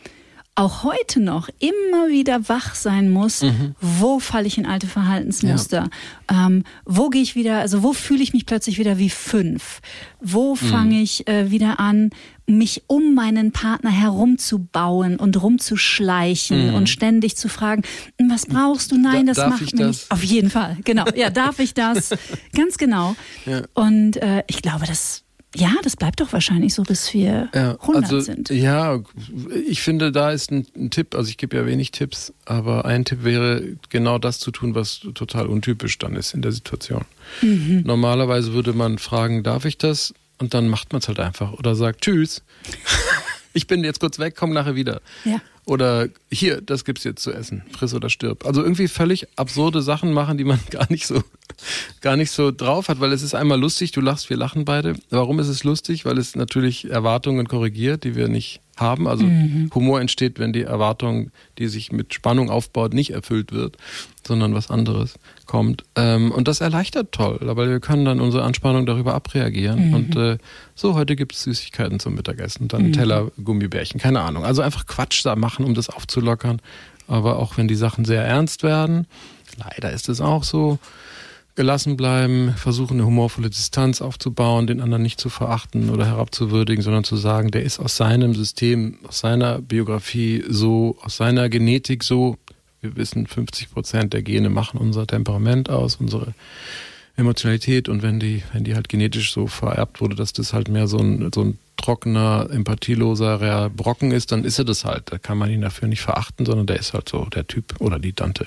auch 0.57 0.85
heute 0.85 1.19
noch 1.21 1.49
immer 1.59 2.09
wieder 2.11 2.49
wach 2.49 2.77
sein 2.77 3.11
muss, 3.11 3.43
Mhm. 3.43 3.75
wo 3.81 4.21
falle 4.21 4.47
ich 4.47 4.57
in 4.57 4.67
alte 4.67 4.87
Verhaltensmuster, 4.87 5.91
ähm, 6.31 6.63
wo 6.85 7.09
gehe 7.09 7.23
ich 7.23 7.35
wieder, 7.35 7.59
also 7.59 7.83
wo 7.83 7.93
fühle 7.93 8.23
ich 8.23 8.33
mich 8.33 8.47
plötzlich 8.47 8.79
wieder 8.79 8.97
wie 8.99 9.11
fünf, 9.11 9.81
wo 10.21 10.53
Mhm. 10.53 10.57
fange 10.59 11.01
ich 11.03 11.27
äh, 11.27 11.51
wieder 11.51 11.81
an, 11.81 12.11
mich 12.47 12.83
um 12.89 13.15
meinen 13.15 13.53
Partner 13.53 13.91
herumzubauen 13.91 15.17
und 15.17 15.41
rumzuschleichen 15.43 16.75
und 16.75 16.89
ständig 16.89 17.37
zu 17.37 17.49
fragen, 17.49 17.83
"Hm, 18.21 18.31
was 18.31 18.47
brauchst 18.47 18.93
du? 18.93 18.97
Nein, 18.99 19.23
Mhm. 19.23 19.27
Da- 19.27 19.33
das 19.35 19.51
macht 19.51 19.73
mir 19.75 19.87
das? 19.87 19.89
nicht. 19.89 20.11
Auf 20.11 20.23
jeden 20.25 20.51
Fall, 20.51 20.77
genau. 20.85 21.05
Ja, 21.15 21.31
darf 21.31 21.59
ich 21.59 21.75
das? 21.75 22.11
Ganz 22.55 22.77
genau. 22.79 23.17
Ja. 23.47 23.63
Und 23.75 24.17
äh, 24.19 24.43
ich 24.47 24.61
glaube, 24.63 24.85
das, 24.87 25.23
ja, 25.57 25.73
das 25.83 25.97
bleibt 25.97 26.21
doch 26.21 26.33
wahrscheinlich 26.33 26.75
so, 26.75 26.83
bis 26.83 27.15
wir 27.15 27.49
100 27.53 28.03
also, 28.05 28.21
sind. 28.21 28.51
Ja, 28.51 29.01
ich 29.67 29.81
finde, 29.83 30.13
da 30.13 30.31
ist 30.31 30.51
ein, 30.51 30.67
ein 30.77 30.91
Tipp, 30.91 31.15
also 31.15 31.31
ich 31.31 31.37
gebe 31.39 31.57
ja 31.57 31.65
wenig 31.65 31.93
Tipps, 31.93 32.33
aber 32.45 32.85
ein 32.85 33.05
Tipp 33.05 33.25
wäre, 33.25 33.63
genau 33.89 34.19
das 34.19 34.39
zu 34.41 34.51
tun, 34.51 34.75
was 34.75 35.01
total 35.15 35.47
untypisch 35.47 35.97
dann 35.99 36.17
ist 36.17 36.35
in 36.35 36.43
der 36.43 36.53
Situation. 36.53 37.05
Mhm. 37.41 37.85
Normalerweise 37.87 38.53
würde 38.53 38.73
man 38.73 38.99
fragen, 38.99 39.43
darf 39.45 39.65
ich 39.65 39.79
das? 39.79 40.13
Und 40.39 40.55
dann 40.55 40.69
macht 40.69 40.93
man 40.93 41.01
es 41.01 41.09
halt 41.09 41.21
einfach 41.21 41.53
oder 41.53 41.75
sagt 41.75 42.03
Tschüss. 42.03 42.43
ich 43.53 43.67
bin 43.67 43.85
jetzt 43.85 44.01
kurz 44.01 44.19
weg, 44.19 44.35
komm 44.37 44.53
nachher 44.53 44.75
wieder. 44.75 45.01
Ja. 45.25 45.41
oder 45.65 46.09
hier, 46.31 46.61
das 46.61 46.85
gibt's 46.85 47.05
jetzt 47.05 47.23
zu 47.23 47.33
essen, 47.33 47.63
friss 47.71 47.95
oder 47.95 48.11
stirb. 48.11 48.45
Also 48.45 48.63
irgendwie 48.63 48.89
völlig 48.89 49.27
absurde 49.37 49.81
Sachen 49.81 50.13
machen, 50.13 50.37
die 50.37 50.45
man 50.45 50.61
gar 50.71 50.91
nicht 50.91 51.07
so 51.07 51.23
gar 52.01 52.17
nicht 52.17 52.31
so 52.31 52.51
drauf 52.51 52.89
hat, 52.89 53.01
weil 53.01 53.13
es 53.13 53.23
ist 53.23 53.35
einmal 53.35 53.59
lustig, 53.59 53.93
du 53.93 54.01
lachst, 54.01 54.29
wir 54.29 54.37
lachen 54.37 54.65
beide. 54.65 54.95
Warum 55.11 55.39
ist 55.39 55.49
es 55.49 55.65
lustig? 55.65 56.05
Weil 56.05 56.19
es 56.19 56.35
natürlich 56.35 56.91
Erwartungen 56.91 57.47
korrigiert, 57.47 58.05
die 58.05 58.17
wir 58.17 58.29
nicht 58.29 58.61
haben. 58.77 59.07
Also 59.07 59.25
mhm. 59.25 59.71
Humor 59.75 60.01
entsteht, 60.01 60.39
wenn 60.39 60.53
die 60.53 60.63
Erwartung, 60.63 61.31
die 61.59 61.69
sich 61.69 61.93
mit 61.93 62.13
Spannung 62.13 62.51
aufbaut, 62.51 62.93
nicht 62.93 63.11
erfüllt 63.11 63.53
wird, 63.53 63.77
sondern 64.27 64.55
was 64.55 64.71
anderes 64.71 65.15
kommt. 65.47 65.85
Ähm, 65.97 66.33
und 66.33 66.49
das 66.49 66.61
erleichtert 66.61 67.13
toll, 67.13 67.39
weil 67.41 67.69
wir 67.69 67.81
können 67.81 68.05
dann 68.05 68.21
unsere 68.21 68.45
Anspannung 68.45 68.87
darüber 68.87 69.15
abreagieren. 69.15 69.89
Mhm. 69.89 69.95
Und 69.95 70.17
äh, 70.17 70.39
so, 70.75 70.95
heute 70.95 71.17
gibt 71.17 71.35
es 71.35 71.43
Süßigkeiten 71.43 72.01
zum 72.01 72.15
Mittagessen, 72.15 72.69
dann 72.69 72.89
mhm. 72.89 72.93
Teller 72.93 73.31
Gummibärchen, 73.43 74.01
keine 74.01 74.21
Ahnung. 74.21 74.45
Also 74.45 74.63
einfach 74.63 74.87
Quatsch 74.87 75.25
da 75.25 75.37
machen, 75.37 75.65
um 75.65 75.75
das 75.75 75.91
aufzulockern. 75.91 76.61
Aber 77.07 77.39
auch 77.39 77.57
wenn 77.59 77.69
die 77.69 77.75
Sachen 77.75 78.05
sehr 78.05 78.25
ernst 78.25 78.63
werden, 78.63 79.07
leider 79.59 79.93
ist 79.93 80.09
es 80.09 80.21
auch 80.21 80.43
so, 80.43 80.79
gelassen 81.55 81.97
bleiben, 81.97 82.55
versuchen 82.57 82.95
eine 82.95 83.07
humorvolle 83.07 83.49
Distanz 83.49 84.03
aufzubauen, 84.03 84.67
den 84.67 84.81
anderen 84.81 85.03
nicht 85.03 85.21
zu 85.21 85.29
verachten 85.29 85.91
oder 85.91 86.07
herabzuwürdigen, 86.07 86.83
sondern 86.83 87.05
zu 87.05 87.17
sagen, 87.17 87.51
der 87.51 87.63
ist 87.63 87.79
aus 87.79 87.97
seinem 87.97 88.35
System, 88.35 88.99
aus 89.07 89.21
seiner 89.21 89.61
Biografie 89.61 90.45
so, 90.49 90.97
aus 91.03 91.17
seiner 91.17 91.49
Genetik 91.49 92.03
so. 92.03 92.37
Wir 92.85 92.97
wissen, 92.97 93.27
50 93.27 93.73
Prozent 93.73 94.13
der 94.13 94.23
Gene 94.23 94.51
machen 94.51 94.79
unser 94.79 95.07
Temperament 95.07 95.71
aus, 95.71 95.97
unsere 95.97 96.35
Emotionalität 97.17 97.89
und 97.89 98.03
wenn 98.03 98.21
die, 98.21 98.43
wenn 98.53 98.65
die 98.65 98.75
halt 98.75 98.91
genetisch 98.91 99.33
so 99.33 99.47
vererbt 99.47 100.03
wurde, 100.03 100.17
dass 100.17 100.35
das 100.35 100.53
halt 100.53 100.69
mehr 100.69 100.87
so 100.87 100.99
ein, 100.99 101.31
so 101.35 101.43
ein 101.43 101.59
trockener, 101.77 102.49
empathieloser 102.51 103.71
Brocken 103.71 104.11
ist, 104.11 104.33
dann 104.33 104.45
ist 104.45 104.59
er 104.59 104.65
das 104.65 104.85
halt. 104.85 105.13
Da 105.13 105.19
kann 105.19 105.39
man 105.39 105.51
ihn 105.51 105.63
dafür 105.63 105.89
nicht 105.89 106.03
verachten, 106.03 106.45
sondern 106.45 106.67
der 106.67 106.79
ist 106.79 106.93
halt 106.93 107.09
so 107.09 107.25
der 107.27 107.47
Typ 107.47 107.81
oder 107.81 107.99
die 107.99 108.13
Tante. 108.13 108.47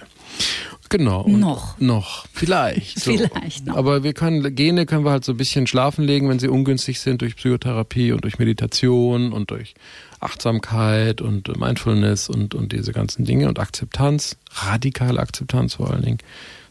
Genau. 0.89 1.27
noch. 1.27 1.79
Noch. 1.79 2.25
Vielleicht. 2.33 2.99
So. 3.07 3.17
Vielleicht 3.17 3.65
noch. 3.65 3.75
Aber 3.75 4.03
wir 4.03 4.13
können, 4.13 4.55
Gene 4.55 4.85
können 4.85 5.05
wir 5.05 5.11
halt 5.11 5.23
so 5.23 5.33
ein 5.33 5.37
bisschen 5.37 5.67
schlafen 5.67 6.03
legen, 6.03 6.29
wenn 6.29 6.39
sie 6.39 6.47
ungünstig 6.47 6.99
sind 6.99 7.21
durch 7.21 7.35
Psychotherapie 7.35 8.11
und 8.11 8.23
durch 8.23 8.37
Meditation 8.39 9.33
und 9.33 9.51
durch 9.51 9.75
Achtsamkeit 10.19 11.21
und 11.21 11.55
Mindfulness 11.57 12.29
und, 12.29 12.55
und 12.55 12.71
diese 12.71 12.91
ganzen 12.91 13.25
Dinge 13.25 13.47
und 13.47 13.59
Akzeptanz, 13.59 14.37
radikale 14.51 15.19
Akzeptanz 15.19 15.75
vor 15.75 15.91
allen 15.91 16.03
Dingen, 16.03 16.17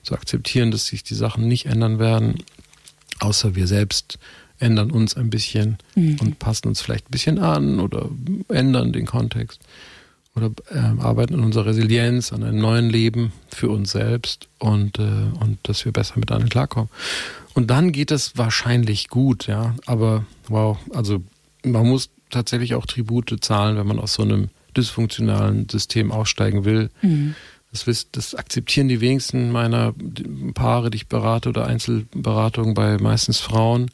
zu 0.02 0.14
akzeptieren, 0.14 0.70
dass 0.70 0.86
sich 0.86 1.02
die 1.02 1.14
Sachen 1.14 1.48
nicht 1.48 1.66
ändern 1.66 1.98
werden, 1.98 2.42
außer 3.20 3.54
wir 3.54 3.66
selbst 3.66 4.18
ändern 4.58 4.90
uns 4.90 5.16
ein 5.16 5.30
bisschen 5.30 5.78
mhm. 5.94 6.16
und 6.20 6.38
passen 6.38 6.68
uns 6.68 6.80
vielleicht 6.80 7.08
ein 7.08 7.10
bisschen 7.10 7.38
an 7.38 7.80
oder 7.80 8.08
ändern 8.48 8.92
den 8.92 9.06
Kontext 9.06 9.60
oder 10.34 10.50
äh, 10.70 10.78
arbeiten 11.00 11.34
an 11.34 11.44
unserer 11.44 11.66
Resilienz, 11.66 12.32
an 12.32 12.42
einem 12.42 12.58
neuen 12.58 12.90
Leben 12.90 13.32
für 13.48 13.70
uns 13.70 13.92
selbst 13.92 14.48
und, 14.58 14.98
äh, 14.98 15.02
und 15.40 15.58
dass 15.62 15.84
wir 15.84 15.92
besser 15.92 16.18
mit 16.18 16.30
anderen 16.30 16.50
klarkommen. 16.50 16.90
Und 17.54 17.70
dann 17.70 17.90
geht 17.90 18.10
es 18.10 18.36
wahrscheinlich 18.36 19.08
gut, 19.08 19.46
ja. 19.46 19.74
Aber 19.86 20.26
wow, 20.48 20.76
also 20.92 21.22
man 21.64 21.86
muss 21.86 22.10
tatsächlich 22.30 22.74
auch 22.74 22.86
Tribute 22.86 23.36
zahlen, 23.40 23.76
wenn 23.76 23.86
man 23.86 23.98
aus 23.98 24.14
so 24.14 24.22
einem 24.22 24.48
dysfunktionalen 24.76 25.68
System 25.68 26.12
aussteigen 26.12 26.64
will. 26.64 26.90
Mhm. 27.02 27.34
Das, 27.72 28.06
das 28.10 28.34
akzeptieren 28.34 28.88
die 28.88 29.00
wenigsten 29.00 29.50
meiner 29.50 29.94
Paare, 30.54 30.90
die 30.90 30.96
ich 30.96 31.08
berate 31.08 31.48
oder 31.48 31.66
Einzelberatungen 31.66 32.74
bei 32.74 32.96
meistens 32.98 33.38
Frauen, 33.40 33.90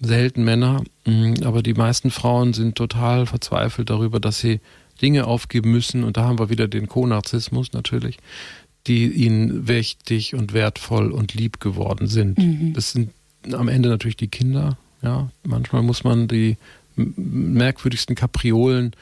selten 0.00 0.44
Männer. 0.44 0.82
Mhm, 1.06 1.36
aber 1.44 1.62
die 1.62 1.74
meisten 1.74 2.10
Frauen 2.10 2.52
sind 2.52 2.74
total 2.74 3.26
verzweifelt 3.26 3.90
darüber, 3.90 4.18
dass 4.18 4.40
sie 4.40 4.60
Dinge 5.00 5.26
aufgeben 5.26 5.70
müssen, 5.72 6.04
und 6.04 6.16
da 6.16 6.24
haben 6.24 6.38
wir 6.38 6.50
wieder 6.50 6.68
den 6.68 6.88
Co-Narzissmus 6.88 7.72
natürlich, 7.72 8.18
die 8.86 9.06
ihnen 9.06 9.68
wichtig 9.68 10.34
und 10.34 10.52
wertvoll 10.52 11.12
und 11.12 11.34
lieb 11.34 11.60
geworden 11.60 12.06
sind. 12.08 12.38
Mhm. 12.38 12.72
Das 12.74 12.92
sind 12.92 13.10
am 13.52 13.68
Ende 13.68 13.88
natürlich 13.88 14.16
die 14.16 14.28
Kinder. 14.28 14.76
Ja, 15.02 15.30
manchmal 15.44 15.82
muss 15.82 16.04
man 16.04 16.28
die 16.28 16.56
merkwürdigsten 16.96 18.16
Kapriolen 18.16 18.94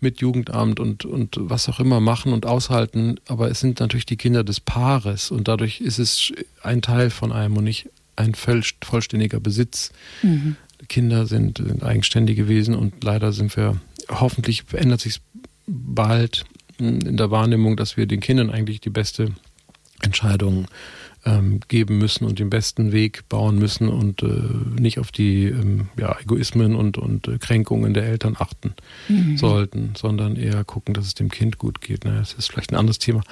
mit 0.00 0.20
Jugendamt 0.20 0.80
und, 0.80 1.04
und 1.04 1.36
was 1.38 1.68
auch 1.68 1.80
immer 1.80 2.00
machen 2.00 2.32
und 2.32 2.46
aushalten, 2.46 3.16
aber 3.26 3.50
es 3.50 3.60
sind 3.60 3.80
natürlich 3.80 4.06
die 4.06 4.16
Kinder 4.16 4.44
des 4.44 4.60
Paares 4.60 5.30
und 5.30 5.48
dadurch 5.48 5.80
ist 5.80 5.98
es 5.98 6.32
ein 6.62 6.82
Teil 6.82 7.10
von 7.10 7.32
einem 7.32 7.56
und 7.56 7.64
nicht 7.64 7.88
ein 8.16 8.34
vollständiger 8.34 9.40
Besitz. 9.40 9.92
Mhm. 10.22 10.56
Kinder 10.88 11.26
sind, 11.26 11.58
sind 11.58 11.82
eigenständige 11.82 12.48
Wesen 12.48 12.74
und 12.74 13.02
leider 13.02 13.32
sind 13.32 13.56
wir 13.56 13.80
hoffentlich 14.08 14.64
verändert 14.64 15.00
sich 15.00 15.20
bald 15.66 16.44
in 16.78 17.16
der 17.16 17.30
Wahrnehmung, 17.30 17.76
dass 17.76 17.96
wir 17.96 18.06
den 18.06 18.20
Kindern 18.20 18.50
eigentlich 18.50 18.80
die 18.80 18.90
beste 18.90 19.32
Entscheidung 20.02 20.66
ähm, 21.26 21.60
geben 21.68 21.98
müssen 21.98 22.24
und 22.26 22.38
den 22.38 22.50
besten 22.50 22.92
Weg 22.92 23.28
bauen 23.28 23.58
müssen 23.58 23.88
und 23.88 24.22
äh, 24.22 24.26
nicht 24.78 24.98
auf 24.98 25.10
die 25.10 25.46
ähm, 25.46 25.88
ja, 25.98 26.16
Egoismen 26.20 26.74
und, 26.74 26.98
und 26.98 27.28
äh, 27.28 27.38
Kränkungen 27.38 27.94
der 27.94 28.04
Eltern 28.04 28.36
achten 28.38 28.74
mhm. 29.08 29.36
sollten, 29.38 29.92
sondern 29.96 30.36
eher 30.36 30.64
gucken, 30.64 30.94
dass 30.94 31.06
es 31.06 31.14
dem 31.14 31.30
Kind 31.30 31.58
gut 31.58 31.80
geht. 31.80 32.04
Ne? 32.04 32.16
Das 32.18 32.34
ist 32.34 32.50
vielleicht 32.50 32.72
ein 32.72 32.76
anderes 32.76 32.98
Thema. 32.98 33.22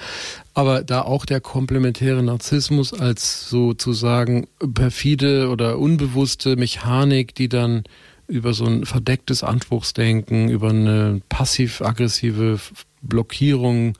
Aber 0.53 0.83
da 0.83 1.01
auch 1.01 1.25
der 1.25 1.41
komplementäre 1.41 2.23
Narzissmus 2.23 2.93
als 2.93 3.49
sozusagen 3.49 4.47
perfide 4.73 5.49
oder 5.49 5.77
unbewusste 5.77 6.55
Mechanik, 6.55 7.35
die 7.35 7.49
dann 7.49 7.83
über 8.27 8.53
so 8.53 8.65
ein 8.65 8.85
verdecktes 8.85 9.43
Anspruchsdenken, 9.43 10.49
über 10.49 10.69
eine 10.69 11.21
passiv-aggressive 11.29 12.59
Blockierung 13.01 13.95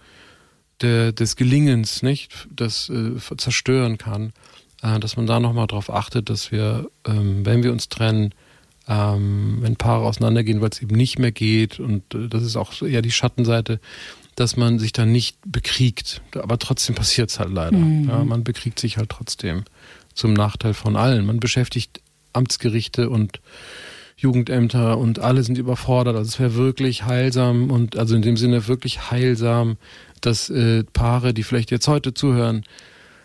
der, 0.81 1.11
des 1.11 1.35
Gelingens, 1.35 2.03
nicht, 2.03 2.47
das 2.53 2.89
äh, 2.89 3.19
zerstören 3.37 3.97
kann, 3.97 4.33
äh, 4.81 4.99
dass 4.99 5.17
man 5.17 5.27
da 5.27 5.39
nochmal 5.39 5.67
drauf 5.67 5.89
achtet, 5.89 6.29
dass 6.29 6.51
wir, 6.51 6.89
ähm, 7.05 7.45
wenn 7.45 7.63
wir 7.63 7.71
uns 7.71 7.89
trennen, 7.89 8.33
ähm, 8.87 9.59
wenn 9.61 9.75
Paare 9.75 10.05
auseinandergehen, 10.05 10.61
weil 10.61 10.69
es 10.69 10.81
eben 10.81 10.95
nicht 10.95 11.19
mehr 11.19 11.31
geht, 11.31 11.79
und 11.79 12.13
äh, 12.13 12.27
das 12.27 12.43
ist 12.43 12.55
auch 12.55 12.81
eher 12.81 13.01
die 13.01 13.11
Schattenseite, 13.11 13.79
dass 14.35 14.57
man 14.57 14.79
sich 14.79 14.91
dann 14.93 15.11
nicht 15.11 15.37
bekriegt. 15.45 16.21
Aber 16.35 16.57
trotzdem 16.57 16.95
passiert 16.95 17.29
es 17.29 17.39
halt 17.39 17.51
leider. 17.51 17.77
Mhm. 17.77 18.09
Ja, 18.09 18.23
man 18.23 18.43
bekriegt 18.43 18.79
sich 18.79 18.97
halt 18.97 19.09
trotzdem 19.09 19.63
zum 20.13 20.33
Nachteil 20.33 20.73
von 20.73 20.95
allen. 20.95 21.25
Man 21.25 21.39
beschäftigt 21.39 22.01
Amtsgerichte 22.33 23.09
und 23.09 23.39
Jugendämter 24.17 24.97
und 24.97 25.19
alle 25.19 25.43
sind 25.43 25.57
überfordert. 25.57 26.15
Also 26.15 26.29
es 26.29 26.39
wäre 26.39 26.55
wirklich 26.55 27.05
heilsam 27.05 27.71
und 27.71 27.97
also 27.97 28.15
in 28.15 28.21
dem 28.21 28.37
Sinne 28.37 28.67
wirklich 28.67 29.11
heilsam, 29.11 29.77
dass 30.25 30.49
äh, 30.49 30.83
Paare, 30.83 31.33
die 31.33 31.43
vielleicht 31.43 31.71
jetzt 31.71 31.87
heute 31.87 32.13
zuhören, 32.13 32.63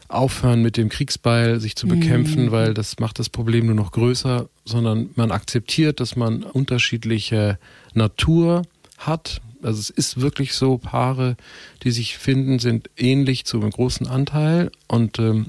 aufhören 0.09 0.62
mit 0.62 0.76
dem 0.76 0.88
Kriegsbeil, 0.88 1.61
sich 1.61 1.76
zu 1.76 1.86
bekämpfen, 1.86 2.46
mhm. 2.46 2.51
weil 2.51 2.74
das 2.74 2.99
macht 2.99 3.18
das 3.18 3.28
Problem 3.28 3.66
nur 3.66 3.74
noch 3.74 3.92
größer, 3.92 4.49
sondern 4.64 5.11
man 5.16 5.30
akzeptiert, 5.30 6.01
dass 6.01 6.16
man 6.16 6.42
unterschiedliche 6.42 7.59
Natur 7.92 8.62
hat. 8.96 9.40
Also 9.62 9.80
es 9.80 9.90
ist 9.90 10.20
wirklich 10.20 10.55
so, 10.55 10.78
Paare, 10.78 11.36
die 11.82 11.90
sich 11.90 12.16
finden, 12.16 12.59
sind 12.59 12.88
ähnlich 12.96 13.44
zu 13.44 13.61
einem 13.61 13.70
großen 13.70 14.07
Anteil 14.07 14.70
und 14.86 15.18
ähm, 15.18 15.46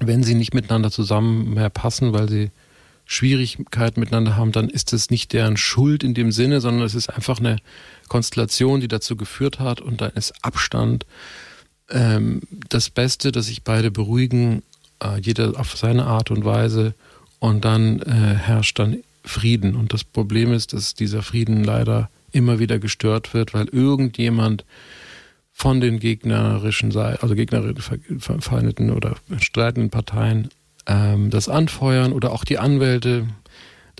wenn 0.00 0.22
sie 0.22 0.34
nicht 0.34 0.54
miteinander 0.54 0.92
zusammen 0.92 1.54
mehr 1.54 1.70
passen, 1.70 2.12
weil 2.12 2.28
sie 2.28 2.50
Schwierigkeiten 3.04 4.00
miteinander 4.00 4.36
haben, 4.36 4.52
dann 4.52 4.68
ist 4.68 4.92
es 4.92 5.10
nicht 5.10 5.32
deren 5.32 5.56
Schuld 5.56 6.04
in 6.04 6.14
dem 6.14 6.30
Sinne, 6.30 6.60
sondern 6.60 6.84
es 6.84 6.94
ist 6.94 7.08
einfach 7.08 7.40
eine 7.40 7.56
Konstellation, 8.08 8.80
die 8.80 8.88
dazu 8.88 9.16
geführt 9.16 9.58
hat 9.60 9.80
und 9.80 10.00
dann 10.00 10.12
ist 10.12 10.32
Abstand 10.42 11.06
ähm, 11.90 12.40
das 12.68 12.90
Beste, 12.90 13.32
dass 13.32 13.46
sich 13.46 13.62
beide 13.62 13.90
beruhigen, 13.90 14.62
äh, 15.02 15.20
jeder 15.20 15.58
auf 15.58 15.76
seine 15.76 16.06
Art 16.06 16.30
und 16.30 16.44
Weise 16.44 16.94
und 17.38 17.64
dann 17.64 18.00
äh, 18.02 18.34
herrscht 18.34 18.78
dann 18.78 18.98
Frieden. 19.24 19.76
Und 19.76 19.92
das 19.92 20.04
Problem 20.04 20.52
ist, 20.52 20.72
dass 20.72 20.94
dieser 20.94 21.22
Frieden 21.22 21.64
leider 21.64 22.10
immer 22.32 22.58
wieder 22.58 22.78
gestört 22.78 23.34
wird, 23.34 23.54
weil 23.54 23.66
irgendjemand 23.68 24.64
von 25.52 25.80
den 25.80 25.98
gegnerischen 25.98 26.96
also 26.96 27.34
gegnerverfeindeten 27.34 28.90
oder 28.90 29.16
streitenden 29.40 29.90
Parteien 29.90 30.50
ähm, 30.86 31.30
das 31.30 31.48
anfeuern 31.48 32.12
oder 32.12 32.32
auch 32.32 32.44
die 32.44 32.58
Anwälte 32.58 33.26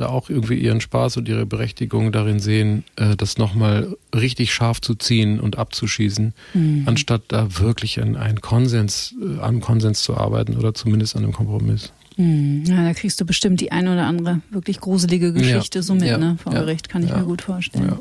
da 0.00 0.08
auch 0.08 0.30
irgendwie 0.30 0.54
ihren 0.54 0.80
Spaß 0.80 1.16
und 1.16 1.28
ihre 1.28 1.46
Berechtigung 1.46 2.12
darin 2.12 2.38
sehen, 2.38 2.84
äh, 2.96 3.16
das 3.16 3.38
nochmal 3.38 3.96
richtig 4.14 4.52
scharf 4.52 4.80
zu 4.80 4.94
ziehen 4.94 5.40
und 5.40 5.58
abzuschießen, 5.58 6.34
mhm. 6.54 6.82
anstatt 6.86 7.22
da 7.28 7.58
wirklich 7.58 8.00
an 8.00 8.16
einen 8.16 8.40
Konsens, 8.40 9.14
äh, 9.20 9.40
am 9.40 9.60
Konsens 9.60 10.02
zu 10.02 10.16
arbeiten 10.16 10.56
oder 10.56 10.74
zumindest 10.74 11.16
an 11.16 11.24
einem 11.24 11.32
Kompromiss. 11.32 11.92
Mhm. 12.16 12.64
Ja, 12.66 12.84
da 12.84 12.94
kriegst 12.94 13.20
du 13.20 13.24
bestimmt 13.24 13.60
die 13.60 13.72
eine 13.72 13.92
oder 13.92 14.06
andere 14.06 14.40
wirklich 14.50 14.80
gruselige 14.80 15.32
Geschichte 15.32 15.78
ja. 15.78 15.82
so 15.82 15.94
mit, 15.94 16.04
ja. 16.04 16.18
ne, 16.18 16.36
vor 16.42 16.52
ja. 16.52 16.60
Gericht, 16.60 16.88
kann 16.88 17.02
ich 17.02 17.14
mir 17.14 17.24
gut 17.24 17.42
vorstellen. 17.42 17.98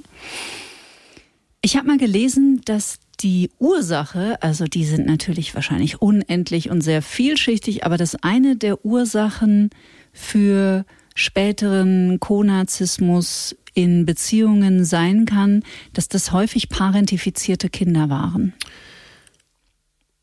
Ich 1.62 1.76
habe 1.76 1.88
mal 1.88 1.98
gelesen, 1.98 2.62
dass 2.66 3.00
die 3.20 3.50
Ursache, 3.60 4.42
also 4.42 4.66
die 4.66 4.86
sind 4.86 5.08
natürlich 5.08 5.56
wahrscheinlich 5.56 6.02
unendlich 6.02 6.70
und 6.70 6.82
sehr 6.82 7.02
vielschichtig, 7.02 7.84
aber 7.84 7.98
das 7.98 8.16
eine 8.16 8.56
der 8.56 8.86
Ursachen 8.86 9.72
für 10.14 10.86
späteren 11.18 12.20
Konarzismus 12.20 13.56
in 13.74 14.06
Beziehungen 14.06 14.86
sein 14.86 15.26
kann, 15.26 15.64
dass 15.94 16.08
das 16.08 16.32
häufig 16.32 16.70
parentifizierte 16.70 17.70
Kinder 17.70 18.10
waren? 18.10 18.54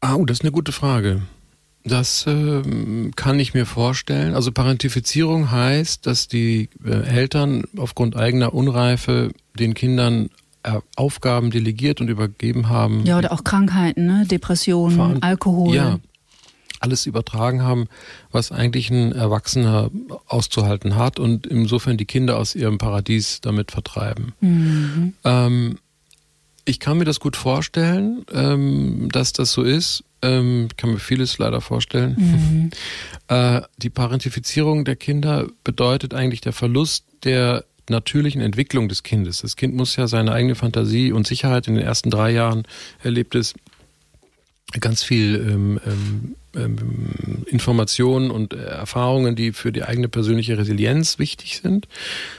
Oh, 0.03 0.25
das 0.25 0.39
ist 0.39 0.43
eine 0.43 0.53
gute 0.53 0.73
Frage. 0.73 1.23
Das 1.85 2.27
äh, 2.27 2.63
kann 3.17 3.39
ich 3.39 3.55
mir 3.55 3.67
vorstellen. 3.67 4.35
Also 4.35 4.53
Parentifizierung 4.53 5.51
heißt, 5.51 6.07
dass 6.07 6.29
die 6.29 6.71
äh, 6.85 6.91
Eltern 6.91 7.65
aufgrund 7.77 8.17
eigener 8.17 8.55
Unreife 8.55 9.33
den 9.59 9.75
Kindern 9.75 10.31
äh, 10.63 10.81
Aufgaben 10.97 11.51
delegiert 11.51 12.01
und 12.01 12.09
übergeben 12.09 12.69
haben. 12.69 13.05
Ja, 13.05 13.19
oder 13.19 13.33
auch 13.33 13.45
Krankheiten, 13.45 14.07
ne? 14.07 14.27
Depressionen, 14.27 15.23
Alkohol. 15.23 15.75
Ja, 15.75 15.99
alles 16.85 17.07
übertragen 17.07 17.63
haben, 17.63 17.89
was 18.31 18.53
eigentlich 18.53 18.91
ein 18.91 19.13
Erwachsener 19.13 19.91
auszuhalten 20.27 20.97
hat 20.97 21.19
und 21.19 21.47
insofern 21.47 21.97
die 21.97 22.05
Kinder 22.05 22.37
aus 22.37 22.55
ihrem 22.55 22.77
Paradies 22.77 23.41
damit 23.41 23.71
vertreiben. 23.71 24.35
Mhm. 24.41 25.15
Ähm, 25.25 25.79
ich 26.67 26.79
kann 26.81 26.99
mir 26.99 27.05
das 27.05 27.21
gut 27.21 27.37
vorstellen, 27.37 28.25
ähm, 28.33 29.09
dass 29.11 29.33
das 29.33 29.53
so 29.53 29.63
ist. 29.63 30.05
Ähm, 30.23 30.69
ich 30.71 30.77
kann 30.77 30.91
mir 30.91 30.99
vieles 30.99 31.39
leider 31.39 31.61
vorstellen. 31.61 32.17
Mhm. 32.19 32.71
Äh, 33.29 33.63
die 33.79 33.89
Parentifizierung 33.89 34.85
der 34.85 34.97
Kinder 34.97 35.47
bedeutet 35.65 36.13
eigentlich 36.13 36.43
der 36.43 36.53
Verlust 36.53 37.07
der 37.25 37.65
natürlichen 37.89 38.43
Entwicklung 38.43 38.87
des 38.91 39.03
Kindes. 39.03 39.41
Das 39.41 39.57
Kind 39.57 39.75
muss 39.75 39.97
ja 39.97 40.09
seine 40.09 40.33
eigene 40.33 40.57
Fantasie 40.57 41.11
und 41.11 41.27
Sicherheit 41.27 41.67
in 41.67 41.75
den 41.75 41.83
ersten 41.83 42.11
drei 42.11 42.33
Jahren 42.33 42.65
erlebt 43.03 43.35
es 43.35 43.55
ganz 44.79 45.03
viel 45.03 45.37
ähm, 45.37 45.81
ähm 45.87 46.37
Informationen 46.55 48.31
und 48.31 48.55
Erfahrungen, 48.55 49.37
die 49.37 49.53
für 49.53 49.73
die 49.73 49.83
eigene 49.83 50.09
persönliche 50.09 50.59
Resilienz 50.59 51.19
wichtig 51.19 51.61
sind. 51.63 51.89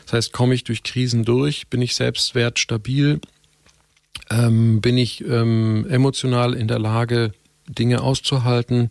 Das 0.06 0.14
heißt, 0.14 0.34
komme 0.34 0.56
ich 0.56 0.64
durch 0.64 0.84
Krisen 0.84 1.26
durch, 1.26 1.68
bin 1.68 1.82
ich 1.82 1.96
selbstwert 1.96 2.60
stabil, 2.60 3.20
ähm, 4.30 4.82
bin 4.82 4.98
ich 4.98 5.24
ähm, 5.26 5.86
emotional 5.90 6.54
in 6.54 6.68
der 6.68 6.80
Lage, 6.80 7.34
Dinge 7.68 8.02
auszuhalten? 8.02 8.90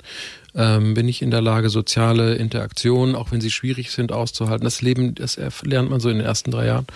Ähm, 0.54 0.94
bin 0.94 1.08
ich 1.08 1.22
in 1.22 1.30
der 1.30 1.40
Lage, 1.40 1.68
soziale 1.68 2.34
Interaktionen, 2.34 3.14
auch 3.14 3.32
wenn 3.32 3.40
sie 3.40 3.50
schwierig 3.50 3.90
sind, 3.90 4.12
auszuhalten? 4.12 4.64
Das 4.64 4.82
Leben, 4.82 5.14
das 5.14 5.38
lernt 5.62 5.90
man 5.90 6.00
so 6.00 6.08
in 6.08 6.18
den 6.18 6.26
ersten 6.26 6.50
drei 6.50 6.66
Jahren. 6.66 6.86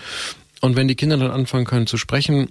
Und 0.61 0.75
wenn 0.75 0.87
die 0.87 0.95
Kinder 0.95 1.17
dann 1.17 1.31
anfangen 1.31 1.65
können 1.65 1.87
zu 1.87 1.97
sprechen 1.97 2.49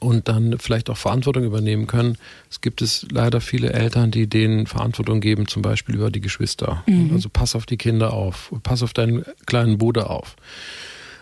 und 0.00 0.28
dann 0.28 0.58
vielleicht 0.58 0.90
auch 0.90 0.96
Verantwortung 0.96 1.44
übernehmen 1.44 1.86
können, 1.86 2.16
es 2.50 2.60
gibt 2.60 2.82
es 2.82 3.06
leider 3.10 3.40
viele 3.40 3.72
Eltern, 3.72 4.10
die 4.10 4.26
denen 4.26 4.66
Verantwortung 4.66 5.20
geben, 5.20 5.46
zum 5.46 5.62
Beispiel 5.62 5.94
über 5.94 6.10
die 6.10 6.20
Geschwister. 6.20 6.82
Mhm. 6.86 7.12
Also 7.12 7.28
pass 7.32 7.54
auf 7.54 7.66
die 7.66 7.76
Kinder 7.76 8.12
auf, 8.12 8.52
pass 8.62 8.82
auf 8.82 8.92
deinen 8.92 9.24
kleinen 9.46 9.78
Bruder 9.78 10.10
auf. 10.10 10.36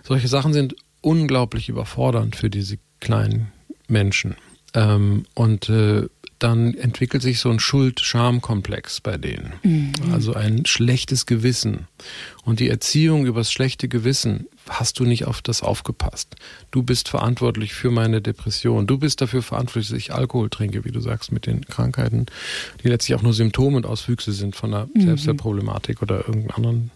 Solche 0.04 0.28
Sachen 0.28 0.52
sind 0.52 0.74
unglaublich 1.00 1.68
überfordernd 1.68 2.36
für 2.36 2.50
diese 2.50 2.78
kleinen 3.00 3.52
Menschen. 3.88 4.36
Ähm, 4.74 5.24
und 5.34 5.68
äh, 5.68 6.08
dann 6.38 6.74
entwickelt 6.74 7.22
sich 7.22 7.40
so 7.40 7.50
ein 7.50 7.60
Schuld-Scham-Komplex 7.60 9.00
bei 9.00 9.16
denen. 9.16 9.54
Mhm. 9.62 9.92
Also 10.12 10.34
ein 10.34 10.66
schlechtes 10.66 11.26
Gewissen. 11.26 11.88
Und 12.44 12.60
die 12.60 12.68
Erziehung 12.68 13.26
übers 13.26 13.52
schlechte 13.52 13.88
Gewissen, 13.88 14.46
hast 14.68 14.98
du 14.98 15.04
nicht 15.04 15.24
auf 15.24 15.42
das 15.42 15.62
aufgepasst. 15.62 16.36
Du 16.70 16.82
bist 16.82 17.08
verantwortlich 17.08 17.74
für 17.74 17.90
meine 17.90 18.20
Depression. 18.20 18.86
Du 18.86 18.98
bist 18.98 19.20
dafür 19.20 19.42
verantwortlich, 19.42 19.88
dass 19.88 19.98
ich 19.98 20.12
Alkohol 20.12 20.50
trinke, 20.50 20.84
wie 20.84 20.92
du 20.92 21.00
sagst, 21.00 21.32
mit 21.32 21.46
den 21.46 21.64
Krankheiten, 21.64 22.26
die 22.82 22.88
letztlich 22.88 23.16
auch 23.16 23.22
nur 23.22 23.32
Symptome 23.32 23.76
und 23.76 23.86
Auswüchse 23.86 24.32
sind 24.32 24.56
von 24.56 24.74
einer 24.74 24.88
mhm. 24.94 25.00
Selbstwertproblematik 25.00 26.02
oder 26.02 26.26
irgendeinen 26.26 26.50
anderen 26.50 26.90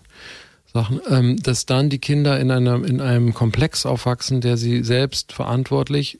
Sachen, 0.73 1.01
ähm, 1.09 1.37
dass 1.43 1.67
dann 1.67 1.91
die 1.91 1.99
Kinder 1.99 2.41
in, 2.41 2.51
einer, 2.51 2.85
in 2.85 3.01
einem 3.01 3.35
Komplex 3.35 3.85
aufwachsen, 3.85 4.41
der 4.41 4.57
sie 4.57 4.83
selbst 4.83 5.33
verantwortlich 5.33 6.19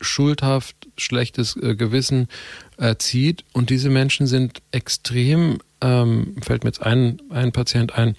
schuldhaft, 0.00 0.76
schlechtes 0.96 1.56
äh, 1.56 1.74
Gewissen 1.74 2.28
erzieht. 2.76 3.44
Und 3.52 3.70
diese 3.70 3.90
Menschen 3.90 4.26
sind 4.26 4.62
extrem, 4.72 5.58
ähm, 5.80 6.36
fällt 6.42 6.64
mir 6.64 6.70
jetzt 6.70 6.82
ein, 6.82 7.20
ein 7.30 7.52
Patient 7.52 7.94
ein, 7.96 8.16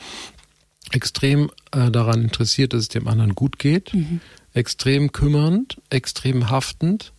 extrem 0.91 1.49
äh, 1.71 1.89
daran 1.89 2.21
interessiert, 2.21 2.73
dass 2.73 2.81
es 2.81 2.89
dem 2.89 3.07
anderen 3.07 3.35
gut 3.35 3.59
geht, 3.59 3.93
mhm. 3.93 4.19
extrem 4.53 5.11
kümmernd, 5.11 5.77
extrem 5.89 6.49
haftend 6.49 7.13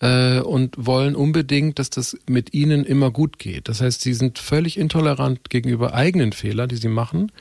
äh, 0.00 0.40
und 0.40 0.74
wollen 0.76 1.14
unbedingt, 1.14 1.78
dass 1.78 1.90
das 1.90 2.16
mit 2.28 2.54
ihnen 2.54 2.84
immer 2.84 3.10
gut 3.10 3.38
geht. 3.38 3.68
Das 3.68 3.80
heißt, 3.80 4.00
sie 4.00 4.14
sind 4.14 4.38
völlig 4.38 4.78
intolerant 4.78 5.50
gegenüber 5.50 5.94
eigenen 5.94 6.32
Fehlern, 6.32 6.68
die 6.68 6.76
sie 6.76 6.88
machen, 6.88 7.32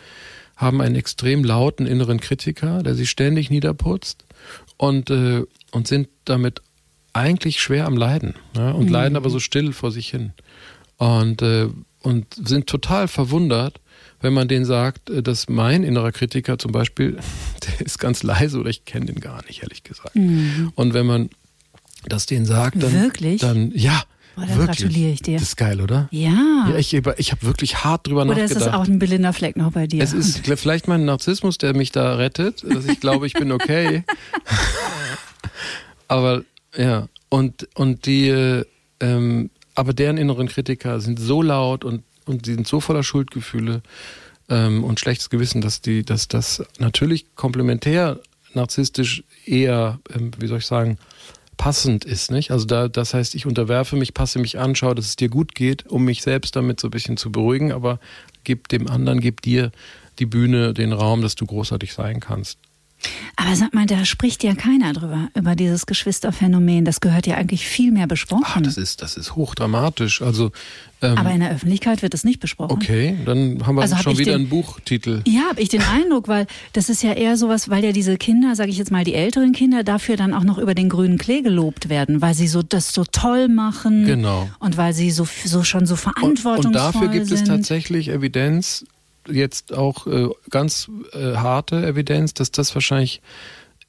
haben 0.56 0.82
einen 0.82 0.96
extrem 0.96 1.44
lauten 1.44 1.88
inneren 1.88 2.20
Kritiker, 2.20 2.84
der 2.84 2.94
sie 2.96 3.08
ständig 3.08 3.50
niederputzt 3.50 4.26
und, 4.78 5.10
äh, 5.10 5.44
und 5.72 5.88
sind 5.88 6.10
damit 6.26 6.62
eigentlich 7.14 7.62
schwer 7.62 7.86
am 7.86 7.98
Leiden 7.98 8.36
ja, 8.56 8.72
und 8.72 8.86
mhm. 8.86 8.92
leiden 8.92 9.16
aber 9.16 9.30
so 9.30 9.40
still 9.40 9.74
vor 9.74 9.92
sich 9.92 10.10
hin 10.10 10.34
und, 10.98 11.42
äh, 11.42 11.68
und 12.02 12.34
sind 12.34 12.68
total 12.68 13.08
verwundert, 13.08 13.80
wenn 14.22 14.34
man 14.34 14.48
denen 14.48 14.66
sagt, 14.66 15.10
äh, 15.10 15.24
dass 15.24 15.50
mein 15.50 15.84
innerer 15.84 16.12
Kritiker 16.12 16.58
zum 16.58 16.72
Beispiel, 16.72 17.18
der 17.80 17.86
ist 17.86 18.00
ganz 18.00 18.24
leise 18.24 18.60
oder 18.60 18.70
ich 18.70 18.86
kenne 18.86 19.08
den 19.08 19.20
gar 19.20 19.44
nicht, 19.46 19.64
ehrlich 19.64 19.84
gesagt. 19.84 20.16
Mhm. 20.16 20.72
Und 20.76 20.94
wenn 20.94 21.06
man 21.06 21.30
das 22.06 22.26
denen 22.26 22.46
sagt, 22.46 22.82
dann, 22.82 22.94
Wirklich? 22.94 23.42
dann 23.42 23.72
ja, 23.76 24.04
Boah, 24.36 24.46
da 24.46 24.66
gratuliere 24.66 25.12
ich 25.12 25.22
dir. 25.22 25.34
Das 25.34 25.50
ist 25.50 25.58
geil, 25.58 25.82
oder? 25.82 26.08
Ja. 26.12 26.68
ja 26.70 26.78
ich 26.78 26.94
ich 26.94 27.32
habe 27.32 27.44
wirklich 27.44 27.84
hart 27.84 28.08
drüber 28.08 28.22
oder 28.22 28.32
nachgedacht. 28.32 28.52
Oder 28.52 28.60
ist 28.60 28.68
das 28.68 28.74
auch 28.74 28.88
ein 28.88 28.98
Belinda 28.98 29.34
Fleck 29.34 29.58
noch 29.58 29.74
bei 29.74 29.88
dir? 29.88 30.02
Es 30.02 30.14
ist 30.14 30.48
vielleicht 30.48 30.88
mein 30.88 31.04
Narzissmus, 31.04 31.58
der 31.58 31.76
mich 31.76 31.92
da 31.92 32.16
rettet, 32.16 32.64
dass 32.64 32.86
ich 32.86 33.00
glaube, 33.02 33.28
ich 33.28 33.34
bin 33.34 33.52
okay. 33.52 34.04
Aber 36.12 36.44
ja, 36.76 37.08
und, 37.30 37.70
und 37.74 38.06
die, 38.06 38.64
ähm, 39.00 39.50
aber 39.76 39.94
deren 39.94 40.18
inneren 40.18 40.50
Kritiker 40.50 41.00
sind 41.00 41.18
so 41.22 41.42
laut 41.42 41.86
und, 41.86 42.04
und 42.26 42.48
die 42.48 42.54
sind 42.54 42.68
so 42.68 42.82
voller 42.82 43.02
Schuldgefühle 43.02 43.82
ähm, 44.50 44.84
und 44.84 45.00
schlechtes 45.00 45.30
Gewissen, 45.30 45.62
dass 45.62 45.80
die, 45.80 46.04
dass 46.04 46.28
das 46.28 46.66
natürlich 46.80 47.34
komplementär 47.36 48.20
narzisstisch 48.54 49.24
eher, 49.46 50.02
ähm, 50.14 50.32
wie 50.38 50.48
soll 50.48 50.58
ich 50.58 50.66
sagen, 50.66 50.98
passend 51.56 52.04
ist, 52.04 52.30
nicht? 52.30 52.52
Also 52.52 52.66
da, 52.66 52.90
das 52.90 53.14
heißt, 53.14 53.34
ich 53.34 53.46
unterwerfe 53.46 53.96
mich, 53.96 54.14
passe 54.14 54.40
mich 54.40 54.60
an, 54.60 54.76
schaue, 54.76 54.96
dass 54.96 55.06
es 55.06 55.16
dir 55.16 55.30
gut 55.30 55.56
geht, 55.56 55.88
um 55.88 56.04
mich 56.04 56.24
selbst 56.24 56.58
damit 56.58 56.82
so 56.82 56.90
ein 56.90 56.92
bisschen 56.92 57.16
zu 57.16 57.32
beruhigen, 57.32 57.72
aber 57.72 58.02
gib 58.44 58.68
dem 58.68 58.90
anderen, 58.90 59.22
gib 59.22 59.42
dir 59.44 59.72
die 60.20 60.26
Bühne, 60.26 60.74
den 60.74 60.92
Raum, 60.92 61.22
dass 61.22 61.36
du 61.36 61.46
großartig 61.46 61.94
sein 61.94 62.20
kannst. 62.20 62.60
Aber 63.36 63.56
sag 63.56 63.74
mal, 63.74 63.86
da 63.86 64.06
spricht 64.06 64.44
ja 64.44 64.54
keiner 64.54 64.94
drüber, 64.94 65.30
über 65.36 65.56
dieses 65.56 65.86
Geschwisterphänomen. 65.86 66.86
Das 66.86 67.02
gehört 67.02 67.28
ja 67.28 67.36
eigentlich 67.36 67.66
viel 67.66 67.92
mehr 67.92 68.08
besprochen. 68.08 68.44
Ach, 68.46 68.62
das 68.62 68.78
ist, 68.78 69.02
das 69.02 69.18
ist 69.18 69.36
hochdramatisch. 69.36 70.22
Also, 70.22 70.52
ähm, 71.02 71.18
Aber 71.18 71.32
in 71.32 71.40
der 71.40 71.52
Öffentlichkeit 71.52 72.04
wird 72.04 72.14
es 72.14 72.24
nicht 72.24 72.40
besprochen. 72.40 72.74
Okay, 72.74 73.18
dann 73.26 73.66
haben 73.66 73.76
wir 73.76 73.82
also 73.82 73.96
schon 73.98 74.18
wieder 74.18 74.34
den, 74.34 74.42
einen 74.42 74.50
Buchtitel. 74.50 75.24
Ja, 75.28 75.50
habe 75.50 75.62
ich 75.62 75.70
den 75.70 75.82
Eindruck, 75.82 76.28
weil 76.28 76.46
das 76.74 76.90
ist 76.90 77.02
ja 77.02 77.14
eher 77.14 77.38
sowas, 77.38 77.70
weil 77.70 77.84
ja 77.84 77.92
diese 77.92 78.18
Kinder, 78.18 78.56
sage 78.56 78.70
ich 78.70 78.78
jetzt 78.78 78.92
mal, 78.92 79.04
die 79.04 79.16
älteren 79.16 79.54
Kinder 79.54 79.84
dafür 79.84 80.18
dann 80.18 80.34
auch 80.34 80.44
noch 80.44 80.58
über 80.58 80.76
den 80.76 80.90
grünen 80.90 81.18
Klee 81.18 81.42
gelobt 81.42 81.90
werden, 81.90 82.22
weil 82.22 82.36
sie 82.36 82.48
so 82.48 82.62
das 82.62 82.94
so 82.94 83.04
toll 83.06 83.48
machen. 83.48 84.06
Genau. 84.06 84.50
Und 84.60 84.78
weil 84.78 84.94
sie 84.94 85.10
so, 85.10 85.28
so 85.46 85.64
schon 85.64 85.86
so 85.88 85.96
verantwortungsvoll 85.96 86.58
sind. 86.62 86.66
Und, 86.66 86.76
und 86.76 86.76
dafür 86.76 87.08
gibt 87.08 87.28
sind. 87.28 87.42
es 87.42 87.44
tatsächlich 87.46 88.10
Evidenz, 88.10 88.86
jetzt 89.28 89.74
auch 89.74 90.08
äh, 90.08 90.30
ganz 90.50 90.90
äh, 91.14 91.36
harte 91.36 91.86
Evidenz, 91.86 92.34
dass 92.34 92.52
das 92.52 92.74
wahrscheinlich 92.74 93.22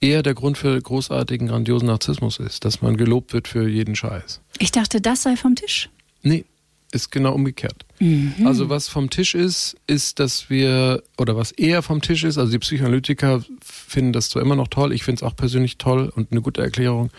eher 0.00 0.22
der 0.22 0.34
Grund 0.34 0.58
für 0.58 0.80
großartigen, 0.80 1.48
grandiosen 1.48 1.86
Narzissmus 1.86 2.38
ist, 2.38 2.64
dass 2.64 2.82
man 2.82 2.96
gelobt 2.96 3.32
wird 3.32 3.48
für 3.48 3.68
jeden 3.68 3.94
Scheiß. 3.94 4.40
Ich 4.58 4.72
dachte, 4.72 5.00
das 5.00 5.22
sei 5.22 5.36
vom 5.36 5.54
Tisch. 5.54 5.88
Nee, 6.22 6.44
ist 6.92 7.10
genau 7.10 7.32
umgekehrt. 7.32 7.86
Mhm. 8.00 8.34
Also 8.44 8.68
was 8.68 8.88
vom 8.88 9.10
Tisch 9.10 9.34
ist, 9.34 9.76
ist, 9.86 10.18
dass 10.18 10.50
wir, 10.50 11.02
oder 11.18 11.36
was 11.36 11.52
eher 11.52 11.82
vom 11.82 12.02
Tisch 12.02 12.24
ist, 12.24 12.36
also 12.36 12.52
die 12.52 12.58
Psychoanalytiker 12.58 13.44
finden 13.62 14.12
das 14.12 14.28
zwar 14.28 14.42
immer 14.42 14.56
noch 14.56 14.68
toll, 14.68 14.92
ich 14.92 15.04
finde 15.04 15.20
es 15.20 15.22
auch 15.22 15.36
persönlich 15.36 15.78
toll 15.78 16.12
und 16.14 16.32
eine 16.32 16.42
gute 16.42 16.62
Erklärung, 16.62 17.10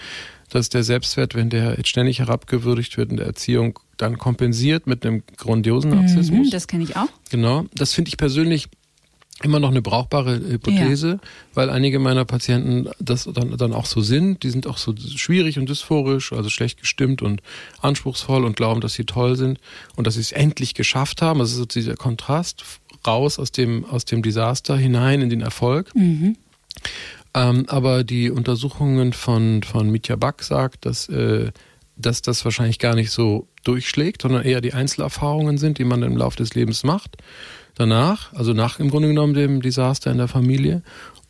dass 0.49 0.69
der 0.69 0.83
Selbstwert, 0.83 1.35
wenn 1.35 1.49
der 1.49 1.77
jetzt 1.77 1.89
ständig 1.89 2.19
herabgewürdigt 2.19 2.97
wird 2.97 3.09
in 3.09 3.17
der 3.17 3.25
Erziehung, 3.25 3.79
dann 3.97 4.17
kompensiert 4.17 4.87
mit 4.87 5.05
einem 5.05 5.23
grandiosen 5.37 5.91
mhm, 5.91 5.97
Narzissmus. 5.97 6.47
Mhm, 6.47 6.51
das 6.51 6.67
kenne 6.67 6.83
ich 6.83 6.95
auch. 6.95 7.09
Genau. 7.29 7.65
Das 7.75 7.93
finde 7.93 8.09
ich 8.09 8.17
persönlich 8.17 8.69
immer 9.41 9.59
noch 9.59 9.71
eine 9.71 9.81
brauchbare 9.81 10.35
Hypothese, 10.35 11.07
ja. 11.07 11.19
weil 11.53 11.69
einige 11.69 11.99
meiner 11.99 12.23
Patienten 12.23 12.89
das 12.99 13.27
dann, 13.31 13.57
dann 13.57 13.73
auch 13.73 13.85
so 13.85 14.01
sind. 14.01 14.43
Die 14.43 14.49
sind 14.49 14.67
auch 14.67 14.77
so 14.77 14.95
schwierig 14.95 15.57
und 15.57 15.67
dysphorisch, 15.67 16.31
also 16.33 16.49
schlecht 16.49 16.79
gestimmt 16.79 17.21
und 17.21 17.41
anspruchsvoll 17.81 18.45
und 18.45 18.55
glauben, 18.55 18.79
dass 18.79 18.93
sie 18.93 19.05
toll 19.05 19.35
sind 19.35 19.59
und 19.95 20.07
dass 20.07 20.15
sie 20.15 20.21
es 20.21 20.31
endlich 20.31 20.75
geschafft 20.75 21.21
haben. 21.21 21.39
Das 21.39 21.51
ist 21.51 21.57
so 21.57 21.65
dieser 21.65 21.95
Kontrast 21.95 22.63
raus 23.05 23.39
aus 23.39 23.51
dem, 23.51 23.85
aus 23.85 24.05
dem 24.05 24.21
Desaster 24.21 24.77
hinein 24.77 25.21
in 25.21 25.29
den 25.29 25.41
Erfolg. 25.41 25.93
Mhm. 25.95 26.37
Ähm, 27.33 27.65
aber 27.67 28.03
die 28.03 28.29
Untersuchungen 28.29 29.13
von, 29.13 29.63
von 29.63 29.89
Mitya 29.89 30.15
Back 30.15 30.43
sagt, 30.43 30.85
dass, 30.85 31.09
äh, 31.09 31.51
dass 31.95 32.21
das 32.21 32.45
wahrscheinlich 32.45 32.79
gar 32.79 32.95
nicht 32.95 33.09
so 33.11 33.47
durchschlägt, 33.63 34.21
sondern 34.21 34.43
eher 34.43 34.61
die 34.61 34.73
Einzelerfahrungen 34.73 35.57
sind, 35.57 35.77
die 35.77 35.85
man 35.85 36.03
im 36.03 36.17
Laufe 36.17 36.37
des 36.37 36.53
Lebens 36.53 36.83
macht. 36.83 37.17
Danach, 37.75 38.33
also 38.33 38.53
nach 38.53 38.79
im 38.79 38.89
Grunde 38.89 39.07
genommen 39.07 39.33
dem 39.33 39.61
Desaster 39.61 40.11
in 40.11 40.17
der 40.19 40.27
Familie. 40.27 40.83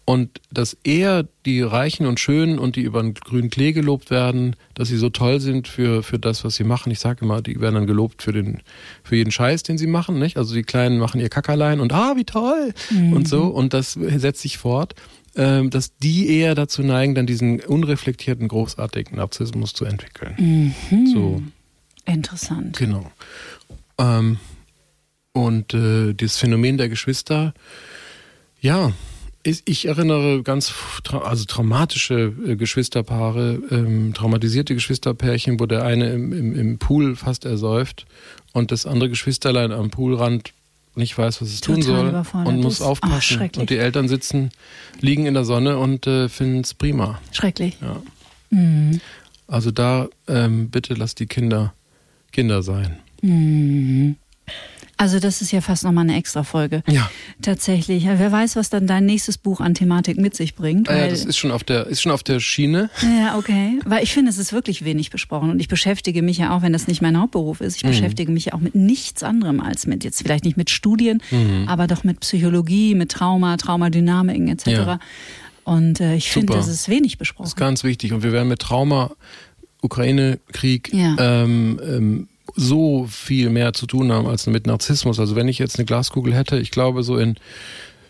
und 0.06 0.42
dass 0.52 0.76
eher 0.84 1.26
die 1.46 1.62
Reichen 1.62 2.06
und 2.06 2.20
Schönen 2.20 2.60
und 2.60 2.76
die 2.76 2.82
über 2.82 3.02
den 3.02 3.14
grünen 3.14 3.50
Klee 3.50 3.72
gelobt 3.72 4.12
werden, 4.12 4.56
dass 4.74 4.90
sie 4.90 4.98
so 4.98 5.10
toll 5.10 5.40
sind 5.40 5.68
für, 5.68 6.04
für 6.04 6.20
das, 6.20 6.44
was 6.44 6.56
sie 6.56 6.66
machen. 6.66 6.92
Ich 6.92 7.00
sage 7.00 7.24
immer, 7.24 7.42
die 7.42 7.62
werden 7.62 7.76
dann 7.76 7.88
gelobt 7.88 8.22
für 8.22 8.34
den, 8.34 8.60
für 9.04 9.16
jeden 9.16 9.32
Scheiß, 9.32 9.64
den 9.64 9.78
sie 9.78 9.88
machen, 9.88 10.20
nicht? 10.20 10.38
Also 10.38 10.56
die 10.56 10.64
Kleinen 10.64 11.00
machen 11.00 11.22
ihr 11.22 11.30
Kackerlein 11.30 11.80
und 11.80 11.94
ah, 11.94 12.16
wie 12.18 12.26
toll! 12.26 12.74
Mhm. 12.90 13.14
Und 13.14 13.28
so. 13.28 13.44
Und 13.44 13.74
das 13.74 13.94
setzt 13.94 14.42
sich 14.42 14.58
fort, 14.58 14.94
ähm, 15.38 15.70
dass 15.70 15.96
die 15.98 16.28
eher 16.30 16.54
dazu 16.54 16.84
neigen, 16.84 17.16
dann 17.16 17.26
diesen 17.26 17.62
unreflektierten, 17.62 18.50
großartigen 18.50 19.16
Narzissmus 19.16 19.74
zu 19.74 19.86
entwickeln. 19.86 20.74
Mhm. 20.90 21.08
So. 21.08 21.42
Interessant. 22.06 22.78
Genau. 22.78 23.12
Ähm, 23.98 24.38
und 25.34 25.74
äh, 25.74 26.14
das 26.14 26.38
Phänomen 26.38 26.78
der 26.78 26.90
Geschwister, 26.90 27.54
ja, 28.62 28.92
ich 29.44 29.86
erinnere 29.86 30.42
ganz 30.42 30.74
also 31.12 31.44
traumatische 31.46 32.34
äh, 32.48 32.56
Geschwisterpaare, 32.56 33.60
ähm, 33.72 34.14
traumatisierte 34.14 34.74
Geschwisterpärchen, 34.74 35.60
wo 35.60 35.66
der 35.66 35.84
eine 35.84 36.12
im, 36.12 36.32
im, 36.32 36.56
im, 36.56 36.78
Pool 36.78 37.16
fast 37.16 37.44
ersäuft 37.44 38.06
und 38.54 38.72
das 38.72 38.86
andere 38.86 39.10
Geschwisterlein 39.10 39.72
am 39.72 39.90
Poolrand 39.90 40.54
nicht 40.96 41.18
weiß, 41.18 41.42
was 41.42 41.50
es 41.50 41.62
Total 41.62 41.82
tun 41.82 41.84
soll 41.84 42.24
und 42.46 42.62
muss 42.62 42.82
aufpassen. 42.82 43.50
Ach, 43.54 43.60
und 43.60 43.70
die 43.70 43.78
Eltern 43.78 44.08
sitzen, 44.08 44.52
liegen 45.02 45.26
in 45.26 45.34
der 45.34 45.44
Sonne 45.44 45.78
und 45.78 46.08
äh, 46.08 46.30
finden 46.30 46.62
es 46.62 46.74
prima. 46.74 47.20
Schrecklich. 47.32 47.78
Ja. 47.82 48.02
Mhm. 48.52 49.02
Also 49.48 49.72
da 49.72 50.08
ähm, 50.28 50.70
bitte 50.70 50.94
lasst 50.94 51.20
die 51.20 51.26
Kinder 51.26 51.74
Kinder 52.34 52.62
sein. 52.62 52.98
Mhm. 53.22 54.18
Also 54.98 55.20
das 55.20 55.42
ist 55.42 55.52
ja 55.52 55.60
fast 55.60 55.84
nochmal 55.84 56.04
eine 56.04 56.16
extra 56.16 56.44
Folge. 56.44 56.84
Ja. 56.88 57.10
Tatsächlich. 57.42 58.06
Wer 58.06 58.32
weiß, 58.32 58.56
was 58.56 58.70
dann 58.70 58.86
dein 58.86 59.06
nächstes 59.06 59.38
Buch 59.38 59.60
an 59.60 59.74
Thematik 59.74 60.18
mit 60.18 60.36
sich 60.36 60.56
bringt. 60.56 60.88
Ah, 60.88 60.96
ja, 60.96 61.08
das 61.08 61.26
ist 61.26 61.38
schon 61.38 61.52
auf 61.52 61.64
der, 61.64 61.88
ist 61.88 62.02
schon 62.02 62.12
auf 62.12 62.24
der 62.24 62.40
Schiene. 62.40 62.90
Ja, 63.02 63.38
okay. 63.38 63.80
Weil 63.86 64.04
ich 64.04 64.14
finde, 64.14 64.30
es 64.30 64.38
ist 64.38 64.54
wirklich 64.54 64.86
wenig 64.86 65.10
besprochen. 65.10 65.50
Und 65.50 65.60
ich 65.60 65.68
beschäftige 65.68 66.22
mich 66.22 66.38
ja 66.38 66.56
auch, 66.56 66.62
wenn 66.62 66.74
das 66.74 66.88
nicht 66.88 67.02
mein 67.02 67.20
Hauptberuf 67.20 67.60
ist, 67.60 67.78
ich 67.78 67.84
mhm. 67.84 67.90
beschäftige 67.90 68.32
mich 68.32 68.46
ja 68.46 68.54
auch 68.54 68.60
mit 68.60 68.76
nichts 68.76 69.24
anderem 69.24 69.60
als 69.60 69.88
mit, 69.88 70.04
jetzt 70.04 70.22
vielleicht 70.22 70.46
nicht 70.46 70.58
mit 70.58 70.70
Studien, 70.70 71.22
mhm. 71.32 71.66
aber 71.68 71.88
doch 71.88 72.04
mit 72.04 72.20
Psychologie, 72.20 72.94
mit 72.96 73.12
Trauma, 73.12 73.58
Traumadynamiken 73.58 74.48
etc. 74.48 74.68
Ja. 74.68 75.00
Und 75.64 76.02
äh, 76.02 76.16
ich 76.16 76.30
finde, 76.30 76.54
das 76.54 76.68
ist 76.68 76.88
wenig 76.88 77.18
besprochen. 77.18 77.46
Das 77.46 77.52
ist 77.52 77.58
ganz 77.58 77.84
wichtig. 77.84 78.14
Und 78.14 78.24
wir 78.24 78.32
werden 78.32 78.48
mit 78.48 78.60
Trauma, 78.60 79.12
Ukraine-Krieg, 79.84 80.94
ja. 80.94 81.16
ähm, 81.20 81.80
ähm, 81.84 82.28
so 82.56 83.08
viel 83.10 83.50
mehr 83.50 83.74
zu 83.74 83.88
tun 83.88 84.12
haben 84.12 84.28
als 84.28 84.48
mit 84.48 84.68
Narzissmus. 84.68 85.20
Also 85.20 85.36
wenn 85.36 85.48
ich 85.48 85.60
jetzt 85.60 85.78
eine 85.78 85.86
Glaskugel 85.86 86.34
hätte, 86.34 86.60
ich 86.60 86.72
glaube 86.72 87.04
so 87.04 87.18
in 87.18 87.36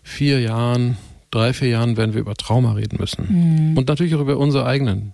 vier 0.03 0.41
Jahren, 0.41 0.97
drei, 1.31 1.53
vier 1.53 1.69
Jahren 1.69 1.97
werden 1.97 2.13
wir 2.13 2.21
über 2.21 2.35
Trauma 2.35 2.73
reden 2.73 2.97
müssen. 2.99 3.71
Mhm. 3.71 3.77
Und 3.77 3.87
natürlich 3.87 4.15
auch 4.15 4.21
über 4.21 4.37
unsere 4.37 4.65
eigenen 4.65 5.13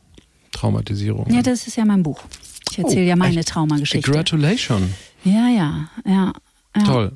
Traumatisierungen. 0.51 1.33
Ja, 1.33 1.41
das 1.41 1.67
ist 1.67 1.77
ja 1.77 1.85
mein 1.85 2.03
Buch. 2.03 2.21
Ich 2.71 2.79
erzähle 2.79 3.05
oh, 3.05 3.09
ja 3.09 3.15
meine 3.15 3.43
Traumageschichte. 3.43 4.11
Congratulations. 4.11 4.89
Ja, 5.23 5.49
ja, 5.49 5.89
ja, 6.05 6.33
ja. 6.75 6.83
Toll. 6.83 7.11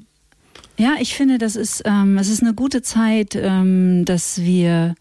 Ja, 0.78 0.96
ich 1.00 1.14
finde, 1.14 1.38
das 1.38 1.56
ist, 1.56 1.84
ähm, 1.86 2.18
es 2.18 2.30
ist 2.30 2.42
eine 2.42 2.54
gute 2.54 2.82
Zeit, 2.82 3.36
ähm, 3.36 4.06
dass 4.06 4.42
wir, 4.42 4.96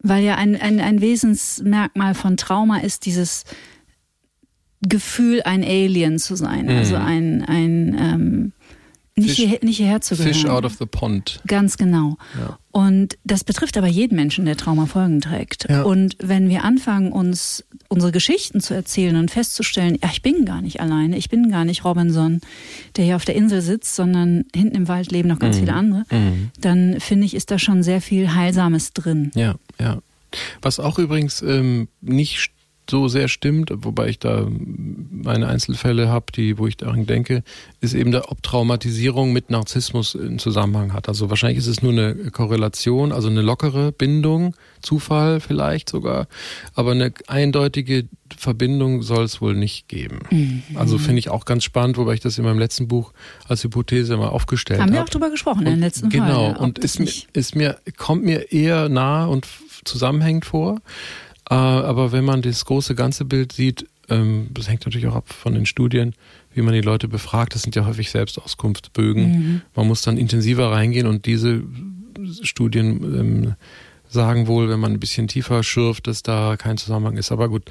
weil 0.00 0.24
ja 0.24 0.36
ein, 0.36 0.56
ein, 0.60 0.80
ein 0.80 1.00
Wesensmerkmal 1.00 2.14
von 2.14 2.36
Trauma 2.36 2.78
ist 2.78 3.06
dieses 3.06 3.44
Gefühl, 4.80 5.42
ein 5.42 5.64
Alien 5.64 6.18
zu 6.18 6.36
sein, 6.36 6.66
mhm. 6.66 6.70
also 6.70 6.96
ein, 6.96 7.44
ein 7.44 7.96
ähm, 7.98 8.52
nicht, 9.18 9.36
Fish, 9.36 9.48
hier, 9.48 9.58
nicht 9.62 9.76
hierher 9.76 10.00
zu 10.00 10.16
gehören. 10.16 10.34
Fish 10.34 10.46
out 10.46 10.64
of 10.64 10.76
the 10.78 10.86
pond. 10.86 11.40
Ganz 11.46 11.76
genau. 11.76 12.16
Ja. 12.38 12.58
Und 12.70 13.18
das 13.24 13.44
betrifft 13.44 13.76
aber 13.76 13.86
jeden 13.86 14.14
Menschen, 14.14 14.44
der 14.44 14.56
Traumafolgen 14.56 15.20
trägt. 15.20 15.68
Ja. 15.68 15.82
Und 15.82 16.16
wenn 16.20 16.48
wir 16.48 16.64
anfangen, 16.64 17.12
uns 17.12 17.64
unsere 17.88 18.12
Geschichten 18.12 18.60
zu 18.60 18.74
erzählen 18.74 19.16
und 19.16 19.30
festzustellen, 19.30 19.98
ja, 20.02 20.10
ich 20.12 20.22
bin 20.22 20.44
gar 20.44 20.62
nicht 20.62 20.80
alleine, 20.80 21.16
ich 21.16 21.28
bin 21.28 21.50
gar 21.50 21.64
nicht 21.64 21.84
Robinson, 21.84 22.40
der 22.96 23.04
hier 23.04 23.16
auf 23.16 23.24
der 23.24 23.34
Insel 23.34 23.62
sitzt, 23.62 23.96
sondern 23.96 24.44
hinten 24.54 24.76
im 24.76 24.88
Wald 24.88 25.10
leben 25.10 25.28
noch 25.28 25.38
ganz 25.38 25.56
mhm. 25.56 25.60
viele 25.60 25.72
andere, 25.72 26.04
mhm. 26.10 26.50
dann 26.60 27.00
finde 27.00 27.26
ich, 27.26 27.34
ist 27.34 27.50
da 27.50 27.58
schon 27.58 27.82
sehr 27.82 28.00
viel 28.00 28.34
Heilsames 28.34 28.92
drin. 28.92 29.30
Ja, 29.34 29.56
ja. 29.80 29.98
Was 30.60 30.78
auch 30.78 30.98
übrigens 30.98 31.40
ähm, 31.42 31.88
nicht 32.00 32.50
so 32.90 33.08
sehr 33.08 33.28
stimmt, 33.28 33.70
wobei 33.74 34.08
ich 34.08 34.18
da 34.18 34.46
meine 34.48 35.48
Einzelfälle 35.48 36.08
habe, 36.08 36.26
die, 36.34 36.58
wo 36.58 36.66
ich 36.66 36.76
daran 36.76 37.06
denke, 37.06 37.42
ist 37.80 37.94
eben, 37.94 38.12
da, 38.12 38.22
ob 38.28 38.42
Traumatisierung 38.42 39.32
mit 39.32 39.50
Narzissmus 39.50 40.16
einen 40.16 40.38
Zusammenhang 40.38 40.92
hat. 40.92 41.08
Also 41.08 41.30
wahrscheinlich 41.30 41.58
ist 41.58 41.66
es 41.66 41.82
nur 41.82 41.92
eine 41.92 42.14
Korrelation, 42.30 43.12
also 43.12 43.28
eine 43.28 43.42
lockere 43.42 43.92
Bindung, 43.92 44.54
Zufall 44.80 45.40
vielleicht 45.40 45.88
sogar, 45.88 46.28
aber 46.74 46.92
eine 46.92 47.12
eindeutige 47.26 48.08
Verbindung 48.36 49.02
soll 49.02 49.24
es 49.24 49.40
wohl 49.40 49.54
nicht 49.54 49.88
geben. 49.88 50.20
Mhm. 50.30 50.62
Also 50.74 50.98
finde 50.98 51.18
ich 51.18 51.30
auch 51.30 51.44
ganz 51.44 51.64
spannend, 51.64 51.96
wobei 51.96 52.14
ich 52.14 52.20
das 52.20 52.38
in 52.38 52.44
meinem 52.44 52.58
letzten 52.58 52.88
Buch 52.88 53.12
als 53.46 53.64
Hypothese 53.64 54.16
mal 54.16 54.28
aufgestellt 54.28 54.80
habe. 54.80 54.90
Haben 54.90 54.96
wir 54.96 55.02
auch 55.02 55.08
drüber 55.08 55.30
gesprochen 55.30 55.60
und, 55.60 55.66
in 55.66 55.72
den 55.74 55.80
letzten 55.80 56.08
Genau, 56.08 56.46
Folge, 56.46 56.60
und 56.60 56.78
ist 56.78 57.00
mir, 57.00 57.10
ist 57.32 57.56
mir, 57.56 57.78
kommt 57.96 58.24
mir 58.24 58.52
eher 58.52 58.88
nah 58.88 59.26
und 59.26 59.46
zusammenhängend 59.84 60.44
vor. 60.44 60.80
Äh, 61.50 61.54
aber 61.54 62.12
wenn 62.12 62.24
man 62.24 62.42
das 62.42 62.64
große 62.64 62.94
ganze 62.94 63.24
Bild 63.24 63.52
sieht, 63.52 63.86
ähm, 64.08 64.48
das 64.52 64.68
hängt 64.68 64.84
natürlich 64.84 65.06
auch 65.06 65.16
ab 65.16 65.28
von 65.32 65.54
den 65.54 65.66
Studien, 65.66 66.14
wie 66.54 66.62
man 66.62 66.74
die 66.74 66.80
Leute 66.80 67.08
befragt. 67.08 67.54
Das 67.54 67.62
sind 67.62 67.76
ja 67.76 67.86
häufig 67.86 68.10
Selbstauskunftsbögen. 68.10 69.30
Mhm. 69.30 69.62
Man 69.74 69.86
muss 69.86 70.02
dann 70.02 70.16
intensiver 70.16 70.70
reingehen 70.70 71.06
und 71.06 71.26
diese 71.26 71.62
Studien 72.42 73.02
ähm, 73.02 73.54
sagen 74.08 74.46
wohl, 74.46 74.68
wenn 74.68 74.80
man 74.80 74.92
ein 74.92 75.00
bisschen 75.00 75.28
tiefer 75.28 75.62
schürft, 75.62 76.06
dass 76.06 76.22
da 76.22 76.56
kein 76.56 76.78
Zusammenhang 76.78 77.16
ist. 77.16 77.30
Aber 77.30 77.48
gut, 77.48 77.70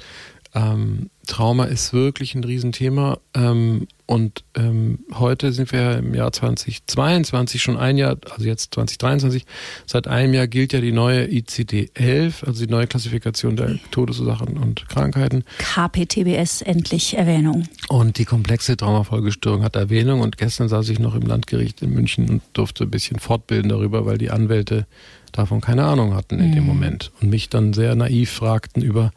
ähm, 0.54 1.10
Trauma 1.26 1.64
ist 1.64 1.92
wirklich 1.92 2.34
ein 2.34 2.42
Riesenthema. 2.42 3.18
Ähm, 3.34 3.86
und 4.06 4.44
ähm, 4.56 5.00
heute 5.12 5.52
sind 5.52 5.70
wir 5.70 5.98
im 5.98 6.14
Jahr 6.14 6.32
2022 6.32 7.60
schon 7.60 7.76
ein 7.76 7.98
Jahr, 7.98 8.16
also 8.30 8.46
jetzt 8.46 8.72
2023, 8.74 9.44
seit 9.84 10.08
einem 10.08 10.32
Jahr 10.32 10.46
gilt 10.46 10.72
ja 10.72 10.80
die 10.80 10.92
neue 10.92 11.26
ICD-11, 11.26 12.46
also 12.46 12.64
die 12.64 12.70
neue 12.70 12.86
Klassifikation 12.86 13.56
der 13.56 13.78
Todesursachen 13.90 14.56
und 14.56 14.88
Krankheiten. 14.88 15.44
KPTBS 15.58 16.62
endlich 16.62 17.18
Erwähnung. 17.18 17.64
Und 17.88 18.16
die 18.16 18.24
komplexe 18.24 18.78
Traumafolgestörung 18.78 19.62
hat 19.62 19.76
Erwähnung. 19.76 20.22
Und 20.22 20.38
gestern 20.38 20.70
saß 20.70 20.88
ich 20.88 20.98
noch 20.98 21.14
im 21.14 21.26
Landgericht 21.26 21.82
in 21.82 21.90
München 21.90 22.30
und 22.30 22.42
durfte 22.54 22.84
ein 22.84 22.90
bisschen 22.90 23.18
fortbilden 23.18 23.68
darüber, 23.68 24.06
weil 24.06 24.16
die 24.16 24.30
Anwälte 24.30 24.86
davon 25.32 25.60
keine 25.60 25.84
Ahnung 25.84 26.14
hatten 26.14 26.38
in 26.40 26.50
mhm. 26.50 26.54
dem 26.54 26.64
Moment 26.64 27.12
und 27.20 27.28
mich 27.28 27.50
dann 27.50 27.74
sehr 27.74 27.94
naiv 27.94 28.30
fragten 28.30 28.82
über 28.82 29.12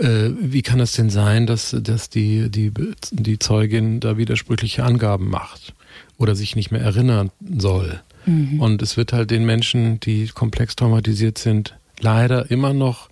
äh, 0.00 0.30
wie 0.40 0.62
kann 0.62 0.80
es 0.80 0.92
denn 0.92 1.10
sein, 1.10 1.46
dass, 1.46 1.76
dass 1.80 2.10
die, 2.10 2.50
die, 2.50 2.72
die 3.10 3.38
Zeugin 3.38 4.00
da 4.00 4.16
widersprüchliche 4.16 4.84
Angaben 4.84 5.28
macht 5.28 5.74
oder 6.16 6.34
sich 6.34 6.56
nicht 6.56 6.70
mehr 6.70 6.82
erinnern 6.82 7.30
soll? 7.56 8.00
Mhm. 8.26 8.60
Und 8.60 8.82
es 8.82 8.96
wird 8.96 9.12
halt 9.12 9.30
den 9.30 9.44
Menschen, 9.44 10.00
die 10.00 10.28
komplex 10.28 10.76
traumatisiert 10.76 11.38
sind, 11.38 11.76
leider 12.00 12.50
immer 12.50 12.72
noch 12.72 13.08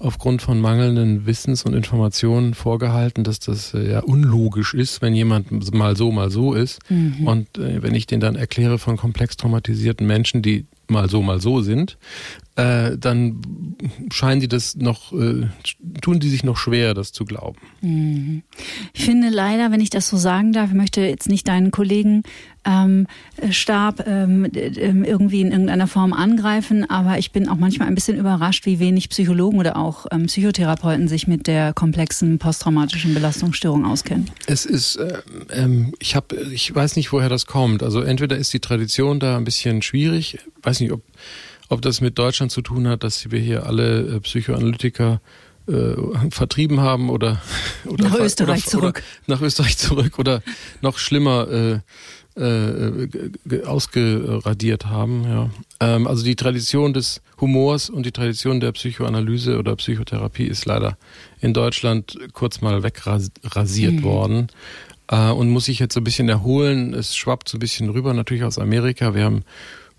aufgrund 0.00 0.40
von 0.40 0.60
mangelnden 0.60 1.26
Wissens 1.26 1.64
und 1.64 1.74
Informationen 1.74 2.54
vorgehalten, 2.54 3.22
dass 3.22 3.38
das 3.38 3.74
äh, 3.74 3.90
ja 3.90 4.00
unlogisch 4.00 4.72
ist, 4.72 5.02
wenn 5.02 5.14
jemand 5.14 5.74
mal 5.74 5.94
so, 5.94 6.10
mal 6.10 6.30
so 6.30 6.54
ist. 6.54 6.80
Mhm. 6.88 7.26
Und 7.26 7.58
äh, 7.58 7.82
wenn 7.82 7.94
ich 7.94 8.06
den 8.06 8.18
dann 8.18 8.34
erkläre 8.34 8.78
von 8.78 8.96
komplex 8.96 9.36
traumatisierten 9.36 10.06
Menschen, 10.06 10.40
die 10.40 10.64
mal 10.90 11.08
so, 11.08 11.22
mal 11.22 11.40
so 11.40 11.62
sind, 11.62 11.98
äh, 12.56 12.96
dann 12.98 13.76
scheinen 14.12 14.40
die 14.40 14.48
das 14.48 14.76
noch, 14.76 15.12
äh, 15.12 15.46
tun 16.02 16.20
die 16.20 16.28
sich 16.28 16.44
noch 16.44 16.56
schwer, 16.56 16.94
das 16.94 17.12
zu 17.12 17.24
glauben. 17.24 17.58
Mhm. 17.80 18.42
Ich 18.92 19.04
finde 19.04 19.30
leider, 19.30 19.70
wenn 19.70 19.80
ich 19.80 19.90
das 19.90 20.08
so 20.08 20.16
sagen 20.16 20.52
darf, 20.52 20.70
ich 20.70 20.76
möchte 20.76 21.00
jetzt 21.00 21.28
nicht 21.28 21.48
deinen 21.48 21.70
Kollegen 21.70 22.22
ähm, 22.64 23.06
Stab 23.50 24.06
ähm, 24.06 24.46
ähm, 24.54 25.04
irgendwie 25.04 25.40
in 25.40 25.50
irgendeiner 25.50 25.86
Form 25.86 26.12
angreifen, 26.12 26.88
aber 26.88 27.18
ich 27.18 27.32
bin 27.32 27.48
auch 27.48 27.56
manchmal 27.56 27.88
ein 27.88 27.94
bisschen 27.94 28.18
überrascht, 28.18 28.66
wie 28.66 28.78
wenig 28.78 29.08
Psychologen 29.08 29.58
oder 29.58 29.76
auch 29.76 30.06
ähm, 30.10 30.26
Psychotherapeuten 30.26 31.08
sich 31.08 31.26
mit 31.26 31.46
der 31.46 31.72
komplexen 31.72 32.38
posttraumatischen 32.38 33.14
Belastungsstörung 33.14 33.84
auskennen. 33.84 34.30
Es 34.46 34.66
ist, 34.66 34.96
äh, 34.96 35.18
ähm, 35.52 35.92
ich 35.98 36.14
habe, 36.16 36.36
ich 36.52 36.74
weiß 36.74 36.96
nicht, 36.96 37.12
woher 37.12 37.28
das 37.28 37.46
kommt. 37.46 37.82
Also 37.82 38.02
entweder 38.02 38.36
ist 38.36 38.52
die 38.52 38.60
Tradition 38.60 39.20
da 39.20 39.36
ein 39.36 39.44
bisschen 39.44 39.82
schwierig, 39.82 40.38
weiß 40.62 40.80
nicht, 40.80 40.92
ob 40.92 41.02
ob 41.70 41.80
das 41.82 42.00
mit 42.00 42.18
Deutschland 42.18 42.50
zu 42.50 42.62
tun 42.62 42.88
hat, 42.88 43.04
dass 43.04 43.30
wir 43.30 43.38
hier 43.38 43.64
alle 43.64 44.16
äh, 44.16 44.20
Psychoanalytiker 44.20 45.20
äh, 45.68 45.94
vertrieben 46.30 46.80
haben 46.80 47.08
oder, 47.10 47.40
oder 47.86 48.08
nach 48.08 48.18
Österreich 48.18 48.64
oder, 48.64 48.70
zurück. 48.70 49.02
Oder 49.26 49.36
nach 49.36 49.40
Österreich 49.40 49.78
zurück 49.78 50.18
oder 50.18 50.42
noch 50.82 50.98
schlimmer 50.98 51.82
äh, 52.36 53.04
äh, 53.04 53.64
ausgeradiert 53.64 54.86
haben. 54.86 55.24
Ja. 55.24 55.50
Ähm, 55.80 56.06
also 56.06 56.24
die 56.24 56.36
Tradition 56.36 56.92
des 56.92 57.20
Humors 57.40 57.90
und 57.90 58.06
die 58.06 58.12
Tradition 58.12 58.60
der 58.60 58.72
Psychoanalyse 58.72 59.58
oder 59.58 59.74
Psychotherapie 59.76 60.46
ist 60.46 60.64
leider 60.64 60.96
in 61.40 61.54
Deutschland 61.54 62.18
kurz 62.32 62.60
mal 62.60 62.82
wegrasiert 62.82 63.94
mhm. 63.94 64.02
worden 64.02 64.46
äh, 65.08 65.30
und 65.30 65.50
muss 65.50 65.64
sich 65.64 65.78
jetzt 65.78 65.94
so 65.94 66.00
ein 66.00 66.04
bisschen 66.04 66.28
erholen. 66.28 66.94
Es 66.94 67.16
schwappt 67.16 67.48
so 67.48 67.56
ein 67.56 67.60
bisschen 67.60 67.90
rüber, 67.90 68.14
natürlich 68.14 68.44
aus 68.44 68.58
Amerika. 68.58 69.14
Wir 69.14 69.24
haben 69.24 69.42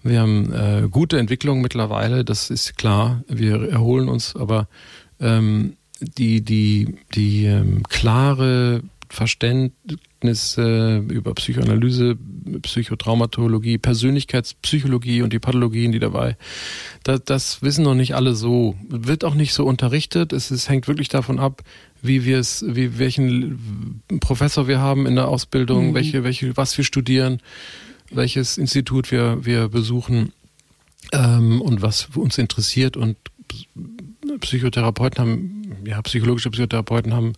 Wir 0.04 0.22
haben 0.22 0.52
äh, 0.52 0.88
gute 0.90 1.20
Entwicklungen 1.20 1.62
mittlerweile, 1.62 2.24
das 2.24 2.50
ist 2.50 2.76
klar. 2.76 3.24
Wir 3.28 3.70
erholen 3.70 4.10
uns, 4.10 4.36
aber 4.36 4.68
ähm, 5.20 5.76
die, 6.00 6.42
die, 6.42 6.96
die 7.14 7.46
ähm, 7.46 7.84
klare 7.84 8.82
Verständnis 9.10 10.00
äh, 10.58 10.98
über 10.98 11.34
Psychoanalyse, 11.34 12.18
Psychotraumatologie, 12.62 13.78
Persönlichkeitspsychologie 13.78 15.22
und 15.22 15.34
die 15.34 15.40
Pathologien, 15.40 15.92
die 15.92 16.00
dabei, 16.00 16.38
das, 17.04 17.24
das 17.24 17.62
wissen 17.62 17.84
noch 17.84 17.96
nicht 17.96 18.16
alle 18.16 18.36
so. 18.36 18.76
Wird 18.88 19.24
auch 19.24 19.36
nicht 19.36 19.54
so 19.54 19.66
unterrichtet. 19.66 20.34
Es, 20.34 20.52
es 20.52 20.70
hängt 20.70 20.88
wirklich 20.88 21.10
davon 21.10 21.40
ab, 21.40 21.64
wie 22.02 22.26
wir 22.26 22.40
es, 22.40 22.64
wie 22.68 22.98
welchen 22.98 24.02
Professor 24.20 24.68
wir 24.68 24.80
haben 24.80 25.06
in 25.06 25.16
der 25.16 25.28
Ausbildung, 25.28 25.90
mhm. 25.90 25.94
welche, 25.94 26.24
welche, 26.24 26.58
was 26.58 26.78
wir 26.78 26.86
studieren, 26.86 27.42
welches 28.12 28.58
Institut 28.58 29.12
wir, 29.12 29.46
wir 29.46 29.70
besuchen 29.70 30.34
ähm, 31.12 31.62
und 31.62 31.82
was 31.82 32.10
uns 32.16 32.38
interessiert. 32.38 32.98
Und 32.98 33.18
Psychotherapeuten 34.40 35.20
haben, 35.20 35.78
ja, 35.86 36.02
psychologische 36.02 36.50
Psychotherapeuten 36.50 37.14
haben 37.14 37.34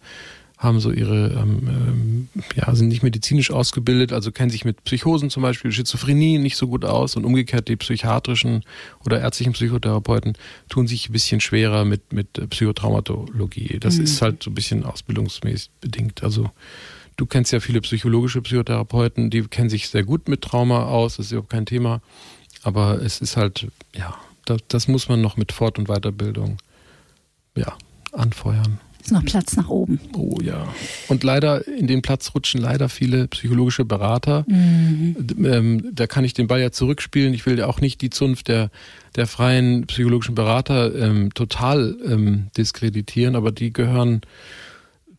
haben 0.64 0.80
so 0.80 0.92
ihre, 0.92 1.32
ähm, 1.34 1.60
ähm, 1.68 2.30
ja, 2.56 2.74
sind 2.74 2.88
nicht 2.88 3.04
medizinisch 3.04 3.52
ausgebildet, 3.52 4.14
also 4.14 4.32
kennen 4.32 4.50
sich 4.50 4.66
mit 4.66 4.84
Psychosen 4.84 5.30
zum 5.30 5.44
Beispiel, 5.44 5.72
Schizophrenie 5.72 6.38
nicht 6.38 6.56
so 6.56 6.68
gut 6.68 6.86
aus 6.86 7.16
und 7.16 7.26
umgekehrt 7.26 7.68
die 7.68 7.76
psychiatrischen 7.76 8.64
oder 9.06 9.20
ärztlichen 9.20 9.54
Psychotherapeuten 9.54 10.34
tun 10.70 10.88
sich 10.88 11.10
ein 11.10 11.14
bisschen 11.14 11.42
schwerer 11.42 11.86
mit, 11.86 12.14
mit 12.14 12.50
Psychotraumatologie. 12.50 13.78
Das 13.80 13.98
mhm. 13.98 14.06
ist 14.06 14.22
halt 14.22 14.42
so 14.42 14.52
ein 14.52 14.56
bisschen 14.56 14.86
ausbildungsmäßig 14.86 15.70
bedingt. 15.82 16.24
Also 16.24 16.50
du 17.18 17.26
kennst 17.26 17.52
ja 17.52 17.60
viele 17.60 17.82
psychologische 17.82 18.42
Psychotherapeuten, 18.42 19.30
die 19.30 19.44
kennen 19.44 19.70
sich 19.70 19.90
sehr 19.90 20.04
gut 20.04 20.28
mit 20.28 20.42
Trauma 20.42 20.86
aus, 20.86 21.18
das 21.18 21.28
ist 21.28 21.32
überhaupt 21.34 21.52
kein 21.52 21.66
Thema. 21.66 22.02
Aber 22.64 23.02
es 23.02 23.20
ist 23.20 23.36
halt, 23.36 23.68
ja, 23.94 24.16
das, 24.46 24.62
das 24.70 24.88
muss 24.88 25.10
man 25.10 25.22
noch 25.22 25.36
mit 25.36 25.52
Fort- 25.52 25.78
und 25.78 25.88
Weiterbildung, 25.88 26.58
ja, 27.56 27.78
anfeuern. 28.14 28.80
Ist 29.04 29.12
noch 29.12 29.26
Platz 29.26 29.58
nach 29.58 29.68
oben. 29.68 30.00
Oh 30.16 30.38
ja. 30.42 30.66
Und 31.10 31.24
leider, 31.26 31.68
in 31.68 31.88
den 31.88 32.02
Platz 32.02 32.32
rutschen 32.34 32.62
leider 32.62 32.88
viele 32.88 33.28
psychologische 33.28 33.84
Berater. 33.84 34.46
Mhm. 34.48 35.18
Ähm, 35.44 35.90
da 35.92 36.08
kann 36.08 36.24
ich 36.24 36.34
den 36.34 36.48
Ball 36.48 36.62
ja 36.62 36.72
zurückspielen. 36.72 37.34
Ich 37.34 37.46
will 37.46 37.60
ja 37.60 37.68
auch 37.68 37.82
nicht 37.82 38.00
die 38.02 38.10
Zunft 38.10 38.48
der, 38.48 38.72
der 39.18 39.28
freien 39.28 39.88
psychologischen 39.88 40.36
Berater 40.36 40.96
ähm, 40.96 41.34
total 41.34 41.98
ähm, 42.06 42.48
diskreditieren, 42.56 43.36
aber 43.36 43.52
die 43.52 43.74
gehören 43.74 44.22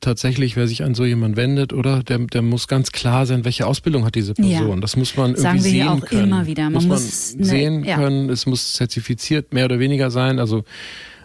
tatsächlich, 0.01 0.57
wer 0.57 0.66
sich 0.66 0.82
an 0.82 0.95
so 0.95 1.05
jemanden 1.05 1.37
wendet, 1.37 1.72
oder 1.72 2.03
der, 2.03 2.18
der 2.18 2.41
muss 2.43 2.68
ganz 2.68 2.91
klar 2.93 3.26
sein, 3.26 3.45
welche 3.45 3.66
Ausbildung 3.66 4.07
hat 4.07 4.14
diese 4.14 4.35
Person. 4.35 4.76
Ja. 4.76 4.80
Das 4.80 4.97
muss 4.97 5.16
man 5.16 5.32
irgendwie 5.32 5.43
Sagen 5.43 5.64
wir 5.64 5.70
sehen 5.70 5.89
auch 5.89 6.01
können. 6.01 6.24
immer 6.24 6.47
wieder. 6.47 6.64
Man 6.64 6.72
muss, 6.72 6.87
muss 6.87 7.35
man 7.37 7.45
sehen 7.45 7.80
ne, 7.80 7.89
ja. 7.89 7.97
können. 7.97 8.30
Es 8.30 8.47
muss 8.47 8.74
zertifiziert 8.74 9.53
mehr 9.53 9.66
oder 9.66 9.78
weniger 9.78 10.11
sein. 10.11 10.39
Also 10.39 10.64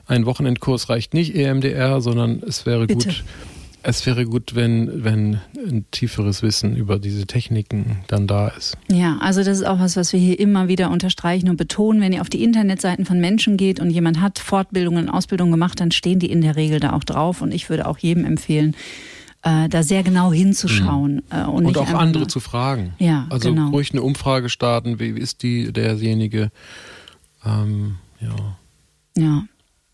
ein 0.09 0.25
Wochenendkurs 0.25 0.89
reicht 0.89 1.13
nicht 1.13 1.35
EMDR, 1.35 2.01
sondern 2.01 2.41
es 2.45 2.65
wäre 2.65 2.87
Bitte. 2.87 3.07
gut, 3.07 3.23
es 3.83 4.05
wäre 4.05 4.25
gut, 4.25 4.55
wenn, 4.55 5.03
wenn 5.03 5.39
ein 5.55 5.85
tieferes 5.91 6.41
Wissen 6.41 6.75
über 6.75 6.97
diese 6.97 7.27
Techniken 7.27 7.99
dann 8.07 8.25
da 8.27 8.49
ist. 8.49 8.75
Ja, 8.91 9.17
also 9.21 9.43
das 9.43 9.59
ist 9.59 9.65
auch 9.65 9.79
was, 9.79 9.95
was 9.95 10.11
wir 10.11 10.19
hier 10.19 10.39
immer 10.39 10.67
wieder 10.67 10.89
unterstreichen 10.89 11.47
und 11.47 11.57
betonen. 11.57 12.01
Wenn 12.01 12.11
ihr 12.11 12.21
auf 12.21 12.29
die 12.29 12.43
Internetseiten 12.43 13.05
von 13.05 13.19
Menschen 13.21 13.55
geht 13.55 13.79
und 13.79 13.91
jemand 13.91 14.19
hat 14.19 14.39
Fortbildungen, 14.39 15.09
Ausbildungen 15.09 15.51
gemacht, 15.51 15.79
dann 15.79 15.91
stehen 15.91 16.19
die 16.19 16.31
in 16.31 16.41
der 16.41 16.55
Regel 16.55 16.79
da 16.79 16.93
auch 16.93 17.03
drauf. 17.03 17.41
Und 17.41 17.53
ich 17.53 17.69
würde 17.69 17.87
auch 17.87 17.99
jedem 17.99 18.25
empfehlen, 18.25 18.75
äh, 19.43 19.69
da 19.69 19.83
sehr 19.83 20.01
genau 20.01 20.33
hinzuschauen. 20.33 21.21
Mhm. 21.31 21.49
Und, 21.49 21.65
und 21.67 21.77
auch 21.77 21.93
andere 21.93 22.25
zu 22.25 22.39
fragen. 22.39 22.93
Ja, 22.97 23.27
also 23.29 23.49
genau. 23.49 23.69
ruhig 23.69 23.91
eine 23.91 24.01
Umfrage 24.01 24.49
starten, 24.49 24.99
wie 24.99 25.09
ist 25.09 25.43
die, 25.43 25.71
derjenige. 25.71 26.51
Ähm, 27.45 27.97
ja. 28.19 28.57
Ja. 29.15 29.43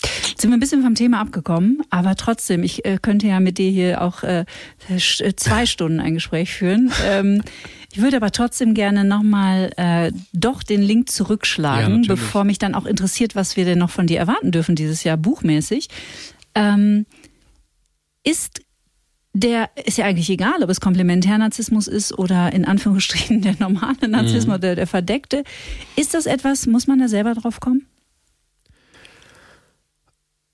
Jetzt 0.01 0.41
sind 0.41 0.51
wir 0.51 0.57
ein 0.57 0.59
bisschen 0.59 0.83
vom 0.83 0.95
Thema 0.95 1.21
abgekommen, 1.21 1.81
aber 1.89 2.15
trotzdem, 2.15 2.63
ich 2.63 2.85
äh, 2.85 2.97
könnte 3.01 3.27
ja 3.27 3.39
mit 3.39 3.57
dir 3.57 3.69
hier 3.69 4.01
auch 4.01 4.23
äh, 4.23 4.45
äh 4.89 5.35
zwei 5.35 5.65
Stunden 5.65 5.99
ein 5.99 6.15
Gespräch 6.15 6.53
führen. 6.53 6.91
Ähm, 7.05 7.41
ich 7.91 8.01
würde 8.01 8.17
aber 8.17 8.31
trotzdem 8.31 8.73
gerne 8.73 9.05
nochmal 9.05 9.71
äh, 9.77 10.11
doch 10.33 10.63
den 10.63 10.81
Link 10.81 11.09
zurückschlagen, 11.09 12.03
ja, 12.03 12.07
bevor 12.09 12.43
mich 12.43 12.59
dann 12.59 12.75
auch 12.75 12.85
interessiert, 12.85 13.35
was 13.35 13.55
wir 13.55 13.63
denn 13.63 13.79
noch 13.79 13.89
von 13.89 14.07
dir 14.07 14.19
erwarten 14.19 14.51
dürfen 14.51 14.75
dieses 14.75 15.03
Jahr 15.05 15.15
buchmäßig. 15.15 15.87
Ähm, 16.55 17.05
ist 18.23 18.61
der 19.35 19.69
ist 19.85 19.97
ja 19.97 20.05
eigentlich 20.05 20.29
egal, 20.29 20.63
ob 20.63 20.69
es 20.69 20.79
Komplementärnarzissmus 20.79 21.87
ist 21.87 22.17
oder 22.17 22.53
in 22.53 22.63
Anführungsstrichen 22.63 23.41
der 23.41 23.55
normale 23.59 24.07
Narzissmus 24.07 24.47
mhm. 24.47 24.53
oder 24.53 24.75
der 24.75 24.87
verdeckte. 24.87 25.43
Ist 25.97 26.13
das 26.13 26.25
etwas, 26.25 26.67
muss 26.67 26.87
man 26.87 26.99
da 26.99 27.09
selber 27.09 27.33
drauf 27.33 27.59
kommen? 27.59 27.85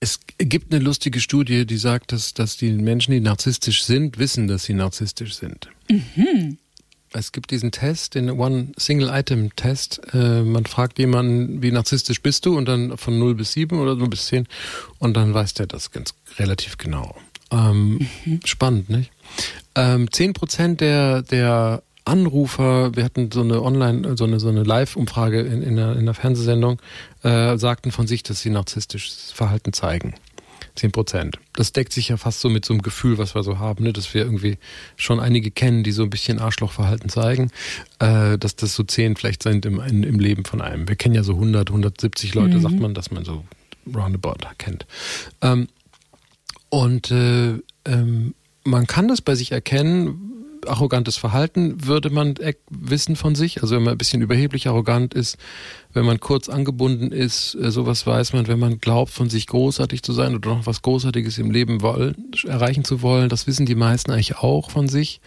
Es 0.02 0.18
gibt 0.36 0.74
eine 0.74 0.82
lustige 0.82 1.20
Studie, 1.20 1.64
die 1.64 1.76
sagt, 1.76 2.10
dass, 2.10 2.34
dass 2.34 2.56
die 2.56 2.72
Menschen, 2.72 3.12
die 3.12 3.20
narzisstisch 3.20 3.84
sind, 3.84 4.18
wissen, 4.18 4.48
dass 4.48 4.64
sie 4.64 4.74
narzisstisch 4.74 5.34
sind. 5.34 5.68
Mhm. 5.88 6.58
Es 7.12 7.30
gibt 7.30 7.52
diesen 7.52 7.70
Test, 7.70 8.16
den 8.16 8.28
One-Single-Item-Test. 8.28 10.00
Äh, 10.12 10.42
man 10.42 10.66
fragt 10.66 10.98
jemanden, 10.98 11.62
wie 11.62 11.70
narzisstisch 11.70 12.20
bist 12.20 12.46
du? 12.46 12.58
Und 12.58 12.66
dann 12.66 12.98
von 12.98 13.16
0 13.16 13.36
bis 13.36 13.52
7 13.52 13.78
oder 13.78 13.94
0 13.94 14.08
bis 14.08 14.26
10. 14.26 14.48
Und 14.98 15.16
dann 15.16 15.34
weiß 15.34 15.54
der 15.54 15.68
das 15.68 15.92
ganz 15.92 16.14
relativ 16.36 16.78
genau. 16.78 17.16
Ähm, 17.52 18.08
mhm. 18.24 18.40
Spannend, 18.44 18.90
nicht? 18.90 19.12
Ähm, 19.76 20.08
10% 20.08 20.78
der, 20.78 21.22
der 21.22 21.84
Anrufer, 22.04 22.94
wir 22.96 23.04
hatten 23.04 23.30
so 23.32 23.42
eine 23.42 23.62
Online, 23.62 24.16
so 24.16 24.24
eine, 24.24 24.40
so 24.40 24.48
eine 24.48 24.62
Live-Umfrage 24.62 25.40
in, 25.40 25.62
in, 25.62 25.78
einer, 25.78 25.92
in 25.92 26.00
einer 26.00 26.14
Fernsehsendung, 26.14 26.80
äh, 27.22 27.56
sagten 27.56 27.92
von 27.92 28.06
sich, 28.06 28.22
dass 28.22 28.40
sie 28.40 28.50
narzisstisches 28.50 29.32
Verhalten 29.32 29.72
zeigen. 29.72 30.14
Zehn 30.74 30.90
Prozent. 30.90 31.38
Das 31.52 31.72
deckt 31.72 31.92
sich 31.92 32.08
ja 32.08 32.16
fast 32.16 32.40
so 32.40 32.48
mit 32.48 32.64
so 32.64 32.72
einem 32.72 32.82
Gefühl, 32.82 33.18
was 33.18 33.34
wir 33.34 33.42
so 33.42 33.58
haben, 33.58 33.84
ne? 33.84 33.92
dass 33.92 34.14
wir 34.14 34.22
irgendwie 34.22 34.56
schon 34.96 35.20
einige 35.20 35.50
kennen, 35.50 35.84
die 35.84 35.92
so 35.92 36.02
ein 36.02 36.10
bisschen 36.10 36.38
Arschlochverhalten 36.38 37.10
zeigen, 37.10 37.50
äh, 37.98 38.38
dass 38.38 38.56
das 38.56 38.74
so 38.74 38.82
zehn 38.82 39.14
vielleicht 39.14 39.42
sind 39.42 39.66
im, 39.66 39.80
im 39.80 40.18
Leben 40.18 40.44
von 40.44 40.62
einem. 40.62 40.88
Wir 40.88 40.96
kennen 40.96 41.14
ja 41.14 41.24
so 41.24 41.34
100, 41.34 41.68
170 41.68 42.34
Leute, 42.34 42.56
mhm. 42.56 42.62
sagt 42.62 42.80
man, 42.80 42.94
dass 42.94 43.10
man 43.10 43.24
so 43.24 43.44
roundabout 43.94 44.38
kennt. 44.56 44.86
Ähm, 45.42 45.68
und 46.70 47.10
äh, 47.10 47.58
ähm, 47.84 48.34
man 48.64 48.86
kann 48.86 49.08
das 49.08 49.20
bei 49.20 49.34
sich 49.34 49.52
erkennen, 49.52 50.32
arrogantes 50.66 51.16
Verhalten 51.16 51.86
würde 51.86 52.10
man 52.10 52.34
wissen 52.70 53.16
von 53.16 53.34
sich. 53.34 53.62
Also 53.62 53.76
wenn 53.76 53.82
man 53.82 53.92
ein 53.92 53.98
bisschen 53.98 54.22
überheblich 54.22 54.68
arrogant 54.68 55.14
ist, 55.14 55.36
wenn 55.92 56.04
man 56.04 56.20
kurz 56.20 56.48
angebunden 56.48 57.12
ist, 57.12 57.54
äh, 57.54 57.70
sowas 57.70 58.06
weiß 58.06 58.32
man, 58.32 58.48
wenn 58.48 58.58
man 58.58 58.78
glaubt, 58.78 59.12
von 59.12 59.30
sich 59.30 59.46
großartig 59.46 60.02
zu 60.02 60.12
sein 60.12 60.34
oder 60.34 60.50
noch 60.50 60.66
was 60.66 60.82
Großartiges 60.82 61.38
im 61.38 61.50
Leben 61.50 61.82
wollen, 61.82 62.32
erreichen 62.46 62.84
zu 62.84 63.02
wollen, 63.02 63.28
das 63.28 63.46
wissen 63.46 63.66
die 63.66 63.74
meisten 63.74 64.10
eigentlich 64.10 64.38
auch 64.38 64.70
von 64.70 64.88
sich. 64.88 65.20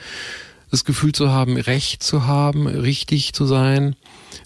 Das 0.71 0.83
Gefühl 0.83 1.11
zu 1.11 1.29
haben, 1.29 1.57
Recht 1.57 2.03
zu 2.03 2.25
haben, 2.25 2.67
richtig 2.67 3.33
zu 3.33 3.45
sein 3.45 3.95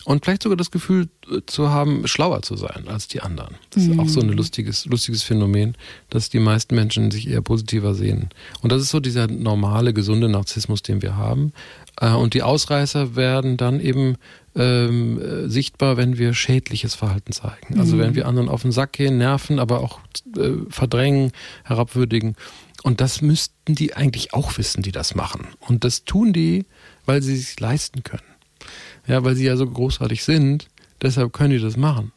und 0.05 0.25
vielleicht 0.25 0.43
sogar 0.43 0.57
das 0.57 0.71
Gefühl 0.71 1.09
zu 1.45 1.69
haben, 1.69 2.07
schlauer 2.07 2.41
zu 2.41 2.55
sein 2.55 2.87
als 2.87 3.07
die 3.07 3.21
anderen. 3.21 3.55
Das 3.71 3.83
ist 3.83 3.99
auch 3.99 4.07
so 4.07 4.19
ein 4.19 4.27
mhm. 4.27 4.33
lustiges, 4.33 4.85
lustiges 4.85 5.23
Phänomen, 5.23 5.75
dass 6.09 6.29
die 6.29 6.39
meisten 6.39 6.75
Menschen 6.75 7.11
sich 7.11 7.27
eher 7.27 7.41
positiver 7.41 7.93
sehen. 7.93 8.29
Und 8.61 8.71
das 8.71 8.81
ist 8.81 8.89
so 8.89 8.99
dieser 8.99 9.27
normale, 9.27 9.93
gesunde 9.93 10.29
Narzissmus, 10.29 10.81
den 10.81 11.01
wir 11.01 11.15
haben. 11.15 11.53
Äh, 11.99 12.11
und 12.11 12.33
die 12.33 12.43
Ausreißer 12.43 13.15
werden 13.15 13.57
dann 13.57 13.79
eben 13.79 14.15
ähm, 14.55 15.21
äh, 15.21 15.49
sichtbar, 15.49 15.97
wenn 15.97 16.17
wir 16.17 16.33
schädliches 16.33 16.95
Verhalten 16.95 17.31
zeigen. 17.31 17.79
Also 17.79 17.95
mhm. 17.95 17.99
wenn 17.99 18.15
wir 18.15 18.27
anderen 18.27 18.49
auf 18.49 18.63
den 18.63 18.71
Sack 18.71 18.93
gehen, 18.93 19.17
nerven, 19.17 19.59
aber 19.59 19.81
auch 19.81 19.99
äh, 20.35 20.51
verdrängen, 20.69 21.31
herabwürdigen. 21.63 22.35
Und 22.83 23.01
das 23.01 23.21
müssten 23.21 23.75
die 23.75 23.93
eigentlich 23.93 24.33
auch 24.33 24.57
wissen, 24.57 24.81
die 24.81 24.91
das 24.91 25.13
machen. 25.15 25.47
Und 25.59 25.83
das 25.83 26.05
tun 26.05 26.33
die, 26.33 26.65
weil 27.05 27.21
sie 27.21 27.33
es 27.33 27.47
sich 27.47 27.59
leisten 27.59 28.03
können. 28.03 28.23
Ja, 29.09 29.23
weil 29.23 29.35
sie 29.35 29.45
ja 29.45 29.57
so 29.57 29.65
großartig 29.65 30.23
sind, 30.23 30.67
deshalb 31.01 31.33
können 31.33 31.51
die 31.51 31.59
das 31.59 31.75
machen. 31.75 32.11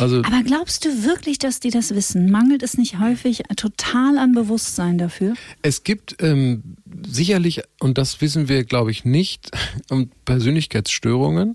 Also 0.00 0.18
Aber 0.24 0.42
glaubst 0.42 0.84
du 0.84 1.04
wirklich, 1.04 1.38
dass 1.38 1.60
die 1.60 1.70
das 1.70 1.94
wissen? 1.94 2.30
Mangelt 2.30 2.64
es 2.64 2.76
nicht 2.76 2.98
häufig 2.98 3.42
total 3.56 4.18
an 4.18 4.32
Bewusstsein 4.32 4.98
dafür? 4.98 5.34
Es 5.62 5.84
gibt 5.84 6.16
ähm, 6.20 6.76
sicherlich, 7.06 7.62
und 7.78 7.96
das 7.96 8.20
wissen 8.20 8.48
wir, 8.48 8.64
glaube 8.64 8.90
ich, 8.90 9.04
nicht, 9.04 9.50
Persönlichkeitsstörungen, 10.24 11.54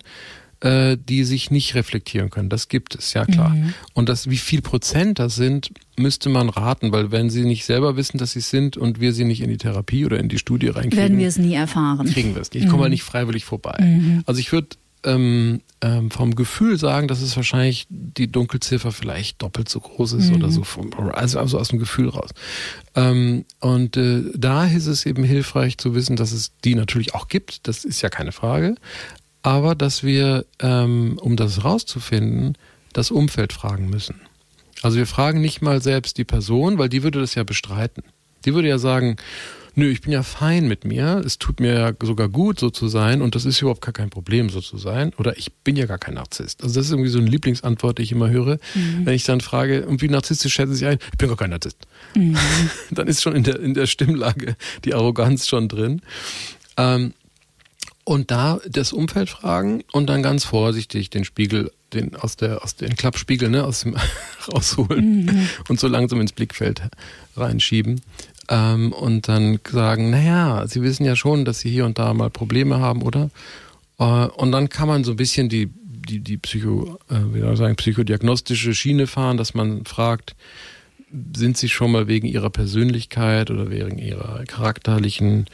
äh, 0.61 0.97
die 0.97 1.23
sich 1.23 1.51
nicht 1.51 1.75
reflektieren 1.75 2.29
können. 2.29 2.49
Das 2.49 2.67
gibt 2.67 2.95
es, 2.95 3.13
ja 3.13 3.25
klar. 3.25 3.49
Mhm. 3.49 3.73
Und 3.93 4.09
das, 4.09 4.29
wie 4.29 4.37
viel 4.37 4.61
Prozent 4.61 5.19
das 5.19 5.35
sind, 5.35 5.71
müsste 5.97 6.29
man 6.29 6.49
raten, 6.49 6.91
weil 6.91 7.11
wenn 7.11 7.29
sie 7.29 7.43
nicht 7.43 7.65
selber 7.65 7.95
wissen, 7.95 8.17
dass 8.17 8.33
sie 8.33 8.39
es 8.39 8.49
sind 8.49 8.77
und 8.77 8.99
wir 8.99 9.13
sie 9.13 9.23
nicht 9.23 9.41
in 9.41 9.49
die 9.49 9.57
Therapie 9.57 10.05
oder 10.05 10.19
in 10.19 10.29
die 10.29 10.37
Studie 10.37 10.67
reinkriegen, 10.67 10.97
werden 10.97 11.17
wir 11.17 11.27
es 11.27 11.37
nie 11.37 11.53
erfahren. 11.53 12.07
Kriegen 12.11 12.35
wir 12.35 12.41
es 12.41 12.51
nicht. 12.51 12.61
Ich 12.61 12.65
mhm. 12.65 12.71
komme 12.71 12.83
mal 12.83 12.89
nicht 12.89 13.03
freiwillig 13.03 13.45
vorbei. 13.45 13.77
Mhm. 13.79 14.23
Also 14.25 14.39
ich 14.39 14.51
würde 14.51 14.69
ähm, 15.03 15.61
ähm, 15.81 16.11
vom 16.11 16.35
Gefühl 16.35 16.77
sagen, 16.77 17.07
dass 17.07 17.21
es 17.21 17.35
wahrscheinlich 17.37 17.87
die 17.89 18.29
Dunkelziffer 18.29 18.91
vielleicht 18.91 19.41
doppelt 19.41 19.69
so 19.69 19.79
groß 19.79 20.13
ist 20.13 20.29
mhm. 20.29 20.35
oder 20.35 20.51
so, 20.51 20.63
vom, 20.63 20.91
also, 21.13 21.39
also 21.39 21.57
aus 21.57 21.69
dem 21.69 21.79
Gefühl 21.79 22.09
raus. 22.09 22.31
Ähm, 22.95 23.45
und 23.59 23.95
äh, 23.95 24.23
da 24.35 24.65
ist 24.65 24.87
es 24.87 25.05
eben 25.05 25.23
hilfreich 25.23 25.77
zu 25.77 25.95
wissen, 25.95 26.17
dass 26.17 26.33
es 26.33 26.51
die 26.65 26.75
natürlich 26.75 27.15
auch 27.15 27.29
gibt, 27.29 27.67
das 27.67 27.85
ist 27.85 28.01
ja 28.01 28.09
keine 28.09 28.33
Frage, 28.33 28.75
aber 29.41 29.75
dass 29.75 30.03
wir, 30.03 30.45
ähm, 30.59 31.17
um 31.21 31.35
das 31.35 31.63
rauszufinden, 31.63 32.57
das 32.93 33.11
Umfeld 33.11 33.53
fragen 33.53 33.89
müssen. 33.89 34.21
Also 34.81 34.97
wir 34.97 35.07
fragen 35.07 35.41
nicht 35.41 35.61
mal 35.61 35.81
selbst 35.81 36.17
die 36.17 36.23
Person, 36.23 36.77
weil 36.77 36.89
die 36.89 37.03
würde 37.03 37.19
das 37.19 37.35
ja 37.35 37.43
bestreiten. 37.43 38.03
Die 38.45 38.53
würde 38.53 38.69
ja 38.69 38.77
sagen, 38.77 39.17
nö, 39.75 39.89
ich 39.89 40.01
bin 40.01 40.11
ja 40.11 40.23
fein 40.23 40.67
mit 40.67 40.85
mir, 40.85 41.21
es 41.25 41.37
tut 41.37 41.59
mir 41.59 41.73
ja 41.73 41.93
sogar 42.01 42.29
gut, 42.29 42.59
so 42.59 42.69
zu 42.69 42.87
sein 42.87 43.21
und 43.21 43.35
das 43.35 43.45
ist 43.45 43.61
überhaupt 43.61 43.81
gar 43.81 43.93
kein 43.93 44.09
Problem, 44.09 44.49
so 44.49 44.61
zu 44.61 44.77
sein. 44.77 45.13
Oder 45.17 45.37
ich 45.37 45.53
bin 45.63 45.75
ja 45.75 45.85
gar 45.85 45.97
kein 45.97 46.15
Narzisst. 46.15 46.63
Also 46.63 46.75
das 46.75 46.85
ist 46.85 46.91
irgendwie 46.91 47.09
so 47.09 47.19
eine 47.19 47.29
Lieblingsantwort, 47.29 47.97
die 47.97 48.03
ich 48.03 48.11
immer 48.11 48.29
höre, 48.29 48.59
mhm. 48.75 49.05
wenn 49.05 49.13
ich 49.13 49.23
dann 49.23 49.41
frage, 49.41 49.85
und 49.85 50.01
wie 50.01 50.09
narzisstisch 50.09 50.53
schätzen 50.53 50.75
Sie 50.75 50.85
ein? 50.85 50.99
Ich 51.11 51.17
bin 51.17 51.27
gar 51.27 51.37
kein 51.37 51.49
Narzisst. 51.49 51.77
Mhm. 52.15 52.37
dann 52.91 53.07
ist 53.07 53.21
schon 53.21 53.35
in 53.35 53.43
der, 53.43 53.59
in 53.59 53.73
der 53.73 53.87
Stimmlage 53.87 54.55
die 54.85 54.93
Arroganz 54.93 55.47
schon 55.47 55.67
drin. 55.67 56.01
Ähm, 56.77 57.13
und 58.09 58.31
da 58.31 58.59
das 58.67 58.91
Umfeld 58.91 59.29
fragen 59.29 59.83
und 59.91 60.07
dann 60.09 60.23
ganz 60.23 60.43
vorsichtig 60.43 61.11
den 61.11 61.25
Spiegel, 61.25 61.71
den 61.93 62.15
aus 62.15 62.37
der 62.37 62.63
aus 62.63 62.75
den 62.75 62.95
Klappspiegel, 62.95 63.49
ne, 63.49 63.63
aus 63.63 63.81
dem 63.81 63.95
rausholen 64.51 65.25
mhm. 65.25 65.49
und 65.67 65.79
so 65.79 65.87
langsam 65.87 66.19
ins 66.19 66.31
Blickfeld 66.33 66.81
reinschieben 67.37 68.01
ähm, 68.49 68.93
und 68.93 69.27
dann 69.27 69.59
sagen, 69.71 70.09
naja, 70.09 70.65
Sie 70.67 70.81
wissen 70.81 71.05
ja 71.05 71.15
schon, 71.15 71.45
dass 71.45 71.59
Sie 71.59 71.69
hier 71.69 71.85
und 71.85 71.99
da 71.99 72.15
mal 72.15 72.31
Probleme 72.31 72.79
haben, 72.79 73.03
oder? 73.03 73.29
Äh, 73.99 74.03
und 74.03 74.51
dann 74.53 74.69
kann 74.69 74.87
man 74.87 75.03
so 75.03 75.11
ein 75.11 75.17
bisschen 75.17 75.47
die 75.47 75.69
die 75.83 76.19
die 76.19 76.37
Psycho, 76.37 76.97
äh, 77.11 77.31
wie 77.31 77.41
soll 77.41 77.53
ich 77.53 77.59
sagen, 77.59 77.75
psychodiagnostische 77.75 78.73
Schiene 78.73 79.05
fahren, 79.05 79.37
dass 79.37 79.53
man 79.53 79.85
fragt, 79.85 80.35
sind 81.35 81.57
Sie 81.57 81.69
schon 81.69 81.91
mal 81.91 82.07
wegen 82.07 82.25
Ihrer 82.25 82.49
Persönlichkeit 82.49 83.51
oder 83.51 83.69
wegen 83.69 83.99
Ihrer 83.99 84.45
charakterlichen 84.45 85.45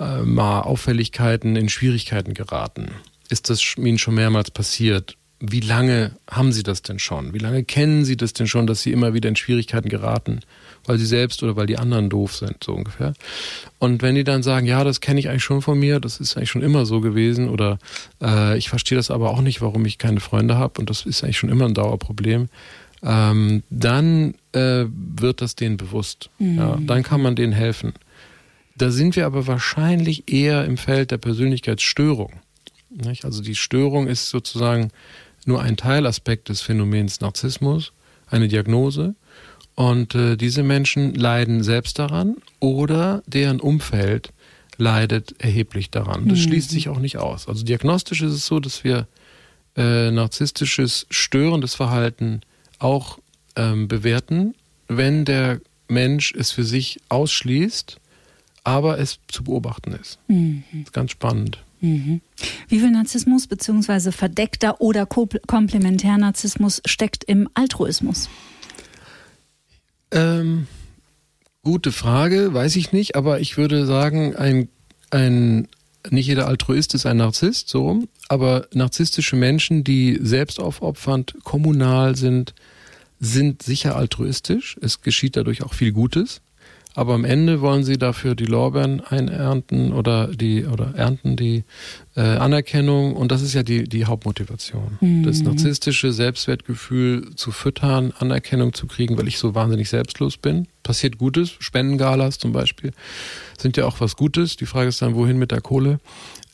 äh, 0.00 0.22
mal 0.22 0.62
Auffälligkeiten 0.62 1.56
in 1.56 1.68
Schwierigkeiten 1.68 2.34
geraten? 2.34 2.88
Ist 3.28 3.50
das 3.50 3.76
Ihnen 3.76 3.98
schon 3.98 4.14
mehrmals 4.14 4.50
passiert? 4.50 5.16
Wie 5.42 5.60
lange 5.60 6.12
haben 6.28 6.52
Sie 6.52 6.62
das 6.62 6.82
denn 6.82 6.98
schon? 6.98 7.32
Wie 7.32 7.38
lange 7.38 7.64
kennen 7.64 8.04
Sie 8.04 8.16
das 8.16 8.32
denn 8.32 8.46
schon, 8.46 8.66
dass 8.66 8.82
Sie 8.82 8.92
immer 8.92 9.14
wieder 9.14 9.28
in 9.28 9.36
Schwierigkeiten 9.36 9.88
geraten? 9.88 10.40
Weil 10.84 10.98
Sie 10.98 11.06
selbst 11.06 11.42
oder 11.42 11.56
weil 11.56 11.66
die 11.66 11.78
anderen 11.78 12.10
doof 12.10 12.34
sind, 12.34 12.62
so 12.64 12.72
ungefähr. 12.72 13.14
Und 13.78 14.02
wenn 14.02 14.14
die 14.16 14.24
dann 14.24 14.42
sagen, 14.42 14.66
ja, 14.66 14.84
das 14.84 15.00
kenne 15.00 15.20
ich 15.20 15.28
eigentlich 15.28 15.44
schon 15.44 15.62
von 15.62 15.78
mir, 15.78 16.00
das 16.00 16.20
ist 16.20 16.36
eigentlich 16.36 16.50
schon 16.50 16.62
immer 16.62 16.84
so 16.84 17.00
gewesen, 17.00 17.48
oder 17.48 17.78
äh, 18.20 18.58
ich 18.58 18.68
verstehe 18.68 18.96
das 18.96 19.10
aber 19.10 19.30
auch 19.30 19.40
nicht, 19.40 19.62
warum 19.62 19.86
ich 19.86 19.98
keine 19.98 20.20
Freunde 20.20 20.56
habe 20.56 20.80
und 20.80 20.90
das 20.90 21.06
ist 21.06 21.22
eigentlich 21.22 21.38
schon 21.38 21.50
immer 21.50 21.66
ein 21.66 21.74
Dauerproblem, 21.74 22.48
ähm, 23.02 23.62
dann 23.70 24.34
äh, 24.52 24.84
wird 24.88 25.40
das 25.40 25.56
denen 25.56 25.76
bewusst. 25.76 26.28
Mhm. 26.38 26.58
Ja, 26.58 26.78
dann 26.80 27.02
kann 27.02 27.22
man 27.22 27.36
denen 27.36 27.52
helfen. 27.52 27.94
Da 28.80 28.90
sind 28.90 29.14
wir 29.14 29.26
aber 29.26 29.46
wahrscheinlich 29.46 30.32
eher 30.32 30.64
im 30.64 30.78
Feld 30.78 31.10
der 31.10 31.18
Persönlichkeitsstörung. 31.18 32.40
Nicht? 32.88 33.26
Also 33.26 33.42
die 33.42 33.54
Störung 33.54 34.06
ist 34.06 34.30
sozusagen 34.30 34.90
nur 35.44 35.60
ein 35.60 35.76
Teilaspekt 35.76 36.48
des 36.48 36.62
Phänomens 36.62 37.20
Narzissmus, 37.20 37.92
eine 38.26 38.48
Diagnose. 38.48 39.14
Und 39.74 40.14
äh, 40.14 40.36
diese 40.36 40.62
Menschen 40.62 41.14
leiden 41.14 41.62
selbst 41.62 41.98
daran 41.98 42.36
oder 42.58 43.22
deren 43.26 43.60
Umfeld 43.60 44.32
leidet 44.78 45.34
erheblich 45.38 45.90
daran. 45.90 46.26
Das 46.26 46.38
mhm. 46.38 46.42
schließt 46.44 46.70
sich 46.70 46.88
auch 46.88 47.00
nicht 47.00 47.18
aus. 47.18 47.48
Also 47.48 47.64
diagnostisch 47.64 48.22
ist 48.22 48.32
es 48.32 48.46
so, 48.46 48.60
dass 48.60 48.82
wir 48.82 49.06
äh, 49.76 50.10
narzisstisches 50.10 51.06
störendes 51.10 51.74
Verhalten 51.74 52.40
auch 52.78 53.18
ähm, 53.56 53.88
bewerten, 53.88 54.54
wenn 54.88 55.26
der 55.26 55.60
Mensch 55.86 56.32
es 56.34 56.50
für 56.50 56.64
sich 56.64 56.98
ausschließt 57.10 57.99
aber 58.64 58.98
es 58.98 59.18
zu 59.28 59.44
beobachten 59.44 59.92
ist. 59.92 60.18
Mhm. 60.28 60.64
Ist 60.82 60.92
ganz 60.92 61.10
spannend. 61.10 61.58
Mhm. 61.80 62.20
Wie 62.68 62.78
viel 62.78 62.90
Narzissmus 62.90 63.46
bzw. 63.46 64.12
verdeckter 64.12 64.80
oder 64.80 65.06
Komplementärnarzissmus 65.06 66.82
steckt 66.84 67.24
im 67.24 67.48
Altruismus? 67.54 68.28
Ähm, 70.12 70.66
gute 71.62 71.92
Frage, 71.92 72.52
weiß 72.52 72.76
ich 72.76 72.92
nicht, 72.92 73.16
aber 73.16 73.40
ich 73.40 73.56
würde 73.56 73.86
sagen, 73.86 74.36
ein, 74.36 74.68
ein 75.10 75.68
nicht 76.10 76.26
jeder 76.26 76.48
Altruist 76.48 76.94
ist 76.94 77.06
ein 77.06 77.18
Narzisst, 77.18 77.68
so 77.68 77.86
rum, 77.86 78.08
aber 78.28 78.66
narzisstische 78.72 79.36
Menschen, 79.36 79.84
die 79.84 80.18
selbstaufopfernd, 80.20 81.36
kommunal 81.44 82.16
sind, 82.16 82.54
sind 83.18 83.62
sicher 83.62 83.96
altruistisch. 83.96 84.78
Es 84.80 85.02
geschieht 85.02 85.36
dadurch 85.36 85.62
auch 85.62 85.74
viel 85.74 85.92
Gutes 85.92 86.40
aber 86.94 87.14
am 87.14 87.24
Ende 87.24 87.60
wollen 87.60 87.84
sie 87.84 87.98
dafür 87.98 88.34
die 88.34 88.46
Lorbeeren 88.46 89.00
einernten 89.00 89.92
oder 89.92 90.28
die 90.28 90.66
oder 90.66 90.94
ernten 90.96 91.36
die 91.36 91.64
äh, 92.16 92.20
Anerkennung 92.20 93.14
und 93.14 93.30
das 93.30 93.42
ist 93.42 93.54
ja 93.54 93.62
die 93.62 93.84
die 93.84 94.06
Hauptmotivation. 94.06 94.98
Mhm. 95.00 95.22
Das 95.22 95.40
narzisstische 95.40 96.12
Selbstwertgefühl 96.12 97.34
zu 97.36 97.52
füttern, 97.52 98.12
Anerkennung 98.18 98.72
zu 98.72 98.86
kriegen, 98.86 99.16
weil 99.18 99.28
ich 99.28 99.38
so 99.38 99.54
wahnsinnig 99.54 99.88
selbstlos 99.88 100.36
bin. 100.36 100.66
Passiert 100.82 101.18
Gutes, 101.18 101.50
Spendengalas 101.58 102.38
zum 102.38 102.52
Beispiel 102.52 102.92
sind 103.58 103.76
ja 103.76 103.84
auch 103.86 104.00
was 104.00 104.16
Gutes. 104.16 104.56
Die 104.56 104.66
Frage 104.66 104.88
ist 104.88 105.02
dann, 105.02 105.14
wohin 105.14 105.38
mit 105.38 105.50
der 105.52 105.60
Kohle? 105.60 106.00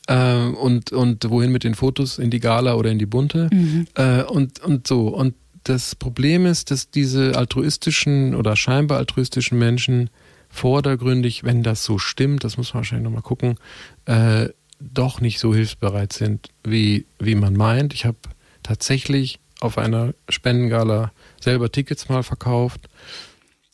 Äh, 0.07 0.35
und 0.35 0.91
und 0.91 1.29
wohin 1.29 1.51
mit 1.51 1.63
den 1.63 1.75
Fotos 1.75 2.19
in 2.19 2.29
die 2.29 2.39
Gala 2.39 2.75
oder 2.75 2.91
in 2.91 2.99
die 2.99 3.05
bunte 3.05 3.49
mhm. 3.51 3.87
äh, 3.95 4.23
und 4.23 4.59
und 4.63 4.87
so 4.87 5.07
und 5.07 5.33
das 5.63 5.95
Problem 5.95 6.45
ist, 6.45 6.71
dass 6.71 6.91
diese 6.91 7.35
altruistischen 7.35 8.35
oder 8.35 8.55
scheinbar 8.55 8.99
altruistischen 8.99 9.57
Menschen 9.57 10.09
vordergründig, 10.57 11.43
wenn 11.43 11.63
das 11.63 11.83
so 11.83 11.97
stimmt, 11.97 12.43
das 12.43 12.57
muss 12.57 12.73
man 12.73 12.81
wahrscheinlich 12.81 13.05
nochmal 13.05 13.21
gucken, 13.21 13.57
äh, 14.05 14.49
doch 14.79 15.21
nicht 15.21 15.39
so 15.39 15.53
hilfsbereit 15.53 16.13
sind, 16.13 16.49
wie, 16.63 17.05
wie 17.19 17.35
man 17.35 17.53
meint. 17.53 17.93
Ich 17.93 18.05
habe 18.05 18.17
tatsächlich 18.63 19.39
auf 19.59 19.77
einer 19.77 20.13
Spendengala 20.29 21.11
selber 21.41 21.71
Tickets 21.71 22.09
mal 22.09 22.23
verkauft. 22.23 22.89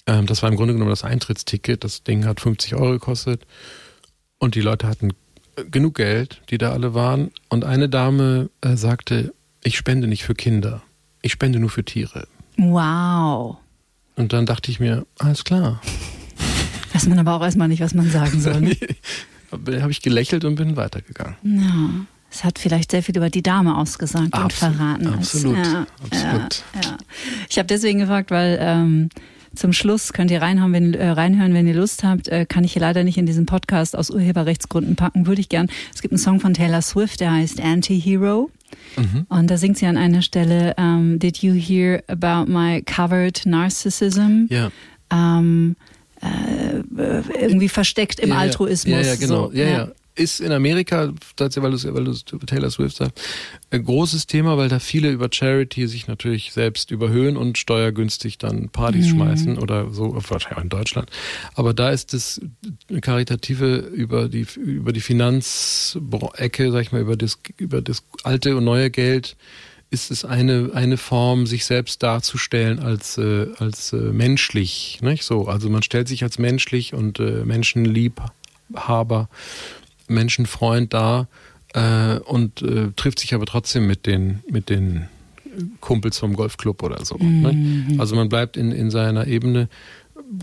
Ähm, 0.05 0.25
das 0.25 0.41
war 0.41 0.49
im 0.49 0.55
Grunde 0.55 0.73
genommen 0.73 0.91
das 0.91 1.03
Eintrittsticket. 1.03 1.83
Das 1.83 2.03
Ding 2.03 2.25
hat 2.25 2.39
50 2.39 2.75
Euro 2.75 2.91
gekostet. 2.91 3.45
Und 4.37 4.55
die 4.55 4.61
Leute 4.61 4.87
hatten 4.87 5.13
genug 5.69 5.95
Geld, 5.95 6.41
die 6.49 6.57
da 6.57 6.71
alle 6.71 6.93
waren. 6.93 7.31
Und 7.49 7.63
eine 7.63 7.89
Dame 7.89 8.49
äh, 8.61 8.75
sagte, 8.75 9.33
ich 9.63 9.77
spende 9.77 10.07
nicht 10.07 10.23
für 10.23 10.35
Kinder. 10.35 10.83
Ich 11.21 11.31
spende 11.31 11.59
nur 11.59 11.69
für 11.69 11.85
Tiere. 11.85 12.27
Wow. 12.57 13.57
Und 14.15 14.33
dann 14.33 14.45
dachte 14.45 14.71
ich 14.71 14.79
mir, 14.79 15.05
alles 15.19 15.43
klar. 15.43 15.81
Weiß 16.93 17.07
man 17.07 17.19
aber 17.19 17.33
auch 17.33 17.43
erstmal 17.43 17.67
nicht, 17.67 17.81
was 17.81 17.93
man 17.93 18.09
sagen 18.09 18.39
soll. 18.41 18.61
Ne? 18.61 18.77
nee, 19.65 19.81
habe 19.81 19.91
ich 19.91 20.01
gelächelt 20.01 20.45
und 20.45 20.55
bin 20.55 20.75
weitergegangen. 20.75 21.35
Ja. 21.43 22.05
Es 22.31 22.43
hat 22.43 22.57
vielleicht 22.57 22.89
sehr 22.89 23.03
viel 23.03 23.15
über 23.15 23.29
die 23.29 23.43
Dame 23.43 23.77
ausgesagt 23.77 24.33
absolut, 24.33 24.43
und 24.45 24.77
verraten. 24.77 25.07
Absolut, 25.07 25.57
ja, 25.57 25.85
absolut. 26.03 26.63
Ja, 26.73 26.81
ja. 26.81 26.97
Ich 27.47 27.59
habe 27.59 27.67
deswegen 27.67 27.99
gefragt, 27.99 28.31
weil 28.31 28.57
ähm, 28.59 29.09
zum 29.55 29.71
Schluss 29.71 30.13
könnt 30.13 30.31
ihr 30.31 30.41
reinhauen, 30.41 30.73
wenn, 30.73 30.93
äh, 30.95 31.09
reinhören, 31.09 31.53
wenn 31.53 31.67
ihr 31.67 31.75
Lust 31.75 32.03
habt. 32.03 32.27
Äh, 32.27 32.47
kann 32.47 32.63
ich 32.63 32.73
hier 32.73 32.81
leider 32.81 33.03
nicht 33.03 33.19
in 33.19 33.27
diesen 33.27 33.45
Podcast 33.45 33.95
aus 33.95 34.09
Urheberrechtsgründen 34.09 34.95
packen, 34.95 35.27
würde 35.27 35.41
ich 35.41 35.49
gern. 35.49 35.67
Es 35.93 36.01
gibt 36.01 36.11
einen 36.11 36.19
Song 36.19 36.39
von 36.39 36.55
Taylor 36.55 36.81
Swift, 36.81 37.19
der 37.19 37.31
heißt 37.33 37.61
Anti-Hero. 37.61 38.49
Mhm. 38.97 39.25
Und 39.29 39.51
da 39.51 39.57
singt 39.57 39.77
sie 39.77 39.85
an 39.85 39.97
einer 39.97 40.23
Stelle, 40.23 40.73
um, 40.77 40.83
ähm, 40.83 41.19
Did 41.19 41.37
you 41.43 41.53
hear 41.53 42.01
about 42.07 42.51
my 42.51 42.81
covered 42.81 43.45
narcissism? 43.45 44.47
Ja. 44.49 44.71
Um, 45.11 45.11
ähm, 45.11 45.75
äh, 46.23 47.41
irgendwie 47.41 47.69
versteckt 47.69 48.19
im 48.19 48.29
ja, 48.29 48.37
Altruismus. 48.37 48.93
Ja, 48.93 49.01
ja, 49.01 49.15
genau. 49.15 49.49
So, 49.49 49.53
ja, 49.53 49.65
ja. 49.65 49.91
Ist 50.15 50.41
in 50.41 50.51
Amerika, 50.51 51.11
weil 51.37 51.49
du, 51.49 51.93
weil 51.95 52.03
du 52.03 52.13
Taylor 52.45 52.69
Swift 52.69 52.97
sagst, 52.97 53.19
ein 53.71 53.83
großes 53.83 54.27
Thema, 54.27 54.57
weil 54.57 54.69
da 54.69 54.77
viele 54.77 55.09
über 55.09 55.27
Charity 55.31 55.87
sich 55.87 56.07
natürlich 56.07 56.53
selbst 56.53 56.91
überhöhen 56.91 57.35
und 57.35 57.57
steuergünstig 57.57 58.37
dann 58.37 58.69
Partys 58.69 59.07
mhm. 59.07 59.09
schmeißen 59.09 59.57
oder 59.57 59.89
so, 59.89 60.13
wahrscheinlich 60.13 60.59
auch 60.59 60.61
in 60.61 60.69
Deutschland. 60.69 61.09
Aber 61.55 61.73
da 61.73 61.89
ist 61.89 62.13
das 62.13 62.39
Karitative 63.01 63.77
über 63.77 64.29
die, 64.29 64.45
über 64.55 64.93
die 64.93 65.01
Finanzecke, 65.01 66.71
sag 66.71 66.81
ich 66.81 66.91
mal, 66.91 67.01
über 67.01 67.17
das, 67.17 67.39
über 67.57 67.81
das 67.81 68.03
alte 68.21 68.55
und 68.55 68.65
neue 68.65 68.91
Geld, 68.91 69.35
ist 69.93 70.11
es 70.11 70.25
eine, 70.25 70.71
eine 70.73 70.97
Form, 70.97 71.45
sich 71.45 71.65
selbst 71.65 72.01
darzustellen 72.03 72.79
als, 72.79 73.17
äh, 73.17 73.47
als 73.59 73.93
äh, 73.93 73.97
menschlich. 73.97 74.99
Nicht? 75.01 75.23
So, 75.23 75.47
also 75.47 75.69
man 75.69 75.83
stellt 75.83 76.07
sich 76.07 76.23
als 76.23 76.39
menschlich 76.39 76.93
und 76.93 77.19
äh, 77.19 77.45
Menschenliebhaber, 77.45 79.29
Menschenfreund 80.07 80.93
dar 80.93 81.27
äh, 81.73 82.17
und 82.19 82.61
äh, 82.63 82.91
trifft 82.95 83.19
sich 83.19 83.33
aber 83.33 83.45
trotzdem 83.45 83.87
mit 83.87 84.05
den, 84.05 84.43
mit 84.49 84.69
den 84.69 85.07
Kumpels 85.79 86.17
vom 86.17 86.33
Golfclub 86.33 86.81
oder 86.81 87.05
so. 87.05 87.17
Mhm. 87.17 87.97
Also 87.99 88.15
man 88.15 88.29
bleibt 88.29 88.57
in, 88.57 88.71
in 88.71 88.89
seiner 88.89 89.27
Ebene. 89.27 89.69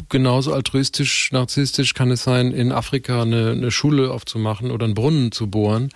Genauso 0.08 0.52
altruistisch, 0.52 1.32
narzisstisch 1.32 1.94
kann 1.94 2.12
es 2.12 2.22
sein, 2.22 2.52
in 2.52 2.70
Afrika 2.70 3.22
eine, 3.22 3.50
eine 3.50 3.70
Schule 3.72 4.12
aufzumachen 4.12 4.70
oder 4.70 4.84
einen 4.84 4.94
Brunnen 4.94 5.32
zu 5.32 5.48
bohren 5.48 5.90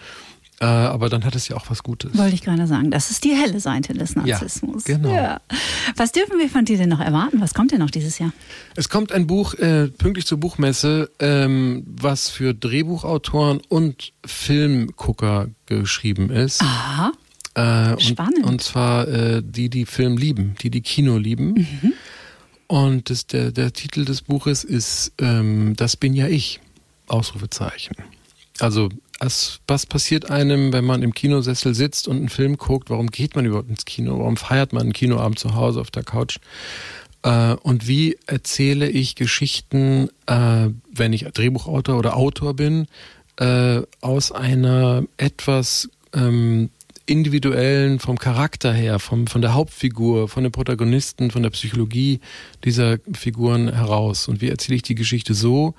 Äh, 0.60 0.66
aber 0.66 1.08
dann 1.08 1.24
hat 1.24 1.34
es 1.34 1.48
ja 1.48 1.56
auch 1.56 1.68
was 1.68 1.82
Gutes. 1.82 2.16
Wollte 2.16 2.34
ich 2.34 2.42
gerade 2.42 2.66
sagen. 2.66 2.90
Das 2.90 3.10
ist 3.10 3.24
die 3.24 3.34
helle 3.34 3.58
Seite 3.60 3.92
des 3.92 4.14
Narzissmus. 4.14 4.86
Ja, 4.86 4.96
genau. 4.96 5.12
Ja. 5.14 5.40
Was 5.96 6.12
dürfen 6.12 6.38
wir 6.38 6.48
von 6.48 6.64
dir 6.64 6.78
denn 6.78 6.88
noch 6.88 7.00
erwarten? 7.00 7.40
Was 7.40 7.54
kommt 7.54 7.72
denn 7.72 7.80
noch 7.80 7.90
dieses 7.90 8.18
Jahr? 8.18 8.32
Es 8.76 8.88
kommt 8.88 9.10
ein 9.12 9.26
Buch 9.26 9.54
äh, 9.54 9.88
pünktlich 9.88 10.26
zur 10.26 10.38
Buchmesse, 10.38 11.10
ähm, 11.18 11.82
was 11.86 12.28
für 12.28 12.54
Drehbuchautoren 12.54 13.60
und 13.68 14.12
Filmgucker 14.24 15.48
geschrieben 15.66 16.30
ist. 16.30 16.62
Aha. 16.62 17.12
Äh, 17.54 18.00
Spannend. 18.00 18.38
Und, 18.38 18.44
und 18.44 18.62
zwar 18.62 19.08
äh, 19.08 19.42
die, 19.44 19.68
die 19.68 19.86
Film 19.86 20.16
lieben, 20.16 20.54
die 20.62 20.70
die 20.70 20.80
Kino 20.82 21.18
lieben. 21.18 21.54
Mhm. 21.82 21.92
Und 22.66 23.10
das, 23.10 23.26
der, 23.26 23.50
der 23.52 23.72
Titel 23.72 24.04
des 24.04 24.22
Buches 24.22 24.64
ist 24.64 25.12
ähm, 25.18 25.74
Das 25.76 25.96
bin 25.96 26.14
ja 26.14 26.28
ich. 26.28 26.60
Ausrufezeichen. 27.06 27.96
Also 28.60 28.88
was, 29.20 29.86
passiert 29.86 30.30
einem, 30.30 30.72
wenn 30.72 30.84
man 30.84 31.02
im 31.02 31.14
Kinosessel 31.14 31.74
sitzt 31.74 32.08
und 32.08 32.16
einen 32.16 32.28
Film 32.28 32.56
guckt? 32.56 32.90
Warum 32.90 33.08
geht 33.08 33.36
man 33.36 33.46
überhaupt 33.46 33.70
ins 33.70 33.84
Kino? 33.84 34.18
Warum 34.18 34.36
feiert 34.36 34.72
man 34.72 34.82
einen 34.82 34.92
Kinoabend 34.92 35.38
zu 35.38 35.54
Hause 35.54 35.80
auf 35.80 35.90
der 35.90 36.02
Couch? 36.02 36.38
Äh, 37.22 37.54
und 37.62 37.88
wie 37.88 38.18
erzähle 38.26 38.88
ich 38.88 39.14
Geschichten, 39.14 40.08
äh, 40.26 40.68
wenn 40.92 41.12
ich 41.12 41.24
Drehbuchautor 41.24 41.98
oder 41.98 42.16
Autor 42.16 42.54
bin, 42.54 42.86
äh, 43.36 43.82
aus 44.00 44.30
einer 44.30 45.04
etwas 45.16 45.88
ähm, 46.12 46.70
individuellen, 47.06 47.98
vom 47.98 48.18
Charakter 48.18 48.72
her, 48.72 48.98
vom, 48.98 49.26
von 49.26 49.42
der 49.42 49.54
Hauptfigur, 49.54 50.28
von 50.28 50.42
den 50.42 50.52
Protagonisten, 50.52 51.30
von 51.30 51.42
der 51.42 51.50
Psychologie 51.50 52.20
dieser 52.64 52.98
Figuren 53.12 53.72
heraus? 53.72 54.28
Und 54.28 54.40
wie 54.40 54.48
erzähle 54.48 54.76
ich 54.76 54.82
die 54.82 54.94
Geschichte 54.94 55.34
so, 55.34 55.74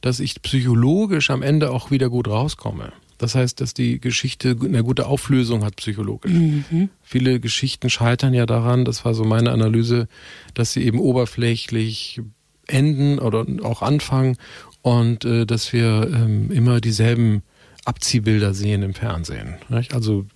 dass 0.00 0.20
ich 0.20 0.42
psychologisch 0.42 1.30
am 1.30 1.42
Ende 1.42 1.70
auch 1.70 1.90
wieder 1.90 2.10
gut 2.10 2.28
rauskomme. 2.28 2.92
Das 3.18 3.34
heißt, 3.34 3.60
dass 3.60 3.72
die 3.72 3.98
Geschichte 3.98 4.56
eine 4.62 4.84
gute 4.84 5.06
Auflösung 5.06 5.64
hat 5.64 5.76
psychologisch. 5.76 6.32
Mhm. 6.32 6.90
Viele 7.02 7.40
Geschichten 7.40 7.88
scheitern 7.88 8.34
ja 8.34 8.44
daran, 8.44 8.84
das 8.84 9.04
war 9.04 9.14
so 9.14 9.24
meine 9.24 9.52
Analyse, 9.52 10.06
dass 10.54 10.72
sie 10.72 10.84
eben 10.84 10.98
oberflächlich 10.98 12.20
enden 12.66 13.18
oder 13.18 13.46
auch 13.62 13.80
anfangen 13.80 14.36
und 14.82 15.24
äh, 15.24 15.46
dass 15.46 15.72
wir 15.72 16.10
ähm, 16.12 16.50
immer 16.50 16.80
dieselben 16.80 17.42
Abziehbilder 17.84 18.52
sehen 18.52 18.82
im 18.82 18.94
Fernsehen. 18.94 19.54
Nicht? 19.68 19.94
Also 19.94 20.26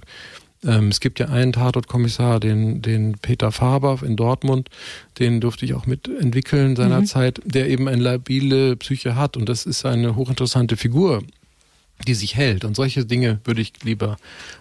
ähm, 0.64 0.88
es 0.88 1.00
gibt 1.00 1.18
ja 1.18 1.26
einen 1.28 1.52
Tatortkommissar, 1.52 2.40
den, 2.40 2.82
den 2.82 3.18
Peter 3.18 3.52
Faber 3.52 4.00
in 4.04 4.16
Dortmund, 4.16 4.68
den 5.18 5.40
durfte 5.40 5.64
ich 5.64 5.74
auch 5.74 5.86
mitentwickeln 5.86 6.76
seinerzeit, 6.76 7.40
mhm. 7.44 7.50
der 7.50 7.68
eben 7.68 7.88
eine 7.88 8.02
labile 8.02 8.76
Psyche 8.76 9.16
hat 9.16 9.36
und 9.36 9.48
das 9.48 9.66
ist 9.66 9.84
eine 9.84 10.16
hochinteressante 10.16 10.76
Figur 10.76 11.22
die 12.06 12.14
sich 12.14 12.34
hält. 12.36 12.64
Und 12.64 12.76
solche 12.76 13.04
Dinge 13.04 13.40
würde 13.44 13.60
ich 13.60 13.72
lieber 13.82 14.16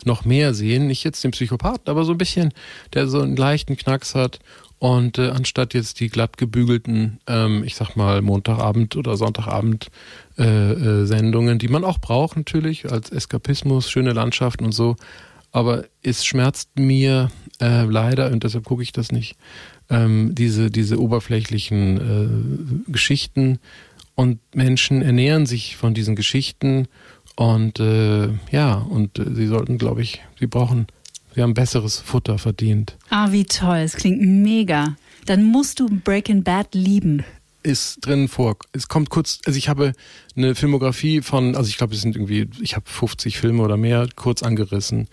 noch 0.06 0.26
mehr 0.26 0.54
sehen. 0.54 0.88
Nicht 0.88 1.04
jetzt 1.04 1.24
den 1.24 1.32
Psychopathen, 1.32 1.88
aber 1.88 2.04
so 2.04 2.12
ein 2.12 2.18
bisschen, 2.18 2.54
der 2.94 3.08
so 3.08 3.22
einen 3.22 3.36
leichten 3.36 3.78
Knacks 3.78 4.16
hat. 4.16 4.40
Und 4.78 5.18
äh, 5.18 5.30
anstatt 5.30 5.74
jetzt 5.74 6.00
die 6.00 6.08
glatt 6.08 6.38
gebügelten, 6.38 7.20
ähm, 7.28 7.64
ich 7.66 7.76
sag 7.76 7.96
mal, 7.98 8.22
Montagabend 8.22 8.96
oder 8.96 9.18
Sonntagabend 9.18 9.90
äh, 10.38 10.44
äh, 10.44 11.06
Sendungen, 11.06 11.60
die 11.60 11.68
man 11.68 11.84
auch 11.84 12.00
braucht 12.00 12.38
natürlich 12.38 12.90
als 12.90 13.12
Eskapismus, 13.12 13.90
schöne 13.90 14.14
Landschaften 14.14 14.64
und 14.64 14.72
so, 14.72 14.96
aber 15.52 15.86
es 16.02 16.26
schmerzt 16.26 16.78
mir 16.78 17.30
äh, 17.62 17.84
leider, 17.84 18.32
und 18.32 18.44
deshalb 18.44 18.66
gucke 18.66 18.84
ich 18.84 18.92
das 18.92 19.12
nicht, 19.12 19.36
ähm, 19.90 20.36
diese, 20.36 20.70
diese 20.70 21.00
oberflächlichen 21.00 22.86
äh, 22.88 22.92
Geschichten 22.92 23.60
und 24.16 24.40
Menschen 24.54 25.02
ernähren 25.02 25.46
sich 25.46 25.78
von 25.78 25.94
diesen 25.94 26.16
Geschichten 26.16 26.88
und 27.36 27.80
äh, 27.80 28.30
ja, 28.52 28.76
und 28.76 29.18
äh, 29.18 29.34
sie 29.34 29.48
sollten, 29.48 29.78
glaube 29.78 30.02
ich, 30.02 30.22
sie 30.40 30.48
brauchen, 30.48 30.88
sie 31.34 31.42
haben 31.42 31.54
besseres 31.54 32.00
Futter 32.00 32.38
verdient. 32.38 32.98
Ah, 33.10 33.32
wie 33.32 33.46
toll, 33.46 33.78
es 33.78 33.96
klingt 33.96 34.22
mega. 34.22 34.98
Dann 35.26 35.44
musst 35.44 35.80
du 35.80 35.88
Breaking 36.04 36.44
Bad 36.44 36.74
lieben 36.74 37.24
ist 37.70 38.06
drin 38.06 38.28
vor. 38.28 38.58
Es 38.74 38.88
kommt 38.88 39.10
kurz, 39.10 39.40
also 39.46 39.58
ich 39.58 39.70
habe 39.70 39.94
eine 40.36 40.56
Filmografie 40.56 41.22
von, 41.22 41.56
also 41.56 41.70
ich 41.70 41.78
glaube, 41.78 41.94
es 41.94 42.02
sind 42.02 42.16
irgendwie, 42.16 42.50
ich 42.62 42.76
habe 42.76 42.90
50 42.90 43.38
Filme 43.38 43.64
oder 43.64 43.78
mehr 43.78 44.08
kurz 44.16 44.44
angerissen. 44.44 45.08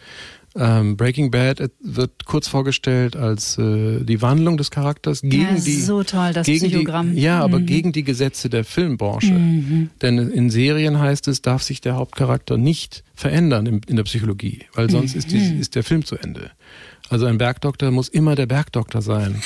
Ähm, 0.59 0.97
Breaking 0.97 1.31
Bad 1.31 1.71
wird 1.81 2.25
kurz 2.25 2.49
vorgestellt 2.49 3.15
als 3.15 3.59
äh, 3.59 4.03
die 4.03 4.23
Wandlung 4.23 4.57
des 4.57 4.71
Charakters 4.71 5.21
gegen 5.21 5.43
ja, 5.43 5.55
die 5.55 5.81
so 5.81 6.03
toll 6.03 6.33
das 6.33 6.47
gegen 6.47 6.67
Psychogramm. 6.67 7.15
Die, 7.15 7.21
ja, 7.21 7.43
aber 7.43 7.59
mhm. 7.59 7.67
gegen 7.67 7.93
die 7.93 8.05
Gesetze 8.05 8.49
der 8.49 8.65
Filmbranche. 8.65 9.35
Mhm. 9.35 9.91
Denn 10.01 10.17
in 10.17 10.49
Serien 10.49 10.99
heißt 10.99 11.29
es, 11.29 11.43
darf 11.43 11.63
sich 11.63 11.83
der 11.83 11.97
Hauptcharakter 11.97 12.57
nicht 12.57 13.05
verändern 13.15 13.67
in, 13.67 13.81
in 13.87 13.97
der 13.97 14.05
Psychologie, 14.05 14.61
weil 14.73 14.89
sonst 14.89 15.13
mhm. 15.13 15.19
ist, 15.19 15.31
die, 15.31 15.59
ist 15.61 15.75
der 15.75 15.85
Film 15.85 16.07
zu 16.07 16.17
Ende. 16.17 16.51
Also 17.11 17.27
ein 17.27 17.37
Bergdoktor 17.37 17.91
muss 17.91 18.09
immer 18.09 18.35
der 18.35 18.47
Bergdoktor 18.47 19.03
sein. 19.03 19.43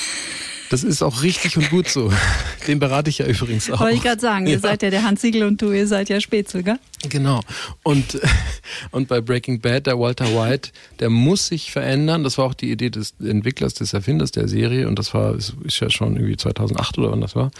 Das 0.71 0.85
ist 0.85 1.03
auch 1.03 1.21
richtig 1.21 1.57
und 1.57 1.69
gut 1.69 1.89
so. 1.89 2.13
Den 2.67 2.79
berate 2.79 3.09
ich 3.09 3.17
ja 3.17 3.25
übrigens 3.25 3.69
auch. 3.69 3.81
Wollte 3.81 3.97
ich 3.97 4.03
gerade 4.03 4.21
sagen, 4.21 4.47
ja. 4.47 4.53
ihr 4.53 4.59
seid 4.59 4.81
ja 4.81 4.89
der 4.89 5.03
Hans 5.03 5.19
Siegel 5.19 5.43
und 5.43 5.61
du, 5.61 5.73
ihr 5.73 5.85
seid 5.85 6.07
ja 6.07 6.21
Spätzle, 6.21 6.63
gell? 6.63 6.79
Genau. 7.09 7.41
Und, 7.83 8.21
und 8.91 9.09
bei 9.09 9.19
Breaking 9.19 9.59
Bad, 9.59 9.87
der 9.87 9.99
Walter 9.99 10.27
White, 10.27 10.69
der 11.01 11.09
muss 11.09 11.47
sich 11.47 11.73
verändern. 11.73 12.23
Das 12.23 12.37
war 12.37 12.45
auch 12.45 12.53
die 12.53 12.71
Idee 12.71 12.89
des 12.89 13.15
Entwicklers, 13.19 13.73
des 13.73 13.93
Erfinders 13.93 14.31
der 14.31 14.47
Serie. 14.47 14.87
Und 14.87 14.97
das 14.97 15.13
war, 15.13 15.35
ist 15.35 15.79
ja 15.81 15.89
schon 15.89 16.15
irgendwie 16.15 16.37
2008 16.37 16.97
oder 16.99 17.11
wann 17.11 17.19
das 17.19 17.35
war, 17.35 17.51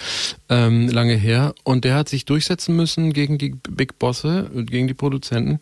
ähm, 0.48 0.88
lange 0.88 1.16
her. 1.16 1.54
Und 1.66 1.84
der 1.84 1.96
hat 1.96 2.08
sich 2.08 2.24
durchsetzen 2.24 2.78
müssen 2.78 3.12
gegen 3.12 3.38
die 3.38 3.50
Big 3.70 4.00
Bosse, 4.00 4.50
gegen 4.54 4.88
die 4.88 4.94
Produzenten. 4.94 5.60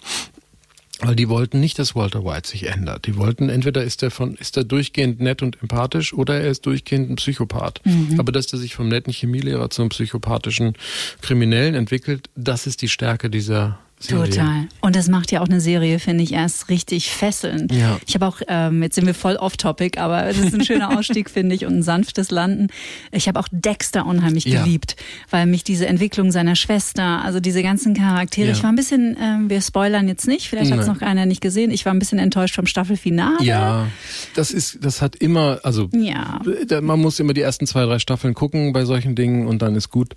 Weil 1.02 1.16
die 1.16 1.30
wollten 1.30 1.60
nicht, 1.60 1.80
dass 1.80 1.96
Walter 1.96 2.26
White 2.26 2.50
sich 2.50 2.68
ändert. 2.68 3.08
Die 3.08 3.16
wollten, 3.16 3.50
entweder 3.50 3.84
ist 3.84 4.04
er 4.04 4.12
von, 4.12 4.36
ist 4.36 4.58
er 4.58 4.66
durchgehend 4.66 5.22
nett 5.22 5.42
und 5.42 5.62
empathisch 5.62 6.14
oder 6.14 6.40
er 6.42 6.50
ist 6.50 6.66
durchgehend 6.66 7.10
ein 7.10 7.16
Psychopath. 7.16 7.82
Mhm. 7.86 8.20
Aber 8.20 8.34
dass 8.34 8.52
er 8.52 8.60
sich 8.60 8.76
vom 8.76 8.90
netten 8.90 9.14
Chemielehrer 9.14 9.70
zum 9.70 9.90
psychopathischen 9.90 10.74
Kriminellen 11.22 11.76
entwickelt, 11.76 12.30
das 12.36 12.68
ist 12.68 12.82
die 12.82 12.90
Stärke 12.90 13.30
dieser, 13.30 13.80
Serie. 14.00 14.30
Total. 14.30 14.68
Und 14.80 14.96
das 14.96 15.10
macht 15.10 15.32
ja 15.32 15.42
auch 15.42 15.48
eine 15.48 15.60
Serie, 15.60 16.00
finde 16.00 16.24
ich, 16.24 16.32
erst 16.32 16.70
richtig 16.70 17.12
fesselnd. 17.12 17.74
Ja. 17.74 18.00
Ich 18.08 18.16
habe 18.16 18.28
auch, 18.28 18.42
ähm, 18.48 18.82
jetzt 18.82 18.96
sind 18.96 19.06
wir 19.06 19.14
voll 19.14 19.36
off-topic, 19.36 20.00
aber 20.00 20.26
es 20.26 20.38
ist 20.38 20.54
ein 20.54 20.64
schöner 20.64 20.98
Ausstieg, 20.98 21.30
finde 21.30 21.54
ich, 21.54 21.66
und 21.66 21.80
ein 21.80 21.84
sanftes 21.84 22.32
Landen. 22.32 22.68
Ich 23.12 23.28
habe 23.28 23.38
auch 23.38 23.50
Dexter 23.52 24.06
unheimlich 24.06 24.46
ja. 24.46 24.64
geliebt, 24.64 24.96
weil 25.30 25.46
mich 25.48 25.66
diese 25.66 25.86
Entwicklung 25.86 26.32
seiner 26.32 26.56
Schwester, 26.56 27.24
also 27.26 27.42
diese 27.42 27.62
ganzen 27.62 27.94
Charaktere, 27.94 28.48
ja. 28.48 28.54
ich 28.54 28.64
war 28.64 28.72
ein 28.72 28.78
bisschen, 28.78 29.18
ähm, 29.22 29.50
wir 29.50 29.62
spoilern 29.62 30.08
jetzt 30.08 30.28
nicht, 30.28 30.48
vielleicht 30.48 30.72
hat 30.72 30.80
es 30.80 30.88
noch 30.88 31.02
einer 31.02 31.26
nicht 31.26 31.42
gesehen, 31.42 31.70
ich 31.70 31.86
war 31.86 31.94
ein 31.94 32.00
bisschen 32.00 32.20
enttäuscht 32.20 32.56
vom 32.56 32.68
Staffelfinale. 32.68 33.44
Ja, 33.44 33.88
das 34.34 34.52
ist, 34.52 34.80
das 34.82 35.02
hat 35.02 35.18
immer, 35.18 35.60
also 35.64 35.90
ja. 35.92 36.40
man 36.82 37.02
muss 37.02 37.20
immer 37.20 37.34
die 37.34 37.42
ersten 37.42 37.68
zwei, 37.68 37.84
drei 37.84 38.00
Staffeln 38.00 38.34
gucken 38.34 38.72
bei 38.72 38.86
solchen 38.86 39.16
Dingen 39.16 39.46
und 39.46 39.62
dann 39.62 39.76
ist 39.76 39.90
gut. 39.90 40.16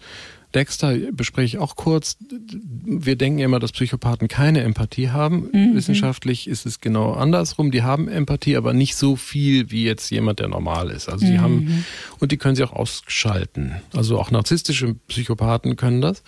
Dexter 0.54 0.94
bespreche 1.12 1.56
ich 1.56 1.62
auch 1.62 1.76
kurz. 1.76 2.16
Wir 2.84 3.16
denken 3.16 3.38
immer, 3.38 3.58
dass 3.58 3.72
Psychopathen 3.72 4.28
keine 4.28 4.62
Empathie 4.62 5.10
haben. 5.10 5.48
Mhm. 5.52 5.74
Wissenschaftlich 5.74 6.46
ist 6.46 6.66
es 6.66 6.80
genau 6.80 7.12
andersrum. 7.12 7.70
Die 7.70 7.82
haben 7.82 8.08
Empathie, 8.08 8.56
aber 8.56 8.72
nicht 8.72 8.96
so 8.96 9.16
viel 9.16 9.70
wie 9.70 9.84
jetzt 9.84 10.10
jemand, 10.10 10.40
der 10.40 10.48
normal 10.48 10.90
ist. 10.90 11.08
Also 11.08 11.26
sie 11.26 11.32
mhm. 11.32 11.40
haben, 11.40 11.84
und 12.18 12.32
die 12.32 12.36
können 12.36 12.56
sie 12.56 12.64
auch 12.64 12.72
ausschalten. 12.72 13.76
Also 13.94 14.18
auch 14.18 14.30
narzisstische 14.30 14.94
Psychopathen 15.08 15.76
können 15.76 16.00
das. 16.00 16.22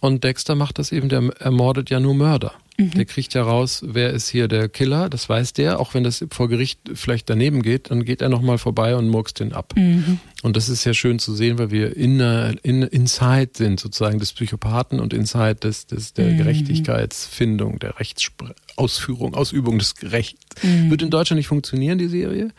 Und 0.00 0.24
Dexter 0.24 0.56
macht 0.56 0.80
das 0.80 0.90
eben, 0.90 1.08
der 1.08 1.30
ermordet 1.38 1.88
ja 1.88 2.00
nur 2.00 2.14
Mörder. 2.14 2.52
Mhm. 2.76 2.90
Der 2.92 3.04
kriegt 3.04 3.34
ja 3.34 3.42
raus, 3.44 3.82
wer 3.86 4.10
ist 4.10 4.28
hier 4.28 4.48
der 4.48 4.68
Killer, 4.68 5.08
das 5.08 5.28
weiß 5.28 5.52
der, 5.52 5.78
auch 5.78 5.94
wenn 5.94 6.02
das 6.02 6.24
vor 6.30 6.48
Gericht 6.48 6.80
vielleicht 6.94 7.30
daneben 7.30 7.62
geht, 7.62 7.90
dann 7.90 8.04
geht 8.04 8.22
er 8.22 8.28
nochmal 8.28 8.58
vorbei 8.58 8.96
und 8.96 9.08
murkst 9.08 9.38
den 9.40 9.52
ab. 9.52 9.74
Mhm. 9.76 10.18
Und 10.42 10.56
das 10.56 10.68
ist 10.68 10.84
ja 10.84 10.92
schön 10.92 11.18
zu 11.18 11.34
sehen, 11.34 11.58
weil 11.58 11.70
wir 11.70 11.96
in, 11.96 12.20
in, 12.62 12.82
inside 12.82 13.50
sind, 13.54 13.80
sozusagen 13.80 14.18
des 14.18 14.32
Psychopathen 14.32 15.00
und 15.00 15.14
inside 15.14 15.56
des, 15.56 15.86
des, 15.86 16.12
der 16.12 16.32
mhm. 16.32 16.38
Gerechtigkeitsfindung, 16.38 17.78
der 17.78 17.98
Rechtsausführung, 18.00 19.34
Ausübung 19.34 19.78
des 19.78 19.94
Rechts. 20.02 20.40
Mhm. 20.62 20.90
Wird 20.90 21.02
in 21.02 21.10
Deutschland 21.10 21.38
nicht 21.38 21.48
funktionieren, 21.48 21.98
die 21.98 22.08
Serie 22.08 22.50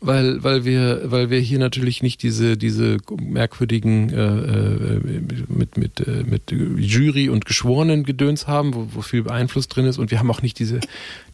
weil 0.00 0.42
weil 0.42 0.64
wir 0.64 1.02
weil 1.10 1.30
wir 1.30 1.38
hier 1.38 1.58
natürlich 1.58 2.02
nicht 2.02 2.22
diese 2.22 2.56
diese 2.56 2.96
merkwürdigen 3.20 4.10
äh, 4.10 4.16
äh, 4.16 5.20
mit 5.48 5.76
mit 5.76 6.00
äh, 6.00 6.24
mit 6.24 6.50
Jury 6.50 7.28
und 7.28 7.44
Geschworenen 7.44 8.04
Gedöns 8.04 8.46
haben, 8.46 8.74
wo, 8.74 8.88
wo 8.92 9.02
viel 9.02 9.28
Einfluss 9.28 9.68
drin 9.68 9.84
ist 9.84 9.98
und 9.98 10.10
wir 10.10 10.18
haben 10.18 10.30
auch 10.30 10.42
nicht 10.42 10.58
diese 10.58 10.80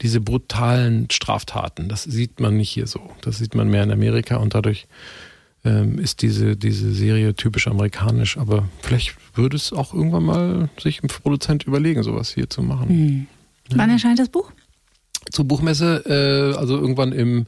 diese 0.02 0.20
brutalen 0.20 1.08
Straftaten. 1.10 1.88
Das 1.88 2.02
sieht 2.02 2.40
man 2.40 2.56
nicht 2.56 2.70
hier 2.70 2.88
so. 2.88 3.00
Das 3.20 3.38
sieht 3.38 3.54
man 3.54 3.68
mehr 3.68 3.84
in 3.84 3.92
Amerika 3.92 4.36
und 4.36 4.54
dadurch 4.54 4.88
ähm, 5.64 5.98
ist 5.98 6.22
diese 6.22 6.56
diese 6.56 6.92
Serie 6.92 7.34
typisch 7.34 7.68
amerikanisch. 7.68 8.36
Aber 8.36 8.68
vielleicht 8.82 9.16
würde 9.34 9.56
es 9.56 9.72
auch 9.72 9.94
irgendwann 9.94 10.24
mal 10.24 10.68
sich 10.80 11.02
ein 11.02 11.08
Produzent 11.08 11.64
überlegen, 11.64 12.02
sowas 12.02 12.32
hier 12.32 12.48
zu 12.48 12.62
machen. 12.62 12.88
Hm. 12.88 13.26
Wann 13.74 13.90
erscheint 13.90 14.18
das 14.18 14.28
Buch? 14.28 14.52
Zur 15.30 15.44
Buchmesse, 15.44 16.04
äh, 16.06 16.56
also 16.56 16.76
irgendwann 16.76 17.12
im 17.12 17.46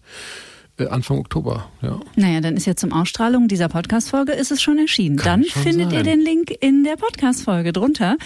äh, 0.78 0.86
Anfang 0.88 1.18
Oktober, 1.18 1.70
ja. 1.82 2.00
Naja, 2.16 2.40
dann 2.40 2.56
ist 2.56 2.66
ja 2.66 2.76
zum 2.76 2.92
Ausstrahlung 2.92 3.48
dieser 3.48 3.68
Podcast-Folge 3.68 4.32
ist 4.32 4.50
es 4.50 4.62
schon 4.62 4.78
erschienen. 4.78 5.16
Kann 5.16 5.42
dann 5.42 5.62
findet 5.62 5.90
sein. 5.90 5.98
ihr 5.98 6.02
den 6.02 6.20
Link 6.20 6.52
in 6.60 6.84
der 6.84 6.96
Podcast-Folge 6.96 7.72
drunter. 7.72 8.16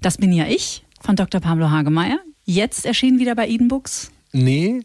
Das 0.00 0.18
bin 0.18 0.32
ja 0.32 0.46
ich 0.46 0.84
von 1.00 1.16
Dr. 1.16 1.40
Pablo 1.40 1.70
Hagemeyer. 1.70 2.18
Jetzt 2.44 2.86
erschienen 2.86 3.18
wieder 3.18 3.34
bei 3.34 3.48
Eden 3.48 3.68
Books? 3.68 4.10
Nee, 4.32 4.82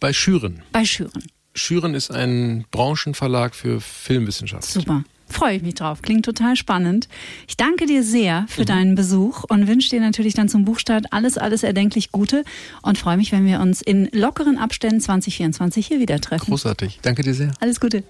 bei 0.00 0.12
Schüren. 0.12 0.62
Bei 0.72 0.84
Schüren. 0.84 1.24
Schüren 1.54 1.94
ist 1.94 2.10
ein 2.10 2.64
Branchenverlag 2.70 3.54
für 3.54 3.80
Filmwissenschaft. 3.80 4.64
Super. 4.64 5.04
Freue 5.26 5.56
ich 5.56 5.62
mich 5.62 5.74
drauf. 5.74 6.02
Klingt 6.02 6.24
total 6.24 6.54
spannend. 6.54 7.08
Ich 7.48 7.56
danke 7.56 7.86
dir 7.86 8.04
sehr 8.04 8.44
für 8.48 8.62
mhm. 8.62 8.66
deinen 8.66 8.94
Besuch 8.94 9.44
und 9.44 9.66
wünsche 9.66 9.88
dir 9.88 10.00
natürlich 10.00 10.34
dann 10.34 10.48
zum 10.48 10.64
Buchstart 10.64 11.12
alles, 11.12 11.38
alles 11.38 11.62
erdenklich 11.62 12.12
Gute 12.12 12.44
und 12.82 12.98
freue 12.98 13.16
mich, 13.16 13.32
wenn 13.32 13.46
wir 13.46 13.60
uns 13.60 13.80
in 13.80 14.08
lockeren 14.12 14.58
Abständen 14.58 15.00
2024 15.00 15.86
hier 15.86 16.00
wieder 16.00 16.20
treffen. 16.20 16.46
Großartig. 16.46 17.00
Danke 17.02 17.22
dir 17.22 17.34
sehr. 17.34 17.52
Alles 17.60 17.80
Gute. 17.80 18.04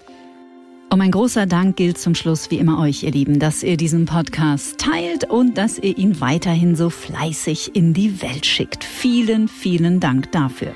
Und 0.95 0.99
mein 0.99 1.11
großer 1.11 1.45
Dank 1.45 1.75
gilt 1.75 1.97
zum 1.97 2.15
Schluss 2.15 2.51
wie 2.51 2.57
immer 2.57 2.79
euch, 2.79 3.03
ihr 3.03 3.11
Lieben, 3.11 3.37
dass 3.37 3.63
ihr 3.63 3.75
diesen 3.75 4.05
Podcast 4.05 4.77
teilt 4.77 5.29
und 5.29 5.57
dass 5.57 5.77
ihr 5.77 5.97
ihn 5.97 6.21
weiterhin 6.21 6.77
so 6.77 6.89
fleißig 6.89 7.75
in 7.75 7.93
die 7.93 8.21
Welt 8.21 8.45
schickt. 8.45 8.85
Vielen, 8.85 9.49
vielen 9.49 9.99
Dank 9.99 10.31
dafür. 10.31 10.71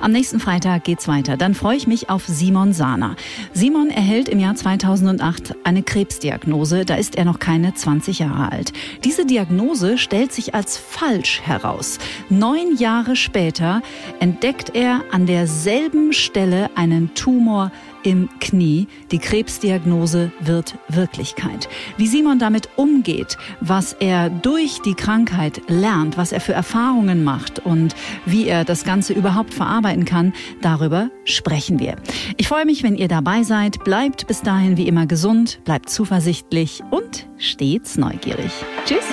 Am 0.00 0.12
nächsten 0.12 0.40
Freitag 0.40 0.84
geht's 0.84 1.06
weiter. 1.06 1.36
Dann 1.36 1.52
freue 1.52 1.76
ich 1.76 1.86
mich 1.86 2.08
auf 2.08 2.26
Simon 2.26 2.72
Sahner. 2.72 3.14
Simon 3.52 3.90
erhält 3.90 4.30
im 4.30 4.38
Jahr 4.38 4.54
2008 4.54 5.54
eine 5.64 5.82
Krebsdiagnose. 5.82 6.86
Da 6.86 6.94
ist 6.94 7.16
er 7.16 7.26
noch 7.26 7.38
keine 7.38 7.74
20 7.74 8.20
Jahre 8.20 8.50
alt. 8.50 8.72
Diese 9.04 9.26
Diagnose 9.26 9.98
stellt 9.98 10.32
sich 10.32 10.54
als 10.54 10.78
falsch 10.78 11.42
heraus. 11.42 11.98
Neun 12.30 12.76
Jahre 12.78 13.16
später 13.16 13.82
entdeckt 14.18 14.74
er 14.74 15.02
an 15.10 15.26
derselben 15.26 16.14
Stelle 16.14 16.70
einen 16.74 17.12
Tumor 17.14 17.70
im 18.08 18.30
Knie. 18.40 18.88
Die 19.10 19.18
Krebsdiagnose 19.18 20.32
wird 20.40 20.78
Wirklichkeit. 20.88 21.68
Wie 21.98 22.06
Simon 22.06 22.38
damit 22.38 22.70
umgeht, 22.76 23.36
was 23.60 23.92
er 23.92 24.30
durch 24.30 24.80
die 24.80 24.94
Krankheit 24.94 25.60
lernt, 25.68 26.16
was 26.16 26.32
er 26.32 26.40
für 26.40 26.54
Erfahrungen 26.54 27.22
macht 27.22 27.58
und 27.58 27.94
wie 28.24 28.48
er 28.48 28.64
das 28.64 28.84
Ganze 28.84 29.12
überhaupt 29.12 29.52
verarbeiten 29.52 30.06
kann, 30.06 30.32
darüber 30.62 31.10
sprechen 31.24 31.78
wir. 31.80 31.96
Ich 32.38 32.48
freue 32.48 32.64
mich, 32.64 32.82
wenn 32.82 32.96
ihr 32.96 33.08
dabei 33.08 33.42
seid. 33.42 33.84
Bleibt 33.84 34.26
bis 34.26 34.40
dahin 34.40 34.78
wie 34.78 34.88
immer 34.88 35.06
gesund, 35.06 35.60
bleibt 35.64 35.90
zuversichtlich 35.90 36.82
und 36.90 37.28
stets 37.36 37.98
neugierig. 37.98 38.52
Tschüss. 38.86 39.04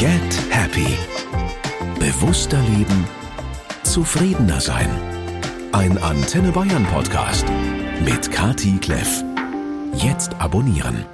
Get 0.00 0.10
Happy. 0.50 0.86
Bewusster 2.00 2.60
leben. 2.76 3.04
Zufriedener 3.84 4.60
sein. 4.60 4.88
Ein 5.70 5.96
Antenne 5.98 6.50
Bayern 6.50 6.84
Podcast 6.86 7.46
mit 8.04 8.30
Kati 8.32 8.78
Kleff. 8.78 9.22
Jetzt 9.94 10.34
abonnieren. 10.40 11.04